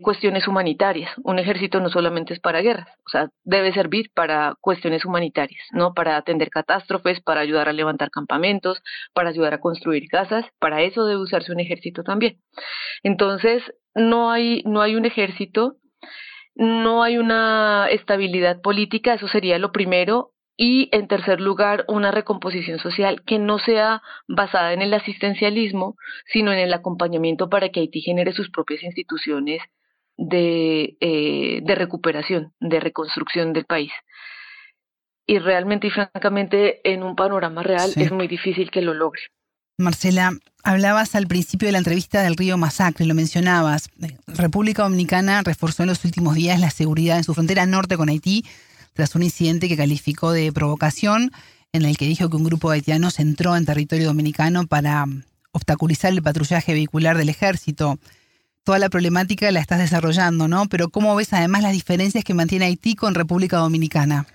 cuestiones 0.00 0.48
humanitarias. 0.48 1.10
Un 1.22 1.38
ejército 1.38 1.80
no 1.80 1.88
solamente 1.88 2.34
es 2.34 2.40
para 2.40 2.60
guerras, 2.60 2.88
o 3.06 3.08
sea, 3.10 3.30
debe 3.44 3.72
servir 3.72 4.10
para 4.14 4.54
cuestiones 4.60 5.04
humanitarias, 5.04 5.62
¿no? 5.72 5.94
Para 5.94 6.16
atender 6.16 6.50
catástrofes, 6.50 7.20
para 7.20 7.40
ayudar 7.40 7.68
a 7.68 7.72
levantar 7.72 8.10
campamentos, 8.10 8.82
para 9.14 9.30
ayudar 9.30 9.54
a 9.54 9.60
construir 9.60 10.08
casas, 10.08 10.44
para 10.58 10.82
eso 10.82 11.04
debe 11.04 11.20
usarse 11.20 11.52
un 11.52 11.60
ejército 11.60 12.02
también. 12.02 12.40
Entonces, 13.02 13.62
no 13.94 14.30
hay, 14.30 14.62
no 14.64 14.82
hay 14.82 14.96
un 14.96 15.04
ejército, 15.04 15.76
no 16.54 17.02
hay 17.02 17.18
una 17.18 17.88
estabilidad 17.90 18.60
política, 18.60 19.14
eso 19.14 19.28
sería 19.28 19.58
lo 19.58 19.72
primero, 19.72 20.32
y 20.62 20.90
en 20.92 21.08
tercer 21.08 21.40
lugar, 21.40 21.86
una 21.88 22.10
recomposición 22.10 22.78
social 22.80 23.22
que 23.24 23.38
no 23.38 23.58
sea 23.58 24.02
basada 24.28 24.74
en 24.74 24.82
el 24.82 24.92
asistencialismo, 24.92 25.96
sino 26.26 26.52
en 26.52 26.58
el 26.58 26.74
acompañamiento 26.74 27.48
para 27.48 27.70
que 27.70 27.80
Haití 27.80 28.02
genere 28.02 28.34
sus 28.34 28.50
propias 28.50 28.82
instituciones 28.82 29.62
de, 30.20 30.98
eh, 31.00 31.60
de 31.62 31.74
recuperación, 31.74 32.52
de 32.60 32.78
reconstrucción 32.78 33.52
del 33.52 33.64
país. 33.64 33.90
Y 35.26 35.38
realmente 35.38 35.86
y 35.86 35.90
francamente, 35.90 36.80
en 36.84 37.02
un 37.02 37.16
panorama 37.16 37.62
real 37.62 37.90
es 37.96 38.12
muy 38.12 38.28
difícil 38.28 38.70
que 38.70 38.82
lo 38.82 38.92
logre. 38.92 39.22
Marcela, 39.78 40.32
hablabas 40.62 41.14
al 41.14 41.26
principio 41.26 41.68
de 41.68 41.72
la 41.72 41.78
entrevista 41.78 42.22
del 42.22 42.36
río 42.36 42.58
Masacre, 42.58 43.06
lo 43.06 43.14
mencionabas. 43.14 43.88
República 44.26 44.82
Dominicana 44.82 45.42
reforzó 45.42 45.84
en 45.84 45.88
los 45.88 46.04
últimos 46.04 46.34
días 46.34 46.60
la 46.60 46.70
seguridad 46.70 47.16
en 47.16 47.24
su 47.24 47.32
frontera 47.32 47.64
norte 47.64 47.96
con 47.96 48.10
Haití 48.10 48.44
tras 48.92 49.14
un 49.14 49.22
incidente 49.22 49.68
que 49.68 49.76
calificó 49.76 50.32
de 50.32 50.52
provocación 50.52 51.32
en 51.72 51.84
el 51.86 51.96
que 51.96 52.04
dijo 52.04 52.28
que 52.28 52.36
un 52.36 52.44
grupo 52.44 52.68
de 52.70 52.76
haitianos 52.76 53.20
entró 53.20 53.56
en 53.56 53.64
territorio 53.64 54.08
dominicano 54.08 54.66
para 54.66 55.06
obstaculizar 55.52 56.12
el 56.12 56.22
patrullaje 56.22 56.74
vehicular 56.74 57.16
del 57.16 57.30
ejército 57.30 57.98
toda 58.64 58.78
la 58.78 58.88
problemática 58.88 59.50
la 59.50 59.60
estás 59.60 59.78
desarrollando, 59.78 60.48
¿no? 60.48 60.66
Pero 60.70 60.88
¿cómo 60.88 61.14
ves 61.16 61.32
además 61.32 61.62
las 61.62 61.72
diferencias 61.72 62.24
que 62.24 62.34
mantiene 62.34 62.66
Haití 62.66 62.94
con 62.94 63.14
República 63.14 63.58
Dominicana? 63.58 64.26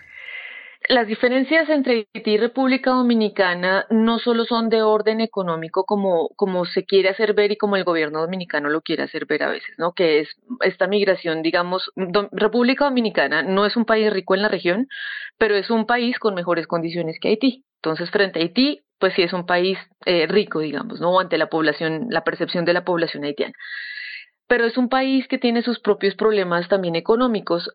Las 0.88 1.08
diferencias 1.08 1.68
entre 1.70 2.08
Haití 2.14 2.32
y 2.32 2.38
República 2.38 2.92
Dominicana 2.92 3.88
no 3.90 4.20
solo 4.20 4.46
son 4.46 4.70
de 4.70 4.84
orden 4.84 5.20
económico 5.20 5.84
como, 5.84 6.30
como 6.36 6.66
se 6.66 6.86
quiere 6.86 7.10
hacer 7.10 7.34
ver 7.34 7.52
y 7.52 7.58
como 7.58 7.76
el 7.76 7.84
gobierno 7.84 8.22
dominicano 8.22 8.70
lo 8.70 8.82
quiere 8.82 9.02
hacer 9.02 9.26
ver 9.26 9.44
a 9.44 9.50
veces, 9.50 9.74
¿no? 9.80 9.94
Que 9.94 10.20
es 10.20 10.30
esta 10.62 10.86
migración, 10.86 11.42
digamos, 11.42 11.92
República 12.32 12.86
Dominicana 12.86 13.42
no 13.42 13.66
es 13.66 13.76
un 13.76 13.86
país 13.86 14.14
rico 14.14 14.36
en 14.36 14.44
la 14.44 14.48
región, 14.48 14.88
pero 15.40 15.56
es 15.56 15.72
un 15.72 15.88
país 15.88 16.20
con 16.20 16.36
mejores 16.36 16.68
condiciones 16.68 17.18
que 17.20 17.30
Haití. 17.30 17.64
Entonces, 17.82 18.12
frente 18.12 18.40
a 18.40 18.44
Haití, 18.44 18.84
pues 19.00 19.14
sí 19.16 19.24
es 19.24 19.34
un 19.34 19.48
país 19.48 19.80
eh, 20.06 20.28
rico, 20.28 20.60
digamos, 20.60 21.00
¿no? 21.00 21.20
Ante 21.20 21.38
la 21.40 21.48
población, 21.48 22.08
la 22.10 22.24
percepción 22.24 22.64
de 22.64 22.74
la 22.74 22.86
población 22.86 23.24
haitiana 23.24 23.54
pero 24.48 24.66
es 24.66 24.78
un 24.78 24.90
país 24.90 25.28
que 25.28 25.38
tiene 25.38 25.62
sus 25.62 25.80
propios 25.80 26.16
problemas 26.16 26.68
también 26.70 26.96
económicos. 26.96 27.72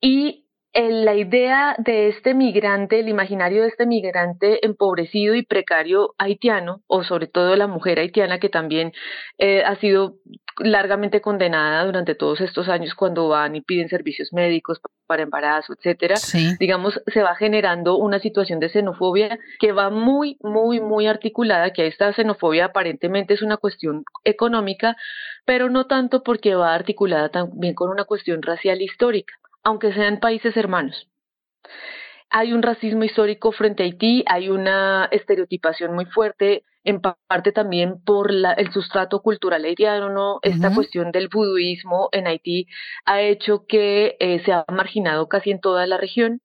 Y 0.00 0.46
la 0.74 1.14
idea 1.14 1.74
de 1.78 2.08
este 2.08 2.34
migrante, 2.34 3.00
el 3.00 3.08
imaginario 3.08 3.62
de 3.62 3.68
este 3.68 3.86
migrante 3.86 4.64
empobrecido 4.64 5.34
y 5.34 5.44
precario 5.44 6.14
haitiano, 6.18 6.82
o 6.86 7.04
sobre 7.04 7.26
todo 7.26 7.56
la 7.56 7.66
mujer 7.66 7.98
haitiana 7.98 8.38
que 8.38 8.48
también 8.48 8.92
eh, 9.38 9.62
ha 9.64 9.76
sido 9.76 10.16
largamente 10.58 11.20
condenada 11.20 11.84
durante 11.84 12.14
todos 12.14 12.40
estos 12.40 12.68
años 12.68 12.94
cuando 12.94 13.28
van 13.28 13.56
y 13.56 13.60
piden 13.60 13.88
servicios 13.88 14.32
médicos 14.32 14.80
para 15.06 15.22
embarazo, 15.22 15.74
etcétera, 15.74 16.14
digamos, 16.58 17.00
se 17.06 17.22
va 17.22 17.34
generando 17.34 17.96
una 17.96 18.18
situación 18.18 18.60
de 18.60 18.68
xenofobia 18.68 19.38
que 19.58 19.72
va 19.72 19.90
muy, 19.90 20.38
muy, 20.42 20.80
muy 20.80 21.06
articulada, 21.06 21.72
que 21.72 21.86
esta 21.86 22.12
xenofobia 22.12 22.66
aparentemente 22.66 23.34
es 23.34 23.42
una 23.42 23.56
cuestión 23.56 24.04
económica, 24.24 24.96
pero 25.44 25.68
no 25.68 25.86
tanto 25.86 26.22
porque 26.22 26.54
va 26.54 26.74
articulada 26.74 27.28
también 27.28 27.74
con 27.74 27.90
una 27.90 28.04
cuestión 28.04 28.42
racial 28.42 28.80
histórica, 28.80 29.34
aunque 29.62 29.92
sean 29.92 30.20
países 30.20 30.56
hermanos 30.56 31.08
hay 32.32 32.54
un 32.54 32.62
racismo 32.62 33.04
histórico 33.04 33.52
frente 33.52 33.82
a 33.82 33.86
Haití, 33.86 34.24
hay 34.26 34.48
una 34.48 35.06
estereotipación 35.12 35.94
muy 35.94 36.06
fuerte, 36.06 36.64
en 36.82 37.00
parte 37.00 37.52
también 37.52 38.02
por 38.02 38.32
el 38.32 38.72
sustrato 38.72 39.20
cultural 39.20 39.64
haitiano, 39.64 40.08
¿no? 40.08 40.38
Esta 40.42 40.74
cuestión 40.74 41.12
del 41.12 41.28
buduismo 41.28 42.08
en 42.10 42.26
Haití 42.26 42.66
ha 43.04 43.20
hecho 43.20 43.66
que 43.68 44.16
eh, 44.18 44.42
se 44.44 44.52
ha 44.52 44.64
marginado 44.72 45.28
casi 45.28 45.50
en 45.50 45.60
toda 45.60 45.86
la 45.86 45.98
región 45.98 46.40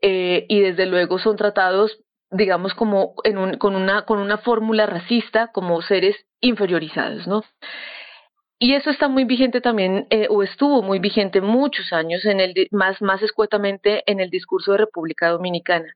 eh, 0.00 0.46
y 0.48 0.60
desde 0.60 0.86
luego 0.86 1.18
son 1.18 1.36
tratados 1.36 1.98
digamos 2.30 2.74
como 2.74 3.14
en 3.24 3.36
un, 3.36 3.58
con 3.58 3.76
una 3.76 4.06
con 4.06 4.18
una 4.18 4.38
fórmula 4.38 4.86
racista 4.86 5.50
como 5.52 5.82
seres 5.82 6.16
inferiorizados, 6.40 7.26
¿no? 7.26 7.42
Y 8.58 8.74
eso 8.74 8.90
está 8.90 9.08
muy 9.08 9.24
vigente 9.24 9.60
también, 9.60 10.06
eh, 10.10 10.28
o 10.30 10.42
estuvo 10.42 10.82
muy 10.82 10.98
vigente 10.98 11.40
muchos 11.40 11.92
años, 11.92 12.24
en 12.24 12.40
el, 12.40 12.68
más, 12.70 13.02
más 13.02 13.20
escuetamente 13.22 14.02
en 14.10 14.20
el 14.20 14.30
discurso 14.30 14.72
de 14.72 14.78
República 14.78 15.28
Dominicana. 15.28 15.92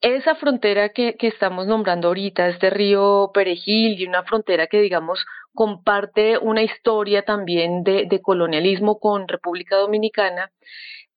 Esa 0.00 0.34
frontera 0.34 0.88
que, 0.88 1.16
que 1.16 1.28
estamos 1.28 1.66
nombrando 1.66 2.08
ahorita, 2.08 2.48
este 2.48 2.70
río 2.70 3.30
Perejil, 3.32 4.00
y 4.00 4.06
una 4.06 4.24
frontera 4.24 4.66
que, 4.66 4.80
digamos, 4.80 5.24
comparte 5.54 6.38
una 6.38 6.62
historia 6.62 7.22
también 7.22 7.84
de, 7.84 8.06
de 8.08 8.20
colonialismo 8.20 8.98
con 8.98 9.28
República 9.28 9.76
Dominicana, 9.76 10.50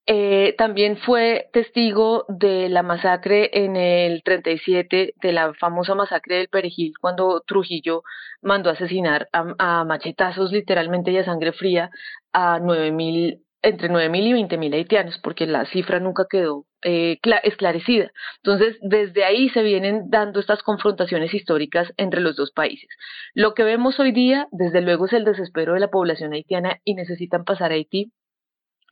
eh, 0.07 0.53
también 0.57 0.97
fue 0.97 1.49
testigo 1.51 2.25
de 2.29 2.69
la 2.69 2.83
masacre 2.83 3.49
en 3.53 3.75
el 3.75 4.21
37, 4.23 5.15
de 5.19 5.31
la 5.31 5.53
famosa 5.55 5.95
masacre 5.95 6.37
del 6.37 6.47
Perejil, 6.47 6.93
cuando 7.01 7.41
Trujillo 7.41 8.03
mandó 8.41 8.69
asesinar 8.69 9.27
a, 9.31 9.83
machetazos 9.83 10.51
literalmente 10.51 11.11
y 11.11 11.17
a 11.17 11.25
sangre 11.25 11.53
fría 11.53 11.89
a 12.33 12.59
nueve 12.59 12.91
mil, 12.91 13.41
entre 13.63 13.89
9.000 13.89 14.27
y 14.27 14.33
20.000 14.33 14.73
haitianos, 14.75 15.17
porque 15.23 15.47
la 15.47 15.65
cifra 15.65 15.99
nunca 15.99 16.27
quedó 16.29 16.65
eh, 16.83 17.17
esclarecida. 17.43 18.11
Entonces, 18.43 18.77
desde 18.81 19.23
ahí 19.25 19.49
se 19.49 19.63
vienen 19.63 20.11
dando 20.11 20.39
estas 20.39 20.61
confrontaciones 20.61 21.33
históricas 21.33 21.91
entre 21.97 22.21
los 22.21 22.35
dos 22.35 22.51
países. 22.51 22.87
Lo 23.33 23.55
que 23.55 23.63
vemos 23.63 23.99
hoy 23.99 24.11
día, 24.11 24.47
desde 24.51 24.81
luego, 24.81 25.07
es 25.07 25.13
el 25.13 25.25
desespero 25.25 25.73
de 25.73 25.79
la 25.79 25.89
población 25.89 26.33
haitiana 26.33 26.79
y 26.83 26.93
necesitan 26.93 27.43
pasar 27.43 27.71
a 27.71 27.73
Haití 27.73 28.11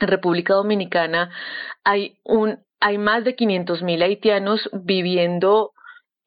en 0.04 0.10
República 0.10 0.54
Dominicana 0.54 1.32
hay 1.84 2.18
un 2.24 2.60
hay 2.80 2.98
más 2.98 3.24
de 3.24 3.36
500.000 3.36 4.04
haitianos 4.04 4.70
viviendo 4.74 5.72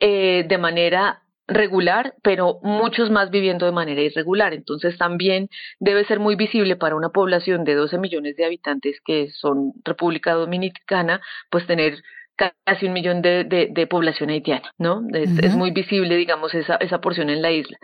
eh, 0.00 0.46
de 0.48 0.56
manera 0.56 1.22
regular, 1.46 2.14
pero 2.22 2.58
muchos 2.62 3.10
más 3.10 3.30
viviendo 3.30 3.66
de 3.66 3.72
manera 3.72 4.00
irregular. 4.00 4.54
Entonces 4.54 4.96
también 4.96 5.48
debe 5.78 6.04
ser 6.06 6.18
muy 6.18 6.34
visible 6.34 6.76
para 6.76 6.96
una 6.96 7.10
población 7.10 7.64
de 7.64 7.74
12 7.74 7.98
millones 7.98 8.36
de 8.36 8.46
habitantes 8.46 8.98
que 9.04 9.28
son 9.30 9.72
República 9.84 10.32
Dominicana, 10.32 11.20
pues 11.50 11.66
tener 11.66 12.02
casi 12.36 12.86
un 12.86 12.92
millón 12.92 13.22
de, 13.22 13.44
de, 13.44 13.86
población 13.86 14.30
haitiana, 14.30 14.70
¿no? 14.78 15.02
Es, 15.12 15.54
muy 15.54 15.70
visible, 15.70 16.16
digamos, 16.16 16.54
esa, 16.54 16.76
esa 16.76 17.00
porción 17.00 17.30
en 17.30 17.40
la 17.40 17.50
isla. 17.50 17.78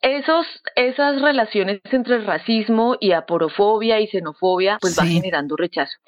Esos, 0.00 0.46
esas 0.76 1.20
relaciones 1.20 1.80
entre 1.90 2.20
racismo 2.20 2.96
y 3.00 3.12
aporofobia 3.12 4.00
y 4.00 4.06
xenofobia, 4.06 4.78
pues 4.80 4.98
va 4.98 5.04
generando 5.04 5.56
rechazo. 5.56 5.98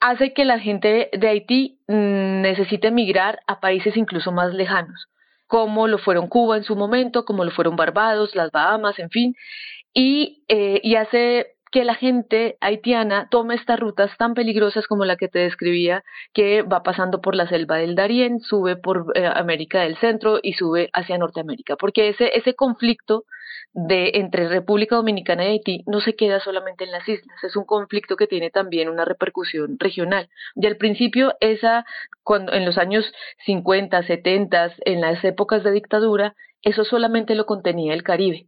Hace 0.00 0.32
que 0.32 0.44
la 0.44 0.60
gente 0.60 1.08
de 1.12 1.28
Haití 1.28 1.80
mm, 1.88 2.42
necesite 2.42 2.88
emigrar 2.88 3.40
a 3.46 3.60
países 3.60 3.96
incluso 3.96 4.30
más 4.30 4.54
lejanos 4.54 5.08
como 5.48 5.88
lo 5.88 5.98
fueron 5.98 6.28
Cuba 6.28 6.58
en 6.58 6.64
su 6.64 6.76
momento, 6.76 7.24
como 7.24 7.42
lo 7.44 7.50
fueron 7.50 7.74
Barbados, 7.74 8.36
las 8.36 8.52
Bahamas, 8.52 8.98
en 8.98 9.08
fin, 9.08 9.34
y, 9.94 10.44
eh, 10.48 10.80
y 10.84 10.94
hace 10.94 11.56
que 11.70 11.84
la 11.84 11.94
gente 11.94 12.56
haitiana 12.60 13.28
tome 13.30 13.54
estas 13.54 13.78
rutas 13.78 14.10
tan 14.16 14.34
peligrosas 14.34 14.86
como 14.86 15.04
la 15.04 15.16
que 15.16 15.28
te 15.28 15.40
describía, 15.40 16.04
que 16.32 16.62
va 16.62 16.82
pasando 16.82 17.20
por 17.20 17.34
la 17.34 17.48
selva 17.48 17.76
del 17.76 17.94
Darién, 17.94 18.40
sube 18.40 18.76
por 18.76 19.12
eh, 19.14 19.26
América 19.26 19.80
del 19.80 19.96
Centro 19.98 20.38
y 20.42 20.54
sube 20.54 20.90
hacia 20.92 21.18
Norteamérica, 21.18 21.76
porque 21.76 22.08
ese, 22.08 22.36
ese 22.36 22.54
conflicto 22.54 23.24
de 23.72 24.12
entre 24.14 24.48
República 24.48 24.96
Dominicana 24.96 25.44
y 25.44 25.48
Haití 25.48 25.84
no 25.86 26.00
se 26.00 26.14
queda 26.14 26.40
solamente 26.40 26.84
en 26.84 26.92
las 26.92 27.08
islas, 27.08 27.42
es 27.42 27.56
un 27.56 27.64
conflicto 27.64 28.16
que 28.16 28.26
tiene 28.26 28.50
también 28.50 28.88
una 28.88 29.04
repercusión 29.04 29.76
regional. 29.78 30.28
Y 30.54 30.66
al 30.66 30.76
principio 30.76 31.34
esa 31.40 31.84
cuando 32.22 32.52
en 32.52 32.64
los 32.64 32.78
años 32.78 33.10
50, 33.46 34.02
70, 34.02 34.72
en 34.84 35.00
las 35.00 35.24
épocas 35.24 35.64
de 35.64 35.72
dictadura, 35.72 36.34
eso 36.62 36.84
solamente 36.84 37.34
lo 37.34 37.46
contenía 37.46 37.94
el 37.94 38.02
Caribe. 38.02 38.46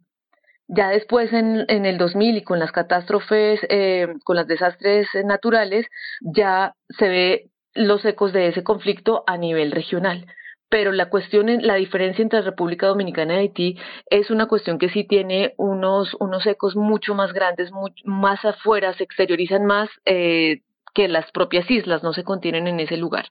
Ya 0.73 0.91
después, 0.91 1.33
en, 1.33 1.67
el 1.69 1.99
2000 1.99 2.37
y 2.37 2.43
con 2.45 2.61
las 2.61 2.71
catástrofes, 2.71 3.59
eh, 3.69 4.07
con 4.23 4.37
los 4.37 4.47
desastres 4.47 5.09
naturales, 5.25 5.85
ya 6.21 6.75
se 6.97 7.09
ve 7.09 7.51
los 7.75 8.05
ecos 8.05 8.33
de 8.33 8.47
ese 8.47 8.63
conflicto 8.63 9.25
a 9.27 9.37
nivel 9.37 9.73
regional. 9.73 10.27
Pero 10.69 10.93
la 10.93 11.11
cuestión, 11.11 11.49
la 11.67 11.75
diferencia 11.75 12.23
entre 12.23 12.43
República 12.43 12.87
Dominicana 12.87 13.35
y 13.35 13.39
Haití 13.39 13.79
es 14.11 14.31
una 14.31 14.47
cuestión 14.47 14.79
que 14.79 14.91
sí 14.91 15.03
tiene 15.03 15.55
unos, 15.57 16.17
unos 16.21 16.47
ecos 16.47 16.77
mucho 16.77 17.17
más 17.17 17.33
grandes, 17.33 17.73
más 18.05 18.45
afuera, 18.45 18.95
se 18.95 19.03
exteriorizan 19.03 19.67
más 19.67 19.91
eh, 20.05 20.61
que 20.95 21.09
las 21.09 21.33
propias 21.33 21.69
islas, 21.69 22.05
no 22.05 22.13
se 22.13 22.23
contienen 22.23 22.69
en 22.69 22.79
ese 22.79 22.97
lugar. 22.97 23.27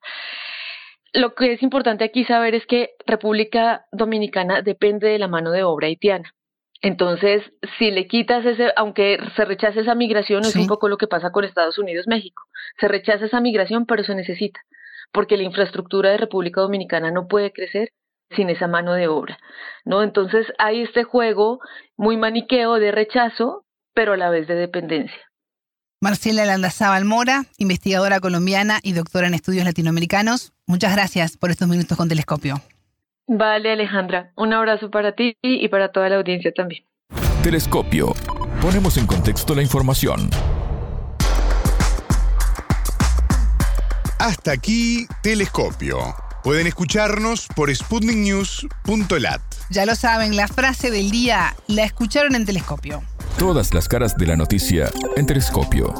Lo 1.13 1.35
que 1.35 1.53
es 1.53 1.63
importante 1.63 2.03
aquí 2.03 2.25
saber 2.25 2.53
es 2.53 2.65
que 2.65 2.89
República 3.07 3.85
Dominicana 3.93 4.61
depende 4.61 5.07
de 5.07 5.19
la 5.19 5.29
mano 5.29 5.51
de 5.51 5.63
obra 5.63 5.87
haitiana. 5.87 6.33
Entonces, 6.81 7.43
si 7.77 7.91
le 7.91 8.07
quitas 8.07 8.45
ese, 8.45 8.71
aunque 8.75 9.19
se 9.35 9.45
rechace 9.45 9.81
esa 9.81 9.95
migración, 9.95 10.45
es 10.45 10.55
un 10.55 10.67
poco 10.67 10.87
lo 10.87 10.97
que 10.97 11.07
pasa 11.07 11.31
con 11.31 11.43
Estados 11.43 11.77
Unidos, 11.77 12.05
México. 12.07 12.43
Se 12.79 12.87
rechaza 12.87 13.25
esa 13.25 13.41
migración, 13.41 13.85
pero 13.85 14.03
se 14.03 14.15
necesita, 14.15 14.61
porque 15.11 15.35
la 15.35 15.43
infraestructura 15.43 16.11
de 16.11 16.17
República 16.17 16.61
Dominicana 16.61 17.11
no 17.11 17.27
puede 17.27 17.51
crecer 17.51 17.89
sin 18.35 18.49
esa 18.49 18.67
mano 18.67 18.93
de 18.93 19.07
obra, 19.07 19.37
¿no? 19.85 20.03
Entonces 20.03 20.45
hay 20.57 20.83
este 20.83 21.03
juego 21.03 21.59
muy 21.97 22.15
maniqueo 22.15 22.75
de 22.75 22.91
rechazo, 22.91 23.65
pero 23.93 24.13
a 24.13 24.17
la 24.17 24.29
vez 24.29 24.47
de 24.47 24.55
dependencia. 24.55 25.19
Marcela 26.01 26.45
Landazábal 26.45 27.03
Mora, 27.03 27.43
investigadora 27.57 28.21
colombiana 28.21 28.79
y 28.83 28.93
doctora 28.93 29.27
en 29.27 29.33
estudios 29.33 29.65
latinoamericanos, 29.65 30.53
muchas 30.65 30.93
gracias 30.95 31.35
por 31.35 31.51
estos 31.51 31.67
minutos 31.67 31.97
con 31.97 32.07
Telescopio. 32.07 32.61
Vale, 33.31 33.71
Alejandra. 33.71 34.31
Un 34.35 34.53
abrazo 34.53 34.89
para 34.89 35.11
ti 35.11 35.37
y 35.43 35.67
para 35.67 35.91
toda 35.91 36.09
la 36.09 36.15
audiencia 36.15 36.51
también. 36.51 36.83
Telescopio. 37.43 38.15
Ponemos 38.59 38.97
en 38.97 39.05
contexto 39.05 39.53
la 39.53 39.61
información. 39.61 40.31
Hasta 44.17 44.51
aquí, 44.51 45.05
Telescopio. 45.21 45.99
Pueden 46.43 46.65
escucharnos 46.65 47.47
por 47.55 47.73
sputniknews.lat. 47.73 49.41
Ya 49.69 49.85
lo 49.85 49.93
saben, 49.93 50.35
la 50.35 50.47
frase 50.47 50.89
del 50.89 51.11
día 51.11 51.53
la 51.67 51.83
escucharon 51.83 52.33
en 52.33 52.47
Telescopio. 52.47 53.03
Todas 53.37 53.75
las 53.75 53.87
caras 53.87 54.17
de 54.17 54.25
la 54.25 54.37
noticia 54.37 54.89
en 55.15 55.27
Telescopio. 55.27 55.93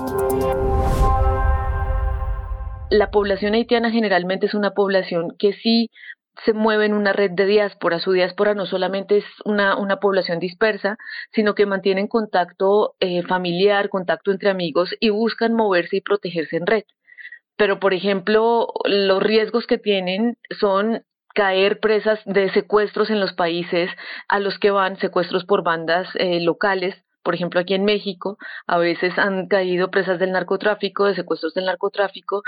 La 2.90 3.12
población 3.12 3.54
haitiana 3.54 3.92
generalmente 3.92 4.48
es 4.48 4.56
una 4.56 4.72
población 4.72 5.36
que 5.38 5.54
sí 5.54 5.92
se 6.46 6.54
mueve 6.54 6.86
en 6.86 6.94
una 6.94 7.14
red 7.14 7.32
de 7.32 7.46
diáspora. 7.46 8.00
Su 8.00 8.12
diáspora 8.12 8.54
no 8.54 8.66
solamente 8.66 9.18
es 9.18 9.26
una, 9.46 9.78
una 9.78 9.98
población 9.98 10.40
dispersa, 10.40 10.98
sino 11.34 11.56
que 11.56 11.66
mantienen 11.66 12.08
contacto 12.08 12.96
eh, 13.00 13.24
familiar, 13.24 13.90
contacto 13.90 14.32
entre 14.32 14.50
amigos 14.50 14.96
y 15.00 15.10
buscan 15.10 15.54
moverse 15.54 15.98
y 15.98 16.02
protegerse 16.02 16.58
en 16.58 16.68
red. 16.68 16.84
Pero, 17.58 17.80
por 17.80 17.94
ejemplo, 17.94 18.68
los 18.86 19.22
riesgos 19.22 19.68
que 19.68 19.78
tienen 19.78 20.38
son 20.60 21.04
caer 21.36 21.80
presas 21.80 22.20
de 22.26 22.52
secuestros 22.54 23.10
en 23.10 23.20
los 23.20 23.34
países 23.34 23.90
a 24.28 24.40
los 24.40 24.58
que 24.60 24.72
van, 24.72 24.98
secuestros 24.98 25.46
por 25.46 25.64
bandas 25.64 26.08
eh, 26.16 26.40
locales, 26.42 26.96
por 27.22 27.36
ejemplo, 27.36 27.60
aquí 27.60 27.74
en 27.74 27.86
México, 27.86 28.38
a 28.66 28.78
veces 28.78 29.18
han 29.18 29.48
caído 29.48 29.92
presas 29.92 30.20
del 30.20 30.32
narcotráfico, 30.32 31.06
de 31.06 31.16
secuestros 31.16 31.54
del 31.54 31.66
narcotráfico, 31.66 32.44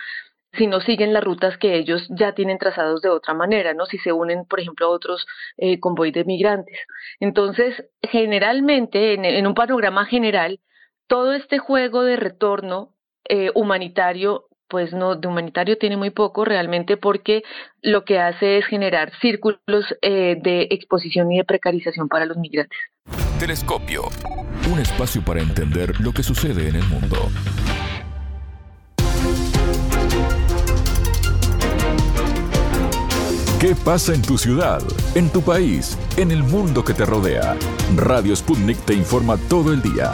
si 0.53 0.67
no 0.67 0.81
siguen 0.81 1.13
las 1.13 1.23
rutas 1.23 1.57
que 1.57 1.75
ellos 1.75 2.05
ya 2.09 2.33
tienen 2.33 2.57
trazados 2.57 3.01
de 3.01 3.09
otra 3.09 3.33
manera, 3.33 3.73
¿no? 3.73 3.85
Si 3.85 3.97
se 3.99 4.11
unen, 4.11 4.45
por 4.45 4.59
ejemplo, 4.59 4.87
a 4.87 4.89
otros 4.89 5.25
eh, 5.57 5.79
convoy 5.79 6.11
de 6.11 6.25
migrantes. 6.25 6.77
Entonces, 7.19 7.85
generalmente, 8.01 9.13
en, 9.13 9.47
un 9.47 9.53
panorama 9.53 10.05
general, 10.05 10.59
todo 11.07 11.33
este 11.33 11.59
juego 11.59 12.03
de 12.03 12.17
retorno 12.17 12.93
eh, 13.29 13.51
humanitario 13.55 14.45
pues 14.67 14.93
no, 14.93 15.15
de 15.17 15.27
humanitario 15.27 15.77
tiene 15.77 15.97
muy 15.97 16.11
poco 16.11 16.45
realmente 16.45 16.95
porque 16.95 17.43
lo 17.81 18.05
que 18.05 18.19
hace 18.19 18.57
es 18.57 18.65
generar 18.65 19.11
círculos 19.19 19.59
eh, 20.01 20.37
de 20.41 20.69
exposición 20.71 21.29
y 21.29 21.39
de 21.39 21.43
precarización 21.43 22.07
para 22.07 22.25
los 22.25 22.37
migrantes. 22.37 22.79
Telescopio, 23.37 24.03
un 24.71 24.79
espacio 24.79 25.21
para 25.25 25.41
entender 25.41 25.99
lo 25.99 26.13
que 26.13 26.23
sucede 26.23 26.69
en 26.69 26.77
el 26.77 26.85
mundo. 26.85 27.17
¿Qué 33.61 33.75
pasa 33.75 34.15
en 34.15 34.23
tu 34.23 34.39
ciudad, 34.39 34.81
en 35.13 35.29
tu 35.29 35.43
país, 35.43 35.95
en 36.17 36.31
el 36.31 36.41
mundo 36.41 36.83
que 36.83 36.95
te 36.95 37.05
rodea? 37.05 37.55
Radio 37.95 38.35
Sputnik 38.35 38.79
te 38.85 38.95
informa 38.95 39.37
todo 39.37 39.71
el 39.71 39.83
día. 39.83 40.13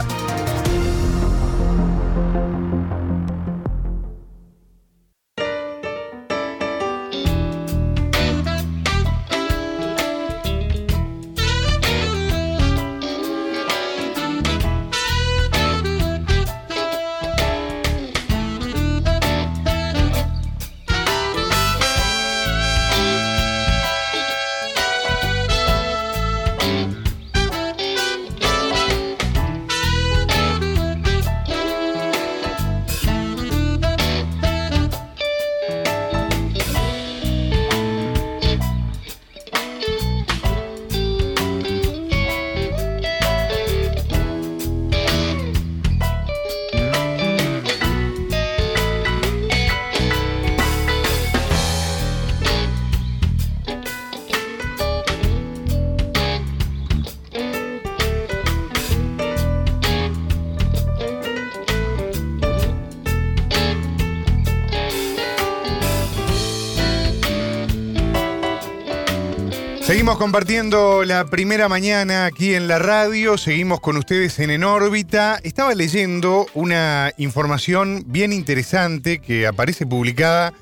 Compartiendo 70.18 71.04
la 71.04 71.26
primera 71.26 71.70
mañana 71.70 72.26
aquí 72.26 72.56
en 72.56 72.68
la 72.68 72.80
radio, 72.80 73.38
seguimos 73.38 73.80
con 73.80 73.98
ustedes 73.98 74.40
en 74.40 74.50
En 74.50 74.64
órbita. 74.64 75.40
Estaba 75.44 75.76
leyendo 75.76 76.48
una 76.56 77.12
información 77.18 78.04
bien 78.08 78.34
interesante 78.34 79.20
que 79.20 79.46
aparece 79.46 79.86
publicada 79.86 80.56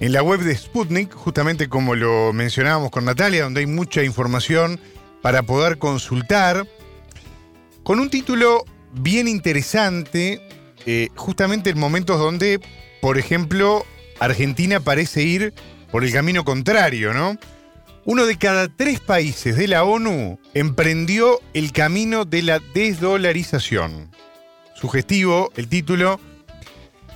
en 0.00 0.12
la 0.12 0.24
web 0.24 0.40
de 0.40 0.52
Sputnik, 0.56 1.14
justamente 1.14 1.68
como 1.68 1.94
lo 1.94 2.32
mencionábamos 2.32 2.90
con 2.90 3.04
Natalia, 3.04 3.44
donde 3.44 3.60
hay 3.60 3.66
mucha 3.66 4.02
información 4.02 4.80
para 5.22 5.44
poder 5.44 5.78
consultar, 5.78 6.66
con 7.84 8.00
un 8.00 8.10
título 8.10 8.64
bien 8.92 9.28
interesante, 9.28 10.42
eh, 10.86 11.08
justamente 11.14 11.70
en 11.70 11.78
momentos 11.78 12.18
donde, 12.18 12.58
por 13.00 13.16
ejemplo, 13.16 13.86
Argentina 14.18 14.80
parece 14.80 15.22
ir 15.22 15.54
por 15.92 16.02
el 16.02 16.12
camino 16.12 16.44
contrario, 16.44 17.14
¿no? 17.14 17.38
Uno 18.10 18.24
de 18.24 18.38
cada 18.38 18.68
tres 18.68 19.00
países 19.00 19.54
de 19.58 19.68
la 19.68 19.84
ONU 19.84 20.40
emprendió 20.54 21.42
el 21.52 21.72
camino 21.72 22.24
de 22.24 22.40
la 22.40 22.58
desdolarización. 22.72 24.10
Sugestivo 24.74 25.52
el 25.56 25.68
título. 25.68 26.18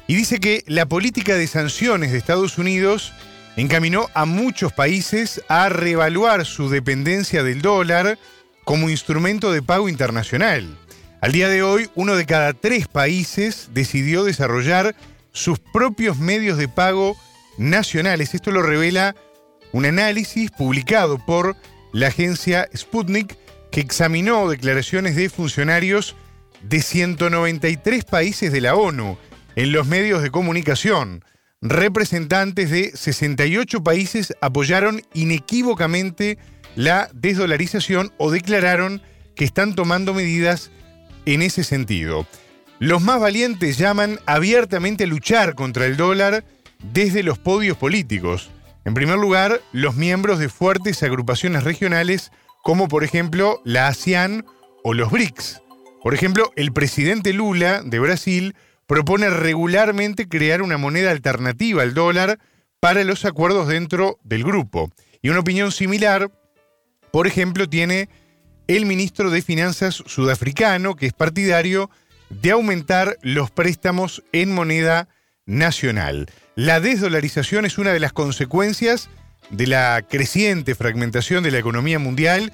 Y 0.06 0.14
dice 0.16 0.38
que 0.38 0.62
la 0.66 0.84
política 0.84 1.34
de 1.34 1.46
sanciones 1.46 2.12
de 2.12 2.18
Estados 2.18 2.58
Unidos 2.58 3.14
encaminó 3.56 4.10
a 4.12 4.26
muchos 4.26 4.74
países 4.74 5.42
a 5.48 5.70
reevaluar 5.70 6.44
su 6.44 6.68
dependencia 6.68 7.42
del 7.42 7.62
dólar 7.62 8.18
como 8.64 8.90
instrumento 8.90 9.50
de 9.50 9.62
pago 9.62 9.88
internacional. 9.88 10.76
Al 11.22 11.32
día 11.32 11.48
de 11.48 11.62
hoy, 11.62 11.88
uno 11.94 12.16
de 12.16 12.26
cada 12.26 12.52
tres 12.52 12.86
países 12.86 13.70
decidió 13.72 14.24
desarrollar 14.24 14.94
sus 15.32 15.58
propios 15.58 16.18
medios 16.18 16.58
de 16.58 16.68
pago 16.68 17.16
nacionales. 17.56 18.34
Esto 18.34 18.50
lo 18.50 18.60
revela 18.60 19.16
un 19.72 19.86
análisis 19.86 20.50
publicado 20.50 21.18
por 21.18 21.56
la 21.92 22.08
agencia 22.08 22.68
Sputnik 22.76 23.36
que 23.70 23.80
examinó 23.80 24.48
declaraciones 24.48 25.16
de 25.16 25.30
funcionarios 25.30 26.14
de 26.62 26.80
193 26.80 28.04
países 28.04 28.52
de 28.52 28.60
la 28.60 28.74
ONU 28.74 29.16
en 29.56 29.72
los 29.72 29.86
medios 29.86 30.22
de 30.22 30.30
comunicación. 30.30 31.24
Representantes 31.60 32.70
de 32.70 32.90
68 32.94 33.82
países 33.82 34.34
apoyaron 34.40 35.02
inequívocamente 35.14 36.38
la 36.74 37.08
desdolarización 37.14 38.12
o 38.18 38.30
declararon 38.30 39.02
que 39.36 39.44
están 39.44 39.74
tomando 39.74 40.14
medidas 40.14 40.70
en 41.24 41.42
ese 41.42 41.64
sentido. 41.64 42.26
Los 42.78 43.00
más 43.00 43.20
valientes 43.20 43.78
llaman 43.78 44.18
abiertamente 44.26 45.04
a 45.04 45.06
luchar 45.06 45.54
contra 45.54 45.86
el 45.86 45.96
dólar 45.96 46.44
desde 46.92 47.22
los 47.22 47.38
podios 47.38 47.76
políticos. 47.76 48.50
En 48.84 48.94
primer 48.94 49.18
lugar, 49.18 49.60
los 49.72 49.96
miembros 49.96 50.38
de 50.38 50.48
fuertes 50.48 51.02
agrupaciones 51.02 51.64
regionales 51.64 52.32
como 52.62 52.88
por 52.88 53.04
ejemplo 53.04 53.60
la 53.64 53.88
ASEAN 53.88 54.44
o 54.82 54.94
los 54.94 55.10
BRICS. 55.10 55.62
Por 56.02 56.14
ejemplo, 56.14 56.52
el 56.56 56.72
presidente 56.72 57.32
Lula 57.32 57.82
de 57.82 57.98
Brasil 57.98 58.54
propone 58.86 59.30
regularmente 59.30 60.28
crear 60.28 60.62
una 60.62 60.78
moneda 60.78 61.10
alternativa 61.10 61.82
al 61.82 61.94
dólar 61.94 62.38
para 62.80 63.04
los 63.04 63.24
acuerdos 63.24 63.68
dentro 63.68 64.18
del 64.24 64.42
grupo. 64.42 64.90
Y 65.22 65.28
una 65.28 65.40
opinión 65.40 65.70
similar, 65.70 66.30
por 67.12 67.26
ejemplo, 67.26 67.68
tiene 67.68 68.08
el 68.66 68.86
ministro 68.86 69.30
de 69.30 69.42
Finanzas 69.42 69.94
sudafricano, 69.94 70.96
que 70.96 71.06
es 71.06 71.12
partidario 71.12 71.90
de 72.30 72.50
aumentar 72.50 73.18
los 73.22 73.50
préstamos 73.50 74.24
en 74.32 74.52
moneda 74.52 75.08
nacional. 75.46 76.30
La 76.54 76.80
desdolarización 76.80 77.64
es 77.64 77.78
una 77.78 77.92
de 77.92 78.00
las 78.00 78.12
consecuencias 78.12 79.08
de 79.50 79.66
la 79.66 80.04
creciente 80.08 80.74
fragmentación 80.74 81.42
de 81.42 81.50
la 81.50 81.58
economía 81.58 81.98
mundial 81.98 82.52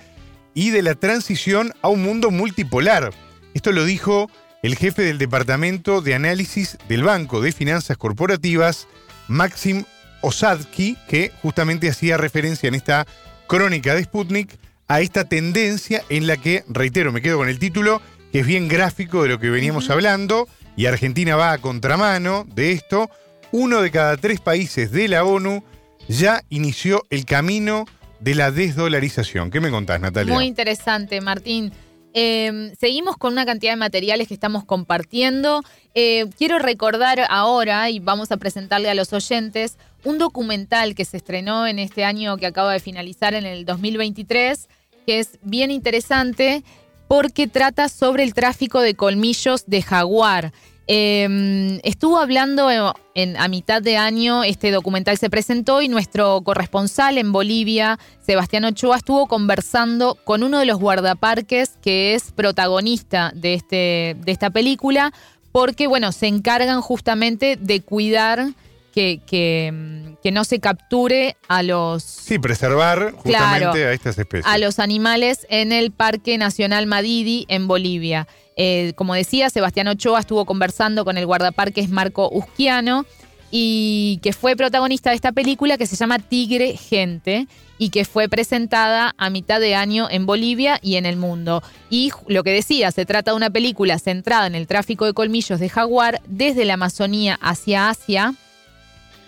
y 0.55 0.71
de 0.71 0.83
la 0.83 0.95
transición 0.95 1.73
a 1.83 1.89
un 1.89 2.03
mundo 2.03 2.31
multipolar. 2.31 3.13
Esto 3.55 3.73
lo 3.73 3.85
dijo 3.85 4.31
el 4.63 4.77
jefe 4.77 5.03
del 5.03 5.19
Departamento 5.19 6.01
de 6.01 6.15
Análisis 6.15 6.79
del 6.89 7.05
Banco 7.05 7.41
de 7.41 7.53
Finanzas 7.53 7.97
Corporativas, 7.97 8.89
Maxim 9.29 9.85
Osadki, 10.21 10.97
que 11.09 11.31
justamente 11.43 11.89
hacía 11.89 12.17
referencia 12.17 12.69
en 12.69 12.75
esta 12.75 13.07
crónica 13.47 13.95
de 13.95 14.05
Sputnik 14.05 14.59
a 14.89 15.01
esta 15.01 15.25
tendencia 15.25 16.03
en 16.09 16.27
la 16.27 16.37
que, 16.37 16.65
reitero, 16.69 17.13
me 17.13 17.21
quedo 17.21 17.37
con 17.37 17.49
el 17.49 17.59
título, 17.59 18.03
que 18.33 18.41
es 18.41 18.47
bien 18.47 18.69
gráfico 18.69 19.23
de 19.23 19.29
lo 19.29 19.39
que 19.39 19.51
veníamos 19.51 19.91
hablando, 19.91 20.49
y 20.79 20.87
Argentina 20.87 21.35
va 21.35 21.51
a 21.51 21.59
contramano 21.59 22.47
de 22.55 22.71
esto, 22.71 23.11
uno 23.51 23.83
de 23.83 23.91
cada 23.91 24.17
tres 24.17 24.41
países 24.41 24.93
de 24.93 25.09
la 25.09 25.25
ONU 25.25 25.65
ya 26.07 26.45
inició 26.51 27.03
el 27.11 27.25
camino 27.25 27.85
de 28.21 28.37
la 28.37 28.53
desdolarización. 28.53 29.51
¿Qué 29.51 29.59
me 29.59 29.71
contás, 29.71 30.01
Natalia? 30.01 30.33
Muy 30.33 30.47
interesante, 30.47 31.21
Martín. 31.21 31.73
Em, 32.15 32.73
seguimos 32.77 33.17
con 33.17 33.33
una 33.33 33.45
cantidad 33.45 33.73
de 33.73 33.77
materiales 33.77 34.29
que 34.29 34.35
estamos 34.35 34.65
compartiendo. 34.65 35.63
Eh, 35.95 36.27
quiero 36.39 36.61
recordar 36.61 37.27
ahora, 37.29 37.91
y 37.91 37.99
vamos 37.99 38.31
a 38.31 38.37
presentarle 38.37 38.89
a 38.89 38.95
los 38.95 39.13
oyentes, 39.13 39.79
un 40.05 40.19
documental 40.19 40.95
que 40.95 41.05
se 41.05 41.17
estrenó 41.17 41.67
en 41.67 41.81
este 41.81 42.05
año 42.05 42.37
que 42.37 42.47
acaba 42.47 42.73
de 42.73 42.79
finalizar 42.79 43.35
en 43.35 43.47
el 43.47 43.65
2023, 43.65 44.69
que 45.07 45.19
es 45.19 45.41
bien 45.43 45.73
interesante 45.73 46.63
porque 47.09 47.49
trata 47.49 47.89
sobre 47.89 48.23
el 48.23 48.35
tráfico 48.35 48.81
de 48.81 48.95
colmillos 48.95 49.65
de 49.67 49.83
jaguar. 49.83 50.53
Em, 50.91 51.81
estuvo 51.83 52.19
hablando 52.19 52.71
en, 53.15 53.37
a 53.37 53.49
mitad 53.49 53.83
de 53.83 53.99
año, 53.99 54.43
este 54.43 54.71
documental 54.71 55.19
se 55.19 55.29
presentó 55.29 55.83
y 55.83 55.89
nuestro 55.89 56.41
corresponsal 56.43 57.19
en 57.19 57.31
Bolivia, 57.31 57.99
Sebastián 58.25 58.65
Ochoa, 58.65 58.97
estuvo 58.97 59.27
conversando 59.27 60.17
con 60.25 60.43
uno 60.43 60.59
de 60.59 60.65
los 60.65 60.79
guardaparques 60.79 61.77
que 61.83 62.15
es 62.15 62.33
protagonista 62.33 63.33
de, 63.35 63.53
este, 63.55 64.17
de 64.19 64.33
esta 64.33 64.49
película, 64.49 65.13
porque 65.53 65.87
bueno, 65.89 66.11
se 66.13 66.27
encargan 66.27 66.81
justamente 66.81 67.57
de 67.57 67.83
cuidar 67.83 68.47
que, 68.95 69.21
que, 69.27 70.31
no 70.31 70.45
se 70.45 70.61
capture 70.61 71.37
a 71.49 71.63
los... 71.63 72.03
Sí, 72.03 72.39
preservar 72.39 73.13
justamente 73.13 73.87
a 73.87 73.93
estas 73.93 74.19
especies. 74.19 74.47
A 74.47 74.59
los 74.59 74.79
animales 74.79 75.47
en 75.49 75.73
el 75.73 75.91
Parque 75.91 76.37
Nacional 76.37 76.87
Madidi 76.87 77.47
en 77.49 77.67
Bolivia. 77.67 78.29
Eh, 78.57 78.93
como 78.97 79.15
decía, 79.15 79.51
Sebastián 79.51 79.89
Ochoa 79.89 80.21
estuvo 80.21 80.45
conversando 80.45 81.05
con 81.05 81.17
el 81.17 81.27
guardaparques 81.27 81.89
Marco 81.89 82.29
Usquiano 82.31 83.07
y 83.51 84.21
que 84.23 84.33
fue 84.33 84.57
protagonista 84.57 85.11
de 85.11 85.17
esta 85.17 85.33
película 85.33 85.79
que 85.79 85.87
se 85.87 85.97
llama 85.97 86.19
Tigre 86.19 86.77
Gente 86.77 87.47
y 87.79 87.91
que 87.91 88.05
fue 88.05 88.29
presentada 88.29 89.15
a 89.17 89.31
mitad 89.31 89.61
de 89.61 89.75
año 89.75 90.09
en 90.11 90.27
Bolivia 90.27 90.79
y 90.83 90.97
en 90.97 91.07
el 91.07 91.17
mundo. 91.17 91.63
Y 91.89 92.11
lo 92.27 92.43
que 92.43 92.51
decía, 92.51 92.91
se 92.91 93.07
trata 93.07 93.31
de 93.31 93.37
una 93.37 93.51
película 93.51 93.99
centrada 93.99 94.47
en 94.47 94.55
el 94.55 94.67
tráfico 94.67 95.07
de 95.07 95.15
colmillos 95.15 95.61
de 95.61 95.69
jaguar 95.69 96.21
desde 96.27 96.65
la 96.65 96.75
Amazonía 96.75 97.39
hacia 97.41 97.89
Asia, 97.89 98.35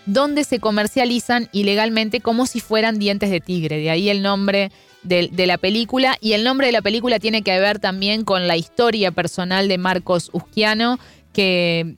donde 0.06 0.44
se 0.44 0.58
comercializan 0.58 1.48
ilegalmente 1.52 2.20
como 2.20 2.46
si 2.46 2.60
fueran 2.60 2.98
dientes 2.98 3.30
de 3.30 3.40
tigre, 3.40 3.78
de 3.78 3.90
ahí 3.90 4.08
el 4.08 4.22
nombre 4.22 4.70
de, 5.02 5.46
la 5.46 5.58
película. 5.58 6.16
Y 6.20 6.32
el 6.32 6.44
nombre 6.44 6.66
de 6.66 6.72
la 6.72 6.82
película 6.82 7.18
tiene 7.18 7.42
que 7.42 7.58
ver 7.58 7.78
también 7.78 8.24
con 8.24 8.46
la 8.46 8.56
historia 8.56 9.12
personal 9.12 9.68
de 9.68 9.78
Marcos 9.78 10.30
Usquiano, 10.32 10.98
que, 11.32 11.96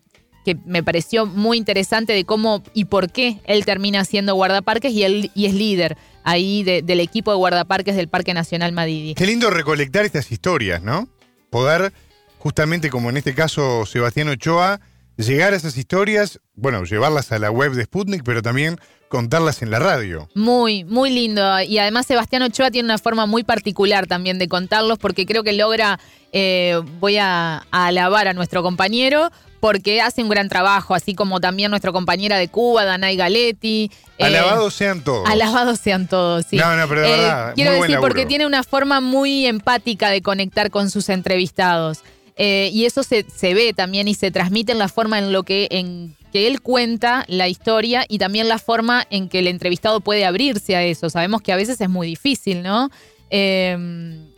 me 0.64 0.82
pareció 0.82 1.24
muy 1.24 1.56
interesante 1.56 2.12
de 2.12 2.24
cómo 2.24 2.64
y 2.74 2.86
por 2.86 3.12
qué 3.12 3.40
él 3.44 3.64
termina 3.64 4.04
siendo 4.04 4.34
guardaparques 4.34 4.92
y, 4.92 5.30
y 5.34 5.46
es 5.46 5.54
líder 5.54 5.96
ahí 6.24 6.64
del 6.64 6.98
equipo 6.98 7.30
de 7.30 7.36
guardaparques 7.36 7.94
del 7.94 8.08
Parque 8.08 8.34
Nacional 8.34 8.72
Madidi. 8.72 9.14
Qué 9.14 9.26
lindo 9.26 9.50
recolectar 9.50 10.04
estas 10.04 10.32
historias, 10.32 10.82
¿no? 10.82 11.08
Poder, 11.50 11.92
justamente 12.38 12.90
como 12.90 13.10
en 13.10 13.18
este 13.18 13.34
caso 13.34 13.86
Sebastián 13.86 14.28
Ochoa, 14.30 14.80
llegar 15.16 15.52
a 15.52 15.56
esas 15.56 15.76
historias, 15.76 16.40
bueno, 16.54 16.84
llevarlas 16.84 17.32
a 17.32 17.38
la 17.38 17.50
web 17.50 17.72
de 17.72 17.84
Sputnik, 17.84 18.22
pero 18.24 18.42
también 18.42 18.78
contarlas 19.12 19.60
en 19.60 19.70
la 19.70 19.78
radio. 19.78 20.28
Muy, 20.34 20.84
muy 20.84 21.10
lindo. 21.10 21.60
Y 21.60 21.78
además 21.78 22.06
Sebastián 22.06 22.42
Ochoa 22.42 22.70
tiene 22.70 22.86
una 22.86 22.96
forma 22.96 23.26
muy 23.26 23.44
particular 23.44 24.06
también 24.06 24.38
de 24.38 24.48
contarlos, 24.48 24.98
porque 24.98 25.26
creo 25.26 25.44
que 25.44 25.52
logra, 25.52 26.00
eh, 26.32 26.80
voy 26.98 27.18
a, 27.18 27.66
alabar 27.70 28.26
a 28.26 28.32
nuestro 28.32 28.62
compañero, 28.62 29.30
porque 29.60 30.00
hace 30.00 30.22
un 30.22 30.30
gran 30.30 30.48
trabajo, 30.48 30.94
así 30.94 31.14
como 31.14 31.40
también 31.40 31.70
nuestra 31.70 31.92
compañera 31.92 32.38
de 32.38 32.48
Cuba, 32.48 32.86
Danay 32.86 33.16
Galetti. 33.16 33.90
Eh, 34.16 34.24
alabados 34.24 34.72
sean 34.72 35.04
todos. 35.04 35.28
Alabados 35.28 35.78
sean 35.78 36.08
todos, 36.08 36.46
sí. 36.48 36.56
No, 36.56 36.74
no, 36.74 36.88
pero 36.88 37.02
de 37.02 37.08
eh, 37.08 37.16
verdad. 37.18 37.52
Quiero 37.54 37.72
decir, 37.72 37.98
porque 38.00 38.24
tiene 38.24 38.46
una 38.46 38.62
forma 38.62 39.02
muy 39.02 39.46
empática 39.46 40.08
de 40.08 40.22
conectar 40.22 40.70
con 40.70 40.90
sus 40.90 41.10
entrevistados. 41.10 41.98
Y 42.36 42.84
eso 42.84 43.02
se, 43.02 43.26
se, 43.34 43.54
ve 43.54 43.72
también 43.72 44.08
y 44.08 44.14
se 44.14 44.30
transmite 44.30 44.72
en 44.72 44.78
la 44.78 44.88
forma 44.88 45.18
en 45.18 45.32
lo 45.32 45.42
que 45.42 45.68
en 45.70 46.16
que 46.32 46.46
él 46.46 46.62
cuenta 46.62 47.24
la 47.28 47.46
historia 47.46 48.06
y 48.08 48.18
también 48.18 48.48
la 48.48 48.58
forma 48.58 49.06
en 49.10 49.28
que 49.28 49.40
el 49.40 49.46
entrevistado 49.46 50.00
puede 50.00 50.24
abrirse 50.24 50.74
a 50.74 50.82
eso. 50.82 51.10
Sabemos 51.10 51.42
que 51.42 51.52
a 51.52 51.56
veces 51.56 51.80
es 51.80 51.90
muy 51.90 52.06
difícil, 52.06 52.62
¿no? 52.62 52.90
Em, 53.28 54.32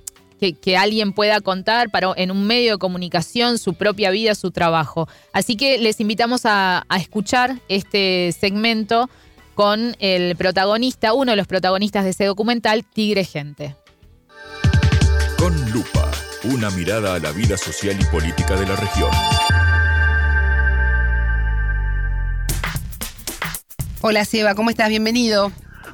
que, 0.61 0.77
alguien 0.77 1.15
pueda 1.15 1.41
contar 1.41 1.91
para, 1.91 2.13
en 2.17 2.31
un 2.31 2.47
medio 2.47 2.73
de 2.73 2.79
comunicación 2.79 3.57
su 3.57 3.75
propia 3.75 4.11
vida, 4.11 4.35
su 4.35 4.51
trabajo. 4.51 5.09
Así 5.33 5.57
que 5.57 5.79
les 5.79 6.01
invitamos 6.01 6.43
a, 6.45 6.85
escuchar 6.99 7.61
este 7.69 8.35
segmento 8.39 9.09
con 9.55 9.97
el 10.01 10.37
protagonista, 10.37 11.15
uno 11.15 11.33
de 11.33 11.37
los 11.37 11.47
protagonistas 11.47 12.05
de 12.05 12.11
ese 12.11 12.25
documental, 12.27 12.85
Tigre 12.85 13.25
Gente. 13.25 13.75
Con 15.39 15.55
lupa, 15.71 16.11
una 16.45 16.71
mirada 16.71 17.15
a 17.15 17.19
la 17.19 17.33
vida 17.33 17.57
social 17.57 17.97
y 17.99 18.05
política 18.07 18.57
de 18.57 18.67
la 18.67 18.77
región. 18.77 19.11
Hola 24.03 24.25
Seba, 24.25 24.55
¿cómo 24.55 24.71
estás? 24.71 24.91
Bienvenido. 24.91 25.51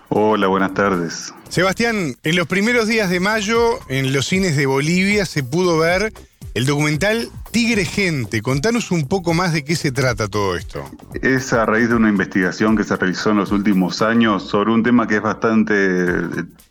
Hola, 0.09 0.49
buenas 0.49 0.75
tardes. 0.75 1.33
Sebastián, 1.49 2.17
en 2.25 2.37
los 2.37 2.49
primeros 2.49 2.89
días 2.89 3.11
de 3.11 3.21
mayo, 3.21 3.79
en 3.89 4.13
los 4.13 4.27
cines 4.27 4.57
de 4.57 4.67
Bolivia, 4.67 5.25
se 5.25 5.45
pudo 5.45 5.79
ver 5.79 6.13
el 6.55 6.67
documental 6.67 7.29
Tigre 7.53 7.85
Gente. 7.85 8.43
Contanos 8.43 8.91
un 8.91 9.07
poco 9.07 9.35
más 9.35 9.53
de 9.53 9.65
qué 9.65 9.77
se 9.77 9.93
trata 9.93 10.27
todo 10.27 10.57
esto. 10.57 10.85
Es 11.23 11.53
a 11.53 11.65
raíz 11.67 11.89
de 11.89 11.95
una 11.95 12.09
investigación 12.09 12.77
que 12.77 12.83
se 12.83 12.97
realizó 12.97 13.31
en 13.31 13.37
los 13.37 13.53
últimos 13.53 14.03
años 14.03 14.43
sobre 14.43 14.73
un 14.73 14.83
tema 14.83 15.07
que 15.07 15.17
es 15.17 15.23
bastante 15.23 15.75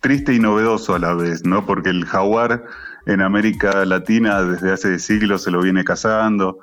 triste 0.01 0.33
y 0.33 0.39
novedoso 0.39 0.95
a 0.95 0.99
la 0.99 1.13
vez, 1.13 1.45
¿no? 1.45 1.65
Porque 1.65 1.89
el 1.89 2.05
jaguar 2.05 2.65
en 3.05 3.21
América 3.21 3.85
Latina 3.85 4.41
desde 4.41 4.71
hace 4.71 4.99
siglos 4.99 5.43
se 5.43 5.51
lo 5.51 5.61
viene 5.61 5.83
cazando 5.83 6.59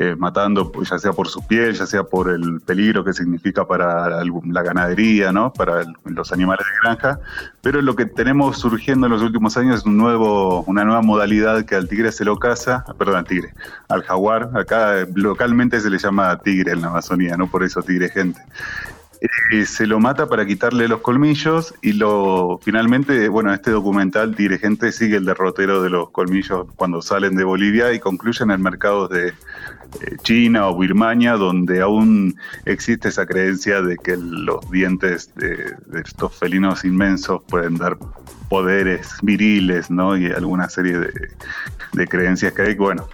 eh, 0.00 0.14
matando 0.16 0.70
ya 0.88 0.96
sea 0.96 1.12
por 1.12 1.26
su 1.26 1.44
piel, 1.44 1.74
ya 1.74 1.84
sea 1.84 2.04
por 2.04 2.30
el 2.30 2.60
peligro 2.60 3.02
que 3.02 3.12
significa 3.12 3.66
para 3.66 4.22
la 4.22 4.62
ganadería, 4.62 5.32
¿no? 5.32 5.52
para 5.52 5.82
los 6.04 6.32
animales 6.32 6.64
de 6.66 6.72
granja. 6.82 7.18
Pero 7.62 7.82
lo 7.82 7.96
que 7.96 8.06
tenemos 8.06 8.58
surgiendo 8.58 9.06
en 9.06 9.12
los 9.12 9.22
últimos 9.22 9.56
años 9.56 9.80
es 9.80 9.86
un 9.86 9.96
nuevo, 9.96 10.62
una 10.68 10.84
nueva 10.84 11.02
modalidad 11.02 11.64
que 11.64 11.74
al 11.74 11.88
tigre 11.88 12.12
se 12.12 12.24
lo 12.24 12.38
caza, 12.38 12.84
perdón, 12.96 13.16
al 13.16 13.24
tigre, 13.24 13.54
al 13.88 14.04
jaguar. 14.04 14.50
Acá 14.54 15.04
localmente 15.16 15.80
se 15.80 15.90
le 15.90 15.98
llama 15.98 16.38
tigre 16.38 16.70
en 16.70 16.82
la 16.82 16.88
Amazonía, 16.88 17.36
no 17.36 17.50
por 17.50 17.64
eso 17.64 17.82
tigre 17.82 18.08
gente. 18.08 18.40
Eh, 19.20 19.66
se 19.66 19.86
lo 19.86 19.98
mata 19.98 20.28
para 20.28 20.46
quitarle 20.46 20.86
los 20.86 21.00
colmillos 21.00 21.74
y 21.82 21.92
lo 21.92 22.60
finalmente, 22.62 23.28
bueno, 23.28 23.52
este 23.52 23.70
documental 23.70 24.36
Gente 24.36 24.92
sigue 24.92 25.16
el 25.16 25.24
derrotero 25.24 25.82
de 25.82 25.90
los 25.90 26.10
colmillos 26.10 26.66
cuando 26.76 27.02
salen 27.02 27.34
de 27.34 27.44
Bolivia 27.44 27.92
y 27.92 27.98
concluyen 27.98 28.50
en 28.50 28.62
mercados 28.62 29.10
de 29.10 29.28
eh, 29.28 29.32
China 30.22 30.68
o 30.68 30.78
Birmania, 30.78 31.32
donde 31.32 31.80
aún 31.80 32.36
existe 32.64 33.08
esa 33.08 33.26
creencia 33.26 33.82
de 33.82 33.96
que 33.96 34.16
los 34.16 34.70
dientes 34.70 35.34
de, 35.34 35.74
estos 36.04 36.36
felinos 36.36 36.84
inmensos 36.84 37.42
pueden 37.48 37.76
dar 37.76 37.98
poderes 38.48 39.16
viriles, 39.22 39.90
¿no? 39.90 40.16
Y 40.16 40.26
alguna 40.26 40.68
serie 40.68 40.98
de, 40.98 41.12
de 41.92 42.06
creencias 42.06 42.52
que 42.52 42.62
hay. 42.62 42.74
Bueno, 42.74 43.08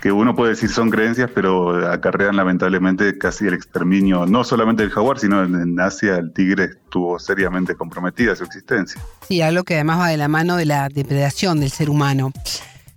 que 0.00 0.12
uno 0.12 0.34
puede 0.34 0.50
decir 0.50 0.70
son 0.70 0.90
creencias, 0.90 1.30
pero 1.34 1.90
acarrean 1.90 2.36
lamentablemente 2.36 3.18
casi 3.18 3.46
el 3.46 3.54
exterminio, 3.54 4.26
no 4.26 4.44
solamente 4.44 4.82
del 4.82 4.92
jaguar, 4.92 5.18
sino 5.18 5.42
en 5.42 5.78
Asia 5.80 6.16
el 6.16 6.32
tigre 6.32 6.64
estuvo 6.64 7.18
seriamente 7.18 7.74
comprometida 7.74 8.36
su 8.36 8.44
existencia. 8.44 9.00
Sí, 9.26 9.42
algo 9.42 9.64
que 9.64 9.74
además 9.74 10.00
va 10.00 10.08
de 10.08 10.16
la 10.16 10.28
mano 10.28 10.56
de 10.56 10.66
la 10.66 10.88
depredación 10.88 11.60
del 11.60 11.70
ser 11.70 11.90
humano. 11.90 12.32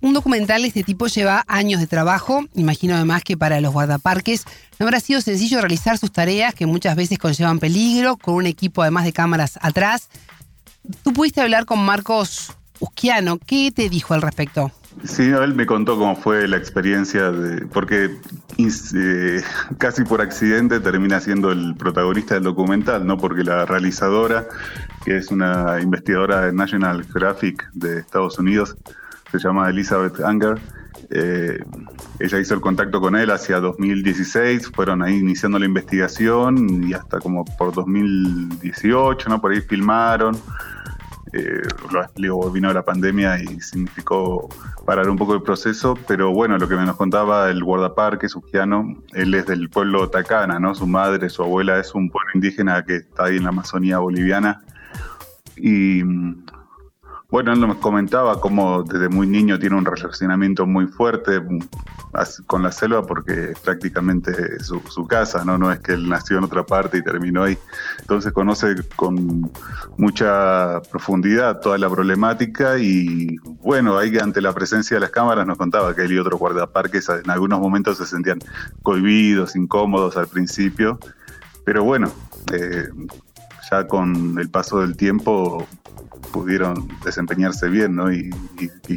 Un 0.01 0.14
documental 0.14 0.61
de 0.61 0.69
este 0.69 0.84
tipo 0.84 1.07
lleva 1.07 1.43
años 1.47 1.81
de 1.81 1.88
trabajo, 1.88 2.45
imagino 2.53 2.95
además 2.95 3.22
que 3.23 3.35
para 3.35 3.60
los 3.60 3.73
guardaparques 3.73 4.45
no 4.80 4.85
habrá 4.85 5.01
sido 5.01 5.19
sencillo 5.19 5.60
realizar 5.60 5.97
sus 5.97 6.14
tareas 6.14 6.56
que 6.56 6.65
muchas 6.65 6.95
veces 6.95 7.18
conllevan 7.18 7.60
peligro, 7.60 8.15
con 8.15 8.35
un 8.35 8.45
equipo 8.45 8.81
además 8.81 9.03
de 9.03 9.11
cámaras 9.11 9.60
atrás. 9.61 10.07
Tú 11.03 11.11
pudiste 11.11 11.41
hablar 11.41 11.65
con 11.65 11.80
Marcos 11.80 12.53
Usquiano, 12.80 13.39
¿qué 13.39 13.73
te 13.76 13.89
dijo 13.89 14.14
al 14.14 14.22
respecto? 14.22 14.72
Sí, 15.03 15.24
él 15.24 15.53
me 15.53 15.66
contó 15.66 15.98
cómo 15.98 16.16
fue 16.16 16.48
la 16.48 16.57
experiencia, 16.57 17.32
de, 17.32 17.66
porque 17.68 18.18
eh, 18.57 19.41
casi 19.78 20.03
por 20.03 20.20
accidente 20.20 20.80
termina 20.80 21.20
siendo 21.22 21.52
el 21.52 21.76
protagonista 21.76 22.34
del 22.34 22.44
documental, 22.44 23.06
¿no? 23.06 23.18
Porque 23.18 23.44
la 23.44 23.66
realizadora, 23.66 24.48
que 25.06 25.18
es 25.18 25.30
una 25.32 25.80
investigadora 25.80 26.41
de 26.41 26.53
National 26.53 27.03
Geographic 27.03 27.70
de 27.74 27.99
Estados 27.99 28.40
Unidos, 28.40 28.76
se 29.32 29.38
llama 29.38 29.70
Elizabeth 29.70 30.20
Anger, 30.22 30.60
eh, 31.11 31.60
ella 32.20 32.40
hizo 32.40 32.56
el 32.56 32.61
contacto 32.61 32.99
con 32.99 33.16
él 33.16 33.30
hacia 33.32 33.60
2016, 33.60 34.72
fueron 34.74 35.02
ahí 35.02 35.18
iniciando 35.18 35.60
la 35.60 35.66
investigación 35.66 36.84
y 36.84 36.94
hasta 36.94 37.20
como 37.20 37.45
por 37.45 37.74
2018, 37.74 39.30
¿no? 39.30 39.40
Por 39.40 39.52
ahí 39.52 39.61
filmaron 39.61 40.36
eh, 41.34 41.61
luego 42.18 42.51
vino 42.51 42.73
la 42.73 42.84
pandemia 42.84 43.41
y 43.41 43.60
significó 43.61 44.49
parar 44.85 45.10
un 45.10 45.18
poco 45.18 45.35
el 45.35 45.41
proceso, 45.41 45.95
pero 46.07 46.31
bueno, 46.34 46.57
lo 46.57 46.68
que 46.68 46.76
me 46.76 46.85
nos 46.85 46.95
contaba 46.95 47.49
el 47.49 47.64
guardaparque 47.64 48.27
sujiano, 48.27 48.95
él 49.14 49.34
es 49.35 49.45
del 49.45 49.69
pueblo 49.69 50.10
Tacana, 50.10 50.60
¿no? 50.60 50.73
Su 50.73 50.88
madre, 50.88 51.30
su 51.30 51.43
abuela 51.43 51.80
es 51.80 51.93
un 51.93 52.10
pueblo 52.10 52.31
indígena 52.34 52.84
que 52.84 52.97
está 52.97 53.26
ahí 53.26 53.38
en 53.38 53.43
la 53.43 53.49
Amazonía 53.49 53.99
boliviana. 53.99 54.61
Y 55.56 56.03
bueno, 57.30 57.53
él 57.53 57.60
nos 57.60 57.77
comentaba 57.77 58.41
cómo 58.41 58.81
desde 58.84 59.07
muy 59.07 59.27
niño 59.27 59.60
tiene 59.60 59.76
un 59.76 59.85
relacionamiento 59.85 60.65
muy 60.65 60.88
fuerte 60.88 61.39
mm, 61.39 61.60
con 62.48 62.64
la 62.64 62.72
selva 62.72 63.06
porque 63.06 63.52
es 63.52 63.60
prácticamente 63.60 64.64
su, 64.64 64.81
su, 64.90 65.06
casa, 65.07 65.45
¿no? 65.45 65.57
No 65.57 65.72
es 65.72 65.80
que 65.80 65.94
él 65.94 66.10
nació 66.10 66.38
en 66.38 66.44
otra 66.44 66.65
parte 66.65 66.98
y 66.98 67.03
terminó 67.03 67.44
ahí. 67.44 67.57
Entonces 67.99 68.34
conoce 68.34 68.76
con 68.95 69.52
mucha 69.98 70.81
profundidad 70.91 71.60
toda 71.60 71.77
la 71.77 71.90
problemática 71.90 72.77
y 72.80 73.38
bueno, 73.61 73.98
ahí 73.98 74.18
ante 74.18 74.41
la 74.41 74.53
presencia 74.53 74.95
de 74.95 75.02
las 75.02 75.11
cámaras 75.11 75.45
nos 75.45 75.57
contaba 75.57 75.95
que 75.95 76.03
él 76.03 76.14
y 76.14 76.18
otros 76.18 76.40
guardaparques 76.40 77.10
en 77.10 77.30
algunos 77.30 77.60
momentos 77.60 77.98
se 77.98 78.06
sentían 78.06 78.40
cohibidos, 78.81 79.56
incómodos 79.56 80.18
al 80.18 80.27
principio, 80.27 80.99
pero 81.65 81.84
bueno, 81.84 82.11
eh, 82.52 82.90
ya 83.69 83.88
con 83.88 84.40
el 84.40 84.49
paso 84.49 84.80
del 84.80 84.98
tiempo 84.98 85.68
pudieron 86.31 86.88
desempeñarse 87.03 87.69
bien, 87.69 87.95
¿no? 87.95 88.11
Y, 88.11 88.30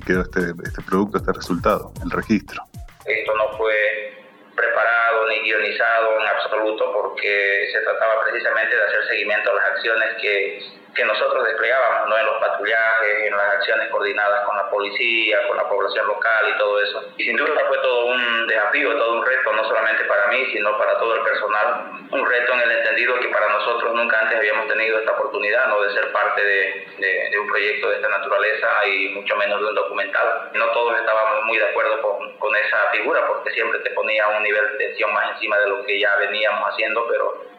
quedó 0.04 0.22
este, 0.22 0.54
este 0.64 0.82
producto, 0.82 1.18
este 1.18 1.32
resultado, 1.32 1.92
el 2.02 2.10
registro. 2.10 2.62
Esto 3.04 3.34
no 3.34 3.56
fue 3.56 4.12
preparado 4.54 5.26
ni 5.28 5.40
guionizado 5.40 6.20
en 6.20 6.26
absoluto 6.26 6.92
porque 6.92 7.68
se 7.72 7.80
trataba 7.80 8.22
precisamente 8.24 8.76
de 8.76 8.82
hacer 8.82 9.06
seguimiento 9.08 9.50
a 9.50 9.54
las 9.54 9.64
acciones 9.70 10.08
que 10.20 10.81
que 10.94 11.04
nosotros 11.04 11.44
desplegábamos 11.44 12.08
¿no? 12.08 12.18
en 12.18 12.26
los 12.26 12.36
patrullajes, 12.38 13.26
en 13.26 13.36
las 13.36 13.54
acciones 13.54 13.88
coordinadas 13.88 14.44
con 14.44 14.56
la 14.56 14.68
policía, 14.68 15.46
con 15.48 15.56
la 15.56 15.68
población 15.68 16.06
local 16.06 16.48
y 16.54 16.58
todo 16.58 16.80
eso. 16.80 17.04
Y 17.16 17.24
sin 17.24 17.36
duda 17.36 17.64
fue 17.68 17.78
todo 17.78 18.06
un 18.06 18.46
desafío, 18.46 18.96
todo 18.96 19.14
un 19.14 19.24
reto, 19.24 19.52
no 19.52 19.64
solamente 19.64 20.04
para 20.04 20.26
mí, 20.28 20.44
sino 20.52 20.76
para 20.76 20.98
todo 20.98 21.14
el 21.14 21.22
personal. 21.22 21.92
Un 22.10 22.26
reto 22.26 22.52
en 22.52 22.60
el 22.60 22.70
entendido 22.72 23.18
que 23.20 23.28
para 23.28 23.48
nosotros 23.48 23.94
nunca 23.94 24.18
antes 24.20 24.36
habíamos 24.38 24.68
tenido 24.68 24.98
esta 24.98 25.12
oportunidad 25.12 25.66
¿no? 25.68 25.80
de 25.80 25.94
ser 25.94 26.12
parte 26.12 26.44
de, 26.44 27.38
un 27.40 27.48
proyecto 27.48 27.88
de 27.88 27.96
esta 27.96 28.08
naturaleza 28.08 28.86
y 28.86 29.08
mucho 29.10 29.34
menos 29.36 29.60
de 29.60 29.66
un 29.66 29.74
documental. 29.74 30.50
No 30.52 30.66
todos 30.72 30.98
estábamos 30.98 31.44
muy 31.44 31.58
de 31.58 31.64
acuerdo 31.64 32.00
con, 32.02 32.36
con 32.38 32.54
esa 32.54 32.90
figura 32.92 33.26
porque 33.26 33.50
siempre 33.50 33.80
te 33.80 33.90
ponía 33.90 34.28
un 34.28 34.42
nivel 34.42 34.72
de 34.72 34.78
tensión 34.78 35.12
más 35.12 35.30
encima 35.32 35.58
de 35.58 35.68
lo 35.68 35.84
que 35.84 35.98
ya 35.98 36.14
veníamos 36.16 36.68
haciendo, 36.70 37.06
pero 37.08 37.52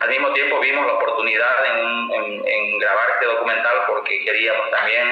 al 0.00 0.08
mismo 0.08 0.32
tiempo 0.32 0.58
vimos 0.60 0.86
la 0.86 0.94
oportunidad 0.94 1.56
en, 1.66 2.78
grabar 2.78 3.10
este 3.10 3.26
documental 3.26 3.76
porque 3.86 4.24
queríamos 4.24 4.70
también, 4.70 5.06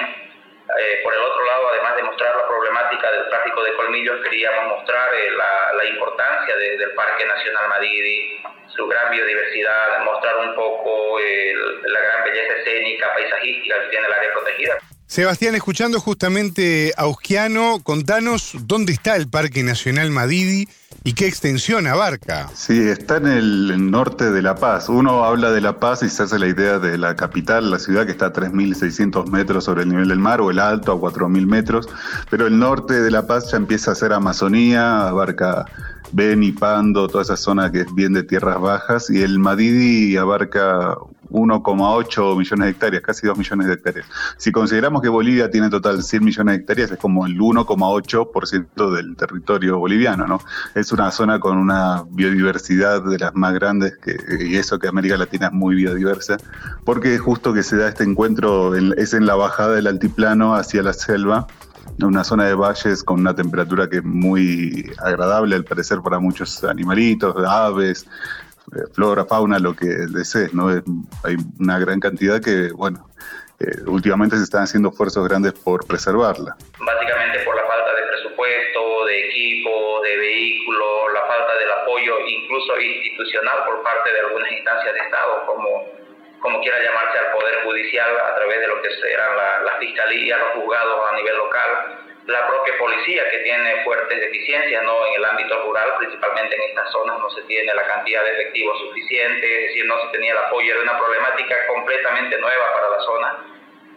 eh, 0.81 1.01
por 1.03 1.13
el 1.13 1.21
otro 1.21 1.45
lado, 1.45 1.69
además 1.69 1.97
de 1.97 2.03
mostrar 2.03 2.35
la 2.35 2.49
problemática 2.49 3.13
del 3.13 3.29
tráfico 3.29 3.63
de 3.63 3.75
colmillos, 3.77 4.23
queríamos 4.25 4.79
mostrar 4.79 5.13
eh, 5.15 5.31
la, 5.33 5.85
importancia 5.85 6.57
del 6.57 6.91
Parque 6.93 7.27
Nacional 7.27 7.69
Madidi, 7.69 8.41
su 8.75 8.87
gran 8.87 9.11
biodiversidad, 9.11 10.03
mostrar 10.05 10.37
un 10.39 10.55
poco 10.55 11.19
la 11.19 12.01
gran 12.01 12.25
belleza 12.25 12.55
escénica, 12.55 13.13
paisajística 13.13 13.83
que 13.83 13.89
tiene 13.89 14.07
el 14.07 14.13
área 14.13 14.33
protegida. 14.33 14.79
Sebastián, 15.07 15.55
escuchando 15.55 16.01
justamente 16.01 16.93
a 16.97 17.07
Usquiano, 17.07 17.79
contanos 17.83 18.53
dónde 18.67 18.93
está 18.93 19.17
el 19.17 19.29
Parque 19.29 19.63
Nacional 19.63 20.11
Madidi 20.11 20.69
¿Y 21.09 21.15
qué 21.15 21.27
extensión 21.27 21.87
abarca? 21.87 22.51
Sí, 22.53 22.79
está 22.79 23.17
en 23.17 23.27
el 23.29 23.91
norte 23.91 24.31
de 24.31 24.43
La 24.43 24.57
Paz. 24.57 24.91
Uno 24.91 25.25
habla 25.25 25.51
de 25.53 25.63
La 25.63 25.81
Paz 25.81 26.03
y 26.03 26.11
se 26.11 26.25
hace 26.25 26.39
la 26.39 26.49
idea 26.49 26.79
de 26.79 26.99
la 26.99 27.17
capital, 27.17 27.71
la 27.71 27.79
ciudad 27.79 28.05
que 28.05 28.13
está 28.13 28.27
a 28.27 28.33
3.600 28.35 29.27
metros 29.31 29.65
sobre 29.65 29.85
el 29.85 29.89
nivel 29.89 30.09
del 30.09 30.19
mar, 30.19 30.43
o 30.43 30.51
el 30.51 30.59
alto 30.59 30.93
a 30.93 30.97
4.000 30.97 31.47
metros, 31.47 31.89
pero 32.29 32.47
el 32.47 32.59
norte 32.59 33.01
de 33.01 33.11
La 33.11 33.27
Paz 33.27 33.51
ya 33.51 33.57
empieza 33.57 33.93
a 33.93 33.95
ser 33.95 34.13
Amazonía, 34.13 35.09
abarca 35.09 35.65
Beni, 36.13 36.53
Pando, 36.53 37.09
toda 37.09 37.23
esa 37.23 37.39
zona 37.39 37.73
que 37.73 37.81
es 37.81 37.95
bien 37.95 38.13
de 38.13 38.23
tierras 38.23 38.61
bajas, 38.61 39.09
y 39.09 39.23
el 39.23 39.39
Madidi 39.39 40.15
abarca 40.19 40.95
1,8 41.31 42.37
millones 42.37 42.65
de 42.67 42.71
hectáreas, 42.71 43.03
casi 43.03 43.27
2 43.27 43.39
millones 43.39 43.67
de 43.67 43.75
hectáreas. 43.75 44.07
Si 44.37 44.53
consideramos 44.53 45.03
que 45.03 45.09
Bolivia 45.09 45.51
tiene 45.51 45.71
total 45.71 46.03
100 46.03 46.25
millones 46.25 46.53
de 46.55 46.61
hectáreas, 46.61 46.91
es 46.91 46.99
como 46.99 47.27
el 47.27 47.39
1,8% 47.39 48.95
del 48.95 49.17
territorio 49.17 49.79
boliviano, 49.79 50.27
¿no? 50.27 50.41
Es 50.75 50.93
una 50.93 51.11
zona 51.11 51.41
con 51.41 51.59
una 51.59 52.05
biodiversidad 52.11 53.03
de 53.03 53.19
las 53.19 53.35
más 53.35 53.55
grandes, 53.55 53.97
que, 53.99 54.17
y 54.41 54.57
eso 54.57 54.79
que 54.79 54.89
América 54.89 55.17
Latina 55.17 55.47
es 55.47 55.53
muy 55.53 55.75
biodiversa, 55.77 56.37
porque 56.85 57.19
justo 57.19 57.53
que 57.53 57.63
se 57.63 57.77
da 57.77 57.89
este 57.89 58.05
encuentro 58.05 58.75
es 58.75 59.15
en 59.15 59.27
la 59.27 59.35
bajada 59.35 59.75
del 59.75 59.87
altiplano 59.87 60.55
hacia 60.55 60.83
la 60.83 60.93
selva, 60.93 61.47
una 62.07 62.23
zona 62.23 62.45
de 62.45 62.55
valles 62.55 63.03
con 63.03 63.21
una 63.21 63.35
temperatura 63.35 63.89
que 63.89 63.97
es 63.97 64.05
muy 64.05 64.91
agradable 64.99 65.57
al 65.57 65.65
parecer 65.65 66.01
para 66.01 66.19
muchos 66.21 66.63
animalitos, 66.65 67.35
aves, 67.45 68.07
flora, 68.93 69.25
fauna, 69.25 69.59
lo 69.59 69.75
que 69.75 69.87
desees, 69.87 70.55
¿no? 70.55 70.69
hay 70.69 71.37
una 71.59 71.79
gran 71.79 72.01
cantidad 72.01 72.41
que, 72.41 72.71
bueno, 72.73 73.09
eh, 73.61 73.83
últimamente 73.87 74.37
se 74.37 74.45
están 74.45 74.63
haciendo 74.63 74.91
esfuerzos 74.91 75.27
grandes 75.27 75.53
por 75.53 75.87
preservarla. 75.87 76.57
Básicamente 76.79 77.39
por 77.45 77.57
la 77.57 77.67
falta 77.67 77.91
de 77.95 78.03
presupuesto, 78.07 79.05
de 79.07 79.27
equipo, 79.27 80.01
de 80.03 80.17
vehículos, 80.17 81.13
la 81.13 81.27
falta 81.27 81.53
del 81.59 81.71
apoyo 81.83 82.15
incluso 82.27 82.81
institucional 82.81 83.65
por 83.67 83.83
parte 83.83 84.13
de 84.13 84.21
algunas 84.21 84.53
instancias 84.53 84.95
de 84.95 85.01
Estado, 85.01 85.47
como, 85.47 85.91
como 86.39 86.61
quiera 86.61 86.79
llamarse 86.83 87.19
al 87.19 87.33
Poder 87.33 87.65
Judicial 87.65 88.11
a 88.15 88.35
través 88.37 88.61
de 88.61 88.69
lo 88.69 88.81
que 88.81 88.91
serán 88.95 89.37
la, 89.37 89.63
la 89.63 89.79
Fiscalía, 89.79 90.39
los 90.39 90.63
juzgados 90.63 91.11
a 91.11 91.17
nivel 91.17 91.37
local, 91.37 91.71
la 92.29 92.47
propia 92.47 92.77
policía 92.77 93.29
que 93.31 93.39
tiene 93.39 93.83
fuertes 93.85 94.21
deficiencias 94.21 94.85
¿no? 94.85 95.07
en 95.07 95.15
el 95.15 95.25
ámbito 95.25 95.63
rural, 95.63 95.95
principalmente 95.99 96.57
en 96.57 96.63
estas 96.63 96.93
zonas 96.93 97.19
no 97.19 97.31
se 97.31 97.41
tiene 97.43 97.75
la 97.75 97.87
cantidad 97.87 98.23
de 98.23 98.33
efectivos 98.33 98.79
suficiente, 98.81 99.47
es 99.47 99.69
decir, 99.69 99.87
no 99.87 99.99
se 100.03 100.09
tenía 100.09 100.33
el 100.33 100.39
apoyo, 100.39 100.75
era 100.75 100.83
una 100.83 100.99
problemática 100.99 101.67
completamente 101.67 102.37
nueva 102.39 102.73
para 102.75 102.91
la 102.91 103.01
zona, 103.01 103.39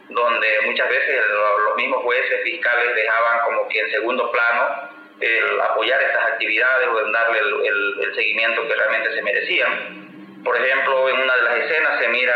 donde 0.08 0.62
muchas 0.66 0.90
veces 0.90 1.22
los 1.66 1.76
mismos 1.76 2.03
jueces 2.03 2.41
fiscales 2.44 2.95
dejaban 2.95 3.40
como 3.44 3.68
que 3.68 3.80
en 3.80 3.91
segundo 3.91 4.32
plano 4.32 4.90
el 5.20 5.62
apoyar 5.62 6.02
estas 6.02 6.24
actividades 6.32 6.88
o 6.88 7.06
en 7.06 7.12
darle 7.12 7.40
el 7.40 8.16
seguimiento 8.16 8.66
que 8.66 8.76
realmente 8.76 9.14
se 9.14 9.22
merecían. 9.24 10.11
Por 10.43 10.57
ejemplo, 10.57 11.09
en 11.09 11.19
una 11.19 11.35
de 11.35 11.41
las 11.43 11.55
escenas 11.57 11.99
se 11.99 12.07
mira, 12.07 12.35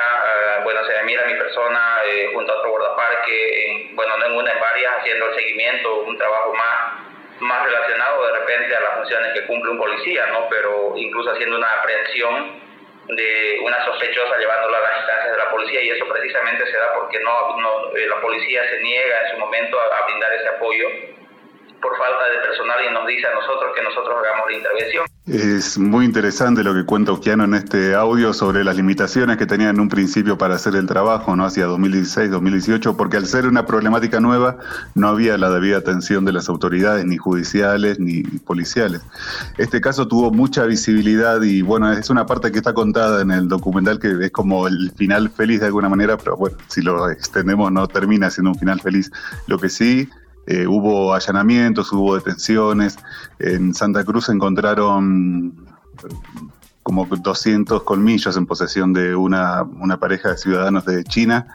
uh, 0.60 0.64
bueno, 0.64 0.86
se 0.86 1.03
mira 1.03 1.23
a 1.23 1.26
mi 1.26 1.36
persona 1.36 1.98
eh, 2.06 2.30
junto 2.34 2.52
a 2.52 2.57
otro 2.57 2.69
guardaparque, 2.69 3.65
en, 3.65 3.95
bueno, 3.95 4.15
no 4.18 4.26
en 4.26 4.32
una, 4.34 4.52
en 4.52 4.60
varias, 4.60 4.94
haciendo 4.99 5.27
el 5.27 5.36
seguimiento, 5.36 6.02
un 6.02 6.18
trabajo 6.18 6.53
más, 6.53 7.40
más 7.40 7.64
relacionado 7.65 8.26
de 8.27 8.40
repente 8.40 8.76
a 8.76 8.80
las 8.80 8.94
funciones 8.95 9.34
que 9.34 9.45
cumple 9.48 9.72
un 9.72 9.80
policía, 9.80 10.27
¿no? 10.27 10.48
Pero 10.49 10.94
incluso 10.95 11.32
haciendo 11.32 11.57
una 11.57 11.72
aprehensión 11.80 12.61
de 13.07 13.60
una 13.64 13.84
sospechosa 13.86 14.38
llevándola 14.38 14.77
a 14.77 14.82
las 14.82 14.98
instancias 14.98 15.32
de 15.32 15.38
la 15.38 15.49
policía 15.52 15.82
y 15.82 15.90
eso 15.90 16.07
precisamente 16.07 16.65
se 16.65 16.77
da 16.77 16.94
porque 16.95 17.19
no, 17.19 17.57
no 17.57 17.95
eh, 17.95 18.07
la 18.07 18.19
policía 18.19 18.68
se 18.69 18.80
niega 18.80 19.22
en 19.22 19.32
su 19.32 19.38
momento 19.38 19.80
a 19.80 20.06
brindar 20.06 20.34
ese 20.34 20.48
apoyo 20.48 20.88
por 21.82 21.98
falta 21.98 22.24
de 22.32 22.48
personal 22.48 22.78
y 22.90 22.94
nos 22.94 23.08
dice 23.08 23.28
a 23.28 23.34
nosotros 23.36 23.72
que 23.76 23.84
nosotros 23.84 24.16
hagamos 24.20 24.52
la 24.52 24.58
intervención. 24.58 25.06
Es 25.28 25.80
muy 25.80 26.06
interesante 26.06 26.64
lo 26.64 26.76
que 26.76 26.86
cuenta 26.86 27.12
Oquiano 27.12 27.46
en 27.46 27.56
este 27.56 27.96
audio 27.96 28.32
sobre 28.32 28.64
las 28.64 28.76
limitaciones 28.76 29.38
que 29.38 29.48
tenía 29.48 29.70
en 29.70 29.80
un 29.80 29.90
principio 29.90 30.38
para 30.38 30.54
hacer 30.54 30.76
el 30.76 30.86
trabajo, 30.86 31.36
¿no? 31.36 31.46
Hacia 31.46 31.66
2016, 31.66 32.30
2018, 32.30 32.96
porque 32.96 33.18
al 33.18 33.26
ser 33.26 33.48
una 33.48 33.66
problemática 33.66 34.20
nueva 34.20 34.58
no 34.94 35.08
había 35.08 35.36
la 35.40 35.50
debida 35.50 35.78
atención 35.78 36.26
de 36.26 36.34
las 36.34 36.48
autoridades, 36.48 37.06
ni 37.06 37.18
judiciales, 37.18 38.00
ni 38.00 38.22
policiales. 38.22 39.02
Este 39.58 39.82
caso 39.82 40.08
tuvo 40.08 40.30
mucha 40.30 40.66
visibilidad 40.66 41.42
y 41.42 41.64
bueno, 41.64 41.92
es 41.92 42.12
una 42.12 42.28
parte 42.28 42.52
que 42.52 42.60
está 42.60 42.76
contada 42.76 43.24
en 43.24 43.32
el 43.32 43.48
documental 43.48 43.98
que 43.98 44.16
es 44.22 44.32
como 44.32 44.68
el 44.68 44.92
final 44.96 45.32
feliz 45.32 45.60
de 45.60 45.66
alguna 45.66 45.90
manera, 45.90 46.18
pero 46.18 46.38
bueno, 46.38 46.56
si 46.68 46.84
lo 46.84 47.10
extendemos 47.10 47.72
no 47.72 47.88
termina 47.88 48.30
siendo 48.30 48.52
un 48.52 48.60
final 48.60 48.80
feliz. 48.80 49.12
Lo 49.48 49.58
que 49.58 49.70
sí 49.70 50.08
eh, 50.48 50.68
hubo 50.68 51.14
allanamientos, 51.14 51.92
hubo 51.92 52.16
detenciones. 52.16 52.98
En 53.40 53.74
Santa 53.74 54.04
Cruz 54.04 54.30
encontraron 54.30 55.66
como 56.84 57.08
200 57.08 57.82
colmillos 57.82 58.38
en 58.38 58.46
posesión 58.46 58.94
de 58.94 59.16
una, 59.16 59.64
una, 59.64 60.00
pareja 60.00 60.30
de 60.30 60.38
ciudadanos 60.38 60.86
de 60.86 61.04
China, 61.04 61.48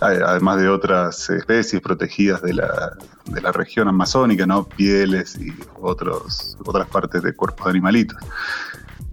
además 0.00 0.58
de 0.58 0.70
otras 0.70 1.28
especies 1.28 1.82
protegidas 1.82 2.40
de 2.40 2.54
la, 2.54 2.96
de 3.26 3.40
la 3.42 3.52
región 3.52 3.88
amazónica, 3.88 4.46
¿no? 4.46 4.64
pieles 4.64 5.36
y 5.38 5.52
otros, 5.78 6.56
otras 6.64 6.88
partes 6.88 7.22
de 7.22 7.34
cuerpos 7.34 7.66
de 7.66 7.70
animalitos. 7.70 8.16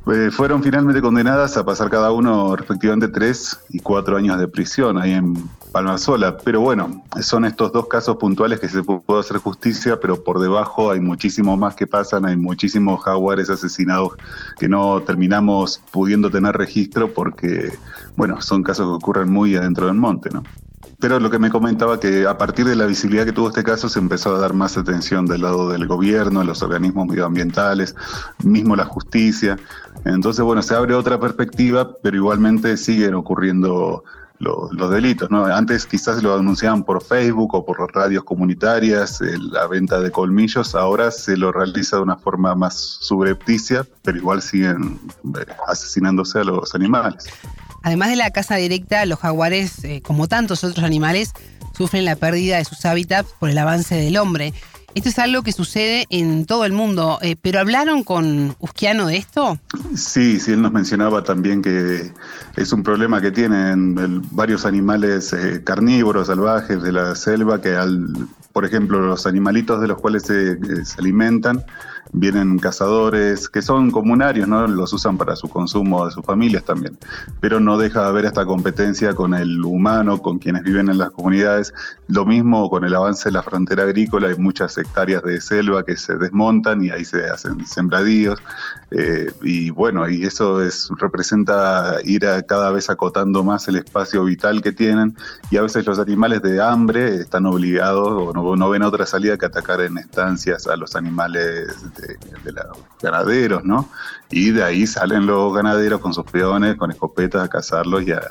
Eh, 0.08 0.30
fueron 0.30 0.62
finalmente 0.62 1.02
condenadas 1.02 1.58
a 1.58 1.66
pasar 1.66 1.90
cada 1.90 2.12
uno 2.12 2.56
respectivamente 2.56 3.08
tres 3.08 3.60
y 3.70 3.80
cuatro 3.80 4.18
años 4.18 4.38
de 4.38 4.48
prisión 4.48 5.00
ahí 5.00 5.14
en 5.14 5.34
Palma 5.72 5.98
Sola. 5.98 6.38
Pero 6.38 6.62
bueno, 6.62 7.04
son 7.22 7.44
estos 7.44 7.72
dos 7.72 7.88
casos 7.88 8.18
puntuales 8.18 8.60
que 8.60 8.70
se 8.70 8.84
puede 8.84 9.20
hacer 9.20 9.38
justicia, 9.38 10.00
pero 10.00 10.24
por 10.24 10.40
debajo 10.40 10.92
hay 10.92 11.00
muchísimo 11.00 11.58
más 11.58 11.76
que 11.76 11.88
pasan, 11.88 12.26
hay 12.26 12.38
muchísimos 12.38 13.04
jaguares 13.04 13.50
asesinados 13.50 14.14
que 14.60 14.70
no 14.70 15.02
terminamos 15.02 15.82
pudiendo 15.92 16.30
tener 16.30 16.56
registro 16.56 17.12
porque, 17.12 17.74
bueno, 18.16 18.42
son 18.42 18.62
casos 18.62 18.86
que 18.86 19.04
ocurren 19.04 19.32
muy 19.32 19.56
adentro 19.56 19.88
del 19.88 19.96
monte, 19.96 20.30
¿no? 20.30 20.44
Pero 21.00 21.20
lo 21.20 21.30
que 21.30 21.40
me 21.40 21.50
comentaba 21.50 22.00
que 22.00 22.26
a 22.28 22.38
partir 22.38 22.66
de 22.66 22.76
la 22.76 22.86
visibilidad 22.86 23.26
que 23.26 23.32
tuvo 23.32 23.50
este 23.50 23.64
caso 23.64 23.90
se 23.90 24.00
empezó 24.00 24.36
a 24.36 24.40
dar 24.40 24.54
más 24.54 24.78
atención 24.78 25.26
del 25.26 25.42
lado 25.42 25.70
del 25.70 25.88
gobierno, 25.88 26.44
los 26.44 26.62
organismos 26.62 27.08
medioambientales, 27.08 27.96
mismo 28.44 28.76
la 28.76 28.86
justicia. 28.86 29.58
Entonces, 30.06 30.44
bueno, 30.44 30.62
se 30.62 30.76
abre 30.76 30.96
otra 30.96 31.20
perspectiva, 31.20 31.98
pero 32.02 32.16
igualmente 32.16 32.78
siguen 32.78 33.16
ocurriendo 33.16 34.04
los 34.40 34.92
delitos. 34.92 35.32
¿no? 35.32 35.46
Antes 35.46 35.86
quizás 35.86 36.22
lo 36.22 36.36
anunciaban 36.36 36.84
por 36.84 37.04
Facebook 37.04 37.56
o 37.56 37.66
por 37.66 37.78
radios 37.94 38.24
comunitarias, 38.24 39.22
la 39.22 39.68
venta 39.68 40.00
de 40.00 40.12
colmillos, 40.12 40.76
ahora 40.76 41.12
se 41.12 41.38
lo 41.38 41.52
realiza 41.52 41.98
de 41.98 42.04
una 42.04 42.18
forma 42.18 42.56
más 42.56 42.76
subrepticia, 42.76 43.86
pero 44.04 44.18
igual 44.18 44.42
siguen 44.42 45.00
eh, 45.24 45.46
asesinándose 45.68 46.40
a 46.40 46.44
los 46.44 46.76
animales. 46.76 47.28
Además 47.86 48.10
de 48.10 48.16
la 48.16 48.32
caza 48.32 48.56
directa, 48.56 49.06
los 49.06 49.20
jaguares, 49.20 49.84
eh, 49.84 50.02
como 50.02 50.28
tantos 50.28 50.64
otros 50.64 50.84
animales, 50.84 51.34
sufren 51.78 52.04
la 52.04 52.16
pérdida 52.16 52.58
de 52.58 52.66
sus 52.66 52.84
hábitats 52.84 53.32
por 53.40 53.48
el 53.48 53.58
avance 53.60 53.94
del 53.94 54.18
hombre. 54.18 54.56
Esto 54.96 55.10
es 55.10 55.20
algo 55.20 55.44
que 55.44 55.52
sucede 55.52 56.08
en 56.10 56.48
todo 56.48 56.66
el 56.66 56.72
mundo, 56.72 57.20
eh, 57.22 57.36
pero 57.40 57.60
¿hablaron 57.60 58.04
con 58.04 58.56
Usquiano 58.58 59.06
de 59.06 59.18
esto? 59.18 59.60
Sí, 59.94 60.40
sí, 60.40 60.54
él 60.54 60.64
nos 60.64 60.72
mencionaba 60.72 61.24
también 61.24 61.62
que 61.62 62.12
es 62.56 62.74
un 62.74 62.82
problema 62.82 63.22
que 63.22 63.30
tienen 63.30 63.94
varios 64.32 64.66
animales 64.66 65.32
eh, 65.34 65.62
carnívoros, 65.64 66.26
salvajes 66.26 66.82
de 66.82 66.92
la 66.92 67.14
selva, 67.14 67.62
que 67.62 67.76
al, 67.76 68.08
por 68.52 68.66
ejemplo, 68.66 69.00
los 69.00 69.28
animalitos 69.28 69.80
de 69.80 69.90
los 69.90 70.02
cuales 70.02 70.24
se 70.24 70.58
alimentan, 70.98 71.64
vienen 72.18 72.58
cazadores 72.60 73.50
que 73.50 73.62
son 73.62 73.92
comunarios, 73.92 74.48
¿no? 74.48 74.66
Los 74.68 74.94
usan 74.94 75.18
para 75.18 75.36
su 75.36 75.50
consumo 75.50 76.06
de 76.06 76.12
sus 76.12 76.26
familias 76.26 76.64
también. 76.64 76.98
Pero 77.42 77.60
no 77.60 77.78
deja 77.78 78.02
de 78.02 78.08
haber 78.08 78.26
esta 78.26 78.46
competencia 78.46 79.14
con 79.14 79.34
el 79.34 79.64
humano, 79.64 80.22
con 80.22 80.40
quienes 80.40 80.64
viven 80.64 80.90
en 80.90 80.98
las 80.98 81.12
comunidades. 81.12 81.74
Lo 82.08 82.26
mismo 82.26 82.70
con 82.70 82.86
el 82.86 82.96
avance 82.96 83.30
de 83.30 83.34
la 83.34 83.44
frontera 83.44 83.84
agrícola, 83.84 84.30
hay 84.30 84.38
muchas 84.38 84.78
hectáreas 84.78 85.24
de 85.24 85.42
selva 85.42 85.84
que 85.84 85.98
se 85.98 86.16
desmontan 86.16 86.84
y 86.84 86.90
ahí 86.90 87.04
se 87.04 87.26
hacen 87.26 87.66
sembradíos. 87.66 88.40
Eh, 88.92 89.32
y 89.42 89.70
bueno, 89.72 90.10
y 90.10 90.24
eso 90.24 90.62
es, 90.62 90.90
representa 90.98 91.98
ir 92.04 92.26
a 92.26 92.44
cada 92.44 92.72
vez 92.72 92.90
acotando 92.90 93.44
más 93.44 93.68
el 93.68 93.76
espacio 93.76 94.24
vital 94.24 94.62
que 94.62 94.72
tienen. 94.72 95.16
Y 95.52 95.58
a 95.58 95.62
veces 95.62 95.86
los 95.86 96.00
animales 96.00 96.42
de 96.42 96.62
hambre 96.62 97.16
están 97.16 97.46
obligados 97.46 98.08
o 98.08 98.56
no, 98.56 98.70
ven 98.70 98.84
otra 98.84 99.06
salida 99.06 99.38
que 99.38 99.46
atacar 99.46 99.82
en 99.82 99.98
estancias 99.98 100.68
a 100.68 100.76
los 100.76 100.96
animales 100.96 101.76
los 102.44 102.78
ganaderos, 103.02 103.64
¿no? 103.64 103.90
Y 104.30 104.52
de 104.52 104.64
ahí 104.64 104.88
salen 104.88 105.26
los 105.26 105.54
ganaderos 105.54 106.00
con 106.00 106.14
sus 106.14 106.30
peones, 106.30 106.76
con 106.76 106.92
escopetas 106.92 107.44
a 107.44 107.50
cazarlos 107.50 108.04
y 108.04 108.12
a, 108.12 108.22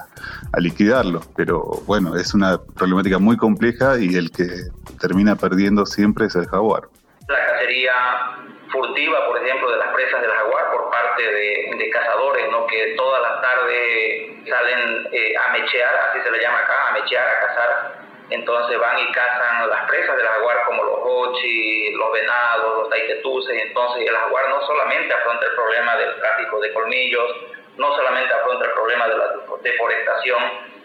liquidarlos. 0.59 1.27
Pero 1.37 1.63
bueno, 1.87 2.17
es 2.17 2.35
una 2.35 2.59
problemática 2.59 3.19
muy 3.19 3.37
compleja 3.37 3.99
y 3.99 4.15
el 4.15 4.31
que 4.31 4.47
termina 5.01 5.37
perdiendo 5.37 5.87
siempre 5.87 6.27
es 6.27 6.35
el 6.37 6.47
jaguar. 6.47 6.83
La 7.29 7.47
cacería 7.47 7.93
furtiva, 8.71 9.27
por 9.27 9.39
ejemplo, 9.39 9.71
de 9.71 9.79
las 9.79 9.89
presas 9.95 10.21
del 10.21 10.31
jaguar 10.31 10.65
por 10.73 10.91
parte 10.91 11.23
de, 11.23 11.91
cazadores, 11.93 12.51
¿no? 12.51 12.67
Que 12.67 12.95
todas 12.97 13.23
las 13.23 13.41
tardes 13.41 14.49
salen 14.49 15.07
eh, 15.13 15.35
a 15.37 15.53
mechear, 15.53 15.95
así 16.11 16.21
se 16.25 16.31
le 16.31 16.41
llama 16.41 16.59
acá, 16.59 16.89
a 16.89 16.93
mechear, 16.93 17.25
a 17.25 17.47
cazar 17.47 18.04
entonces 18.31 18.79
van 18.79 18.99
y 18.99 19.13
cazan 19.13 19.69
las 19.69 19.85
presas 19.87 20.17
del 20.17 20.27
jaguar 20.27 20.65
como 20.65 20.83
los 20.83 20.99
hochi, 21.03 21.93
los 21.93 22.13
venados, 22.13 22.79
los 22.79 22.91
taitetuces, 22.91 23.63
entonces 23.63 24.09
el 24.09 24.17
jaguar 24.17 24.49
no 24.49 24.61
solamente 24.67 25.13
afronta 25.13 25.47
el 25.47 25.55
problema 25.55 25.97
del 25.97 26.17
tráfico 26.17 26.61
de 26.61 26.73
colmillos, 26.73 27.31
no 27.77 27.95
solamente 27.95 28.33
afronta 28.33 28.65
el 28.65 28.73
problema 28.73 29.09
de 29.09 29.17
la 29.17 29.27
deforestación, 29.63 30.43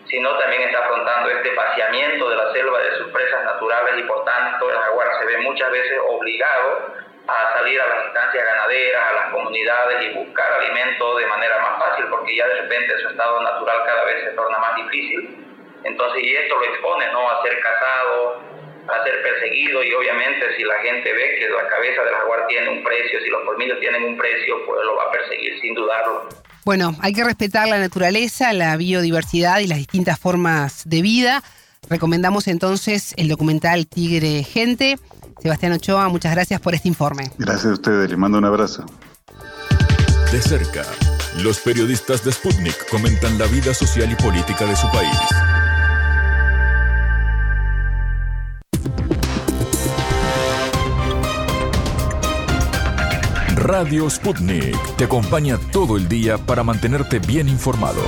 sino 0.09 0.37
también 0.37 0.63
está 0.63 0.79
afrontando 0.79 1.29
este 1.29 1.53
vaciamiento 1.53 2.29
de 2.29 2.35
la 2.35 2.51
selva 2.51 2.79
de 2.79 2.97
sus 2.97 3.11
presas 3.11 3.45
naturales 3.45 3.93
y 3.97 4.03
por 4.03 4.25
tanto 4.25 4.69
el 4.69 4.77
jaguar 4.77 5.07
se 5.19 5.25
ve 5.25 5.37
muchas 5.37 5.71
veces 5.71 5.97
obligado 6.09 6.93
a 7.27 7.53
salir 7.53 7.79
a 7.79 7.87
las 7.87 8.05
instancias 8.05 8.43
ganaderas, 8.43 9.03
a 9.03 9.13
las 9.13 9.31
comunidades 9.31 10.03
y 10.03 10.13
buscar 10.13 10.51
alimento 10.51 11.15
de 11.15 11.27
manera 11.27 11.59
más 11.59 11.79
fácil 11.79 12.05
porque 12.09 12.35
ya 12.35 12.47
de 12.47 12.61
repente 12.61 12.97
su 12.97 13.09
estado 13.09 13.39
natural 13.41 13.83
cada 13.85 14.03
vez 14.05 14.23
se 14.23 14.31
torna 14.31 14.57
más 14.57 14.75
difícil 14.77 15.48
entonces, 15.83 16.23
y 16.23 16.35
esto 16.35 16.55
lo 16.55 16.65
expone, 16.65 17.11
¿no? 17.11 17.29
A 17.29 17.41
ser 17.43 17.59
cazado, 17.59 18.41
a 18.89 19.03
ser 19.03 19.21
perseguido 19.21 19.83
y 19.83 19.93
obviamente 19.93 20.55
si 20.57 20.63
la 20.63 20.77
gente 20.79 21.13
ve 21.13 21.35
que 21.39 21.49
la 21.49 21.67
cabeza 21.67 22.03
del 22.03 22.15
jaguar 22.15 22.47
tiene 22.47 22.69
un 22.69 22.83
precio, 22.83 23.19
si 23.21 23.29
los 23.29 23.43
colmillos 23.45 23.79
tienen 23.79 24.03
un 24.03 24.17
precio, 24.17 24.65
pues 24.65 24.85
lo 24.85 24.95
va 24.95 25.03
a 25.03 25.11
perseguir 25.11 25.59
sin 25.61 25.73
dudarlo. 25.73 26.29
Bueno, 26.65 26.95
hay 27.01 27.13
que 27.13 27.23
respetar 27.23 27.67
la 27.67 27.79
naturaleza, 27.79 28.53
la 28.53 28.75
biodiversidad 28.77 29.59
y 29.59 29.67
las 29.67 29.77
distintas 29.77 30.19
formas 30.19 30.87
de 30.87 31.01
vida. 31.01 31.43
Recomendamos 31.89 32.47
entonces 32.47 33.13
el 33.17 33.29
documental 33.29 33.87
Tigre 33.87 34.43
Gente. 34.43 34.97
Sebastián 35.41 35.71
Ochoa, 35.73 36.09
muchas 36.09 36.33
gracias 36.33 36.59
por 36.59 36.75
este 36.75 36.89
informe. 36.89 37.31
Gracias 37.37 37.65
a 37.65 37.73
ustedes, 37.73 38.09
les 38.09 38.17
mando 38.17 38.37
un 38.37 38.45
abrazo. 38.45 38.85
De 40.31 40.41
cerca 40.41 40.83
Los 41.41 41.59
periodistas 41.59 42.23
de 42.23 42.31
Sputnik 42.31 42.87
comentan 42.89 43.39
la 43.39 43.45
vida 43.45 43.73
social 43.73 44.11
y 44.11 44.15
política 44.21 44.65
de 44.65 44.75
su 44.75 44.87
país. 44.91 45.58
Radio 53.59 54.09
Sputnik 54.09 54.95
te 54.95 55.03
acompaña 55.03 55.57
todo 55.73 55.97
el 55.97 56.07
día 56.07 56.37
para 56.37 56.63
mantenerte 56.63 57.19
bien 57.19 57.49
informado. 57.49 58.01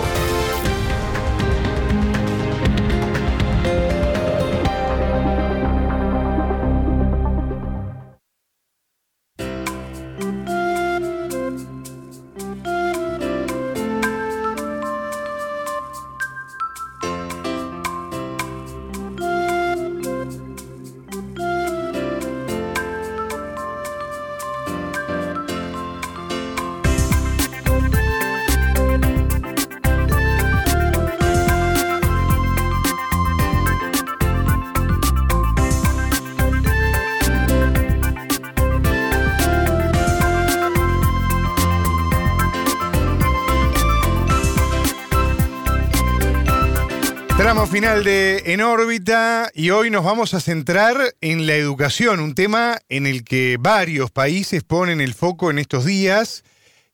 En 48.44 48.62
órbita 48.62 49.52
y 49.54 49.70
hoy 49.70 49.92
nos 49.92 50.04
vamos 50.04 50.34
a 50.34 50.40
centrar 50.40 51.14
en 51.22 51.46
la 51.46 51.54
educación, 51.54 52.20
un 52.20 52.34
tema 52.34 52.80
en 52.90 53.06
el 53.06 53.24
que 53.24 53.58
varios 53.60 54.10
países 54.10 54.64
ponen 54.64 55.00
el 55.00 55.14
foco 55.14 55.52
en 55.52 55.60
estos 55.60 55.86
días. 55.86 56.44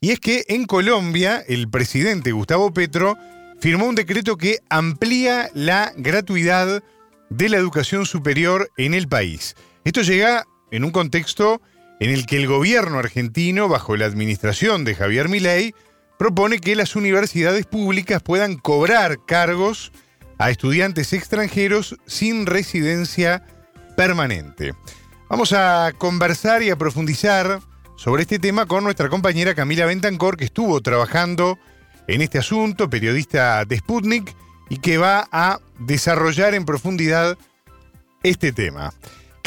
Y 0.01 0.11
es 0.11 0.19
que 0.19 0.43
en 0.49 0.65
Colombia 0.65 1.41
el 1.47 1.69
presidente 1.69 2.33
Gustavo 2.33 2.73
Petro 2.73 3.15
firmó 3.61 3.85
un 3.85 3.95
decreto 3.95 4.35
que 4.35 4.59
amplía 4.69 5.49
la 5.53 5.93
gratuidad 5.95 6.83
de 7.29 7.49
la 7.49 7.57
educación 7.57 8.05
superior 8.05 8.69
en 8.75 8.93
el 8.93 9.07
país. 9.07 9.55
Esto 9.85 10.01
llega 10.01 10.43
en 10.71 10.83
un 10.83 10.91
contexto 10.91 11.61
en 12.01 12.09
el 12.09 12.25
que 12.25 12.35
el 12.35 12.47
gobierno 12.47 12.99
argentino, 12.99 13.69
bajo 13.69 13.95
la 13.95 14.05
administración 14.05 14.83
de 14.83 14.95
Javier 14.95 15.29
Milei, 15.29 15.73
propone 16.19 16.59
que 16.59 16.75
las 16.75 16.97
universidades 16.97 17.65
públicas 17.65 18.21
puedan 18.21 18.57
cobrar 18.57 19.19
cargos 19.25 19.93
a 20.37 20.49
estudiantes 20.49 21.13
extranjeros 21.13 21.97
sin 22.05 22.45
residencia 22.45 23.43
permanente. 23.95 24.73
Vamos 25.29 25.53
a 25.53 25.91
conversar 25.97 26.63
y 26.63 26.69
a 26.69 26.77
profundizar 26.77 27.59
sobre 27.97 28.21
este 28.21 28.39
tema 28.39 28.65
con 28.65 28.83
nuestra 28.83 29.09
compañera 29.09 29.55
Camila 29.55 29.85
Bentancor, 29.85 30.37
que 30.37 30.45
estuvo 30.45 30.79
trabajando 30.81 31.57
en 32.07 32.21
este 32.21 32.37
asunto, 32.37 32.89
periodista 32.89 33.65
de 33.65 33.77
Sputnik, 33.77 34.35
y 34.69 34.77
que 34.77 34.97
va 34.97 35.27
a 35.31 35.59
desarrollar 35.79 36.53
en 36.53 36.65
profundidad 36.65 37.37
este 38.23 38.51
tema. 38.51 38.93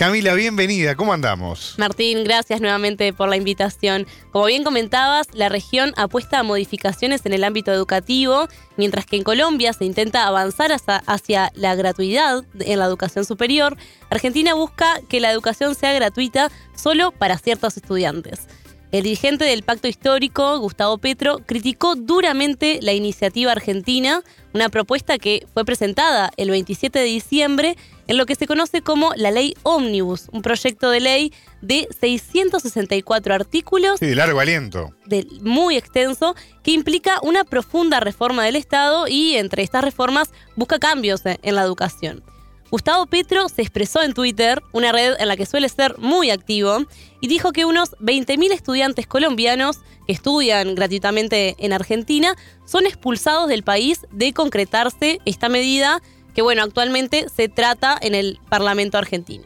Camila, 0.01 0.33
bienvenida, 0.33 0.95
¿cómo 0.95 1.13
andamos? 1.13 1.75
Martín, 1.77 2.25
gracias 2.25 2.63
nuevamente 2.63 3.13
por 3.13 3.29
la 3.29 3.37
invitación. 3.37 4.07
Como 4.31 4.47
bien 4.47 4.65
comentabas, 4.65 5.27
la 5.35 5.51
región 5.51 5.93
apuesta 5.99 6.39
a 6.39 6.43
modificaciones 6.43 7.27
en 7.27 7.35
el 7.35 7.45
ámbito 7.45 7.71
educativo, 7.71 8.49
mientras 8.79 9.05
que 9.05 9.17
en 9.17 9.25
Colombia 9.25 9.75
se 9.75 9.85
intenta 9.85 10.27
avanzar 10.27 10.73
hacia, 10.73 11.53
la 11.55 11.75
gratuidad 11.75 12.47
en 12.61 12.79
la 12.79 12.87
educación 12.87 13.27
superior. 13.27 13.77
Argentina 14.09 14.55
busca 14.55 15.03
que 15.07 15.21
la 15.21 15.31
educación 15.31 15.75
sea 15.75 15.93
gratuita 15.93 16.51
solo 16.75 17.13
para 17.13 17.37
ciertos 17.37 17.77
estudiantes. 17.77 18.49
El 18.93 19.05
dirigente 19.05 19.45
del 19.45 19.63
Pacto 19.63 19.87
Histórico, 19.87 20.59
Gustavo 20.59 20.99
Petro, 20.99 21.39
criticó 21.47 21.95
duramente 21.95 22.81
la 22.83 22.93
iniciativa 22.93 23.53
argentina, 23.53 24.23
una 24.53 24.69
propuesta 24.69 25.17
que 25.17 25.47
fue 25.55 25.65
presentada 25.65 26.33
el 26.37 26.51
27 26.51 26.99
de 26.99 27.05
diciembre 27.05 27.77
en 28.09 28.17
lo 28.17 28.27
que 28.27 28.35
se 28.35 28.49
conoce 28.49 28.83
como 28.83 29.13
la 29.15 29.31
Ley 29.31 29.55
Omnibus, 29.63 30.27
un 30.33 30.43
proyecto 30.43 30.91
de 30.91 30.99
ley 30.99 31.33
de 31.63 31.87
664 32.01 33.33
artículos. 33.33 34.01
Sí, 34.01 34.07
de 34.07 34.17
largo 34.17 34.41
aliento. 34.41 34.91
De, 35.07 35.25
muy 35.41 35.77
extenso, 35.77 36.35
que 36.65 36.73
implica 36.73 37.21
una 37.23 37.45
profunda 37.45 38.01
reforma 38.01 38.45
del 38.45 38.57
Estado 38.57 39.07
y 39.07 39.37
entre 39.37 39.63
estas 39.63 39.85
reformas 39.85 40.33
busca 40.57 40.81
cambios 40.81 41.21
en 41.25 41.55
la 41.55 41.63
educación. 41.63 42.25
Gustavo 42.71 43.07
Petro 43.07 43.49
se 43.49 43.63
expresó 43.63 44.01
en 44.03 44.15
Twitter, 44.15 44.63
una 44.73 44.93
red 44.93 45.15
en 45.19 45.27
la 45.27 45.37
que 45.37 45.45
suele 45.45 45.69
ser 45.69 45.99
muy 45.99 46.31
activo, 46.31 46.79
y 47.21 47.27
dijo 47.27 47.53
que 47.53 47.65
unos 47.65 47.91
20.000 47.99 48.53
estudiantes 48.53 49.09
colombianos 49.09 49.81
que 50.07 50.13
estudian 50.13 50.77
gratuitamente 50.77 51.57
en 51.59 51.73
Argentina 51.73 52.37
son 52.67 52.87
expulsados 52.87 53.49
del 53.49 53.65
país 53.65 54.07
de 54.13 54.33
concretarse 54.33 55.19
esta 55.25 55.49
medida 55.49 56.01
que, 56.33 56.43
bueno, 56.43 56.63
actualmente 56.63 57.27
se 57.35 57.49
trata 57.49 57.99
en 58.01 58.15
el 58.15 58.39
Parlamento 58.49 58.99
argentino. 58.99 59.45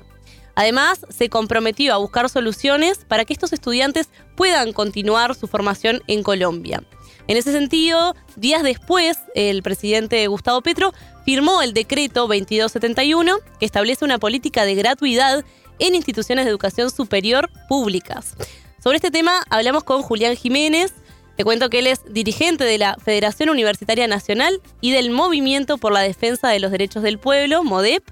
Además, 0.55 1.07
se 1.09 1.31
comprometió 1.31 1.95
a 1.95 1.97
buscar 1.97 2.29
soluciones 2.29 3.07
para 3.09 3.25
que 3.25 3.33
estos 3.33 3.55
estudiantes 3.55 4.11
puedan 4.37 4.75
continuar 4.75 5.35
su 5.35 5.49
formación 5.49 6.03
en 6.09 6.23
Colombia. 6.23 6.85
En 7.27 7.39
ese 7.39 7.53
sentido, 7.53 8.15
días 8.37 8.63
después, 8.63 9.19
el 9.35 9.63
presidente 9.63 10.27
Gustavo 10.27 10.61
Petro 10.61 10.93
firmó 11.25 11.63
el 11.63 11.73
decreto 11.73 12.23
2271 12.23 13.39
que 13.59 13.65
establece 13.65 14.05
una 14.05 14.19
política 14.19 14.65
de 14.65 14.75
gratuidad 14.75 15.43
en 15.79 15.95
instituciones 15.95 16.45
de 16.45 16.51
educación 16.51 16.91
superior 16.91 17.51
públicas. 17.69 18.37
Sobre 18.83 18.97
este 18.97 19.11
tema 19.11 19.41
hablamos 19.49 19.85
con 19.85 20.03
Julián 20.03 20.37
Jiménez. 20.37 20.93
Te 21.37 21.45
cuento 21.45 21.71
que 21.71 21.79
él 21.79 21.87
es 21.87 22.03
dirigente 22.13 22.65
de 22.65 22.77
la 22.77 22.97
Federación 23.03 23.49
Universitaria 23.49 24.07
Nacional 24.07 24.61
y 24.83 24.93
del 24.93 25.11
Movimiento 25.11 25.79
por 25.79 25.93
la 25.93 26.01
Defensa 26.01 26.51
de 26.51 26.61
los 26.61 26.71
Derechos 26.71 27.03
del 27.03 27.19
Pueblo, 27.19 27.65
MODEP, 27.65 28.05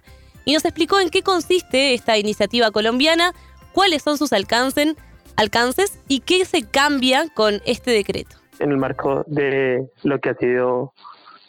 y 0.47 0.55
nos 0.55 0.65
explicó 0.65 0.99
en 0.99 1.11
qué 1.11 1.23
consiste 1.23 1.93
esta 1.93 2.17
iniciativa 2.17 2.71
colombiana, 2.71 3.35
cuáles 3.73 4.03
son 4.03 4.17
sus 4.17 4.33
alcances, 4.33 4.97
alcances 5.37 5.99
y 6.09 6.21
qué 6.21 6.47
se 6.47 6.63
cambia 6.63 7.29
con 7.29 7.61
este 7.67 7.91
decreto. 7.93 8.42
En 8.63 8.71
el 8.71 8.79
marco 8.79 9.25
de 9.27 9.89
lo 10.05 10.21
que 10.21 10.31
ha 10.31 10.35
sido 10.37 10.93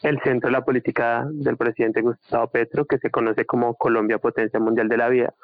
el 0.02 0.20
centro 0.24 0.48
de 0.48 0.52
la 0.52 0.66
política 0.66 1.28
del 1.32 1.58
presidente 1.58 2.02
Gustavo 2.02 2.48
Petro, 2.48 2.86
que 2.86 2.98
se 2.98 3.12
conoce 3.12 3.46
como 3.46 3.76
Colombia 3.76 4.18
Potencia 4.18 4.60
Mundial 4.60 4.90
de 4.90 4.98
la 4.98 5.10
Vida, 5.10 5.36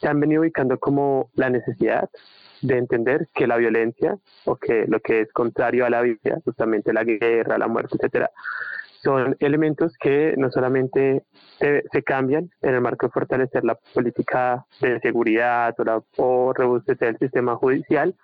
se 0.00 0.08
han 0.08 0.18
venido 0.18 0.42
ubicando 0.42 0.76
como 0.80 1.30
la 1.34 1.50
necesidad 1.50 2.10
de 2.62 2.78
entender 2.78 3.28
que 3.32 3.46
la 3.46 3.58
violencia 3.58 4.16
o 4.44 4.56
que 4.56 4.86
lo 4.88 4.98
que 4.98 5.20
es 5.20 5.32
contrario 5.32 5.86
a 5.86 5.90
la 5.90 6.02
vida, 6.02 6.40
justamente 6.44 6.92
la 6.92 7.04
guerra, 7.04 7.58
la 7.58 7.68
muerte, 7.68 7.94
etcétera, 7.96 8.32
son 9.00 9.36
elementos 9.38 9.96
que 10.00 10.34
no 10.36 10.50
solamente 10.50 11.22
se, 11.60 12.02
cambian 12.02 12.50
en 12.60 12.74
el 12.74 12.80
marco 12.80 13.06
de 13.06 13.12
fortalecer 13.12 13.62
la 13.62 13.76
política 13.94 14.66
de 14.80 14.98
seguridad 14.98 15.76
o, 15.78 15.84
la, 15.84 16.02
o 16.16 16.52
el 16.58 17.18
sistema 17.18 17.54
judicial, 17.54 18.16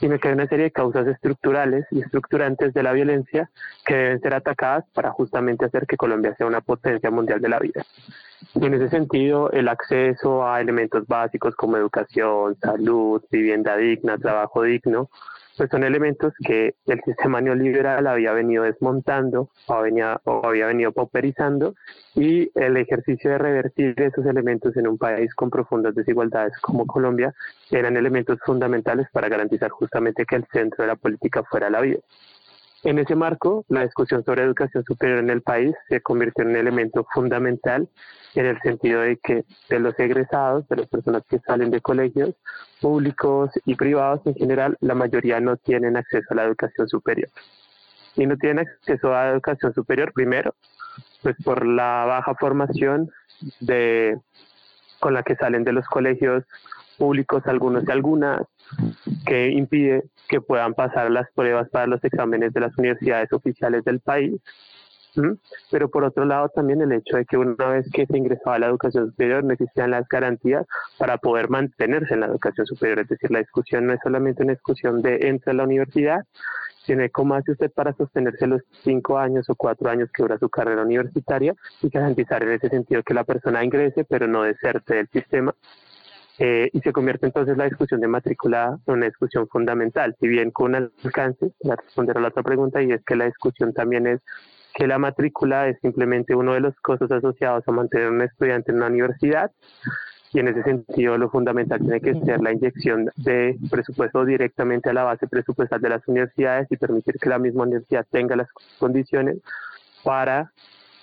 sino 0.00 0.18
que 0.18 0.28
hay 0.28 0.34
una 0.34 0.46
serie 0.46 0.64
de 0.66 0.70
causas 0.72 1.06
estructurales 1.06 1.86
y 1.90 2.00
estructurantes 2.00 2.74
de 2.74 2.82
la 2.82 2.92
violencia 2.92 3.50
que 3.84 3.94
deben 3.94 4.20
ser 4.20 4.34
atacadas 4.34 4.84
para 4.92 5.10
justamente 5.10 5.64
hacer 5.64 5.86
que 5.86 5.96
Colombia 5.96 6.34
sea 6.36 6.46
una 6.46 6.60
potencia 6.60 7.10
mundial 7.10 7.40
de 7.40 7.48
la 7.48 7.58
vida. 7.58 7.84
Y 8.54 8.64
en 8.64 8.74
ese 8.74 8.88
sentido, 8.88 9.50
el 9.50 9.68
acceso 9.68 10.46
a 10.46 10.60
elementos 10.60 11.06
básicos 11.06 11.54
como 11.54 11.76
educación, 11.76 12.56
salud, 12.60 13.22
vivienda 13.30 13.76
digna, 13.76 14.18
trabajo 14.18 14.62
digno, 14.62 15.10
pues 15.56 15.70
son 15.70 15.84
elementos 15.84 16.34
que 16.44 16.74
el 16.86 17.00
sistema 17.02 17.40
neoliberal 17.40 18.06
había 18.06 18.32
venido 18.32 18.64
desmontando 18.64 19.50
o 19.66 19.72
había, 19.72 20.20
o 20.24 20.46
había 20.46 20.66
venido 20.66 20.92
pauperizando 20.92 21.74
y 22.14 22.50
el 22.54 22.76
ejercicio 22.76 23.30
de 23.30 23.38
revertir 23.38 23.94
esos 24.00 24.26
elementos 24.26 24.76
en 24.76 24.86
un 24.86 24.98
país 24.98 25.34
con 25.34 25.50
profundas 25.50 25.94
desigualdades 25.94 26.52
como 26.60 26.86
Colombia 26.86 27.34
eran 27.70 27.96
elementos 27.96 28.38
fundamentales 28.44 29.08
para 29.12 29.28
garantizar 29.28 29.70
justamente 29.70 30.24
que 30.26 30.36
el 30.36 30.46
centro 30.52 30.82
de 30.84 30.88
la 30.88 30.96
política 30.96 31.42
fuera 31.42 31.70
la 31.70 31.80
vida. 31.80 32.00
En 32.86 33.00
ese 33.00 33.16
marco, 33.16 33.64
la 33.68 33.82
discusión 33.82 34.22
sobre 34.24 34.44
educación 34.44 34.84
superior 34.84 35.18
en 35.18 35.28
el 35.28 35.42
país 35.42 35.74
se 35.88 36.00
convirtió 36.00 36.44
en 36.44 36.50
un 36.50 36.56
elemento 36.56 37.04
fundamental 37.12 37.88
en 38.36 38.46
el 38.46 38.60
sentido 38.60 39.00
de 39.00 39.16
que 39.16 39.44
de 39.68 39.80
los 39.80 39.98
egresados, 39.98 40.68
de 40.68 40.76
las 40.76 40.86
personas 40.86 41.24
que 41.28 41.40
salen 41.40 41.72
de 41.72 41.80
colegios 41.80 42.36
públicos 42.80 43.50
y 43.64 43.74
privados 43.74 44.20
en 44.24 44.36
general, 44.36 44.76
la 44.78 44.94
mayoría 44.94 45.40
no 45.40 45.56
tienen 45.56 45.96
acceso 45.96 46.26
a 46.30 46.36
la 46.36 46.44
educación 46.44 46.86
superior. 46.88 47.28
Y 48.14 48.24
no 48.24 48.36
tienen 48.36 48.60
acceso 48.68 49.08
a 49.08 49.24
la 49.24 49.30
educación 49.32 49.74
superior 49.74 50.12
primero, 50.12 50.54
pues 51.24 51.34
por 51.42 51.66
la 51.66 52.04
baja 52.04 52.36
formación 52.36 53.10
de, 53.58 54.16
con 55.00 55.12
la 55.12 55.24
que 55.24 55.34
salen 55.34 55.64
de 55.64 55.72
los 55.72 55.88
colegios 55.88 56.44
públicos, 56.98 57.42
algunos 57.46 57.82
y 57.88 57.90
algunas, 57.90 58.42
que 59.24 59.50
impide 59.50 60.04
que 60.28 60.40
puedan 60.40 60.74
pasar 60.74 61.10
las 61.10 61.30
pruebas 61.34 61.68
para 61.70 61.86
los 61.86 62.02
exámenes 62.02 62.52
de 62.52 62.60
las 62.60 62.76
universidades 62.76 63.32
oficiales 63.32 63.84
del 63.84 64.00
país. 64.00 64.40
Pero 65.70 65.88
por 65.88 66.04
otro 66.04 66.24
lado 66.24 66.50
también 66.50 66.82
el 66.82 66.92
hecho 66.92 67.16
de 67.16 67.24
que 67.24 67.38
una 67.38 67.68
vez 67.68 67.86
que 67.92 68.06
se 68.06 68.18
ingresaba 68.18 68.56
a 68.56 68.58
la 68.58 68.66
educación 68.66 69.06
superior 69.06 69.44
no 69.44 69.54
existían 69.54 69.90
las 69.90 70.06
garantías 70.08 70.66
para 70.98 71.16
poder 71.16 71.48
mantenerse 71.48 72.14
en 72.14 72.20
la 72.20 72.26
educación 72.26 72.66
superior. 72.66 72.98
Es 73.00 73.08
decir, 73.08 73.30
la 73.30 73.38
discusión 73.38 73.86
no 73.86 73.94
es 73.94 74.00
solamente 74.02 74.42
una 74.42 74.52
discusión 74.52 75.00
de 75.00 75.28
entre 75.28 75.54
la 75.54 75.64
universidad, 75.64 76.20
sino 76.86 77.02
cómo 77.12 77.34
hace 77.34 77.52
usted 77.52 77.70
para 77.72 77.94
sostenerse 77.94 78.46
los 78.46 78.62
cinco 78.84 79.18
años 79.18 79.48
o 79.48 79.56
cuatro 79.56 79.90
años 79.90 80.10
que 80.12 80.22
dura 80.22 80.38
su 80.38 80.48
carrera 80.48 80.82
universitaria 80.82 81.54
y 81.82 81.88
garantizar 81.88 82.42
en 82.42 82.52
ese 82.52 82.68
sentido 82.68 83.02
que 83.02 83.14
la 83.14 83.24
persona 83.24 83.64
ingrese, 83.64 84.04
pero 84.04 84.28
no 84.28 84.42
deserte 84.42 84.94
del 84.94 85.08
sistema. 85.08 85.54
Eh, 86.38 86.68
y 86.72 86.80
se 86.80 86.92
convierte 86.92 87.26
entonces 87.26 87.56
la 87.56 87.64
discusión 87.64 88.00
de 88.00 88.08
matrícula 88.08 88.78
en 88.86 88.94
una 88.94 89.06
discusión 89.06 89.48
fundamental, 89.48 90.14
si 90.20 90.28
bien 90.28 90.50
con 90.50 90.74
alcance, 90.74 91.52
para 91.62 91.80
responder 91.82 92.18
a 92.18 92.20
la 92.20 92.28
otra 92.28 92.42
pregunta, 92.42 92.82
y 92.82 92.92
es 92.92 93.02
que 93.04 93.16
la 93.16 93.24
discusión 93.24 93.72
también 93.72 94.06
es 94.06 94.20
que 94.74 94.86
la 94.86 94.98
matrícula 94.98 95.68
es 95.68 95.78
simplemente 95.80 96.34
uno 96.34 96.52
de 96.52 96.60
los 96.60 96.78
costos 96.80 97.10
asociados 97.10 97.64
a 97.66 97.72
mantener 97.72 98.08
a 98.08 98.10
un 98.10 98.20
estudiante 98.20 98.70
en 98.70 98.76
una 98.76 98.88
universidad 98.88 99.50
y 100.32 100.40
en 100.40 100.48
ese 100.48 100.62
sentido 100.64 101.16
lo 101.16 101.30
fundamental 101.30 101.78
tiene 101.80 102.00
que 102.00 102.12
ser 102.20 102.40
la 102.40 102.52
inyección 102.52 103.10
de 103.16 103.56
presupuesto 103.70 104.26
directamente 104.26 104.90
a 104.90 104.92
la 104.92 105.04
base 105.04 105.26
presupuestal 105.28 105.80
de 105.80 105.88
las 105.88 106.06
universidades 106.06 106.66
y 106.70 106.76
permitir 106.76 107.14
que 107.18 107.30
la 107.30 107.38
misma 107.38 107.62
universidad 107.62 108.06
tenga 108.10 108.36
las 108.36 108.48
condiciones 108.78 109.38
para 110.04 110.52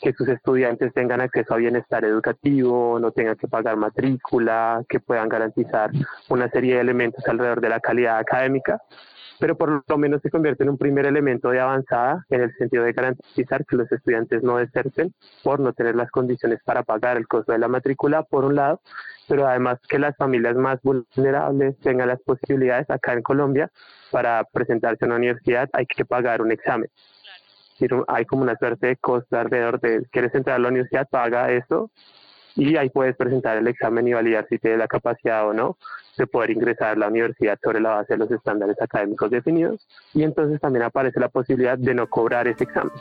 que 0.04 0.14
sus 0.14 0.28
estudiantes 0.28 0.94
tengan 0.94 1.22
acceso 1.22 1.54
a 1.54 1.58
bienestar 1.58 2.04
educativo, 2.04 3.00
no 3.00 3.12
tengan 3.12 3.38
que 3.38 3.48
pagar 3.48 3.78
matrícula, 3.78 4.84
que 4.90 5.00
puedan 5.00 5.30
garantizar 5.30 5.92
una 6.30 6.50
serie 6.50 6.76
de 6.76 6.82
elementos 6.82 7.26
alrededor 7.28 7.62
de 7.62 7.70
la 7.70 7.80
calidad 7.80 8.18
académica 8.18 8.82
pero 9.40 9.58
por 9.58 9.84
lo 9.86 9.98
menos 9.98 10.22
se 10.22 10.30
convierte 10.30 10.64
en 10.64 10.70
un 10.70 10.78
primer 10.78 11.06
elemento 11.06 11.50
de 11.50 11.60
avanzada 11.60 12.26
en 12.30 12.42
el 12.42 12.56
sentido 12.56 12.86
de 12.86 12.94
garantizar 12.94 13.66
que 13.66 13.76
los 13.76 13.92
estudiantes 13.92 14.42
no 14.42 14.56
deserten 14.56 15.14
por 15.44 15.60
no 15.60 15.74
tener 15.74 15.96
las 15.96 16.10
condiciones 16.12 16.60
para 16.64 16.84
pagar 16.84 17.18
el 17.18 17.28
costo 17.28 17.52
de 17.52 17.60
la 17.60 17.68
matrícula, 17.68 18.24
por 18.24 18.46
un 18.46 18.56
lado, 18.56 18.80
pero 19.28 19.46
además 19.46 19.80
que 19.90 20.00
las 20.00 20.16
familias 20.16 20.56
más 20.56 20.80
vulnerables 20.82 21.78
tengan 21.80 22.08
las 22.08 22.22
posibilidades 22.22 22.90
acá 22.90 23.12
en 23.12 23.22
Colombia 23.22 23.70
para 24.12 24.46
presentarse 24.46 25.04
a 25.04 25.08
una 25.08 25.18
universidad 25.18 25.70
hay 25.74 25.86
que 25.88 26.06
pagar 26.06 26.42
un 26.42 26.52
examen. 26.52 26.90
Hay 28.08 28.26
como 28.26 28.44
una 28.44 28.56
suerte 28.58 28.88
de 28.88 28.96
costo 28.98 29.38
alrededor 29.38 29.80
de, 29.80 30.06
¿quieres 30.12 30.34
entrar 30.36 30.58
a 30.58 30.60
la 30.60 30.70
universidad? 30.70 31.08
Paga 31.10 31.52
eso 31.52 31.90
y 32.56 32.76
ahí 32.78 32.90
puedes 32.90 33.16
presentar 33.16 33.58
el 33.58 33.68
examen 33.68 34.08
y 34.08 34.14
validar 34.14 34.46
si 34.50 34.60
tienes 34.60 34.80
la 34.80 34.88
capacidad 34.88 35.48
o 35.48 35.54
no 35.54 35.78
de 36.18 36.28
poder 36.28 36.52
ingresar 36.52 36.90
a 36.90 36.96
la 36.96 37.08
universidad 37.08 37.58
sobre 37.64 37.80
la 37.80 37.96
base 37.96 38.14
de 38.14 38.20
los 38.20 38.32
estándares 38.32 38.80
académicos 38.82 39.32
definidos 39.32 39.88
y 40.14 40.24
entonces 40.24 40.62
también 40.62 40.84
aparece 40.84 41.20
la 41.20 41.30
posibilidad 41.30 41.78
de 41.78 41.94
no 41.96 42.08
cobrar 42.08 42.48
ese 42.48 42.66
examen. 42.66 42.94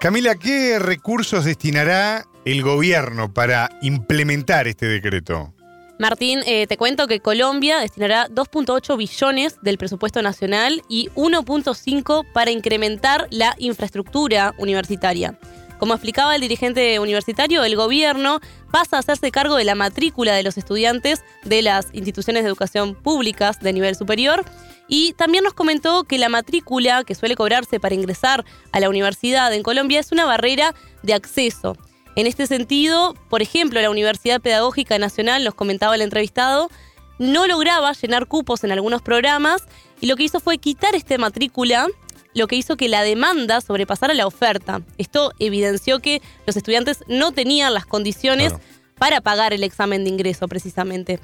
Camila, 0.00 0.34
¿qué 0.34 0.78
recursos 0.78 1.44
destinará 1.44 2.24
el 2.44 2.62
gobierno 2.62 3.32
para 3.32 3.70
implementar 3.80 4.66
este 4.66 4.86
decreto? 4.86 5.53
Martín, 5.98 6.40
eh, 6.44 6.66
te 6.66 6.76
cuento 6.76 7.06
que 7.06 7.20
Colombia 7.20 7.78
destinará 7.78 8.28
2.8 8.28 8.96
billones 8.96 9.58
del 9.62 9.78
presupuesto 9.78 10.22
nacional 10.22 10.82
y 10.88 11.08
1.5 11.14 12.24
para 12.32 12.50
incrementar 12.50 13.28
la 13.30 13.54
infraestructura 13.58 14.54
universitaria. 14.58 15.38
Como 15.78 15.94
explicaba 15.94 16.34
el 16.34 16.40
dirigente 16.40 16.98
universitario, 16.98 17.62
el 17.62 17.76
gobierno 17.76 18.40
pasa 18.72 18.96
a 18.96 19.00
hacerse 19.00 19.30
cargo 19.30 19.56
de 19.56 19.64
la 19.64 19.74
matrícula 19.74 20.34
de 20.34 20.42
los 20.42 20.56
estudiantes 20.58 21.22
de 21.44 21.62
las 21.62 21.86
instituciones 21.92 22.42
de 22.42 22.48
educación 22.48 22.94
públicas 22.94 23.60
de 23.60 23.72
nivel 23.72 23.94
superior 23.94 24.44
y 24.88 25.12
también 25.12 25.44
nos 25.44 25.54
comentó 25.54 26.04
que 26.04 26.18
la 26.18 26.28
matrícula 26.28 27.04
que 27.04 27.14
suele 27.14 27.36
cobrarse 27.36 27.80
para 27.80 27.94
ingresar 27.94 28.44
a 28.72 28.80
la 28.80 28.88
universidad 28.88 29.52
en 29.52 29.62
Colombia 29.62 30.00
es 30.00 30.10
una 30.10 30.24
barrera 30.24 30.74
de 31.02 31.14
acceso. 31.14 31.76
En 32.16 32.26
este 32.26 32.46
sentido, 32.46 33.14
por 33.28 33.42
ejemplo, 33.42 33.80
la 33.80 33.90
Universidad 33.90 34.40
Pedagógica 34.40 34.98
Nacional, 34.98 35.42
nos 35.44 35.54
comentaba 35.54 35.94
el 35.94 36.02
entrevistado, 36.02 36.70
no 37.18 37.46
lograba 37.46 37.92
llenar 37.92 38.26
cupos 38.26 38.64
en 38.64 38.72
algunos 38.72 39.02
programas 39.02 39.64
y 40.00 40.06
lo 40.06 40.16
que 40.16 40.24
hizo 40.24 40.40
fue 40.40 40.58
quitar 40.58 40.94
esta 40.94 41.18
matrícula 41.18 41.88
lo 42.34 42.48
que 42.48 42.56
hizo 42.56 42.76
que 42.76 42.88
la 42.88 43.02
demanda 43.02 43.60
sobrepasara 43.60 44.12
la 44.12 44.26
oferta. 44.26 44.82
Esto 44.98 45.32
evidenció 45.38 46.00
que 46.00 46.20
los 46.46 46.56
estudiantes 46.56 47.04
no 47.06 47.32
tenían 47.32 47.72
las 47.72 47.86
condiciones 47.86 48.52
para 48.98 49.20
pagar 49.20 49.52
el 49.52 49.64
examen 49.64 50.04
de 50.04 50.10
ingreso 50.10 50.48
precisamente. 50.48 51.20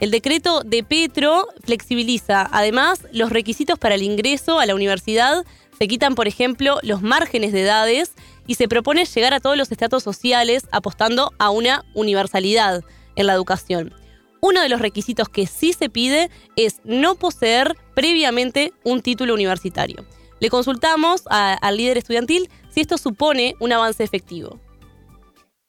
El 0.00 0.10
decreto 0.10 0.62
de 0.62 0.82
Petro 0.82 1.46
flexibiliza 1.62 2.48
además 2.50 3.06
los 3.12 3.30
requisitos 3.30 3.78
para 3.78 3.94
el 3.94 4.02
ingreso 4.02 4.58
a 4.58 4.66
la 4.66 4.74
universidad. 4.74 5.44
Se 5.78 5.88
quitan, 5.88 6.14
por 6.14 6.28
ejemplo, 6.28 6.78
los 6.82 7.02
márgenes 7.02 7.52
de 7.52 7.62
edades 7.62 8.14
y 8.46 8.54
se 8.54 8.68
propone 8.68 9.04
llegar 9.04 9.34
a 9.34 9.40
todos 9.40 9.56
los 9.56 9.72
estratos 9.72 10.02
sociales 10.02 10.68
apostando 10.70 11.32
a 11.38 11.50
una 11.50 11.84
universalidad 11.94 12.82
en 13.16 13.26
la 13.26 13.32
educación. 13.32 13.92
Uno 14.40 14.60
de 14.60 14.68
los 14.68 14.80
requisitos 14.80 15.28
que 15.28 15.46
sí 15.46 15.72
se 15.72 15.88
pide 15.88 16.30
es 16.54 16.80
no 16.84 17.14
poseer 17.14 17.76
previamente 17.94 18.72
un 18.84 19.00
título 19.00 19.34
universitario. 19.34 20.04
Le 20.40 20.50
consultamos 20.50 21.24
al 21.30 21.76
líder 21.76 21.96
estudiantil 21.96 22.50
si 22.68 22.82
esto 22.82 22.98
supone 22.98 23.54
un 23.60 23.72
avance 23.72 24.04
efectivo. 24.04 24.60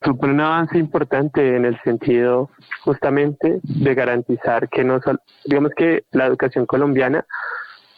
Supone 0.04 0.34
un 0.34 0.42
avance 0.42 0.78
importante 0.78 1.56
en 1.56 1.66
el 1.66 1.80
sentido 1.84 2.50
justamente 2.82 3.60
de 3.64 3.96
garantizar 3.96 4.68
que 4.70 4.84
no 4.84 5.00
digamos 5.46 5.72
que 5.78 6.04
la 6.12 6.26
educación 6.26 6.66
colombiana 6.66 7.26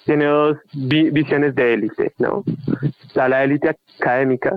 tiene 0.07 0.25
dos 0.25 0.57
visiones 0.73 1.53
de 1.53 1.73
élite, 1.73 2.13
¿no? 2.17 2.43
Está 3.05 3.27
la 3.27 3.43
élite 3.43 3.75
académica, 3.99 4.53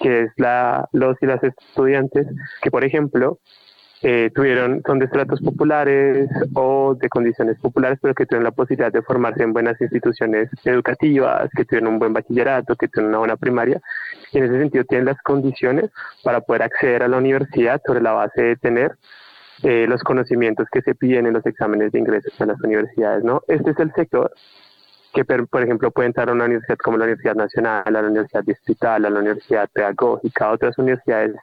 que 0.00 0.22
es 0.22 0.30
la, 0.38 0.88
los 0.92 1.16
y 1.20 1.26
las 1.26 1.42
estudiantes, 1.44 2.26
que 2.62 2.70
por 2.70 2.82
ejemplo 2.82 3.38
eh, 4.02 4.30
tuvieron, 4.34 4.82
son 4.86 4.98
de 4.98 5.04
estratos 5.04 5.40
populares 5.42 6.30
o 6.54 6.96
de 6.98 7.10
condiciones 7.10 7.58
populares, 7.60 7.98
pero 8.00 8.14
que 8.14 8.24
tuvieron 8.24 8.44
la 8.44 8.52
posibilidad 8.52 8.90
de 8.90 9.02
formarse 9.02 9.42
en 9.42 9.52
buenas 9.52 9.78
instituciones 9.82 10.48
educativas, 10.64 11.50
que 11.54 11.66
tuvieron 11.66 11.92
un 11.92 11.98
buen 11.98 12.14
bachillerato, 12.14 12.74
que 12.74 12.88
tuvieron 12.88 13.10
una 13.10 13.18
buena 13.18 13.36
primaria, 13.36 13.78
y 14.32 14.38
en 14.38 14.44
ese 14.44 14.58
sentido 14.58 14.84
tienen 14.84 15.04
las 15.04 15.20
condiciones 15.22 15.90
para 16.24 16.40
poder 16.40 16.62
acceder 16.62 17.02
a 17.02 17.08
la 17.08 17.18
universidad 17.18 17.82
sobre 17.86 18.00
la 18.00 18.12
base 18.12 18.42
de 18.42 18.56
tener 18.56 18.96
eh, 19.62 19.86
los 19.86 20.02
conocimientos 20.02 20.68
que 20.72 20.80
se 20.80 20.94
piden 20.94 21.26
en 21.26 21.34
los 21.34 21.44
exámenes 21.44 21.92
de 21.92 21.98
ingreso 21.98 22.30
a 22.38 22.46
las 22.46 22.60
universidades, 22.62 23.24
¿no? 23.24 23.42
Este 23.46 23.72
es 23.72 23.78
el 23.78 23.92
sector 23.92 24.32
que, 25.16 25.24
por 25.24 25.62
ejemplo, 25.62 25.90
puede 25.90 26.08
entrar 26.08 26.28
a 26.28 26.32
una 26.32 26.44
universidad 26.44 26.76
como 26.76 26.98
la 26.98 27.04
Universidad 27.04 27.34
Nacional, 27.34 27.84
la 27.88 28.00
Universidad 28.00 28.44
Distrital, 28.44 29.04
a 29.06 29.10
la 29.10 29.20
Universidad 29.20 29.68
Pedagógica, 29.72 30.44
a 30.44 30.52
otras 30.52 30.76
universidades 30.76 31.36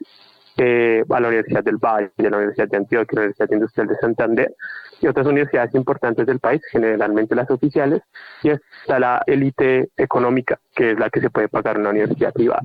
eh, 0.57 1.03
a 1.09 1.19
la 1.19 1.27
Universidad 1.27 1.63
del 1.63 1.77
Valle, 1.77 2.11
a 2.17 2.23
la 2.23 2.37
Universidad 2.37 2.67
de 2.67 2.77
Antioquia, 2.77 3.11
a 3.11 3.15
la 3.15 3.21
Universidad 3.21 3.51
Industrial 3.51 3.87
de 3.87 3.95
Santander 3.97 4.55
y 5.01 5.07
otras 5.07 5.27
universidades 5.27 5.73
importantes 5.75 6.25
del 6.25 6.39
país, 6.39 6.61
generalmente 6.71 7.35
las 7.35 7.49
oficiales, 7.49 8.01
y 8.41 8.49
está 8.49 8.99
la 8.99 9.21
élite 9.27 9.89
económica, 9.97 10.59
que 10.75 10.91
es 10.91 10.99
la 10.99 11.09
que 11.09 11.21
se 11.21 11.29
puede 11.29 11.49
pagar 11.49 11.77
una 11.77 11.89
universidad 11.89 12.31
privada. 12.31 12.63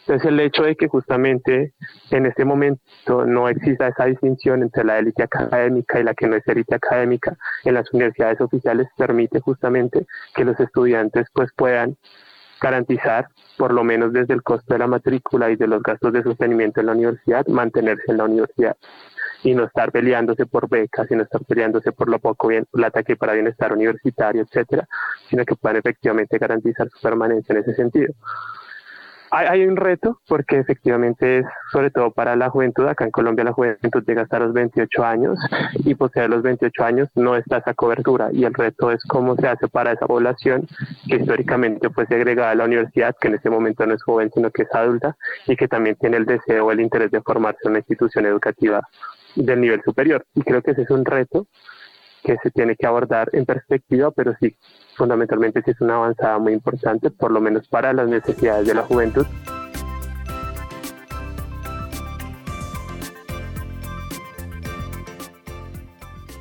Entonces 0.00 0.28
el 0.28 0.40
hecho 0.40 0.64
de 0.64 0.74
que 0.74 0.88
justamente 0.88 1.72
en 2.10 2.26
este 2.26 2.44
momento 2.44 3.26
no 3.26 3.48
exista 3.48 3.86
esa 3.86 4.06
distinción 4.06 4.62
entre 4.62 4.82
la 4.82 4.98
élite 4.98 5.22
académica 5.22 6.00
y 6.00 6.02
la 6.02 6.14
que 6.14 6.26
no 6.26 6.36
es 6.36 6.46
élite 6.48 6.74
académica 6.74 7.36
en 7.64 7.74
las 7.74 7.92
universidades 7.92 8.40
oficiales 8.40 8.88
permite 8.96 9.38
justamente 9.40 10.06
que 10.34 10.44
los 10.44 10.58
estudiantes 10.58 11.28
pues 11.32 11.50
puedan 11.54 11.96
garantizar, 12.60 13.28
por 13.56 13.72
lo 13.72 13.84
menos 13.84 14.12
desde 14.12 14.34
el 14.34 14.42
costo 14.42 14.74
de 14.74 14.78
la 14.78 14.86
matrícula 14.86 15.50
y 15.50 15.56
de 15.56 15.66
los 15.66 15.82
gastos 15.82 16.12
de 16.12 16.22
sostenimiento 16.22 16.80
en 16.80 16.86
la 16.86 16.92
universidad, 16.92 17.46
mantenerse 17.46 18.04
en 18.08 18.18
la 18.18 18.24
universidad 18.24 18.76
y 19.42 19.54
no 19.54 19.64
estar 19.64 19.90
peleándose 19.90 20.46
por 20.46 20.68
becas 20.68 21.10
y 21.10 21.14
no 21.14 21.22
estar 21.22 21.42
peleándose 21.44 21.92
por 21.92 22.10
lo 22.10 22.18
poco 22.18 22.48
bien, 22.48 22.66
plata 22.70 23.02
que 23.02 23.16
para 23.16 23.32
bienestar 23.32 23.72
universitario, 23.72 24.42
etcétera, 24.42 24.86
sino 25.28 25.44
que 25.44 25.56
puedan 25.56 25.78
efectivamente 25.78 26.38
garantizar 26.38 26.88
su 26.90 27.00
permanencia 27.00 27.54
en 27.54 27.62
ese 27.62 27.74
sentido. 27.74 28.12
Hay, 29.32 29.64
un 29.64 29.76
reto 29.76 30.20
porque 30.26 30.58
efectivamente 30.58 31.38
es 31.38 31.46
sobre 31.72 31.90
todo 31.90 32.10
para 32.10 32.34
la 32.34 32.50
juventud, 32.50 32.86
acá 32.86 33.04
en 33.04 33.12
Colombia 33.12 33.44
la 33.44 33.52
juventud 33.52 34.02
llega 34.04 34.22
hasta 34.22 34.40
los 34.40 34.52
28 34.52 35.04
años 35.04 35.38
y 35.84 35.94
poseer 35.94 36.30
los 36.30 36.42
28 36.42 36.84
años 36.84 37.08
no 37.14 37.36
está 37.36 37.58
esa 37.58 37.74
cobertura 37.74 38.30
y 38.32 38.44
el 38.44 38.52
reto 38.52 38.90
es 38.90 39.02
cómo 39.04 39.36
se 39.36 39.46
hace 39.46 39.68
para 39.68 39.92
esa 39.92 40.06
población 40.06 40.66
que 41.06 41.16
históricamente 41.16 41.90
fue 41.90 42.06
segregada 42.06 42.50
a 42.50 42.54
la 42.56 42.64
universidad, 42.64 43.14
que 43.20 43.28
en 43.28 43.34
este 43.34 43.50
momento 43.50 43.86
no 43.86 43.94
es 43.94 44.02
joven 44.02 44.30
sino 44.34 44.50
que 44.50 44.62
es 44.62 44.74
adulta 44.74 45.16
y 45.46 45.54
que 45.54 45.68
también 45.68 45.96
tiene 45.96 46.16
el 46.16 46.26
deseo 46.26 46.66
o 46.66 46.72
el 46.72 46.80
interés 46.80 47.12
de 47.12 47.22
formarse 47.22 47.60
en 47.64 47.70
una 47.70 47.78
institución 47.78 48.26
educativa 48.26 48.82
del 49.36 49.60
nivel 49.60 49.80
superior. 49.82 50.24
Y 50.34 50.42
creo 50.42 50.60
que 50.60 50.72
ese 50.72 50.82
es 50.82 50.90
un 50.90 51.04
reto 51.04 51.46
que 52.22 52.36
se 52.42 52.50
tiene 52.50 52.76
que 52.76 52.86
abordar 52.86 53.30
en 53.32 53.46
perspectiva, 53.46 54.10
pero 54.10 54.34
sí, 54.40 54.56
fundamentalmente 54.96 55.62
sí 55.64 55.70
es 55.70 55.80
una 55.80 55.96
avanzada 55.96 56.38
muy 56.38 56.52
importante, 56.52 57.10
por 57.10 57.30
lo 57.30 57.40
menos 57.40 57.68
para 57.68 57.92
las 57.92 58.08
necesidades 58.08 58.66
de 58.66 58.74
la 58.74 58.82
juventud. 58.82 59.26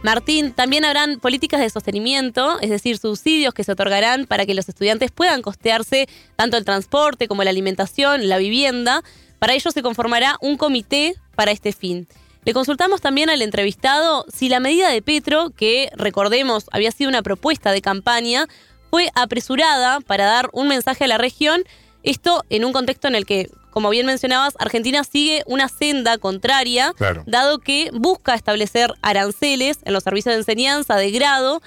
Martín, 0.01 0.53
también 0.53 0.85
habrán 0.85 1.19
políticas 1.19 1.59
de 1.59 1.69
sostenimiento, 1.69 2.59
es 2.61 2.69
decir, 2.69 2.97
subsidios 2.97 3.53
que 3.53 3.65
se 3.65 3.73
otorgarán 3.73 4.27
para 4.27 4.45
que 4.45 4.53
los 4.53 4.69
estudiantes 4.69 5.11
puedan 5.11 5.41
costearse 5.41 6.07
tanto 6.37 6.55
el 6.55 6.63
transporte 6.63 7.27
como 7.27 7.43
la 7.43 7.49
alimentación, 7.49 8.29
la 8.29 8.37
vivienda. 8.37 9.03
Para 9.39 9.53
ello 9.53 9.71
se 9.71 9.81
conformará 9.81 10.37
un 10.39 10.55
comité 10.55 11.15
para 11.35 11.51
este 11.51 11.73
fin. 11.73 12.07
Le 12.49 12.53
consultamos 12.55 12.99
también 12.99 13.29
al 13.29 13.43
entrevistado 13.43 14.25
si 14.33 14.49
la 14.49 14.59
medida 14.59 14.89
de 14.89 15.03
Petro, 15.03 15.51
que 15.51 15.91
recordemos 15.95 16.65
había 16.71 16.89
sido 16.89 17.07
una 17.07 17.21
propuesta 17.21 17.71
de 17.71 17.83
campaña, 17.83 18.47
fue 18.89 19.11
apresurada 19.13 19.99
para 19.99 20.25
dar 20.25 20.49
un 20.51 20.67
mensaje 20.67 21.03
a 21.03 21.07
la 21.07 21.19
región, 21.19 21.61
esto 22.01 22.43
en 22.49 22.65
un 22.65 22.73
contexto 22.73 23.07
en 23.07 23.13
el 23.13 23.27
que, 23.27 23.51
como 23.69 23.91
bien 23.91 24.07
mencionabas, 24.07 24.55
Argentina 24.57 25.03
sigue 25.03 25.43
una 25.45 25.67
senda 25.69 26.17
contraria, 26.17 26.95
dado 27.27 27.59
que 27.59 27.91
busca 27.93 28.33
establecer 28.33 28.95
aranceles 29.03 29.77
en 29.83 29.93
los 29.93 30.01
servicios 30.01 30.33
de 30.33 30.39
enseñanza 30.39 30.95
de 30.95 31.11
grado 31.11 31.61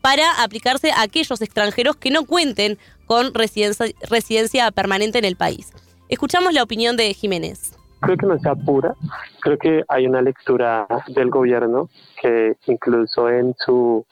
para 0.00 0.44
aplicarse 0.44 0.92
a 0.92 1.02
aquellos 1.02 1.40
extranjeros 1.40 1.96
que 1.96 2.12
no 2.12 2.24
cuenten 2.24 2.78
con 3.04 3.34
residencia, 3.34 3.86
residencia 4.08 4.70
permanente 4.70 5.18
en 5.18 5.24
el 5.24 5.34
país. 5.34 5.72
Escuchamos 6.08 6.54
la 6.54 6.62
opinión 6.62 6.96
de 6.96 7.12
Jiménez 7.14 7.72
creo 8.00 8.16
que 8.16 8.26
no 8.26 8.38
se 8.38 8.48
apura. 8.48 8.94
Creo 9.40 9.58
que 9.58 9.84
hay 9.88 10.06
una 10.06 10.22
lectura 10.22 10.86
del 11.08 11.30
gobierno 11.30 11.88
que 12.20 12.56
incluso 12.66 13.28
en 13.28 13.54
su 13.58 14.04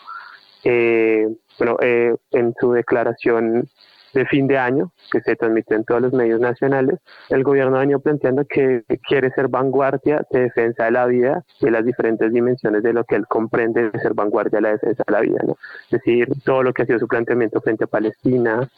eh, 0.64 1.28
bueno 1.58 1.76
eh, 1.80 2.14
en 2.32 2.54
su 2.60 2.72
declaración 2.72 3.68
de 4.14 4.24
fin 4.26 4.46
de 4.46 4.58
año 4.58 4.92
que 5.10 5.20
se 5.20 5.36
transmite 5.36 5.74
en 5.74 5.84
todos 5.84 6.00
los 6.00 6.12
medios 6.12 6.40
nacionales, 6.40 6.98
el 7.28 7.44
gobierno 7.44 7.76
ha 7.76 7.80
venido 7.80 8.00
planteando 8.00 8.44
que 8.44 8.82
quiere 9.06 9.30
ser 9.30 9.48
vanguardia 9.48 10.26
de 10.30 10.40
defensa 10.40 10.84
de 10.84 10.90
la 10.92 11.06
vida 11.06 11.44
y 11.60 11.70
las 11.70 11.84
diferentes 11.84 12.32
dimensiones 12.32 12.82
de 12.82 12.92
lo 12.92 13.04
que 13.04 13.16
él 13.16 13.26
comprende 13.26 13.90
de 13.90 13.98
ser 14.00 14.14
vanguardia 14.14 14.58
de 14.58 14.62
la 14.62 14.72
defensa 14.72 15.04
de 15.06 15.12
la 15.12 15.20
vida, 15.20 15.40
¿no? 15.46 15.56
Es 15.84 15.90
decir, 15.90 16.28
todo 16.44 16.62
lo 16.62 16.72
que 16.72 16.82
ha 16.82 16.86
sido 16.86 16.98
su 16.98 17.08
planteamiento 17.08 17.60
frente 17.60 17.84
a 17.84 17.86
Palestina, 17.86 18.68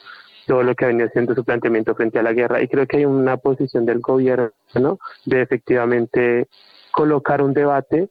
todo 0.46 0.62
lo 0.62 0.74
que 0.74 0.86
venido 0.86 1.06
haciendo 1.06 1.34
su 1.34 1.44
planteamiento 1.44 1.94
frente 1.94 2.18
a 2.18 2.22
la 2.22 2.32
guerra. 2.32 2.62
Y 2.62 2.68
creo 2.68 2.86
que 2.86 2.98
hay 2.98 3.04
una 3.04 3.36
posición 3.36 3.86
del 3.86 4.00
gobierno 4.00 4.98
de 5.24 5.42
efectivamente 5.42 6.48
colocar 6.92 7.42
un 7.42 7.54
debate 7.54 8.10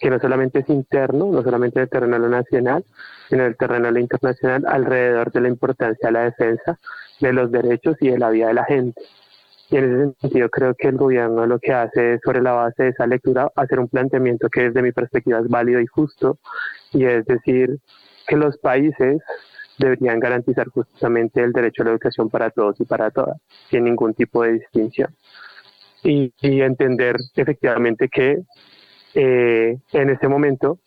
que 0.00 0.10
no 0.10 0.18
solamente 0.18 0.58
es 0.58 0.68
interno, 0.68 1.30
no 1.30 1.42
solamente 1.42 1.78
en 1.78 1.84
el 1.84 1.88
terreno 1.88 2.18
nacional, 2.28 2.84
sino 3.28 3.42
en 3.42 3.48
el 3.50 3.56
terreno 3.56 3.96
internacional, 3.98 4.64
alrededor 4.66 5.30
de 5.30 5.40
la 5.40 5.48
importancia 5.48 6.08
de 6.08 6.12
la 6.12 6.24
defensa 6.24 6.78
de 7.20 7.32
los 7.32 7.52
derechos 7.52 7.96
y 8.00 8.10
de 8.10 8.18
la 8.18 8.30
vida 8.30 8.48
de 8.48 8.54
la 8.54 8.64
gente. 8.64 9.00
Y 9.70 9.76
en 9.76 9.84
ese 9.84 10.14
sentido 10.20 10.50
creo 10.50 10.74
que 10.74 10.88
el 10.88 10.96
gobierno 10.96 11.46
lo 11.46 11.58
que 11.60 11.72
hace 11.72 12.14
es, 12.14 12.20
sobre 12.24 12.42
la 12.42 12.52
base 12.52 12.82
de 12.82 12.88
esa 12.90 13.06
lectura, 13.06 13.50
hacer 13.54 13.78
un 13.78 13.88
planteamiento 13.88 14.48
que 14.50 14.64
desde 14.64 14.82
mi 14.82 14.92
perspectiva 14.92 15.38
es 15.38 15.48
válido 15.48 15.80
y 15.80 15.86
justo, 15.86 16.38
y 16.92 17.04
es 17.04 17.24
decir, 17.24 17.78
que 18.26 18.36
los 18.36 18.58
países 18.58 19.22
deberían 19.78 20.20
garantizar 20.20 20.68
justamente 20.68 21.42
el 21.42 21.52
derecho 21.52 21.82
a 21.82 21.86
la 21.86 21.90
educación 21.92 22.28
para 22.28 22.50
todos 22.50 22.80
y 22.80 22.84
para 22.84 23.10
todas, 23.10 23.36
sin 23.70 23.84
ningún 23.84 24.14
tipo 24.14 24.42
de 24.42 24.54
distinción. 24.54 25.14
Y, 26.04 26.32
entender 26.40 27.16
efectivamente 27.36 28.08
que 28.08 28.42
eh, 29.14 29.78
en 29.92 30.10
este 30.10 30.26
momento, 30.28 30.78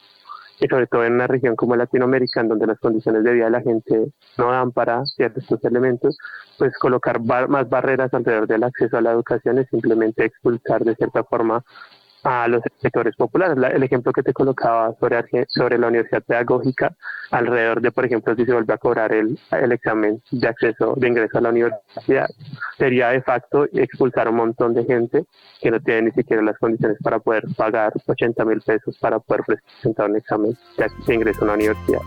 y 0.60 0.68
sobre 0.68 0.88
todo 0.88 1.06
en 1.06 1.14
una 1.14 1.28
región 1.28 1.56
como 1.56 1.76
Latinoamérica, 1.76 2.42
en 2.42 2.50
donde 2.50 2.68
las 2.68 2.80
condiciones 2.80 3.24
de 3.24 3.34
vida 3.34 3.46
de 3.46 3.52
la 3.52 3.62
gente 3.62 4.08
no 4.38 4.52
dan 4.52 4.72
para 4.72 5.06
ciertos 5.06 5.46
elementos, 5.64 6.18
pues 6.58 6.74
colocar 6.78 7.22
más 7.22 7.70
barreras 7.70 8.14
alrededor 8.14 8.48
del 8.48 8.64
acceso 8.64 8.98
a 8.98 9.02
la 9.02 9.12
educación 9.12 9.58
es 9.60 9.68
simplemente 9.70 10.26
expulsar 10.26 10.84
de 10.84 10.96
cierta 10.96 11.24
forma 11.24 11.64
a 12.26 12.48
los 12.48 12.62
sectores 12.82 13.16
populares. 13.16 13.56
el 13.56 13.84
ejemplo 13.84 14.12
que 14.12 14.24
te 14.24 14.34
colocaba 14.34 14.94
sobre, 15.00 15.24
sobre 15.48 15.78
la 15.78 15.88
universidad 15.88 16.24
pedagógica, 16.24 16.96
alrededor 17.30 17.82
de, 17.82 17.92
por 17.92 18.06
ejemplo, 18.06 18.36
si 18.36 18.46
se 18.46 18.52
vuelve 18.52 18.74
a 18.74 18.78
cobrar 18.78 19.14
el, 19.14 19.40
el 19.52 19.72
examen 19.72 20.22
de 20.32 20.48
acceso, 20.48 20.96
de 20.98 21.08
ingreso 21.08 21.38
a 21.38 21.42
la 21.42 21.50
universidad, 21.50 22.28
sería 22.80 23.10
de 23.10 23.22
facto 23.22 23.66
expulsar 23.74 24.26
a 24.26 24.32
un 24.32 24.38
montón 24.38 24.74
de 24.74 24.84
gente 24.86 25.26
que 25.62 25.70
no 25.70 25.80
tiene 25.80 26.04
ni 26.04 26.12
siquiera 26.12 26.42
las 26.42 26.58
condiciones 26.58 26.98
para 27.04 27.20
poder 27.20 27.44
pagar 27.56 27.94
80 28.08 28.44
mil 28.46 28.60
pesos 28.62 28.98
para 29.00 29.20
poder 29.20 29.44
presentar 29.46 30.10
un 30.10 30.18
examen 30.18 30.58
de 31.06 31.14
ingreso 31.14 31.44
a 31.44 31.48
la 31.48 31.54
universidad. 31.54 32.02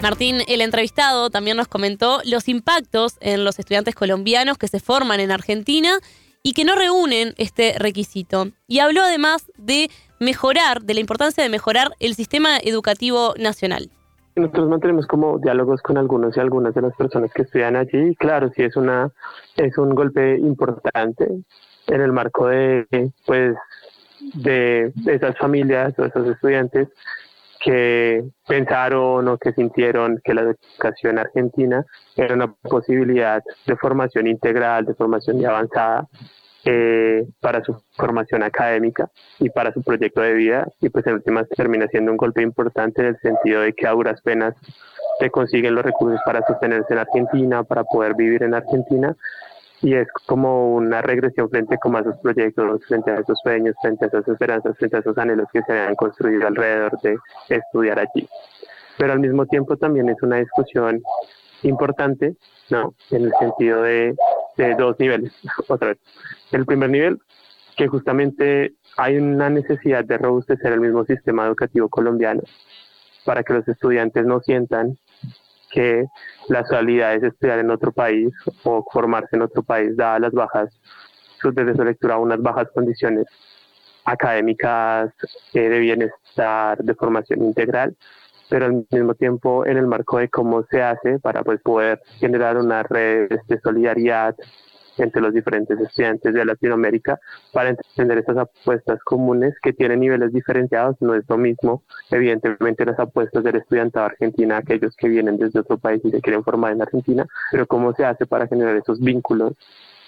Martín, 0.00 0.38
el 0.46 0.60
entrevistado, 0.62 1.28
también 1.28 1.56
nos 1.56 1.68
comentó 1.68 2.20
los 2.24 2.48
impactos 2.48 3.16
en 3.20 3.44
los 3.44 3.58
estudiantes 3.58 3.94
colombianos 3.94 4.56
que 4.56 4.68
se 4.68 4.80
forman 4.80 5.20
en 5.20 5.32
Argentina 5.32 5.98
y 6.42 6.52
que 6.52 6.64
no 6.64 6.74
reúnen 6.74 7.34
este 7.36 7.74
requisito. 7.78 8.48
Y 8.66 8.78
habló 8.80 9.02
además 9.02 9.50
de 9.56 9.90
mejorar, 10.20 10.82
de 10.82 10.94
la 10.94 11.00
importancia 11.00 11.42
de 11.42 11.50
mejorar 11.50 11.92
el 12.00 12.14
sistema 12.14 12.58
educativo 12.58 13.34
nacional. 13.38 13.90
Nosotros 14.36 14.68
mantenemos 14.68 15.06
como 15.06 15.38
diálogos 15.38 15.82
con 15.82 15.98
algunos 15.98 16.36
y 16.36 16.40
algunas 16.40 16.74
de 16.74 16.82
las 16.82 16.94
personas 16.94 17.32
que 17.32 17.42
estudian 17.42 17.74
allí. 17.74 18.14
Claro, 18.16 18.50
sí 18.54 18.62
es 18.62 18.76
una 18.76 19.10
es 19.56 19.76
un 19.78 19.94
golpe 19.94 20.38
importante 20.38 21.26
en 21.88 22.00
el 22.00 22.12
marco 22.12 22.46
de 22.46 22.86
pues 23.26 23.56
de 24.34 24.92
esas 25.06 25.36
familias 25.38 25.94
o 25.98 26.04
esos 26.04 26.28
estudiantes 26.28 26.88
que 27.68 28.24
pensaron 28.46 29.28
o 29.28 29.36
que 29.36 29.52
sintieron 29.52 30.22
que 30.24 30.32
la 30.32 30.40
educación 30.40 31.18
argentina 31.18 31.84
era 32.16 32.32
una 32.32 32.50
posibilidad 32.50 33.42
de 33.66 33.76
formación 33.76 34.26
integral, 34.26 34.86
de 34.86 34.94
formación 34.94 35.44
avanzada 35.44 36.08
eh, 36.64 37.26
para 37.42 37.62
su 37.62 37.78
formación 37.94 38.42
académica 38.42 39.10
y 39.38 39.50
para 39.50 39.70
su 39.74 39.82
proyecto 39.82 40.22
de 40.22 40.32
vida. 40.32 40.66
Y 40.80 40.88
pues 40.88 41.06
en 41.08 41.16
últimas 41.16 41.46
termina 41.50 41.86
siendo 41.88 42.10
un 42.10 42.16
golpe 42.16 42.40
importante 42.40 43.02
en 43.02 43.08
el 43.08 43.18
sentido 43.18 43.60
de 43.60 43.74
que 43.74 43.86
a 43.86 43.90
duras 43.90 44.22
penas 44.22 44.54
se 45.20 45.28
consiguen 45.28 45.74
los 45.74 45.84
recursos 45.84 46.20
para 46.24 46.40
sostenerse 46.46 46.94
en 46.94 47.00
Argentina, 47.00 47.64
para 47.64 47.84
poder 47.84 48.14
vivir 48.14 48.44
en 48.44 48.54
Argentina 48.54 49.14
y 49.80 49.94
es 49.94 50.08
como 50.26 50.74
una 50.74 51.02
regresión 51.02 51.48
frente 51.48 51.78
como 51.78 51.98
a 51.98 52.00
esos 52.00 52.16
proyectos, 52.18 52.84
frente 52.86 53.10
a 53.10 53.20
esos 53.20 53.38
sueños, 53.40 53.76
frente 53.80 54.04
a 54.04 54.08
esas 54.08 54.26
esperanzas, 54.26 54.76
frente 54.76 54.96
a 54.96 55.00
esos 55.00 55.16
anhelos 55.18 55.46
que 55.52 55.62
se 55.62 55.72
han 55.72 55.94
construido 55.94 56.46
alrededor 56.46 56.98
de 57.00 57.16
estudiar 57.48 57.98
allí. 57.98 58.28
Pero 58.96 59.12
al 59.12 59.20
mismo 59.20 59.46
tiempo 59.46 59.76
también 59.76 60.08
es 60.08 60.20
una 60.22 60.36
discusión 60.36 61.00
importante, 61.62 62.36
¿no? 62.70 62.94
En 63.10 63.24
el 63.26 63.32
sentido 63.38 63.82
de, 63.82 64.16
de 64.56 64.74
dos 64.74 64.98
niveles, 64.98 65.32
otra 65.68 65.88
vez. 65.88 65.98
El 66.50 66.66
primer 66.66 66.90
nivel, 66.90 67.18
que 67.76 67.86
justamente 67.86 68.74
hay 68.96 69.16
una 69.16 69.48
necesidad 69.48 70.04
de 70.04 70.18
robustecer 70.18 70.72
el 70.72 70.80
mismo 70.80 71.04
sistema 71.04 71.46
educativo 71.46 71.88
colombiano 71.88 72.42
para 73.24 73.44
que 73.44 73.52
los 73.52 73.68
estudiantes 73.68 74.26
no 74.26 74.40
sientan 74.40 74.98
que 75.70 76.06
la 76.48 76.64
salida 76.64 77.14
es 77.14 77.22
estudiar 77.22 77.58
en 77.58 77.70
otro 77.70 77.92
país 77.92 78.32
o 78.64 78.84
formarse 78.92 79.36
en 79.36 79.42
otro 79.42 79.62
país, 79.62 79.96
dadas 79.96 80.20
las 80.20 80.32
bajas, 80.32 80.80
desde 81.42 81.74
su 81.74 81.84
lectura, 81.84 82.18
unas 82.18 82.40
bajas 82.42 82.68
condiciones 82.74 83.26
académicas 84.04 85.12
eh, 85.52 85.68
de 85.68 85.78
bienestar, 85.78 86.78
de 86.78 86.94
formación 86.94 87.44
integral, 87.44 87.96
pero 88.48 88.66
al 88.66 88.86
mismo 88.90 89.14
tiempo 89.14 89.66
en 89.66 89.76
el 89.76 89.86
marco 89.86 90.18
de 90.18 90.28
cómo 90.28 90.64
se 90.64 90.82
hace 90.82 91.18
para 91.18 91.42
pues, 91.42 91.60
poder 91.60 92.00
generar 92.18 92.56
una 92.56 92.82
red 92.82 93.28
de 93.46 93.60
solidaridad 93.60 94.34
entre 94.98 95.22
los 95.22 95.32
diferentes 95.32 95.78
estudiantes 95.80 96.34
de 96.34 96.44
Latinoamérica 96.44 97.18
para 97.52 97.70
entender 97.70 98.18
esas 98.18 98.36
apuestas 98.36 99.02
comunes 99.04 99.54
que 99.62 99.72
tienen 99.72 100.00
niveles 100.00 100.32
diferenciados. 100.32 100.96
No 101.00 101.14
es 101.14 101.24
lo 101.28 101.38
mismo, 101.38 101.82
evidentemente, 102.10 102.84
las 102.84 102.98
apuestas 102.98 103.44
del 103.44 103.56
estudiantado 103.56 104.06
argentina, 104.06 104.58
aquellos 104.58 104.94
que 104.96 105.08
vienen 105.08 105.36
desde 105.36 105.60
otro 105.60 105.78
país 105.78 106.00
y 106.04 106.10
se 106.10 106.20
quieren 106.20 106.44
formar 106.44 106.72
en 106.72 106.82
Argentina, 106.82 107.26
pero 107.50 107.66
cómo 107.66 107.92
se 107.92 108.04
hace 108.04 108.26
para 108.26 108.46
generar 108.46 108.76
esos 108.76 109.00
vínculos 109.00 109.54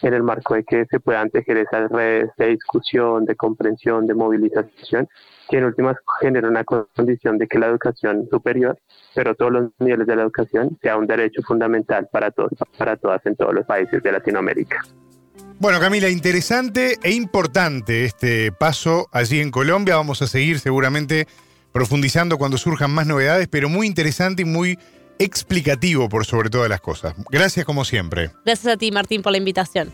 en 0.03 0.15
el 0.15 0.23
marco 0.23 0.55
de 0.55 0.65
que 0.65 0.87
se 0.87 1.01
puedan 1.01 1.31
tejer 1.31 1.59
esas 1.59 1.91
redes 1.91 2.31
de 2.37 2.49
discusión, 2.49 3.25
de 3.25 3.37
comprensión, 3.37 4.07
de 4.07 4.15
movilización, 4.15 5.09
que 5.49 5.59
en 5.59 5.65
últimas 5.65 5.97
genera 6.21 6.49
una 6.49 6.65
condición 6.65 7.39
de 7.39 7.47
que 7.47 7.59
la 7.59 7.67
educación 7.67 8.29
superior, 8.31 8.79
pero 9.15 9.35
todos 9.35 9.53
los 9.53 9.71
niveles 9.79 10.07
de 10.07 10.17
la 10.17 10.23
educación, 10.23 10.79
sea 10.81 10.97
un 10.97 11.07
derecho 11.07 11.43
fundamental 11.43 12.09
para 12.13 12.31
todos, 12.31 12.53
para 12.79 12.97
todas 12.97 13.25
en 13.27 13.37
todos 13.37 13.55
los 13.55 13.67
países 13.67 14.03
de 14.03 14.13
Latinoamérica. 14.13 14.83
Bueno, 15.59 15.79
Camila, 15.79 16.09
interesante 16.09 16.97
e 17.03 17.11
importante 17.11 18.05
este 18.05 18.51
paso 18.51 19.09
allí 19.13 19.41
en 19.41 19.51
Colombia. 19.51 19.97
Vamos 19.97 20.23
a 20.23 20.27
seguir 20.27 20.59
seguramente 20.59 21.27
profundizando 21.73 22.39
cuando 22.39 22.57
surjan 22.57 22.91
más 22.91 23.07
novedades, 23.07 23.47
pero 23.49 23.69
muy 23.69 23.87
interesante 23.87 24.43
y 24.43 24.45
muy 24.47 24.79
explicativo 25.21 26.09
por 26.09 26.27
sobre 26.27 26.51
todas 26.51 26.69
las 26.69 26.81
cosas. 26.81 27.15
Gracias 27.31 27.65
como 27.65 27.85
siempre. 27.85 28.33
Gracias 28.45 28.75
a 28.75 28.77
ti, 28.77 28.91
Martín, 28.91 29.23
por 29.23 29.31
la 29.31 29.39
invitación. 29.39 29.93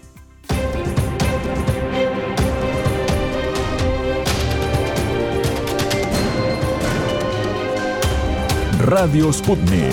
Radio 8.81 9.33
Sputnik. 9.33 9.93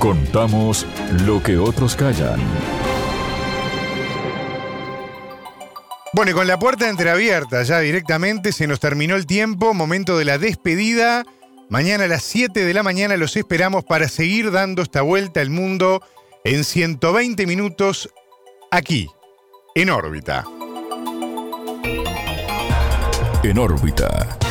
Contamos 0.00 0.84
lo 1.24 1.42
que 1.42 1.56
otros 1.56 1.94
callan. 1.94 2.40
Bueno, 6.12 6.30
y 6.30 6.34
con 6.34 6.46
la 6.46 6.58
puerta 6.58 6.88
entreabierta 6.88 7.62
ya 7.62 7.78
directamente 7.80 8.50
se 8.50 8.66
nos 8.66 8.80
terminó 8.80 9.16
el 9.16 9.26
tiempo, 9.26 9.74
momento 9.74 10.18
de 10.18 10.24
la 10.24 10.38
despedida 10.38 11.24
Mañana 11.68 12.04
a 12.04 12.08
las 12.08 12.22
7 12.22 12.64
de 12.64 12.74
la 12.74 12.84
mañana 12.84 13.16
los 13.16 13.36
esperamos 13.36 13.84
para 13.84 14.08
seguir 14.08 14.52
dando 14.52 14.82
esta 14.82 15.02
vuelta 15.02 15.40
al 15.40 15.50
mundo 15.50 16.00
en 16.44 16.62
120 16.62 17.44
minutos 17.44 18.08
aquí, 18.70 19.08
en 19.74 19.90
órbita. 19.90 20.44
En 23.42 23.58
órbita. 23.58 24.45